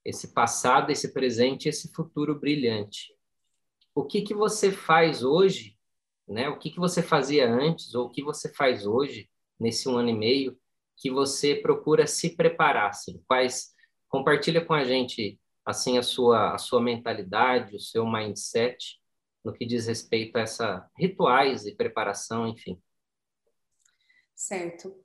esse 0.04 0.34
passado, 0.34 0.92
esse 0.92 1.14
presente, 1.14 1.70
esse 1.70 1.92
futuro 1.94 2.40
brilhante 2.40 3.18
o 3.98 4.06
que, 4.06 4.22
que 4.22 4.34
você 4.34 4.72
faz 4.72 5.24
hoje, 5.24 5.76
né? 6.28 6.48
O 6.50 6.60
que, 6.60 6.70
que 6.70 6.80
você 6.80 7.02
fazia 7.02 7.52
antes 7.52 7.96
ou 7.96 8.06
o 8.06 8.10
que 8.12 8.22
você 8.22 8.54
faz 8.54 8.86
hoje 8.86 9.28
nesse 9.60 9.90
um 9.90 9.98
ano 9.98 10.10
e 10.10 10.14
meio 10.14 10.56
que 10.96 11.10
você 11.10 11.56
procura 11.56 12.06
se 12.06 12.36
preparar? 12.36 12.92
Assim? 12.92 13.20
Quais 13.28 13.74
compartilha 14.08 14.64
com 14.64 14.76
a 14.76 14.84
gente 14.84 15.40
assim 15.68 15.98
a 15.98 16.04
sua 16.04 16.56
a 16.56 16.58
sua 16.58 16.82
mentalidade, 16.82 17.76
o 17.76 17.80
seu 17.80 18.06
mindset 18.06 19.00
no 19.44 19.54
que 19.54 19.66
diz 19.66 19.88
respeito 19.88 20.38
a 20.38 20.42
essa 20.42 20.90
rituais 20.98 21.66
e 21.66 21.76
preparação, 21.76 22.48
enfim. 22.48 22.82
Certo. 24.36 24.96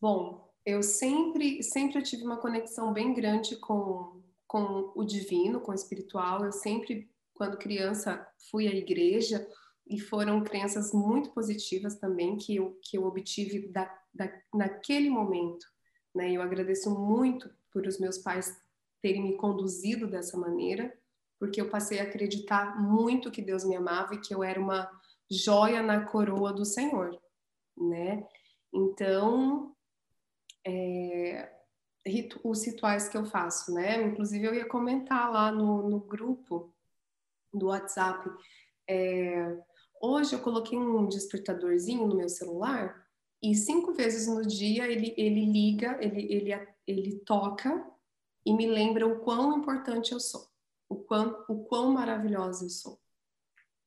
Bom, 0.00 0.52
eu 0.64 0.82
sempre 0.82 1.62
sempre 1.62 1.98
eu 1.98 2.02
tive 2.02 2.24
uma 2.24 2.38
conexão 2.38 2.92
bem 2.92 3.12
grande 3.14 3.56
com 3.56 4.22
com 4.46 4.92
o 4.94 5.04
divino, 5.04 5.60
com 5.60 5.72
o 5.72 5.74
espiritual. 5.74 6.44
Eu 6.44 6.52
sempre 6.52 7.10
quando 7.34 7.58
criança 7.58 8.26
fui 8.50 8.66
à 8.66 8.74
igreja 8.74 9.46
e 9.88 10.00
foram 10.00 10.42
crenças 10.42 10.92
muito 10.92 11.30
positivas 11.30 11.96
também 11.96 12.36
que 12.36 12.56
eu, 12.56 12.78
que 12.82 12.98
eu 12.98 13.04
obtive 13.04 13.68
da, 13.68 13.84
da, 14.12 14.30
naquele 14.52 15.08
momento. 15.08 15.64
Né? 16.14 16.32
Eu 16.32 16.42
agradeço 16.42 16.90
muito 16.90 17.48
por 17.72 17.86
os 17.86 17.98
meus 18.00 18.18
pais 18.18 18.56
terem 19.06 19.22
me 19.22 19.36
conduzido 19.36 20.08
dessa 20.08 20.36
maneira, 20.36 20.92
porque 21.38 21.60
eu 21.60 21.70
passei 21.70 22.00
a 22.00 22.02
acreditar 22.02 22.76
muito 22.82 23.30
que 23.30 23.40
Deus 23.40 23.62
me 23.62 23.76
amava 23.76 24.14
e 24.14 24.20
que 24.20 24.34
eu 24.34 24.42
era 24.42 24.60
uma 24.60 24.90
joia 25.30 25.80
na 25.80 26.04
coroa 26.06 26.52
do 26.52 26.64
Senhor, 26.64 27.16
né? 27.76 28.26
Então, 28.74 29.72
é, 30.66 31.52
os 32.42 32.66
rituais 32.66 33.08
que 33.08 33.16
eu 33.16 33.24
faço, 33.26 33.72
né? 33.72 34.02
Inclusive 34.02 34.44
eu 34.44 34.54
ia 34.54 34.68
comentar 34.68 35.30
lá 35.30 35.52
no, 35.52 35.88
no 35.88 36.00
grupo 36.00 36.74
do 37.54 37.66
WhatsApp. 37.66 38.28
É, 38.90 39.56
hoje 40.02 40.34
eu 40.34 40.40
coloquei 40.40 40.76
um 40.76 41.06
despertadorzinho 41.06 42.08
no 42.08 42.16
meu 42.16 42.28
celular 42.28 43.06
e 43.40 43.54
cinco 43.54 43.92
vezes 43.92 44.26
no 44.26 44.44
dia 44.44 44.88
ele, 44.88 45.14
ele 45.16 45.44
liga, 45.44 45.96
ele, 46.00 46.26
ele, 46.28 46.66
ele 46.88 47.20
toca 47.20 47.95
e 48.46 48.54
me 48.54 48.66
lembra 48.66 49.04
o 49.04 49.18
quão 49.18 49.58
importante 49.58 50.12
eu 50.12 50.20
sou, 50.20 50.46
o 50.88 50.94
quão, 50.94 51.44
o 51.48 51.64
quão 51.64 51.90
maravilhosa 51.90 52.64
eu 52.64 52.70
sou. 52.70 53.00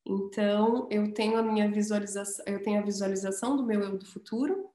Então, 0.05 0.87
eu 0.91 1.13
tenho 1.13 1.37
a 1.37 1.41
minha 1.43 1.71
visualização, 1.71 2.43
eu 2.45 2.61
tenho 2.61 2.79
a 2.79 2.83
visualização 2.83 3.55
do 3.55 3.65
meu 3.65 3.81
eu 3.81 3.97
do 3.97 4.05
futuro, 4.05 4.69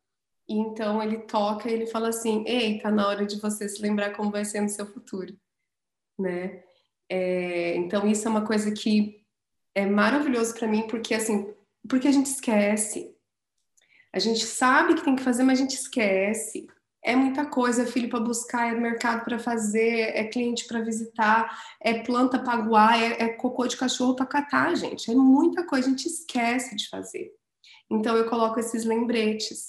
e 0.49 0.57
então 0.57 1.03
ele 1.03 1.19
toca 1.19 1.69
e 1.69 1.75
ele 1.75 1.87
fala 1.87 2.09
assim: 2.09 2.45
"Ei, 2.47 2.79
tá 2.79 2.91
na 2.91 3.07
hora 3.07 3.27
de 3.27 3.39
você 3.41 3.69
se 3.69 3.83
lembrar 3.83 4.17
como 4.17 4.31
vai 4.31 4.45
ser 4.45 4.61
no 4.63 4.69
seu 4.69 4.87
futuro", 4.87 5.37
né? 6.19 6.63
É, 7.09 7.77
então 7.77 8.07
isso 8.07 8.27
é 8.27 8.31
uma 8.31 8.47
coisa 8.47 8.73
que 8.73 9.23
é 9.75 9.87
maravilhoso 9.87 10.55
para 10.55 10.69
mim 10.69 10.87
porque 10.87 11.15
assim, 11.15 11.55
porque 11.89 12.09
a 12.09 12.13
gente 12.13 12.27
esquece. 12.27 13.15
A 14.13 14.19
gente 14.19 14.45
sabe 14.47 14.95
que 14.95 15.05
tem 15.05 15.17
que 15.17 15.23
fazer, 15.23 15.43
mas 15.43 15.59
a 15.59 15.63
gente 15.63 15.75
esquece. 15.75 16.67
É 17.05 17.15
muita 17.15 17.45
coisa, 17.45 17.83
é 17.83 17.87
filho 17.87 18.09
para 18.09 18.21
buscar, 18.21 18.73
é 18.73 18.75
mercado 18.75 19.25
para 19.25 19.39
fazer, 19.39 20.17
é 20.17 20.25
cliente 20.25 20.67
para 20.67 20.81
visitar, 20.81 21.63
é 21.81 22.03
planta 22.03 22.39
para 22.39 22.55
aguar, 22.55 23.01
é, 23.01 23.25
é 23.25 23.29
cocô 23.29 23.67
de 23.67 23.77
cachorro 23.77 24.17
para 24.17 24.27
catar, 24.27 24.75
gente. 24.75 25.11
É 25.11 25.15
muita 25.15 25.67
coisa, 25.67 25.87
a 25.87 25.91
gente 25.91 26.07
esquece 26.07 26.75
de 26.75 26.89
fazer. 26.89 27.31
Então 27.91 28.17
eu 28.17 28.29
coloco 28.29 28.59
esses 28.59 28.85
lembretes. 28.85 29.67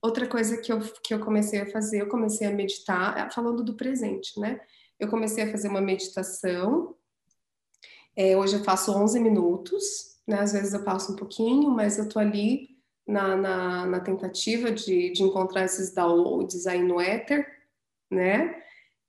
Outra 0.00 0.26
coisa 0.26 0.56
que 0.58 0.72
eu, 0.72 0.80
que 1.02 1.12
eu 1.12 1.20
comecei 1.20 1.60
a 1.60 1.66
fazer, 1.66 2.00
eu 2.00 2.08
comecei 2.08 2.46
a 2.46 2.52
meditar, 2.52 3.30
falando 3.32 3.64
do 3.64 3.74
presente, 3.74 4.38
né? 4.38 4.60
eu 5.00 5.08
comecei 5.08 5.42
a 5.42 5.50
fazer 5.50 5.68
uma 5.68 5.80
meditação. 5.80 6.94
É, 8.14 8.36
hoje 8.36 8.56
eu 8.56 8.62
faço 8.62 8.92
11 8.92 9.18
minutos, 9.18 9.82
né? 10.28 10.40
Às 10.40 10.52
vezes 10.52 10.74
eu 10.74 10.84
passo 10.84 11.12
um 11.12 11.16
pouquinho, 11.16 11.70
mas 11.70 11.98
eu 11.98 12.06
tô 12.06 12.18
ali 12.18 12.68
na, 13.10 13.36
na, 13.36 13.86
na 13.86 14.00
tentativa 14.00 14.70
de, 14.70 15.12
de 15.12 15.22
encontrar 15.22 15.64
esses 15.64 15.92
downloads 15.92 16.66
aí 16.66 16.82
no 16.82 17.00
éter, 17.00 17.46
né? 18.10 18.62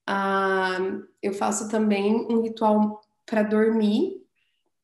Ah, 0.05 0.77
eu 1.21 1.33
faço 1.33 1.69
também 1.69 2.15
um 2.29 2.41
ritual 2.41 3.01
para 3.25 3.43
dormir, 3.43 4.25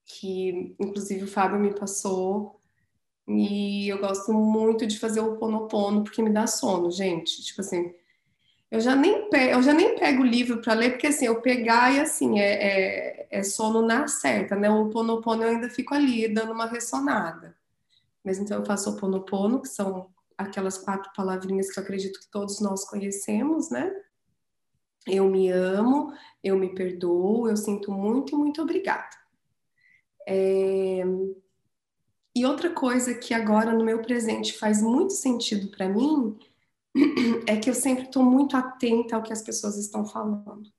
que 0.06 0.76
inclusive 0.80 1.24
o 1.24 1.28
Fábio 1.28 1.60
me 1.60 1.74
passou, 1.74 2.62
e 3.28 3.90
eu 3.90 4.00
gosto 4.00 4.32
muito 4.34 4.88
de 4.88 5.00
fazer 5.00 5.20
o 5.20 5.36
ponopono 5.38 6.04
porque 6.04 6.22
me 6.22 6.30
dá 6.30 6.48
sono, 6.48 6.90
gente. 6.92 7.44
Tipo 7.44 7.62
assim, 7.62 7.94
eu 8.72 8.80
já 8.80 8.96
nem 8.96 9.30
pego, 9.30 9.54
eu 9.54 9.64
já 9.64 9.74
nem 9.74 9.98
pego 9.98 10.24
o 10.24 10.26
livro 10.26 10.62
para 10.62 10.74
ler, 10.74 10.92
porque 10.92 11.08
assim, 11.08 11.26
eu 11.26 11.42
pegar 11.42 11.94
e 11.94 12.00
assim, 12.00 12.40
é, 12.40 13.26
é, 13.26 13.28
é 13.32 13.44
sono 13.44 13.82
na 13.82 14.08
certa, 14.08 14.56
né? 14.56 14.70
O 14.70 14.90
ponopono 14.90 15.44
eu 15.44 15.50
ainda 15.50 15.70
fico 15.70 15.94
ali, 15.94 16.28
dando 16.28 16.54
uma 16.54 16.68
ressonada. 16.68 17.56
Mas 18.28 18.40
então 18.40 18.58
eu 18.58 18.66
faço 18.66 18.90
o 18.90 18.98
ponopono, 18.98 19.62
que 19.62 19.70
são 19.70 20.10
aquelas 20.38 20.78
quatro 20.78 21.10
palavrinhas 21.16 21.72
que 21.72 21.80
eu 21.80 21.84
acredito 21.84 22.20
que 22.20 22.30
todos 22.30 22.60
nós 22.60 22.84
conhecemos, 22.84 23.70
né? 23.70 23.90
Eu 25.08 25.30
me 25.30 25.50
amo, 25.50 26.12
eu 26.44 26.58
me 26.60 26.76
perdoo, 26.76 27.48
eu 27.48 27.56
sinto 27.56 27.90
muito 27.90 28.36
e 28.36 28.38
muito 28.38 28.62
obrigada. 28.62 29.16
É... 30.28 31.06
E 32.36 32.46
outra 32.46 32.70
coisa 32.70 33.14
que 33.14 33.34
agora 33.34 33.72
no 33.72 33.86
meu 33.86 34.02
presente 34.02 34.58
faz 34.58 34.82
muito 34.82 35.14
sentido 35.14 35.72
para 35.72 35.88
mim 35.88 36.38
é 37.48 37.56
que 37.56 37.70
eu 37.70 37.74
sempre 37.74 38.04
estou 38.04 38.24
muito 38.24 38.58
atenta 38.58 39.16
ao 39.16 39.24
que 39.24 39.32
as 39.32 39.42
pessoas 39.42 39.78
estão 39.78 40.06
falando. 40.06 40.70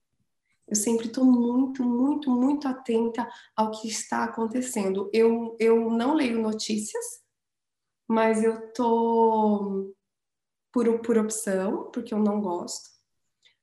Eu 0.68 0.76
sempre 0.76 1.06
estou 1.06 1.24
muito, 1.24 1.82
muito, 1.82 2.30
muito 2.30 2.68
atenta 2.68 3.26
ao 3.56 3.70
que 3.70 3.88
está 3.88 4.24
acontecendo. 4.24 5.08
Eu, 5.14 5.56
eu 5.58 5.88
não 5.88 6.12
leio 6.12 6.38
notícias, 6.42 7.26
mas 8.08 8.42
eu 8.42 8.58
estou 8.58 9.94
por, 10.72 11.00
por 11.00 11.18
opção, 11.18 11.90
porque 11.92 12.14
eu 12.14 12.18
não 12.18 12.40
gosto, 12.40 12.88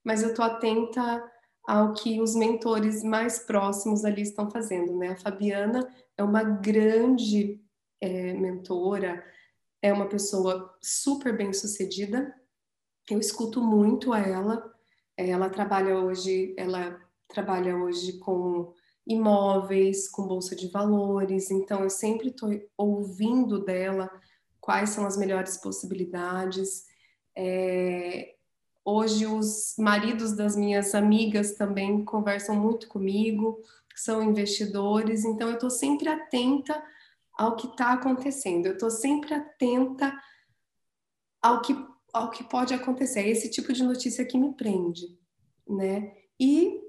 mas 0.03 0.21
eu 0.21 0.29
estou 0.29 0.45
atenta 0.45 1.31
ao 1.67 1.93
que 1.93 2.21
os 2.21 2.35
mentores 2.35 3.03
mais 3.03 3.39
próximos 3.39 4.05
ali 4.05 4.21
estão 4.21 4.51
fazendo, 4.51 4.95
né? 4.95 5.09
A 5.09 5.17
Fabiana 5.17 5.87
é 6.15 6.23
uma 6.23 6.43
grande 6.43 7.59
é, 7.99 8.33
mentora, 8.33 9.25
é 9.81 9.91
uma 9.91 10.07
pessoa 10.07 10.75
super 10.79 11.35
bem 11.35 11.51
sucedida, 11.51 12.33
eu 13.09 13.19
escuto 13.19 13.61
muito 13.61 14.13
a 14.13 14.19
ela. 14.19 14.73
Ela 15.17 15.49
trabalha 15.49 15.97
hoje, 15.97 16.53
ela 16.57 16.99
trabalha 17.27 17.75
hoje 17.77 18.19
com 18.19 18.73
imóveis, 19.07 20.09
com 20.09 20.27
bolsa 20.27 20.55
de 20.55 20.67
valores, 20.67 21.51
então 21.51 21.83
eu 21.83 21.89
sempre 21.89 22.29
estou 22.29 22.49
ouvindo 22.77 23.63
dela 23.63 24.09
quais 24.65 24.89
são 24.89 25.05
as 25.05 25.15
melhores 25.15 25.57
possibilidades. 25.57 26.85
É, 27.35 28.33
hoje 28.83 29.27
os 29.27 29.75
maridos 29.77 30.35
das 30.35 30.55
minhas 30.55 30.95
amigas 30.95 31.53
também 31.53 32.03
conversam 32.03 32.55
muito 32.55 32.87
comigo, 32.87 33.61
são 33.95 34.23
investidores, 34.23 35.23
então 35.23 35.49
eu 35.49 35.53
estou 35.53 35.69
sempre 35.69 36.09
atenta 36.09 36.83
ao 37.37 37.55
que 37.55 37.67
está 37.67 37.93
acontecendo, 37.93 38.65
eu 38.65 38.73
estou 38.73 38.89
sempre 38.89 39.35
atenta 39.35 40.11
ao 41.41 41.61
que 41.61 41.73
ao 42.11 42.31
que 42.31 42.45
pode 42.45 42.73
acontecer. 42.73 43.19
É 43.19 43.29
esse 43.29 43.51
tipo 43.51 43.71
de 43.73 43.83
notícia 43.83 44.25
que 44.25 44.37
me 44.37 44.53
prende, 44.53 45.05
né? 45.67 46.13
E 46.39 46.81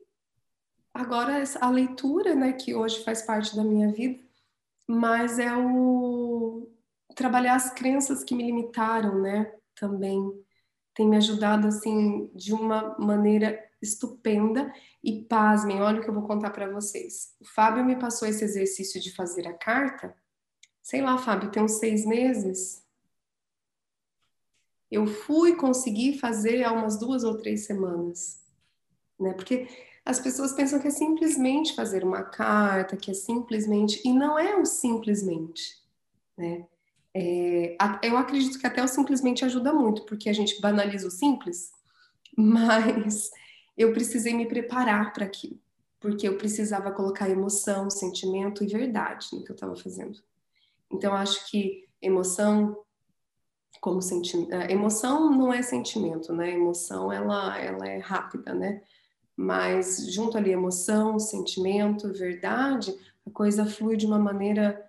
agora 0.94 1.42
a 1.60 1.68
leitura, 1.68 2.34
né, 2.34 2.52
que 2.52 2.74
hoje 2.74 3.02
faz 3.04 3.22
parte 3.22 3.54
da 3.56 3.64
minha 3.64 3.92
vida, 3.92 4.22
mas 4.88 5.40
é 5.40 5.54
o 5.54 6.68
trabalhar 7.16 7.56
as 7.56 7.70
crenças 7.70 8.22
que 8.22 8.34
me 8.34 8.44
limitaram, 8.44 9.20
né? 9.20 9.52
Também 9.74 10.20
tem 10.94 11.08
me 11.08 11.16
ajudado 11.16 11.66
assim 11.66 12.30
de 12.34 12.52
uma 12.52 12.96
maneira 12.98 13.58
estupenda 13.82 14.72
e 15.02 15.24
pasmem, 15.24 15.82
olha 15.82 16.00
o 16.00 16.02
que 16.02 16.08
eu 16.08 16.14
vou 16.14 16.26
contar 16.26 16.50
para 16.50 16.70
vocês. 16.70 17.34
O 17.40 17.44
Fábio 17.44 17.84
me 17.84 17.96
passou 17.96 18.28
esse 18.28 18.44
exercício 18.44 19.00
de 19.00 19.14
fazer 19.14 19.48
a 19.48 19.54
carta, 19.54 20.16
sei 20.82 21.02
lá, 21.02 21.18
Fábio, 21.18 21.50
tem 21.50 21.62
uns 21.62 21.78
seis 21.78 22.06
meses, 22.06 22.86
eu 24.90 25.06
fui 25.06 25.56
conseguir 25.56 26.18
fazer 26.18 26.62
há 26.62 26.72
umas 26.72 26.98
duas 26.98 27.24
ou 27.24 27.36
três 27.36 27.66
semanas, 27.66 28.40
né? 29.18 29.32
Porque 29.32 29.68
as 30.04 30.20
pessoas 30.20 30.52
pensam 30.52 30.78
que 30.78 30.86
é 30.86 30.92
simplesmente 30.92 31.74
fazer 31.74 32.04
uma 32.04 32.22
carta, 32.22 32.96
que 32.96 33.10
é 33.10 33.14
simplesmente 33.14 34.00
e 34.04 34.12
não 34.12 34.38
é 34.38 34.56
o 34.56 34.64
simplesmente, 34.64 35.82
né? 36.36 36.66
É, 37.18 37.74
eu 38.02 38.18
acredito 38.18 38.58
que 38.58 38.66
até 38.66 38.84
o 38.84 38.86
simplesmente 38.86 39.42
ajuda 39.42 39.72
muito, 39.72 40.02
porque 40.02 40.28
a 40.28 40.34
gente 40.34 40.60
banaliza 40.60 41.08
o 41.08 41.10
simples, 41.10 41.72
mas 42.36 43.30
eu 43.74 43.90
precisei 43.94 44.34
me 44.34 44.44
preparar 44.44 45.14
para 45.14 45.24
aquilo, 45.24 45.58
porque 45.98 46.28
eu 46.28 46.36
precisava 46.36 46.92
colocar 46.92 47.30
emoção, 47.30 47.88
sentimento 47.88 48.62
e 48.62 48.66
verdade 48.66 49.28
no 49.32 49.42
que 49.42 49.50
eu 49.50 49.54
estava 49.54 49.74
fazendo. 49.74 50.22
Então, 50.92 51.14
acho 51.14 51.50
que 51.50 51.88
emoção, 52.02 52.84
como 53.80 54.02
sentimento. 54.02 54.52
Emoção 54.70 55.30
não 55.30 55.50
é 55.50 55.62
sentimento, 55.62 56.34
né? 56.34 56.50
Emoção 56.50 57.10
ela, 57.10 57.58
ela 57.58 57.88
é 57.88 57.96
rápida, 57.96 58.52
né? 58.52 58.82
Mas 59.34 60.12
junto 60.12 60.36
ali 60.36 60.50
emoção, 60.50 61.18
sentimento, 61.18 62.12
verdade, 62.12 62.94
a 63.26 63.30
coisa 63.30 63.64
flui 63.64 63.96
de 63.96 64.04
uma 64.04 64.18
maneira 64.18 64.86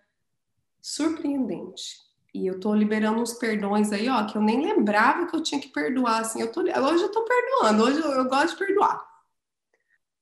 surpreendente. 0.82 2.07
E 2.38 2.46
eu 2.46 2.60
tô 2.60 2.72
liberando 2.76 3.20
uns 3.20 3.34
perdões 3.34 3.92
aí, 3.92 4.08
ó, 4.08 4.24
que 4.28 4.38
eu 4.38 4.42
nem 4.44 4.62
lembrava 4.62 5.26
que 5.26 5.36
eu 5.36 5.42
tinha 5.42 5.60
que 5.60 5.70
perdoar, 5.70 6.20
assim. 6.20 6.40
Eu 6.40 6.52
tô, 6.52 6.62
hoje 6.62 7.04
eu 7.04 7.12
tô 7.12 7.26
perdoando, 7.26 7.84
hoje 7.84 8.00
eu, 8.00 8.12
eu 8.12 8.26
gosto 8.26 8.52
de 8.52 8.64
perdoar. 8.64 9.04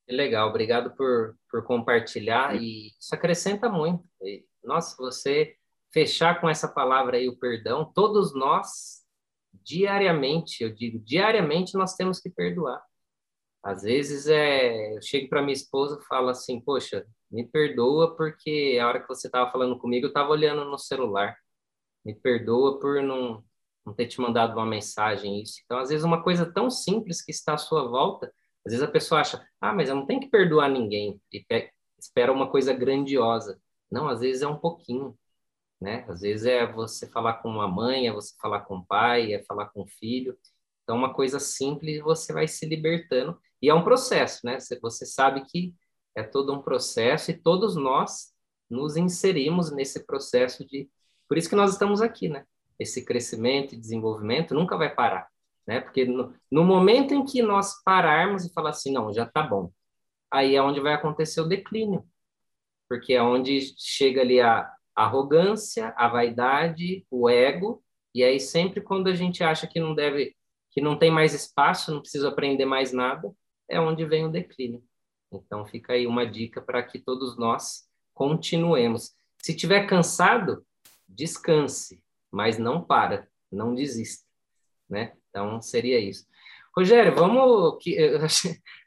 Legal, 0.08 0.48
obrigado 0.48 0.96
por, 0.96 1.36
por 1.52 1.66
compartilhar 1.66 2.56
e 2.56 2.94
isso 2.98 3.14
acrescenta 3.14 3.68
muito. 3.68 4.02
Nossa, 4.64 4.96
você 4.96 5.58
fechar 5.92 6.40
com 6.40 6.48
essa 6.48 6.70
palavra 6.70 7.18
aí, 7.18 7.28
o 7.28 7.38
perdão, 7.38 7.92
todos 7.94 8.34
nós, 8.34 9.04
diariamente, 9.52 10.64
eu 10.64 10.74
digo, 10.74 11.00
diariamente 11.00 11.76
nós 11.76 11.96
temos 11.96 12.22
que 12.22 12.30
perdoar. 12.30 12.82
Às 13.62 13.82
vezes 13.82 14.28
é, 14.28 14.96
eu 14.96 15.02
chego 15.02 15.28
para 15.28 15.42
minha 15.42 15.54
esposa 15.54 16.00
e 16.00 16.06
falo 16.06 16.30
assim, 16.30 16.62
poxa, 16.62 17.06
me 17.30 17.46
perdoa 17.46 18.16
porque 18.16 18.80
a 18.82 18.88
hora 18.88 19.02
que 19.02 19.08
você 19.10 19.28
estava 19.28 19.52
falando 19.52 19.78
comigo 19.78 20.06
eu 20.06 20.10
estava 20.10 20.30
olhando 20.30 20.64
no 20.64 20.78
celular 20.78 21.36
me 22.06 22.14
perdoa 22.14 22.80
por 22.80 23.02
não, 23.02 23.44
não 23.86 23.94
ter 23.94 24.08
te 24.08 24.22
mandado 24.22 24.54
uma 24.54 24.66
mensagem 24.66 25.42
isso. 25.42 25.60
Então, 25.66 25.80
às 25.80 25.90
vezes, 25.90 26.06
uma 26.06 26.24
coisa 26.24 26.46
tão 26.46 26.70
simples 26.70 27.22
que 27.22 27.32
está 27.32 27.56
à 27.56 27.58
sua 27.58 27.88
volta, 27.88 28.32
às 28.66 28.72
vezes 28.72 28.84
a 28.84 28.92
pessoa 28.92 29.22
acha, 29.22 29.46
ah, 29.60 29.74
mas 29.74 29.90
eu 29.90 29.96
não 29.96 30.06
tenho 30.06 30.20
que 30.20 30.30
perdoar 30.30 30.70
ninguém, 30.70 31.20
e 31.32 31.46
espera 32.00 32.32
uma 32.32 32.50
coisa 32.50 32.74
grandiosa. 32.74 33.60
Não, 33.92 34.08
às 34.08 34.22
vezes 34.22 34.42
é 34.42 34.48
um 34.48 34.58
pouquinho, 34.58 35.18
né? 35.80 36.06
Às 36.08 36.22
vezes 36.22 36.46
é 36.46 36.66
você 36.66 37.08
falar 37.08 37.36
com 37.36 37.50
uma 37.50 37.68
mãe, 37.68 38.08
é 38.08 38.14
você 38.14 38.34
falar 38.42 38.62
com 38.62 38.78
o 38.78 38.86
pai, 38.86 39.34
é 39.34 39.44
falar 39.44 39.68
com 39.68 39.82
o 39.84 39.88
filho. 39.88 40.38
Então, 40.84 40.96
uma 40.98 41.14
coisa 41.14 41.40
simples, 41.40 42.02
você 42.02 42.34
vai 42.34 42.48
se 42.48 42.66
libertando. 42.66 43.40
E 43.62 43.70
é 43.70 43.74
um 43.74 43.84
processo, 43.84 44.46
né? 44.46 44.58
Você 44.82 45.06
sabe 45.06 45.46
que 45.46 45.74
é 46.16 46.24
todo 46.24 46.54
um 46.54 46.62
processo 46.62 47.32
e 47.32 47.38
todos 47.38 47.76
nós 47.76 48.34
nos 48.70 48.96
inserimos 48.98 49.72
nesse 49.72 50.06
processo 50.06 50.66
de 50.66 50.90
por 51.28 51.38
isso 51.38 51.50
que 51.50 51.56
nós 51.56 51.72
estamos 51.72 52.02
aqui, 52.02 52.30
né? 52.30 52.46
Esse 52.80 53.04
crescimento 53.06 53.74
e 53.74 53.78
desenvolvimento 53.78 54.54
nunca 54.54 54.78
vai 54.78 54.94
parar, 54.94 55.28
né? 55.66 55.82
Porque 55.82 56.06
no, 56.06 56.34
no 56.52 56.64
momento 56.64 57.14
em 57.14 57.24
que 57.24 57.42
nós 57.42 57.82
pararmos 57.84 58.46
e 58.46 58.54
falar 58.54 58.72
assim, 58.72 58.92
não, 58.92 59.14
já 59.14 59.26
tá 59.26 59.42
bom, 59.42 59.72
aí 60.32 60.56
é 60.56 60.62
onde 60.62 60.80
vai 60.80 60.94
acontecer 60.94 61.42
o 61.42 61.48
declínio, 61.48 62.06
porque 62.88 63.14
é 63.14 63.22
onde 63.22 63.74
chega 63.78 64.22
ali 64.22 64.42
a 64.42 64.72
arrogância, 64.96 65.94
a 65.98 66.08
vaidade, 66.08 67.06
o 67.10 67.30
ego, 67.30 67.84
e 68.14 68.24
aí 68.24 68.40
sempre 68.40 68.82
quando 68.82 69.08
a 69.08 69.14
gente 69.14 69.44
acha 69.44 69.68
que 69.68 69.80
não 69.80 69.94
deve, 69.94 70.36
que 70.72 70.80
não 70.82 70.98
tem 70.98 71.12
mais 71.12 71.34
espaço, 71.34 71.94
não 71.94 72.02
precisa 72.02 72.30
aprender 72.30 72.66
mais 72.66 72.94
nada, 72.94 73.32
é 73.70 73.80
onde 73.80 74.06
vem 74.06 74.26
o 74.26 74.32
declínio. 74.32 74.84
Então 75.32 75.66
fica 75.66 75.94
aí 75.94 76.08
uma 76.08 76.26
dica 76.26 76.62
para 76.62 76.82
que 76.82 77.00
todos 77.00 77.38
nós 77.38 77.84
continuemos. 78.14 79.12
Se 79.38 79.56
tiver 79.56 79.86
cansado, 79.86 80.66
descanse, 81.08 82.02
mas 82.32 82.58
não 82.58 82.82
para, 82.84 83.28
não 83.52 83.74
desista, 83.74 84.24
né? 84.90 85.14
Então 85.30 85.62
seria 85.62 86.00
isso. 86.00 86.26
Rogério, 86.78 87.16
vamos 87.16 87.82
que 87.82 87.96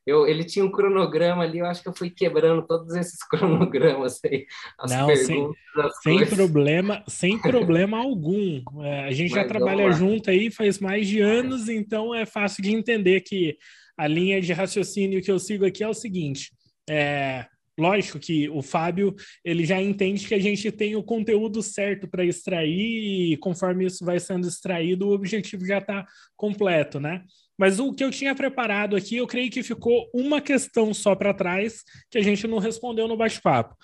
eu, 0.07 0.27
ele 0.29 0.45
tinha 0.45 0.63
um 0.63 0.71
cronograma 0.71 1.43
ali, 1.43 1.59
eu 1.59 1.67
acho 1.67 1.83
que 1.83 1.89
eu 1.89 1.95
fui 1.95 2.11
quebrando 2.11 2.67
todos 2.67 2.95
esses 2.95 3.19
cronogramas 3.27 4.21
aí, 4.25 4.47
as 4.79 4.91
Não, 4.91 5.07
perguntas, 5.07 6.03
sem, 6.03 6.19
sem 6.19 6.27
problema, 6.27 7.03
sem 7.09 7.39
problema 7.41 7.97
algum. 8.03 8.63
É, 8.83 9.05
a 9.07 9.11
gente 9.11 9.31
Mas 9.31 9.43
já 9.43 9.49
trabalha 9.49 9.91
junto 9.93 10.31
aí 10.31 10.51
faz 10.51 10.79
mais 10.79 11.09
de 11.09 11.21
anos, 11.21 11.69
então 11.69 12.15
é 12.15 12.27
fácil 12.27 12.63
de 12.63 12.75
entender 12.75 13.23
que 13.23 13.57
a 13.97 14.07
linha 14.07 14.41
de 14.41 14.53
raciocínio 14.53 15.23
que 15.23 15.31
eu 15.31 15.39
sigo 15.39 15.65
aqui 15.65 15.83
é 15.83 15.89
o 15.89 15.95
seguinte: 15.95 16.53
é, 16.89 17.47
Lógico 17.79 18.19
que 18.19 18.49
o 18.49 18.61
Fábio 18.61 19.15
ele 19.45 19.65
já 19.65 19.81
entende 19.81 20.27
que 20.27 20.35
a 20.35 20.41
gente 20.41 20.73
tem 20.73 20.97
o 20.97 21.03
conteúdo 21.03 21.63
certo 21.63 22.09
para 22.09 22.25
extrair 22.25 23.33
e 23.33 23.37
conforme 23.37 23.87
isso 23.87 24.05
vai 24.05 24.19
sendo 24.19 24.49
extraído, 24.49 25.07
o 25.07 25.13
objetivo 25.13 25.65
já 25.65 25.79
está 25.79 26.05
completo, 26.37 26.99
né? 26.99 27.23
Mas 27.57 27.79
o 27.79 27.93
que 27.93 28.03
eu 28.03 28.11
tinha 28.11 28.35
preparado 28.35 28.97
aqui, 28.97 29.17
eu 29.17 29.27
creio 29.27 29.51
que 29.51 29.63
ficou 29.63 30.11
uma 30.13 30.41
questão 30.41 30.93
só 30.93 31.15
para 31.15 31.33
trás 31.33 31.85
que 32.11 32.19
a 32.19 32.23
gente 32.23 32.47
não 32.49 32.59
respondeu 32.59 33.07
no 33.07 33.17
bate-papo. 33.17 33.77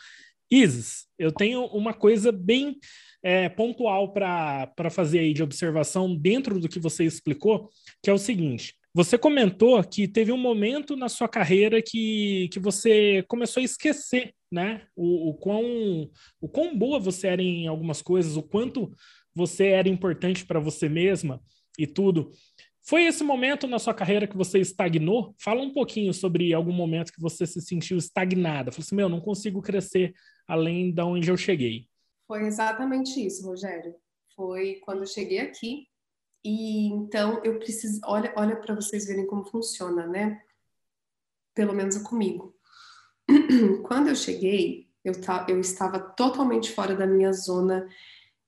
Isis, 0.51 1.07
eu 1.19 1.31
tenho 1.33 1.65
uma 1.67 1.95
coisa 1.95 2.33
bem 2.33 2.77
é, 3.23 3.49
pontual 3.49 4.13
para 4.13 4.91
fazer 4.91 5.21
aí 5.21 5.33
de 5.33 5.43
observação 5.43 6.15
dentro 6.15 6.61
do 6.61 6.69
que 6.69 6.79
você 6.79 7.05
explicou, 7.05 7.71
que 8.03 8.11
é 8.11 8.13
o 8.13 8.19
seguinte: 8.19 8.75
você 8.95 9.19
comentou 9.19 9.83
que 9.83 10.07
teve 10.07 10.31
um 10.31 10.39
momento 10.39 10.95
na 10.95 11.09
sua 11.09 11.29
carreira 11.29 11.83
que, 11.83 12.49
que 12.53 12.61
você 12.61 13.25
começou 13.27 13.61
a 13.61 13.65
esquecer, 13.65 14.33
né? 14.51 14.87
O, 14.95 15.31
o, 15.31 15.35
quão, 15.35 16.09
o 16.41 16.49
quão 16.49 16.79
boa 16.79 17.01
você 17.01 17.27
era 17.27 17.43
em 17.43 17.67
algumas 17.67 18.01
coisas, 18.01 18.37
o 18.37 18.43
quanto 18.43 18.93
você 19.35 19.67
era 19.67 19.89
importante 19.89 20.47
para 20.47 20.61
você 20.61 20.89
mesma 20.89 21.43
e 21.77 21.89
tudo. 21.89 22.31
Foi 22.87 23.05
esse 23.05 23.25
momento 23.25 23.67
na 23.67 23.81
sua 23.81 23.95
carreira 23.95 24.29
que 24.29 24.37
você 24.37 24.61
estagnou? 24.61 25.35
Fala 25.39 25.61
um 25.61 25.73
pouquinho 25.73 26.15
sobre 26.15 26.55
algum 26.55 26.73
momento 26.73 27.13
que 27.13 27.21
você 27.21 27.47
se 27.47 27.61
sentiu 27.61 27.97
estagnada. 27.97 28.71
Falou 28.71 28.85
assim, 28.85 28.95
meu, 28.95 29.09
não 29.09 29.21
consigo 29.21 29.61
crescer 29.61 30.15
além 30.47 30.93
de 30.93 31.03
onde 31.03 31.31
eu 31.31 31.37
cheguei. 31.37 31.89
Foi 32.29 32.47
exatamente 32.47 33.27
isso, 33.27 33.45
Rogério. 33.45 33.95
Foi 34.37 34.81
quando 34.85 35.01
eu 35.01 35.07
cheguei 35.07 35.41
aqui, 35.41 35.89
e 36.45 36.89
então 36.89 37.41
eu 37.43 37.59
preciso, 37.59 38.01
olha, 38.05 38.33
olha 38.37 38.57
para 38.57 38.75
vocês 38.75 39.07
verem 39.07 39.27
como 39.27 39.45
funciona, 39.45 40.07
né? 40.07 40.43
Pelo 41.55 41.73
menos 41.73 41.97
comigo. 41.99 42.55
Quando 43.85 44.09
eu 44.09 44.15
cheguei, 44.15 44.91
eu, 45.03 45.19
ta, 45.21 45.47
eu 45.49 45.59
estava 45.59 45.99
totalmente 45.99 46.71
fora 46.73 46.95
da 46.95 47.07
minha 47.07 47.33
zona 47.33 47.89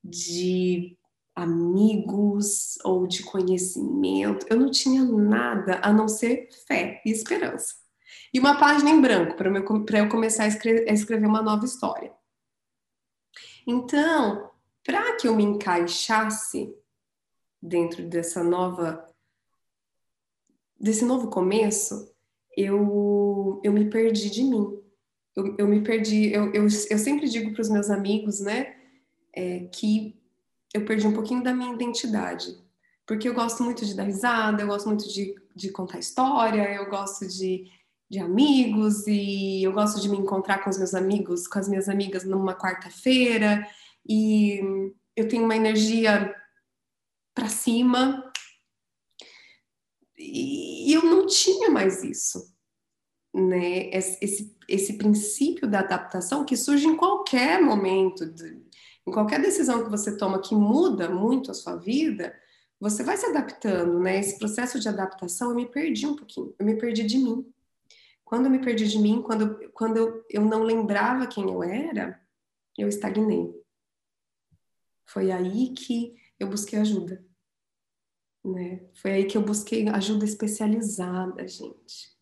de 0.04 0.98
amigos 1.34 2.78
ou 2.84 3.06
de 3.06 3.22
conhecimento. 3.22 4.46
Eu 4.48 4.58
não 4.58 4.70
tinha 4.70 5.02
nada 5.04 5.80
a 5.82 5.92
não 5.92 6.08
ser 6.08 6.48
fé 6.66 7.00
e 7.04 7.10
esperança. 7.10 7.74
E 8.32 8.38
uma 8.38 8.58
página 8.58 8.90
em 8.90 9.00
branco 9.00 9.36
para 9.36 9.98
eu, 9.98 10.08
começar 10.08 10.44
a 10.44 10.46
a 10.46 10.92
escrever 10.92 11.26
uma 11.26 11.42
nova 11.42 11.64
história. 11.64 12.12
Então, 13.66 14.50
para 14.84 15.16
que 15.16 15.26
eu 15.26 15.34
me 15.34 15.42
encaixasse 15.42 16.74
dentro 17.62 18.02
dessa 18.06 18.42
nova 18.42 19.04
desse 20.78 21.04
novo 21.04 21.28
começo, 21.28 22.12
eu 22.56 23.60
eu 23.64 23.72
me 23.72 23.88
perdi 23.88 24.30
de 24.30 24.44
mim. 24.44 24.78
Eu, 25.34 25.54
eu 25.58 25.68
me 25.68 25.82
perdi. 25.82 26.32
Eu, 26.32 26.52
eu, 26.52 26.62
eu 26.64 26.98
sempre 26.98 27.28
digo 27.28 27.52
para 27.52 27.62
os 27.62 27.68
meus 27.68 27.90
amigos, 27.90 28.40
né, 28.40 28.74
é, 29.34 29.60
que 29.72 30.18
eu 30.72 30.84
perdi 30.84 31.06
um 31.06 31.12
pouquinho 31.12 31.42
da 31.42 31.54
minha 31.54 31.74
identidade, 31.74 32.58
porque 33.06 33.28
eu 33.28 33.34
gosto 33.34 33.62
muito 33.62 33.84
de 33.84 33.94
dar 33.94 34.04
risada, 34.04 34.62
eu 34.62 34.66
gosto 34.66 34.86
muito 34.86 35.06
de, 35.08 35.34
de 35.54 35.70
contar 35.70 35.98
história, 35.98 36.74
eu 36.74 36.88
gosto 36.88 37.26
de 37.26 37.70
de 38.08 38.20
amigos 38.20 39.06
e 39.06 39.64
eu 39.64 39.72
gosto 39.72 40.00
de 40.00 40.08
me 40.08 40.16
encontrar 40.16 40.62
com 40.62 40.70
os 40.70 40.78
meus 40.78 40.94
amigos, 40.94 41.46
com 41.48 41.58
as 41.58 41.68
minhas 41.68 41.88
amigas 41.88 42.24
numa 42.24 42.54
quarta-feira 42.54 43.66
e 44.08 44.60
eu 45.16 45.26
tenho 45.26 45.44
uma 45.44 45.56
energia 45.56 46.32
para 47.36 47.50
cima. 47.50 48.32
E 50.18 50.90
eu 50.94 51.04
não 51.04 51.26
tinha 51.26 51.68
mais 51.68 52.02
isso, 52.02 52.50
né? 53.34 53.90
Esse, 53.90 54.56
esse 54.66 54.94
princípio 54.94 55.68
da 55.68 55.80
adaptação 55.80 56.46
que 56.46 56.56
surge 56.56 56.86
em 56.86 56.96
qualquer 56.96 57.60
momento, 57.60 58.24
de, 58.24 58.62
em 59.06 59.12
qualquer 59.12 59.40
decisão 59.42 59.84
que 59.84 59.90
você 59.90 60.16
toma 60.16 60.40
que 60.40 60.54
muda 60.54 61.10
muito 61.10 61.50
a 61.50 61.54
sua 61.54 61.76
vida, 61.76 62.34
você 62.80 63.02
vai 63.02 63.18
se 63.18 63.26
adaptando, 63.26 64.00
né? 64.00 64.18
Esse 64.18 64.38
processo 64.38 64.80
de 64.80 64.88
adaptação, 64.88 65.50
eu 65.50 65.56
me 65.56 65.66
perdi 65.66 66.06
um 66.06 66.16
pouquinho, 66.16 66.54
eu 66.58 66.64
me 66.64 66.78
perdi 66.78 67.04
de 67.04 67.18
mim. 67.18 67.46
Quando 68.24 68.46
eu 68.46 68.50
me 68.50 68.58
perdi 68.58 68.88
de 68.88 68.98
mim, 68.98 69.20
quando, 69.20 69.70
quando 69.72 69.98
eu, 69.98 70.24
eu 70.30 70.42
não 70.42 70.62
lembrava 70.62 71.26
quem 71.26 71.44
eu 71.44 71.62
era, 71.62 72.18
eu 72.76 72.88
estagnei. 72.88 73.54
Foi 75.04 75.30
aí 75.30 75.74
que 75.74 76.16
eu 76.38 76.48
busquei 76.48 76.78
ajuda. 76.78 77.25
Né? 78.46 78.80
Foi 78.94 79.10
aí 79.10 79.24
que 79.24 79.36
eu 79.36 79.42
busquei 79.42 79.88
ajuda 79.88 80.24
especializada, 80.24 81.46
gente. 81.48 82.14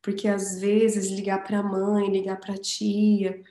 Porque 0.00 0.28
às 0.28 0.60
vezes 0.60 1.10
ligar 1.10 1.42
para 1.42 1.58
a 1.58 1.62
mãe, 1.62 2.08
ligar 2.08 2.38
para 2.38 2.54
a 2.54 2.58
tia, 2.58 3.42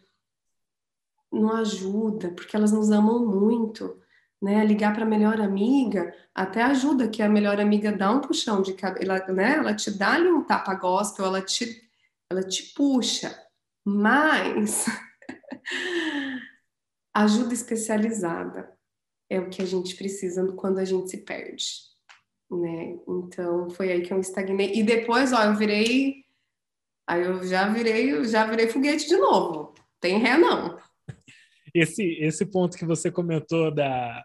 não 1.29 1.51
ajuda, 1.51 2.31
porque 2.31 2.55
elas 2.55 2.71
nos 2.71 2.89
amam 2.91 3.25
muito. 3.25 4.01
Né, 4.39 4.63
ligar 4.63 4.93
para 4.93 5.03
a 5.03 5.09
melhor 5.09 5.41
amiga 5.41 6.15
até 6.31 6.61
ajuda 6.61 7.09
que 7.09 7.23
a 7.23 7.27
melhor 7.27 7.59
amiga 7.59 7.91
dá 7.91 8.11
um 8.11 8.21
puxão 8.21 8.61
de 8.61 8.75
cabelo, 8.75 9.34
né? 9.34 9.55
Ela 9.55 9.73
te 9.75 9.89
dá 9.89 10.13
ali 10.13 10.29
um 10.29 10.43
tapa 10.43 10.75
gospel, 10.75 11.25
ela 11.25 11.41
te, 11.41 11.89
ela 12.29 12.43
te 12.43 12.71
puxa, 12.75 13.35
mas 13.84 14.85
ajuda 17.15 17.51
especializada 17.51 18.71
é 19.27 19.39
o 19.39 19.49
que 19.49 19.59
a 19.59 19.65
gente 19.65 19.95
precisa 19.95 20.45
quando 20.53 20.77
a 20.77 20.85
gente 20.85 21.09
se 21.09 21.17
perde 21.17 21.96
né? 22.49 22.97
Então 23.07 23.69
foi 23.69 23.91
aí 23.91 24.01
que 24.01 24.13
eu 24.13 24.19
estagnei. 24.19 24.73
E 24.73 24.83
depois, 24.83 25.33
ó, 25.33 25.43
eu 25.43 25.55
virei. 25.55 26.23
Aí 27.07 27.23
eu 27.23 27.43
já 27.43 27.67
virei, 27.67 28.23
já 28.25 28.45
virei 28.45 28.67
foguete 28.67 29.07
de 29.07 29.17
novo. 29.17 29.73
Tem 29.99 30.17
ré, 30.17 30.37
não. 30.37 30.77
Esse, 31.73 32.03
esse 32.19 32.45
ponto 32.45 32.77
que 32.77 32.85
você 32.85 33.11
comentou 33.11 33.73
da, 33.73 34.23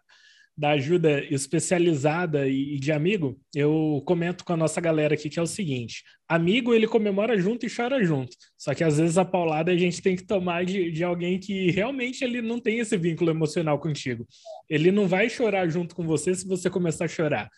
da 0.56 0.70
ajuda 0.70 1.24
especializada 1.24 2.46
e, 2.46 2.78
de 2.78 2.92
amigo, 2.92 3.38
eu 3.54 4.02
comento 4.06 4.44
com 4.44 4.52
a 4.52 4.56
nossa 4.56 4.80
galera 4.80 5.14
aqui 5.14 5.30
que 5.30 5.38
é 5.38 5.42
o 5.42 5.46
seguinte: 5.46 6.04
amigo 6.28 6.74
ele 6.74 6.86
comemora 6.86 7.38
junto 7.38 7.66
e 7.66 7.74
chora 7.74 8.04
junto. 8.04 8.36
Só 8.56 8.74
que 8.74 8.84
às 8.84 8.98
vezes 8.98 9.16
a 9.16 9.24
paulada 9.24 9.72
a 9.72 9.76
gente 9.76 10.02
tem 10.02 10.14
que 10.14 10.26
tomar 10.26 10.64
de, 10.64 10.90
de 10.90 11.02
alguém 11.02 11.38
que 11.38 11.70
realmente 11.70 12.22
ele 12.22 12.42
não 12.42 12.60
tem 12.60 12.78
esse 12.78 12.96
vínculo 12.96 13.30
emocional 13.30 13.78
contigo. 13.78 14.26
Ele 14.68 14.92
não 14.92 15.08
vai 15.08 15.28
chorar 15.28 15.68
junto 15.68 15.94
com 15.94 16.06
você 16.06 16.34
se 16.34 16.46
você 16.46 16.68
começar 16.68 17.06
a 17.06 17.08
chorar. 17.08 17.48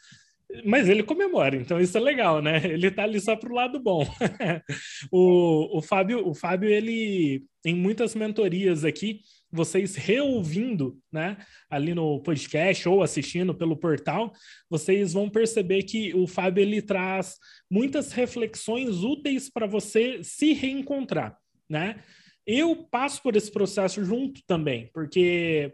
Mas 0.64 0.88
ele 0.88 1.02
comemora, 1.02 1.56
então 1.56 1.80
isso 1.80 1.96
é 1.96 2.00
legal, 2.00 2.40
né? 2.42 2.60
Ele 2.64 2.90
tá 2.90 3.02
ali 3.02 3.20
só 3.20 3.34
pro 3.34 3.54
lado 3.54 3.80
bom. 3.80 4.06
o, 5.10 5.78
o 5.78 5.82
Fábio, 5.82 6.28
o 6.28 6.34
Fábio, 6.34 6.68
ele 6.68 7.44
em 7.64 7.74
muitas 7.74 8.14
mentorias 8.14 8.84
aqui, 8.84 9.20
vocês 9.50 9.96
reouvindo, 9.96 10.98
né, 11.10 11.38
ali 11.70 11.94
no 11.94 12.20
podcast 12.20 12.86
ou 12.88 13.02
assistindo 13.02 13.54
pelo 13.54 13.76
portal, 13.76 14.32
vocês 14.68 15.12
vão 15.12 15.30
perceber 15.30 15.84
que 15.84 16.12
o 16.14 16.26
Fábio 16.26 16.60
ele 16.60 16.82
traz 16.82 17.36
muitas 17.70 18.12
reflexões 18.12 19.02
úteis 19.02 19.48
para 19.48 19.66
você 19.66 20.22
se 20.22 20.52
reencontrar, 20.52 21.38
né? 21.70 22.02
Eu 22.46 22.86
passo 22.90 23.22
por 23.22 23.34
esse 23.34 23.50
processo 23.50 24.04
junto 24.04 24.42
também, 24.46 24.90
porque 24.92 25.72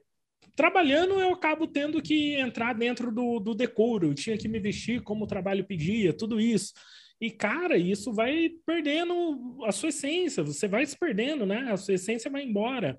trabalhando 0.61 1.19
eu 1.19 1.33
acabo 1.33 1.67
tendo 1.67 2.03
que 2.03 2.35
entrar 2.35 2.75
dentro 2.75 3.11
do, 3.11 3.41
do 3.41 3.55
decoro, 3.55 4.09
eu 4.09 4.15
tinha 4.15 4.37
que 4.37 4.47
me 4.47 4.61
vestir 4.61 5.01
como 5.01 5.25
o 5.25 5.27
trabalho 5.27 5.65
pedia, 5.65 6.13
tudo 6.13 6.39
isso. 6.39 6.75
E, 7.19 7.31
cara, 7.31 7.79
isso 7.79 8.13
vai 8.13 8.51
perdendo 8.67 9.59
a 9.65 9.73
sua 9.73 9.89
essência, 9.89 10.43
você 10.43 10.69
vai 10.69 10.85
se 10.85 10.99
perdendo, 10.99 11.47
né? 11.47 11.73
A 11.73 11.79
sua 11.79 11.95
essência 11.95 12.31
vai 12.31 12.43
embora. 12.43 12.99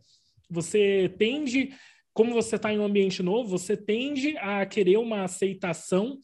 Você 0.50 1.14
tende, 1.20 1.70
como 2.12 2.34
você 2.34 2.56
está 2.56 2.74
em 2.74 2.80
um 2.80 2.84
ambiente 2.84 3.22
novo, 3.22 3.50
você 3.50 3.78
tende 3.78 4.36
a 4.40 4.66
querer 4.66 4.98
uma 4.98 5.26
aceitação, 5.26 6.18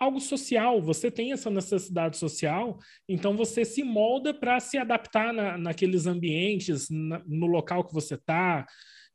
algo 0.00 0.18
social, 0.18 0.80
você 0.80 1.10
tem 1.10 1.32
essa 1.32 1.50
necessidade 1.50 2.16
social, 2.16 2.78
então 3.06 3.36
você 3.36 3.66
se 3.66 3.84
molda 3.84 4.32
para 4.32 4.58
se 4.60 4.78
adaptar 4.78 5.30
na, 5.30 5.58
naqueles 5.58 6.06
ambientes, 6.06 6.88
na, 6.88 7.22
no 7.26 7.46
local 7.46 7.84
que 7.84 7.92
você 7.92 8.14
está, 8.14 8.66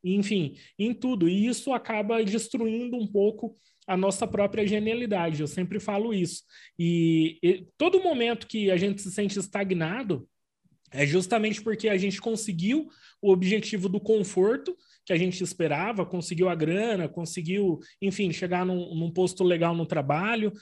enfim, 0.04 0.58
em 0.78 0.94
tudo. 0.94 1.30
E 1.30 1.48
isso 1.48 1.72
acaba 1.72 2.24
destruindo 2.24 2.98
um 2.98 3.08
pouco 3.08 3.56
a 3.88 3.96
nossa 3.96 4.28
própria 4.28 4.66
genialidade. 4.66 5.42
Eu 5.42 5.48
sempre 5.48 5.80
falo 5.80 6.14
isso. 6.14 6.44
E, 6.78 7.38
e, 7.42 7.68
todo 7.78 8.02
momento 8.02 8.48
que 8.48 8.72
a 8.72 8.78
gente 8.78 9.02
se 9.02 9.12
sente 9.12 9.40
estagnado 9.40 10.28
é 10.92 11.06
justamente 11.06 11.62
porque 11.62 11.90
a 11.90 11.98
gente 11.98 12.22
conseguiu 12.22 12.90
o 13.22 13.32
objetivo 13.32 13.90
do 13.90 14.00
conforto 14.00 14.76
que 15.06 15.12
a 15.12 15.18
gente 15.18 15.44
esperava, 15.44 16.06
conseguiu 16.06 16.48
a 16.48 16.56
grana, 16.56 17.10
conseguiu, 17.10 17.80
enfim, 18.02 18.32
chegar 18.32 18.66
num, 18.66 18.96
num 18.96 19.12
posto 19.12 19.44
legal 19.44 19.76
no 19.76 19.86
trabalho. 19.86 20.54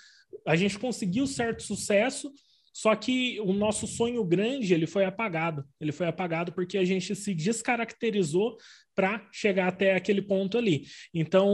A 0.47 0.55
gente 0.55 0.79
conseguiu 0.79 1.27
certo 1.27 1.61
sucesso 1.61 2.31
só 2.73 2.95
que 2.95 3.39
o 3.41 3.51
nosso 3.51 3.85
sonho 3.85 4.23
grande 4.23 4.73
ele 4.73 4.87
foi 4.87 5.03
apagado. 5.03 5.65
Ele 5.79 5.91
foi 5.91 6.07
apagado 6.07 6.53
porque 6.53 6.77
a 6.77 6.85
gente 6.85 7.13
se 7.15 7.33
descaracterizou 7.33 8.57
para 9.01 9.27
chegar 9.31 9.67
até 9.67 9.95
aquele 9.95 10.21
ponto 10.21 10.59
ali. 10.59 10.83
Então, 11.11 11.49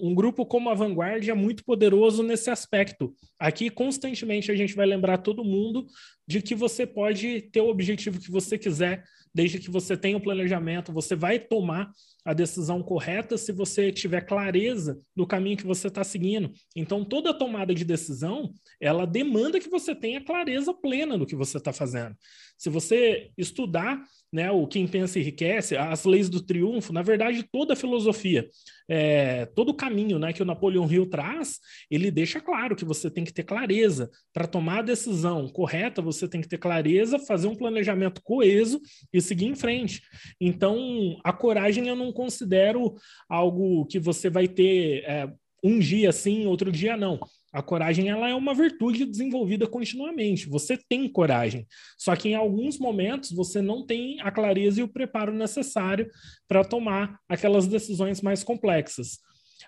um 0.00 0.14
grupo 0.14 0.46
como 0.46 0.70
a 0.70 0.74
Vanguard 0.74 1.28
é 1.28 1.34
muito 1.34 1.64
poderoso 1.64 2.22
nesse 2.22 2.48
aspecto. 2.48 3.12
Aqui, 3.40 3.70
constantemente, 3.70 4.52
a 4.52 4.54
gente 4.54 4.76
vai 4.76 4.86
lembrar 4.86 5.18
todo 5.18 5.42
mundo 5.42 5.84
de 6.26 6.40
que 6.40 6.54
você 6.54 6.86
pode 6.86 7.42
ter 7.52 7.60
o 7.60 7.68
objetivo 7.68 8.20
que 8.20 8.30
você 8.30 8.56
quiser, 8.58 9.04
desde 9.34 9.58
que 9.58 9.70
você 9.70 9.96
tenha 9.96 10.16
o 10.16 10.20
um 10.20 10.22
planejamento, 10.22 10.92
você 10.92 11.16
vai 11.16 11.38
tomar 11.38 11.90
a 12.24 12.32
decisão 12.32 12.82
correta 12.82 13.36
se 13.36 13.50
você 13.50 13.90
tiver 13.90 14.20
clareza 14.20 15.00
do 15.16 15.26
caminho 15.26 15.56
que 15.56 15.66
você 15.66 15.88
está 15.88 16.04
seguindo. 16.04 16.52
Então, 16.76 17.04
toda 17.04 17.34
tomada 17.34 17.74
de 17.74 17.84
decisão, 17.84 18.52
ela 18.80 19.06
demanda 19.06 19.58
que 19.58 19.68
você 19.68 19.94
tenha 19.94 20.24
clareza 20.24 20.72
plena 20.72 21.18
do 21.18 21.26
que 21.26 21.34
você 21.34 21.56
está 21.58 21.72
fazendo. 21.72 22.14
Se 22.56 22.70
você 22.70 23.30
estudar 23.36 24.04
né, 24.32 24.50
o 24.50 24.66
Quem 24.66 24.86
Pensa 24.86 25.18
Enriquece, 25.18 25.76
as 25.76 26.04
leis 26.04 26.28
do 26.28 26.40
triunfo, 26.40 26.92
na 26.92 27.02
verdade, 27.02 27.44
toda 27.50 27.72
a 27.72 27.76
filosofia, 27.76 28.48
é, 28.94 29.46
todo 29.46 29.70
o 29.70 29.74
caminho 29.74 30.18
né, 30.18 30.34
que 30.34 30.42
o 30.42 30.44
Napoleão 30.44 30.86
Hill 30.86 31.08
traz, 31.08 31.58
ele 31.90 32.10
deixa 32.10 32.42
claro 32.42 32.76
que 32.76 32.84
você 32.84 33.10
tem 33.10 33.24
que 33.24 33.32
ter 33.32 33.42
clareza. 33.42 34.10
Para 34.34 34.46
tomar 34.46 34.80
a 34.80 34.82
decisão 34.82 35.48
correta, 35.48 36.02
você 36.02 36.28
tem 36.28 36.42
que 36.42 36.48
ter 36.48 36.58
clareza, 36.58 37.18
fazer 37.18 37.46
um 37.46 37.54
planejamento 37.54 38.20
coeso 38.22 38.78
e 39.10 39.18
seguir 39.18 39.46
em 39.46 39.54
frente. 39.54 40.02
Então, 40.38 41.18
a 41.24 41.32
coragem 41.32 41.88
eu 41.88 41.96
não 41.96 42.12
considero 42.12 42.94
algo 43.30 43.86
que 43.86 43.98
você 43.98 44.28
vai 44.28 44.46
ter 44.46 45.04
é, 45.04 45.26
um 45.64 45.78
dia 45.78 46.12
sim, 46.12 46.44
outro 46.44 46.70
dia 46.70 46.94
não. 46.94 47.18
A 47.52 47.62
coragem 47.62 48.08
ela 48.08 48.28
é 48.28 48.34
uma 48.34 48.54
virtude 48.54 49.04
desenvolvida 49.04 49.66
continuamente. 49.66 50.48
Você 50.48 50.78
tem 50.88 51.06
coragem, 51.06 51.66
só 51.98 52.16
que 52.16 52.30
em 52.30 52.34
alguns 52.34 52.78
momentos 52.78 53.30
você 53.30 53.60
não 53.60 53.84
tem 53.84 54.20
a 54.20 54.30
clareza 54.30 54.80
e 54.80 54.82
o 54.82 54.88
preparo 54.88 55.32
necessário 55.32 56.08
para 56.48 56.64
tomar 56.64 57.18
aquelas 57.28 57.66
decisões 57.66 58.22
mais 58.22 58.42
complexas. 58.42 59.18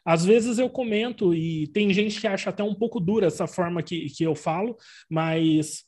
Às 0.04 0.24
vezes 0.24 0.58
eu 0.58 0.68
comento, 0.68 1.34
e 1.34 1.66
tem 1.68 1.92
gente 1.92 2.20
que 2.20 2.26
acha 2.26 2.50
até 2.50 2.62
um 2.62 2.74
pouco 2.74 2.98
dura 2.98 3.26
essa 3.26 3.46
forma 3.46 3.82
que, 3.82 4.08
que 4.10 4.24
eu 4.24 4.34
falo, 4.34 4.76
mas 5.08 5.84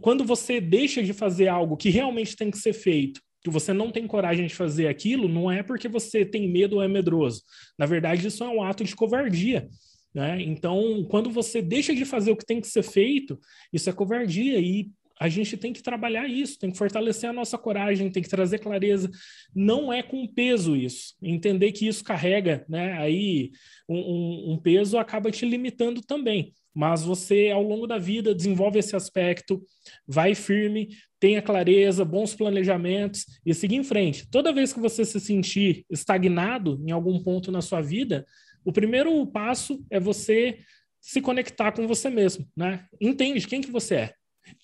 quando 0.00 0.24
você 0.24 0.60
deixa 0.60 1.02
de 1.02 1.12
fazer 1.12 1.48
algo 1.48 1.76
que 1.76 1.90
realmente 1.90 2.36
tem 2.36 2.50
que 2.50 2.58
ser 2.58 2.72
feito, 2.72 3.20
que 3.42 3.50
você 3.50 3.72
não 3.72 3.92
tem 3.92 4.06
coragem 4.06 4.46
de 4.46 4.54
fazer 4.54 4.88
aquilo, 4.88 5.28
não 5.28 5.50
é 5.50 5.62
porque 5.62 5.88
você 5.88 6.24
tem 6.24 6.48
medo 6.50 6.76
ou 6.76 6.82
é 6.82 6.88
medroso. 6.88 7.42
Na 7.78 7.86
verdade, 7.86 8.26
isso 8.26 8.42
é 8.42 8.48
um 8.48 8.62
ato 8.62 8.82
de 8.82 8.96
covardia. 8.96 9.68
Né? 10.16 10.40
Então, 10.40 11.04
quando 11.10 11.28
você 11.28 11.60
deixa 11.60 11.94
de 11.94 12.06
fazer 12.06 12.30
o 12.30 12.36
que 12.36 12.46
tem 12.46 12.58
que 12.58 12.66
ser 12.66 12.82
feito, 12.82 13.38
isso 13.70 13.90
é 13.90 13.92
covardia 13.92 14.58
e 14.58 14.90
a 15.20 15.28
gente 15.28 15.58
tem 15.58 15.74
que 15.74 15.82
trabalhar 15.82 16.26
isso, 16.26 16.58
tem 16.58 16.70
que 16.70 16.78
fortalecer 16.78 17.28
a 17.28 17.34
nossa 17.34 17.58
coragem, 17.58 18.10
tem 18.10 18.22
que 18.22 18.28
trazer 18.28 18.58
clareza. 18.60 19.10
Não 19.54 19.92
é 19.92 20.02
com 20.02 20.26
peso 20.26 20.74
isso. 20.74 21.14
Entender 21.22 21.70
que 21.72 21.86
isso 21.86 22.02
carrega, 22.02 22.64
né? 22.66 22.94
Aí 22.94 23.50
um, 23.86 24.54
um, 24.54 24.58
peso 24.58 24.96
acaba 24.96 25.30
te 25.30 25.44
limitando 25.44 26.00
também. 26.00 26.54
Mas 26.74 27.02
você, 27.02 27.50
ao 27.50 27.62
longo 27.62 27.86
da 27.86 27.98
vida, 27.98 28.34
desenvolve 28.34 28.78
esse 28.78 28.96
aspecto, 28.96 29.62
vai 30.08 30.34
firme, 30.34 30.88
tenha 31.20 31.42
clareza, 31.42 32.06
bons 32.06 32.34
planejamentos 32.34 33.26
e 33.44 33.52
seguir 33.52 33.76
em 33.76 33.84
frente. 33.84 34.26
Toda 34.30 34.52
vez 34.52 34.72
que 34.72 34.80
você 34.80 35.04
se 35.04 35.20
sentir 35.20 35.84
estagnado 35.90 36.82
em 36.86 36.90
algum 36.90 37.22
ponto 37.22 37.52
na 37.52 37.60
sua 37.60 37.82
vida, 37.82 38.26
o 38.66 38.72
primeiro 38.72 39.24
passo 39.28 39.86
é 39.88 40.00
você 40.00 40.58
se 41.00 41.20
conectar 41.20 41.70
com 41.70 41.86
você 41.86 42.10
mesmo, 42.10 42.44
né? 42.56 42.84
Entende 43.00 43.46
quem 43.46 43.60
que 43.60 43.70
você 43.70 43.94
é, 43.94 44.14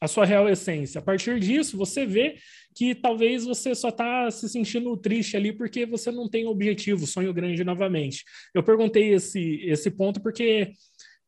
a 0.00 0.08
sua 0.08 0.26
real 0.26 0.48
essência. 0.48 0.98
A 0.98 1.02
partir 1.02 1.38
disso, 1.38 1.76
você 1.76 2.04
vê 2.04 2.34
que 2.74 2.96
talvez 2.96 3.44
você 3.44 3.76
só 3.76 3.90
está 3.90 4.28
se 4.28 4.48
sentindo 4.48 4.96
triste 4.96 5.36
ali 5.36 5.52
porque 5.52 5.86
você 5.86 6.10
não 6.10 6.28
tem 6.28 6.46
objetivo, 6.46 7.06
sonho 7.06 7.32
grande 7.32 7.62
novamente. 7.62 8.24
Eu 8.52 8.64
perguntei 8.64 9.14
esse, 9.14 9.60
esse 9.62 9.88
ponto 9.88 10.20
porque 10.20 10.72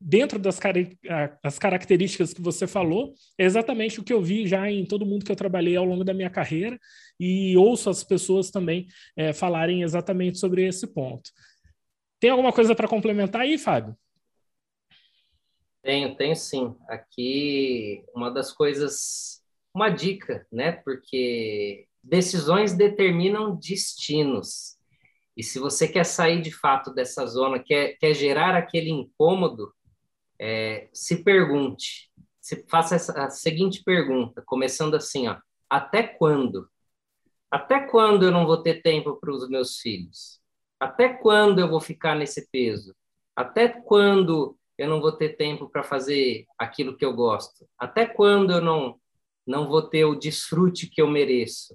dentro 0.01 0.39
das 0.39 0.59
as 1.43 1.59
características 1.59 2.35
que 2.35 2.43
você 2.43 2.67
falou, 2.67 3.15
é 3.39 3.45
exatamente 3.45 4.01
o 4.01 4.05
que 4.05 4.13
eu 4.13 4.21
vi 4.21 4.47
já 4.47 4.69
em 4.69 4.85
todo 4.85 5.07
mundo 5.07 5.25
que 5.25 5.33
eu 5.33 5.37
trabalhei 5.37 5.77
ao 5.77 5.85
longo 5.85 6.05
da 6.05 6.13
minha 6.13 6.29
carreira 6.29 6.79
e 7.19 7.57
ouço 7.57 7.89
as 7.89 8.03
pessoas 8.03 8.51
também 8.51 8.87
é, 9.17 9.33
falarem 9.33 9.83
exatamente 9.83 10.39
sobre 10.39 10.67
esse 10.67 10.87
ponto. 10.89 11.31
Tem 12.25 12.31
alguma 12.31 12.55
coisa 12.55 12.75
para 12.75 12.89
complementar 12.89 13.43
aí, 13.43 13.59
Fábio? 13.59 13.95
Tenho, 15.83 16.17
tenho 16.17 16.35
sim. 16.35 16.75
Aqui, 16.89 18.03
uma 18.15 18.31
das 18.31 18.51
coisas, 18.51 19.43
uma 19.75 19.91
dica, 19.91 20.47
né? 20.51 20.73
Porque 20.73 21.87
decisões 22.03 22.73
determinam 22.73 23.55
destinos. 23.55 24.79
E 25.37 25.43
se 25.43 25.59
você 25.59 25.87
quer 25.87 26.07
sair 26.07 26.41
de 26.41 26.51
fato 26.51 26.95
dessa 26.95 27.27
zona, 27.27 27.59
quer, 27.59 27.99
quer 27.99 28.15
gerar 28.15 28.57
aquele 28.57 28.89
incômodo, 28.89 29.75
é, 30.41 30.89
se 30.95 31.23
pergunte, 31.23 32.11
se 32.41 32.65
faça 32.71 32.95
essa, 32.95 33.23
a 33.23 33.29
seguinte 33.29 33.83
pergunta, 33.85 34.43
começando 34.47 34.95
assim, 34.95 35.29
ó, 35.29 35.37
até 35.69 36.03
quando? 36.03 36.71
Até 37.51 37.81
quando 37.81 38.23
eu 38.23 38.31
não 38.31 38.47
vou 38.47 38.63
ter 38.63 38.81
tempo 38.81 39.15
para 39.21 39.31
os 39.31 39.47
meus 39.47 39.77
filhos? 39.77 40.43
Até 40.85 41.09
quando 41.09 41.61
eu 41.61 41.69
vou 41.69 41.81
ficar 41.81 42.15
nesse 42.15 42.47
peso? 42.51 42.95
Até 43.35 43.69
quando 43.69 44.55
eu 44.77 44.87
não 44.87 45.01
vou 45.01 45.13
ter 45.13 45.31
tempo 45.31 45.67
para 45.71 45.83
fazer 45.83 46.45
aquilo 46.59 46.95
que 46.95 47.03
eu 47.07 47.15
gosto? 47.15 47.67
Até 47.79 48.05
quando 48.05 48.53
eu 48.53 48.61
não 48.61 49.01
não 49.47 49.67
vou 49.67 49.81
ter 49.83 50.05
o 50.05 50.15
desfrute 50.15 50.87
que 50.91 51.01
eu 51.01 51.09
mereço? 51.09 51.75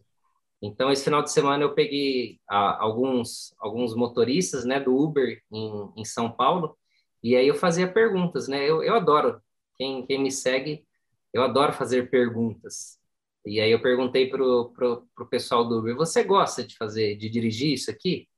Então, 0.61 0.91
esse 0.91 1.03
final 1.05 1.23
de 1.23 1.31
semana 1.31 1.63
eu 1.63 1.73
peguei 1.73 2.39
ah, 2.47 2.77
alguns 2.79 3.51
alguns 3.59 3.95
motoristas, 3.95 4.63
né, 4.63 4.79
do 4.79 4.95
Uber 4.95 5.41
em, 5.51 5.91
em 5.97 6.05
São 6.05 6.31
Paulo, 6.31 6.77
e 7.23 7.35
aí 7.35 7.47
eu 7.47 7.55
fazia 7.55 7.91
perguntas, 7.91 8.47
né? 8.47 8.63
Eu, 8.69 8.83
eu 8.83 8.93
adoro 8.95 9.41
quem 9.75 10.05
quem 10.05 10.21
me 10.21 10.31
segue, 10.31 10.85
eu 11.33 11.41
adoro 11.43 11.73
fazer 11.73 12.11
perguntas. 12.11 12.99
E 13.45 13.59
aí 13.59 13.71
eu 13.71 13.81
perguntei 13.81 14.29
pro, 14.29 14.71
pro, 14.75 15.07
pro 15.15 15.27
pessoal 15.29 15.67
do 15.67 15.79
Uber, 15.79 15.95
você 15.95 16.23
gosta 16.23 16.63
de 16.63 16.77
fazer, 16.77 17.15
de 17.17 17.27
dirigir 17.29 17.73
isso 17.73 17.89
aqui? 17.89 18.28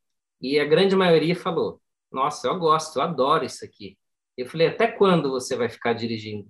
E 0.41 0.59
a 0.59 0.65
grande 0.65 0.95
maioria 0.95 1.35
falou: 1.35 1.81
Nossa, 2.11 2.47
eu 2.47 2.57
gosto, 2.57 2.97
eu 2.97 3.03
adoro 3.03 3.45
isso 3.45 3.63
aqui. 3.63 3.97
Eu 4.37 4.47
falei, 4.47 4.67
até 4.67 4.87
quando 4.87 5.29
você 5.29 5.55
vai 5.55 5.69
ficar 5.69 5.93
dirigindo 5.93 6.49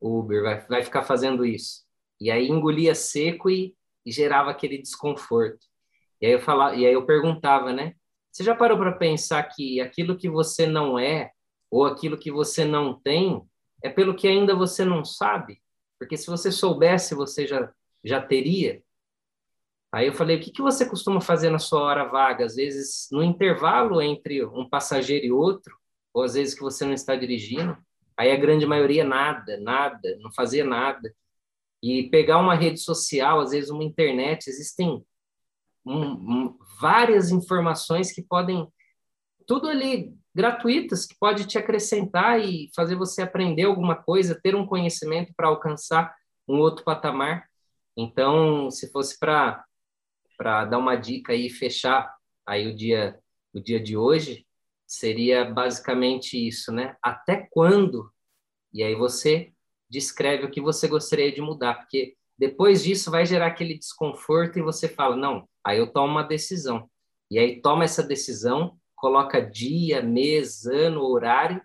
Uber? 0.00 0.42
Vai, 0.42 0.60
vai 0.66 0.82
ficar 0.84 1.02
fazendo 1.02 1.44
isso? 1.44 1.84
E 2.20 2.30
aí 2.30 2.48
engolia 2.48 2.94
seco 2.94 3.50
e, 3.50 3.74
e 4.04 4.12
gerava 4.12 4.50
aquele 4.50 4.78
desconforto. 4.78 5.66
E 6.20 6.26
aí 6.26 6.32
eu 6.32 6.40
falava, 6.40 6.76
e 6.76 6.86
aí 6.86 6.92
eu 6.92 7.04
perguntava, 7.04 7.72
né? 7.72 7.94
Você 8.30 8.44
já 8.44 8.54
parou 8.54 8.78
para 8.78 8.92
pensar 8.92 9.42
que 9.44 9.80
aquilo 9.80 10.16
que 10.16 10.28
você 10.28 10.66
não 10.66 10.98
é 10.98 11.32
ou 11.70 11.84
aquilo 11.84 12.18
que 12.18 12.30
você 12.30 12.64
não 12.64 12.98
tem 13.00 13.42
é 13.82 13.90
pelo 13.90 14.14
que 14.14 14.28
ainda 14.28 14.54
você 14.54 14.84
não 14.84 15.04
sabe? 15.04 15.60
Porque 15.98 16.16
se 16.16 16.26
você 16.26 16.52
soubesse, 16.52 17.14
você 17.14 17.46
já 17.46 17.72
já 18.04 18.22
teria. 18.22 18.82
Aí 19.96 20.08
eu 20.08 20.12
falei, 20.12 20.36
o 20.36 20.40
que, 20.40 20.50
que 20.50 20.60
você 20.60 20.84
costuma 20.84 21.22
fazer 21.22 21.48
na 21.48 21.58
sua 21.58 21.80
hora 21.80 22.04
vaga? 22.04 22.44
Às 22.44 22.56
vezes, 22.56 23.08
no 23.10 23.22
intervalo 23.22 24.02
entre 24.02 24.44
um 24.44 24.68
passageiro 24.68 25.24
e 25.24 25.32
outro, 25.32 25.74
ou 26.12 26.22
às 26.22 26.34
vezes 26.34 26.54
que 26.54 26.60
você 26.60 26.84
não 26.84 26.92
está 26.92 27.16
dirigindo. 27.16 27.74
Aí 28.14 28.30
a 28.30 28.36
grande 28.36 28.66
maioria, 28.66 29.02
nada, 29.04 29.56
nada, 29.58 30.14
não 30.20 30.30
fazia 30.30 30.66
nada. 30.66 31.14
E 31.82 32.10
pegar 32.10 32.36
uma 32.36 32.54
rede 32.54 32.78
social, 32.78 33.40
às 33.40 33.52
vezes 33.52 33.70
uma 33.70 33.84
internet, 33.84 34.48
existem 34.48 35.02
um, 35.82 36.02
um, 36.02 36.58
várias 36.78 37.30
informações 37.30 38.12
que 38.12 38.20
podem, 38.20 38.68
tudo 39.46 39.66
ali 39.66 40.14
gratuitas, 40.34 41.06
que 41.06 41.16
pode 41.18 41.46
te 41.46 41.56
acrescentar 41.56 42.38
e 42.38 42.68
fazer 42.76 42.96
você 42.96 43.22
aprender 43.22 43.62
alguma 43.62 43.96
coisa, 43.96 44.38
ter 44.38 44.54
um 44.54 44.66
conhecimento 44.66 45.32
para 45.34 45.48
alcançar 45.48 46.14
um 46.46 46.58
outro 46.58 46.84
patamar. 46.84 47.48
Então, 47.96 48.70
se 48.70 48.92
fosse 48.92 49.18
para 49.18 49.64
para 50.36 50.64
dar 50.64 50.78
uma 50.78 50.96
dica 50.96 51.34
e 51.34 51.48
fechar 51.50 52.14
aí 52.46 52.66
o 52.66 52.76
dia 52.76 53.18
o 53.56 53.60
dia 53.60 53.80
de 53.80 53.96
hoje, 53.96 54.46
seria 54.86 55.44
basicamente 55.44 56.36
isso, 56.36 56.70
né? 56.70 56.94
Até 57.02 57.48
quando? 57.50 58.12
E 58.72 58.82
aí 58.82 58.94
você 58.94 59.52
descreve 59.88 60.44
o 60.44 60.50
que 60.50 60.60
você 60.60 60.86
gostaria 60.86 61.32
de 61.32 61.40
mudar, 61.40 61.74
porque 61.74 62.14
depois 62.38 62.84
disso 62.84 63.10
vai 63.10 63.24
gerar 63.24 63.46
aquele 63.46 63.78
desconforto 63.78 64.58
e 64.58 64.62
você 64.62 64.88
fala, 64.88 65.16
não, 65.16 65.48
aí 65.64 65.78
eu 65.78 65.90
tomo 65.90 66.12
uma 66.12 66.22
decisão. 66.22 66.88
E 67.30 67.38
aí 67.38 67.62
toma 67.62 67.84
essa 67.84 68.02
decisão, 68.02 68.78
coloca 68.94 69.40
dia, 69.40 70.02
mês, 70.02 70.66
ano, 70.66 71.02
horário 71.02 71.62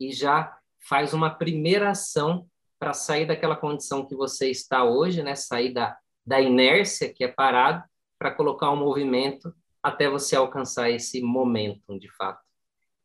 e 0.00 0.12
já 0.12 0.58
faz 0.88 1.14
uma 1.14 1.30
primeira 1.30 1.90
ação 1.90 2.48
para 2.80 2.92
sair 2.92 3.26
daquela 3.26 3.56
condição 3.56 4.04
que 4.04 4.14
você 4.14 4.50
está 4.50 4.84
hoje, 4.84 5.22
né? 5.22 5.36
Sair 5.36 5.72
da, 5.72 5.96
da 6.26 6.40
inércia 6.40 7.12
que 7.12 7.22
é 7.22 7.28
parado 7.28 7.84
para 8.18 8.30
colocar 8.30 8.70
um 8.70 8.76
movimento 8.76 9.54
até 9.82 10.08
você 10.08 10.34
alcançar 10.34 10.90
esse 10.90 11.22
momento, 11.22 11.98
de 11.98 12.10
fato. 12.16 12.42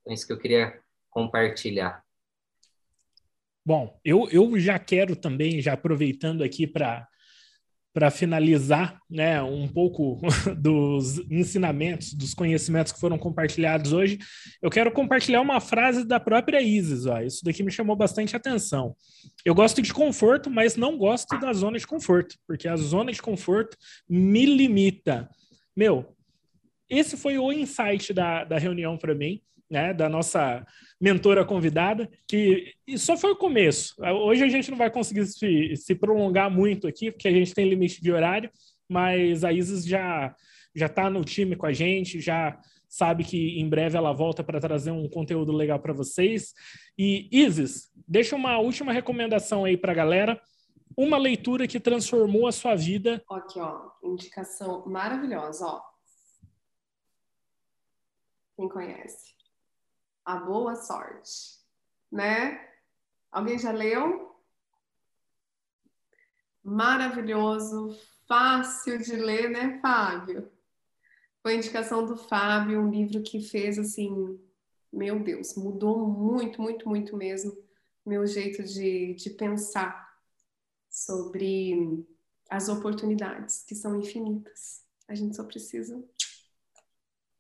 Então, 0.02 0.12
é 0.12 0.14
isso 0.16 0.26
que 0.26 0.34
eu 0.34 0.40
queria 0.40 0.82
compartilhar. 1.10 2.04
Bom, 3.66 3.98
eu, 4.04 4.28
eu 4.30 4.60
já 4.60 4.78
quero 4.78 5.16
também, 5.16 5.62
já 5.62 5.74
aproveitando 5.74 6.44
aqui 6.44 6.68
para 6.68 7.08
para 7.94 8.10
finalizar, 8.10 9.00
né, 9.08 9.42
um 9.44 9.68
pouco 9.68 10.20
dos 10.58 11.20
ensinamentos, 11.30 12.14
dos 12.14 12.34
conhecimentos 12.34 12.92
que 12.92 13.00
foram 13.00 13.20
compartilhados 13.20 13.94
hoje, 13.94 14.18
eu 14.62 14.70
quero 14.70 14.92
compartilhar 14.92 15.42
uma 15.42 15.62
frase 15.62 16.04
da 16.04 16.20
própria 16.20 16.62
Isis. 16.62 17.06
Ó. 17.06 17.20
Isso 17.22 17.46
daqui 17.46 17.62
me 17.62 17.72
chamou 17.72 17.96
bastante 17.96 18.36
atenção. 18.36 18.96
Eu 19.46 19.54
gosto 19.54 19.82
de 19.82 19.94
conforto, 19.94 20.50
mas 20.50 20.76
não 20.76 20.98
gosto 20.98 21.40
da 21.40 21.54
zona 21.54 21.78
de 21.78 21.86
conforto, 21.86 22.36
porque 22.48 22.68
a 22.68 22.76
zona 22.76 23.12
de 23.12 23.22
conforto 23.22 23.78
me 24.10 24.46
limita. 24.46 25.30
Meu, 25.76 26.16
esse 26.90 27.16
foi 27.16 27.38
o 27.38 27.52
insight 27.52 28.12
da, 28.12 28.44
da 28.44 28.58
reunião 28.58 28.98
para 28.98 29.14
mim 29.14 29.40
né, 29.74 29.92
da 29.92 30.08
nossa 30.08 30.64
mentora 31.04 31.44
convidada, 31.44 32.10
que 32.26 32.76
só 32.96 33.18
foi 33.18 33.32
o 33.32 33.36
começo. 33.36 33.94
Hoje 34.02 34.42
a 34.42 34.48
gente 34.48 34.72
não 34.72 34.78
vai 34.78 34.90
conseguir 34.90 35.26
se, 35.26 35.76
se 35.76 35.94
prolongar 35.94 36.50
muito 36.50 36.88
aqui, 36.88 37.12
porque 37.12 37.28
a 37.28 37.32
gente 37.32 37.54
tem 37.54 37.68
limite 37.68 38.02
de 38.02 38.10
horário, 38.10 38.50
mas 38.88 39.44
a 39.44 39.52
Isis 39.52 39.86
já 39.86 40.34
já 40.74 40.86
está 40.86 41.10
no 41.10 41.24
time 41.24 41.58
com 41.58 41.66
a 41.66 41.74
gente, 41.74 42.22
já 42.22 42.58
sabe 42.88 43.26
que 43.26 43.60
em 43.60 43.68
breve 43.68 43.98
ela 43.98 44.14
volta 44.14 44.44
para 44.46 44.62
trazer 44.62 44.92
um 44.92 45.08
conteúdo 45.10 45.52
legal 45.52 45.78
para 45.78 45.92
vocês. 45.92 46.54
E 46.98 47.28
Isis, 47.32 47.92
deixa 48.08 48.38
uma 48.38 48.58
última 48.58 48.94
recomendação 48.94 49.66
aí 49.66 49.76
para 49.76 49.92
a 49.92 49.96
galera. 49.96 50.42
Uma 50.96 51.18
leitura 51.18 51.68
que 51.68 51.82
transformou 51.82 52.48
a 52.48 52.52
sua 52.52 52.76
vida. 52.76 53.22
Aqui, 53.30 53.60
ó, 53.60 53.90
indicação 54.04 54.86
maravilhosa, 54.88 55.66
ó. 55.66 55.82
Quem 58.56 58.70
conhece? 58.70 59.34
A 60.26 60.38
Boa 60.38 60.76
Sorte, 60.76 61.60
né? 62.12 62.70
Alguém 63.32 63.58
já 63.58 63.72
leu? 63.72 64.36
Maravilhoso, 66.64 67.98
fácil 68.28 68.98
de 68.98 69.16
ler, 69.16 69.50
né, 69.50 69.80
Fábio? 69.82 70.50
Foi 71.42 71.56
indicação 71.56 72.06
do 72.06 72.16
Fábio, 72.16 72.80
um 72.80 72.90
livro 72.90 73.22
que 73.22 73.42
fez 73.42 73.78
assim, 73.78 74.40
meu 74.92 75.20
Deus, 75.20 75.56
mudou 75.56 76.08
muito, 76.08 76.62
muito, 76.62 76.88
muito 76.88 77.18
mesmo 77.18 77.58
meu 78.06 78.26
jeito 78.26 78.64
de, 78.64 79.14
de 79.16 79.30
pensar 79.30 80.18
sobre 80.90 82.06
as 82.50 82.70
oportunidades 82.70 83.64
que 83.64 83.76
são 83.76 84.00
infinitas. 84.00 84.84
A 85.08 85.16
gente 85.16 85.36
só 85.36 85.44
precisa 85.44 86.04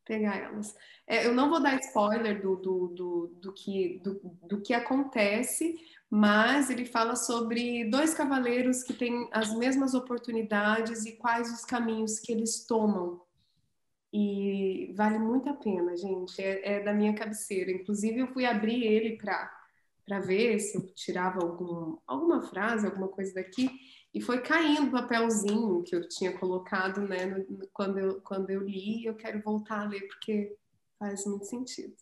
pegar 0.05 0.37
elas. 0.37 0.75
É, 1.07 1.25
eu 1.25 1.33
não 1.33 1.49
vou 1.49 1.61
dar 1.61 1.79
spoiler 1.79 2.41
do, 2.41 2.55
do, 2.55 2.87
do, 2.87 3.27
do, 3.41 3.53
que, 3.53 3.99
do, 4.03 4.19
do 4.47 4.61
que 4.61 4.73
acontece, 4.73 5.75
mas 6.09 6.69
ele 6.69 6.85
fala 6.85 7.15
sobre 7.15 7.89
dois 7.89 8.13
cavaleiros 8.13 8.83
que 8.83 8.93
têm 8.93 9.27
as 9.31 9.55
mesmas 9.55 9.93
oportunidades 9.93 11.05
e 11.05 11.13
quais 11.13 11.51
os 11.51 11.65
caminhos 11.65 12.19
que 12.19 12.31
eles 12.31 12.65
tomam. 12.65 13.21
E 14.13 14.93
vale 14.95 15.17
muito 15.17 15.49
a 15.49 15.53
pena, 15.53 15.97
gente. 15.97 16.39
É, 16.39 16.75
é 16.75 16.83
da 16.83 16.93
minha 16.93 17.15
cabeceira. 17.15 17.71
Inclusive, 17.71 18.19
eu 18.19 18.27
fui 18.27 18.45
abrir 18.45 18.83
ele 18.83 19.17
para 19.17 20.19
ver 20.19 20.59
se 20.59 20.77
eu 20.77 20.85
tirava 20.93 21.43
algum, 21.43 21.97
alguma 22.05 22.43
frase, 22.43 22.85
alguma 22.85 23.07
coisa 23.07 23.33
daqui. 23.33 23.71
E 24.13 24.21
foi 24.21 24.41
caindo 24.41 24.87
o 24.87 24.91
papelzinho 24.91 25.81
que 25.81 25.95
eu 25.95 26.07
tinha 26.07 26.37
colocado, 26.37 27.01
né, 27.01 27.25
no, 27.25 27.67
quando, 27.73 27.97
eu, 27.97 28.21
quando 28.21 28.49
eu 28.51 28.61
li. 28.61 29.05
Eu 29.05 29.15
quero 29.15 29.41
voltar 29.41 29.81
a 29.81 29.87
ler, 29.89 30.07
porque 30.07 30.55
faz 30.99 31.25
muito 31.25 31.45
sentido. 31.45 31.95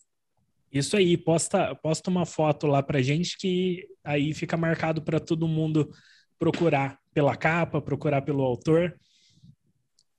Isso 0.71 0.95
aí, 0.97 1.17
posta, 1.17 1.73
posta 1.75 2.09
uma 2.09 2.25
foto 2.25 2.67
lá 2.67 2.83
pra 2.83 3.01
gente 3.01 3.37
que 3.37 3.87
aí 4.03 4.33
fica 4.33 4.57
marcado 4.57 5.01
para 5.01 5.19
todo 5.19 5.47
mundo 5.47 5.89
procurar 6.37 6.99
pela 7.13 7.35
capa, 7.35 7.81
procurar 7.81 8.21
pelo 8.21 8.41
autor. 8.41 8.97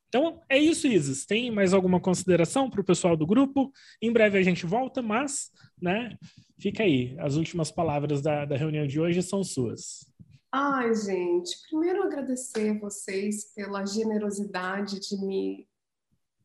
Então 0.09 0.43
é 0.48 0.59
isso, 0.59 0.86
Isis. 0.86 1.24
Tem 1.24 1.51
mais 1.51 1.73
alguma 1.73 1.98
consideração 1.98 2.69
para 2.69 2.82
o 2.82 2.85
pessoal 2.85 3.16
do 3.16 3.27
grupo? 3.27 3.73
Em 4.01 4.12
breve 4.12 4.39
a 4.39 4.43
gente 4.43 4.66
volta, 4.66 5.01
mas, 5.01 5.51
né, 5.81 6.19
fica 6.60 6.82
aí. 6.82 7.16
As 7.19 7.36
últimas 7.36 7.70
palavras 7.70 8.20
da, 8.20 8.44
da 8.44 8.56
reunião 8.56 8.86
de 8.86 9.01
hoje 9.01 9.23
são 9.23 9.43
suas. 9.43 10.11
Ai, 10.55 10.95
gente, 10.95 11.62
primeiro 11.62 12.03
agradecer 12.03 12.79
vocês 12.79 13.55
pela 13.55 13.87
generosidade 13.87 15.01
de 15.01 15.16
me, 15.16 15.66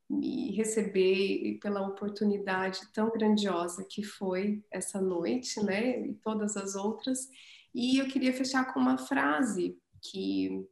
me 0.09 0.55
receber 0.55 1.43
e 1.45 1.59
pela 1.59 1.85
oportunidade 1.85 2.87
tão 2.93 3.11
grandiosa 3.11 3.83
que 3.83 4.03
foi 4.03 4.63
essa 4.71 5.01
noite, 5.01 5.61
né? 5.61 6.07
E 6.07 6.13
todas 6.13 6.55
as 6.55 6.73
outras. 6.73 7.27
E 7.75 7.97
eu 7.97 8.07
queria 8.07 8.31
fechar 8.31 8.73
com 8.73 8.79
uma 8.79 8.97
frase 8.97 9.77
que, 10.01 10.65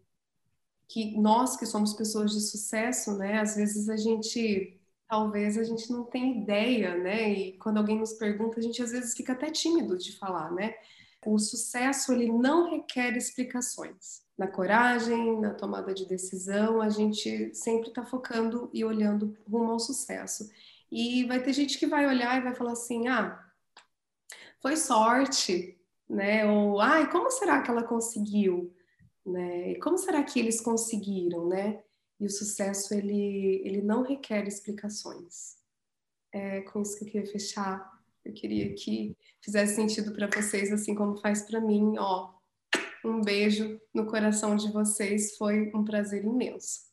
que 0.88 1.20
nós 1.20 1.58
que 1.58 1.66
somos 1.66 1.94
pessoas 1.94 2.32
de 2.32 2.40
sucesso, 2.40 3.18
né? 3.18 3.40
Às 3.40 3.58
vezes 3.58 3.90
a 3.90 3.98
gente 3.98 4.80
talvez 5.10 5.58
a 5.58 5.64
gente 5.64 5.92
não 5.92 6.06
tenha 6.06 6.42
ideia, 6.42 6.96
né? 6.98 7.34
E 7.34 7.58
quando 7.58 7.78
alguém 7.80 8.00
nos 8.00 8.14
pergunta, 8.14 8.60
a 8.60 8.64
gente 8.64 8.82
às 8.82 8.92
vezes 8.92 9.14
fica 9.14 9.34
até 9.34 9.52
tímido 9.52 9.98
de 9.98 10.18
falar, 10.18 10.54
né? 10.54 10.74
O 11.26 11.40
sucesso 11.40 12.14
ele 12.14 12.32
não 12.32 12.70
requer 12.70 13.18
explicações. 13.18 14.24
Na 14.38 14.48
coragem, 14.48 15.40
na 15.40 15.54
tomada 15.54 15.94
de 15.94 16.06
decisão, 16.06 16.82
a 16.82 16.90
gente 16.90 17.54
sempre 17.56 17.90
está 17.90 18.06
focando 18.06 18.70
e 18.74 18.84
olhando 18.84 19.36
rumo 19.50 19.72
ao 19.72 19.80
sucesso. 19.80 20.50
E 20.92 21.24
vai 21.26 21.42
ter 21.42 21.54
gente 21.54 21.80
que 21.80 21.88
vai 21.88 22.06
olhar 22.06 22.38
e 22.38 22.44
vai 22.44 22.54
falar 22.54 22.74
assim: 22.74 23.08
ah, 23.08 23.42
foi 24.62 24.76
sorte, 24.76 25.80
né? 26.08 26.46
Ou, 26.50 26.80
ai, 26.82 27.10
como 27.10 27.32
será 27.32 27.62
que 27.62 27.72
ela 27.72 27.84
conseguiu? 27.84 28.74
Né? 29.26 29.76
Como 29.76 29.98
será 29.98 30.22
que 30.22 30.40
eles 30.40 30.62
conseguiram, 30.62 31.48
né? 31.48 31.82
E 32.20 32.26
o 32.26 32.30
sucesso, 32.30 32.94
ele, 32.94 33.62
ele 33.66 33.82
não 33.82 34.04
requer 34.04 34.48
explicações. 34.48 35.56
É 36.32 36.62
com 36.62 36.82
isso 36.82 36.98
que 36.98 37.06
eu 37.06 37.12
queria 37.12 37.32
fechar 37.32 37.95
eu 38.26 38.34
queria 38.34 38.74
que 38.74 39.16
fizesse 39.44 39.76
sentido 39.76 40.12
para 40.14 40.28
vocês, 40.28 40.72
assim 40.74 40.96
como 40.96 41.18
faz 41.18 41.44
para 41.44 41.62
mim. 41.62 41.94
Ó, 41.98 42.34
um 43.06 43.22
beijo 43.22 43.80
no 43.94 44.08
coração 44.08 44.56
de 44.56 44.72
vocês, 44.72 45.38
foi 45.38 45.72
um 45.76 45.86
prazer 45.86 46.26
imenso. 46.26 46.86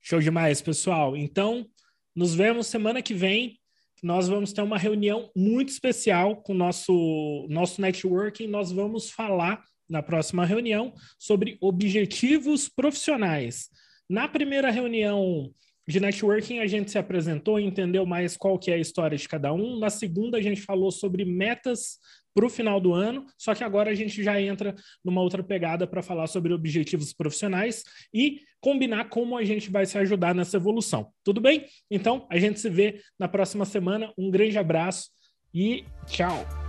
Show 0.00 0.20
demais, 0.20 0.62
pessoal. 0.62 1.14
Então, 1.14 1.68
nos 2.16 2.34
vemos 2.34 2.66
semana 2.66 3.02
que 3.02 3.12
vem. 3.12 3.60
nós 4.02 4.28
vamos 4.28 4.52
ter 4.52 4.62
uma 4.62 4.78
reunião 4.78 5.30
muito 5.36 5.70
especial 5.70 6.40
com 6.42 6.52
o 6.52 6.56
nosso, 6.56 7.46
nosso 7.50 7.80
networking. 7.80 8.46
Nós 8.46 8.72
vamos 8.72 9.10
falar 9.10 9.62
na 9.88 10.02
próxima 10.02 10.46
reunião 10.46 10.94
sobre 11.18 11.58
objetivos 11.60 12.68
profissionais. 12.68 13.68
Na 14.08 14.28
primeira 14.28 14.70
reunião 14.70 15.52
de 15.88 16.00
networking, 16.00 16.58
a 16.58 16.66
gente 16.66 16.90
se 16.90 16.98
apresentou, 16.98 17.58
entendeu 17.58 18.04
mais 18.04 18.36
qual 18.36 18.58
que 18.58 18.70
é 18.70 18.74
a 18.74 18.78
história 18.78 19.16
de 19.16 19.26
cada 19.26 19.54
um. 19.54 19.78
Na 19.78 19.88
segunda, 19.88 20.36
a 20.36 20.42
gente 20.42 20.60
falou 20.60 20.90
sobre 20.90 21.24
metas 21.24 21.98
para 22.34 22.44
o 22.44 22.50
final 22.50 22.78
do 22.78 22.92
ano, 22.92 23.24
só 23.38 23.54
que 23.54 23.64
agora 23.64 23.90
a 23.90 23.94
gente 23.94 24.22
já 24.22 24.38
entra 24.40 24.74
numa 25.02 25.22
outra 25.22 25.42
pegada 25.42 25.86
para 25.86 26.02
falar 26.02 26.26
sobre 26.26 26.52
objetivos 26.52 27.14
profissionais 27.14 27.84
e 28.12 28.42
combinar 28.60 29.08
como 29.08 29.36
a 29.36 29.44
gente 29.44 29.70
vai 29.70 29.86
se 29.86 29.96
ajudar 29.96 30.34
nessa 30.34 30.58
evolução. 30.58 31.10
Tudo 31.24 31.40
bem? 31.40 31.64
Então, 31.90 32.26
a 32.30 32.38
gente 32.38 32.60
se 32.60 32.68
vê 32.68 33.00
na 33.18 33.26
próxima 33.26 33.64
semana. 33.64 34.12
Um 34.16 34.30
grande 34.30 34.58
abraço 34.58 35.08
e 35.54 35.84
tchau! 36.06 36.67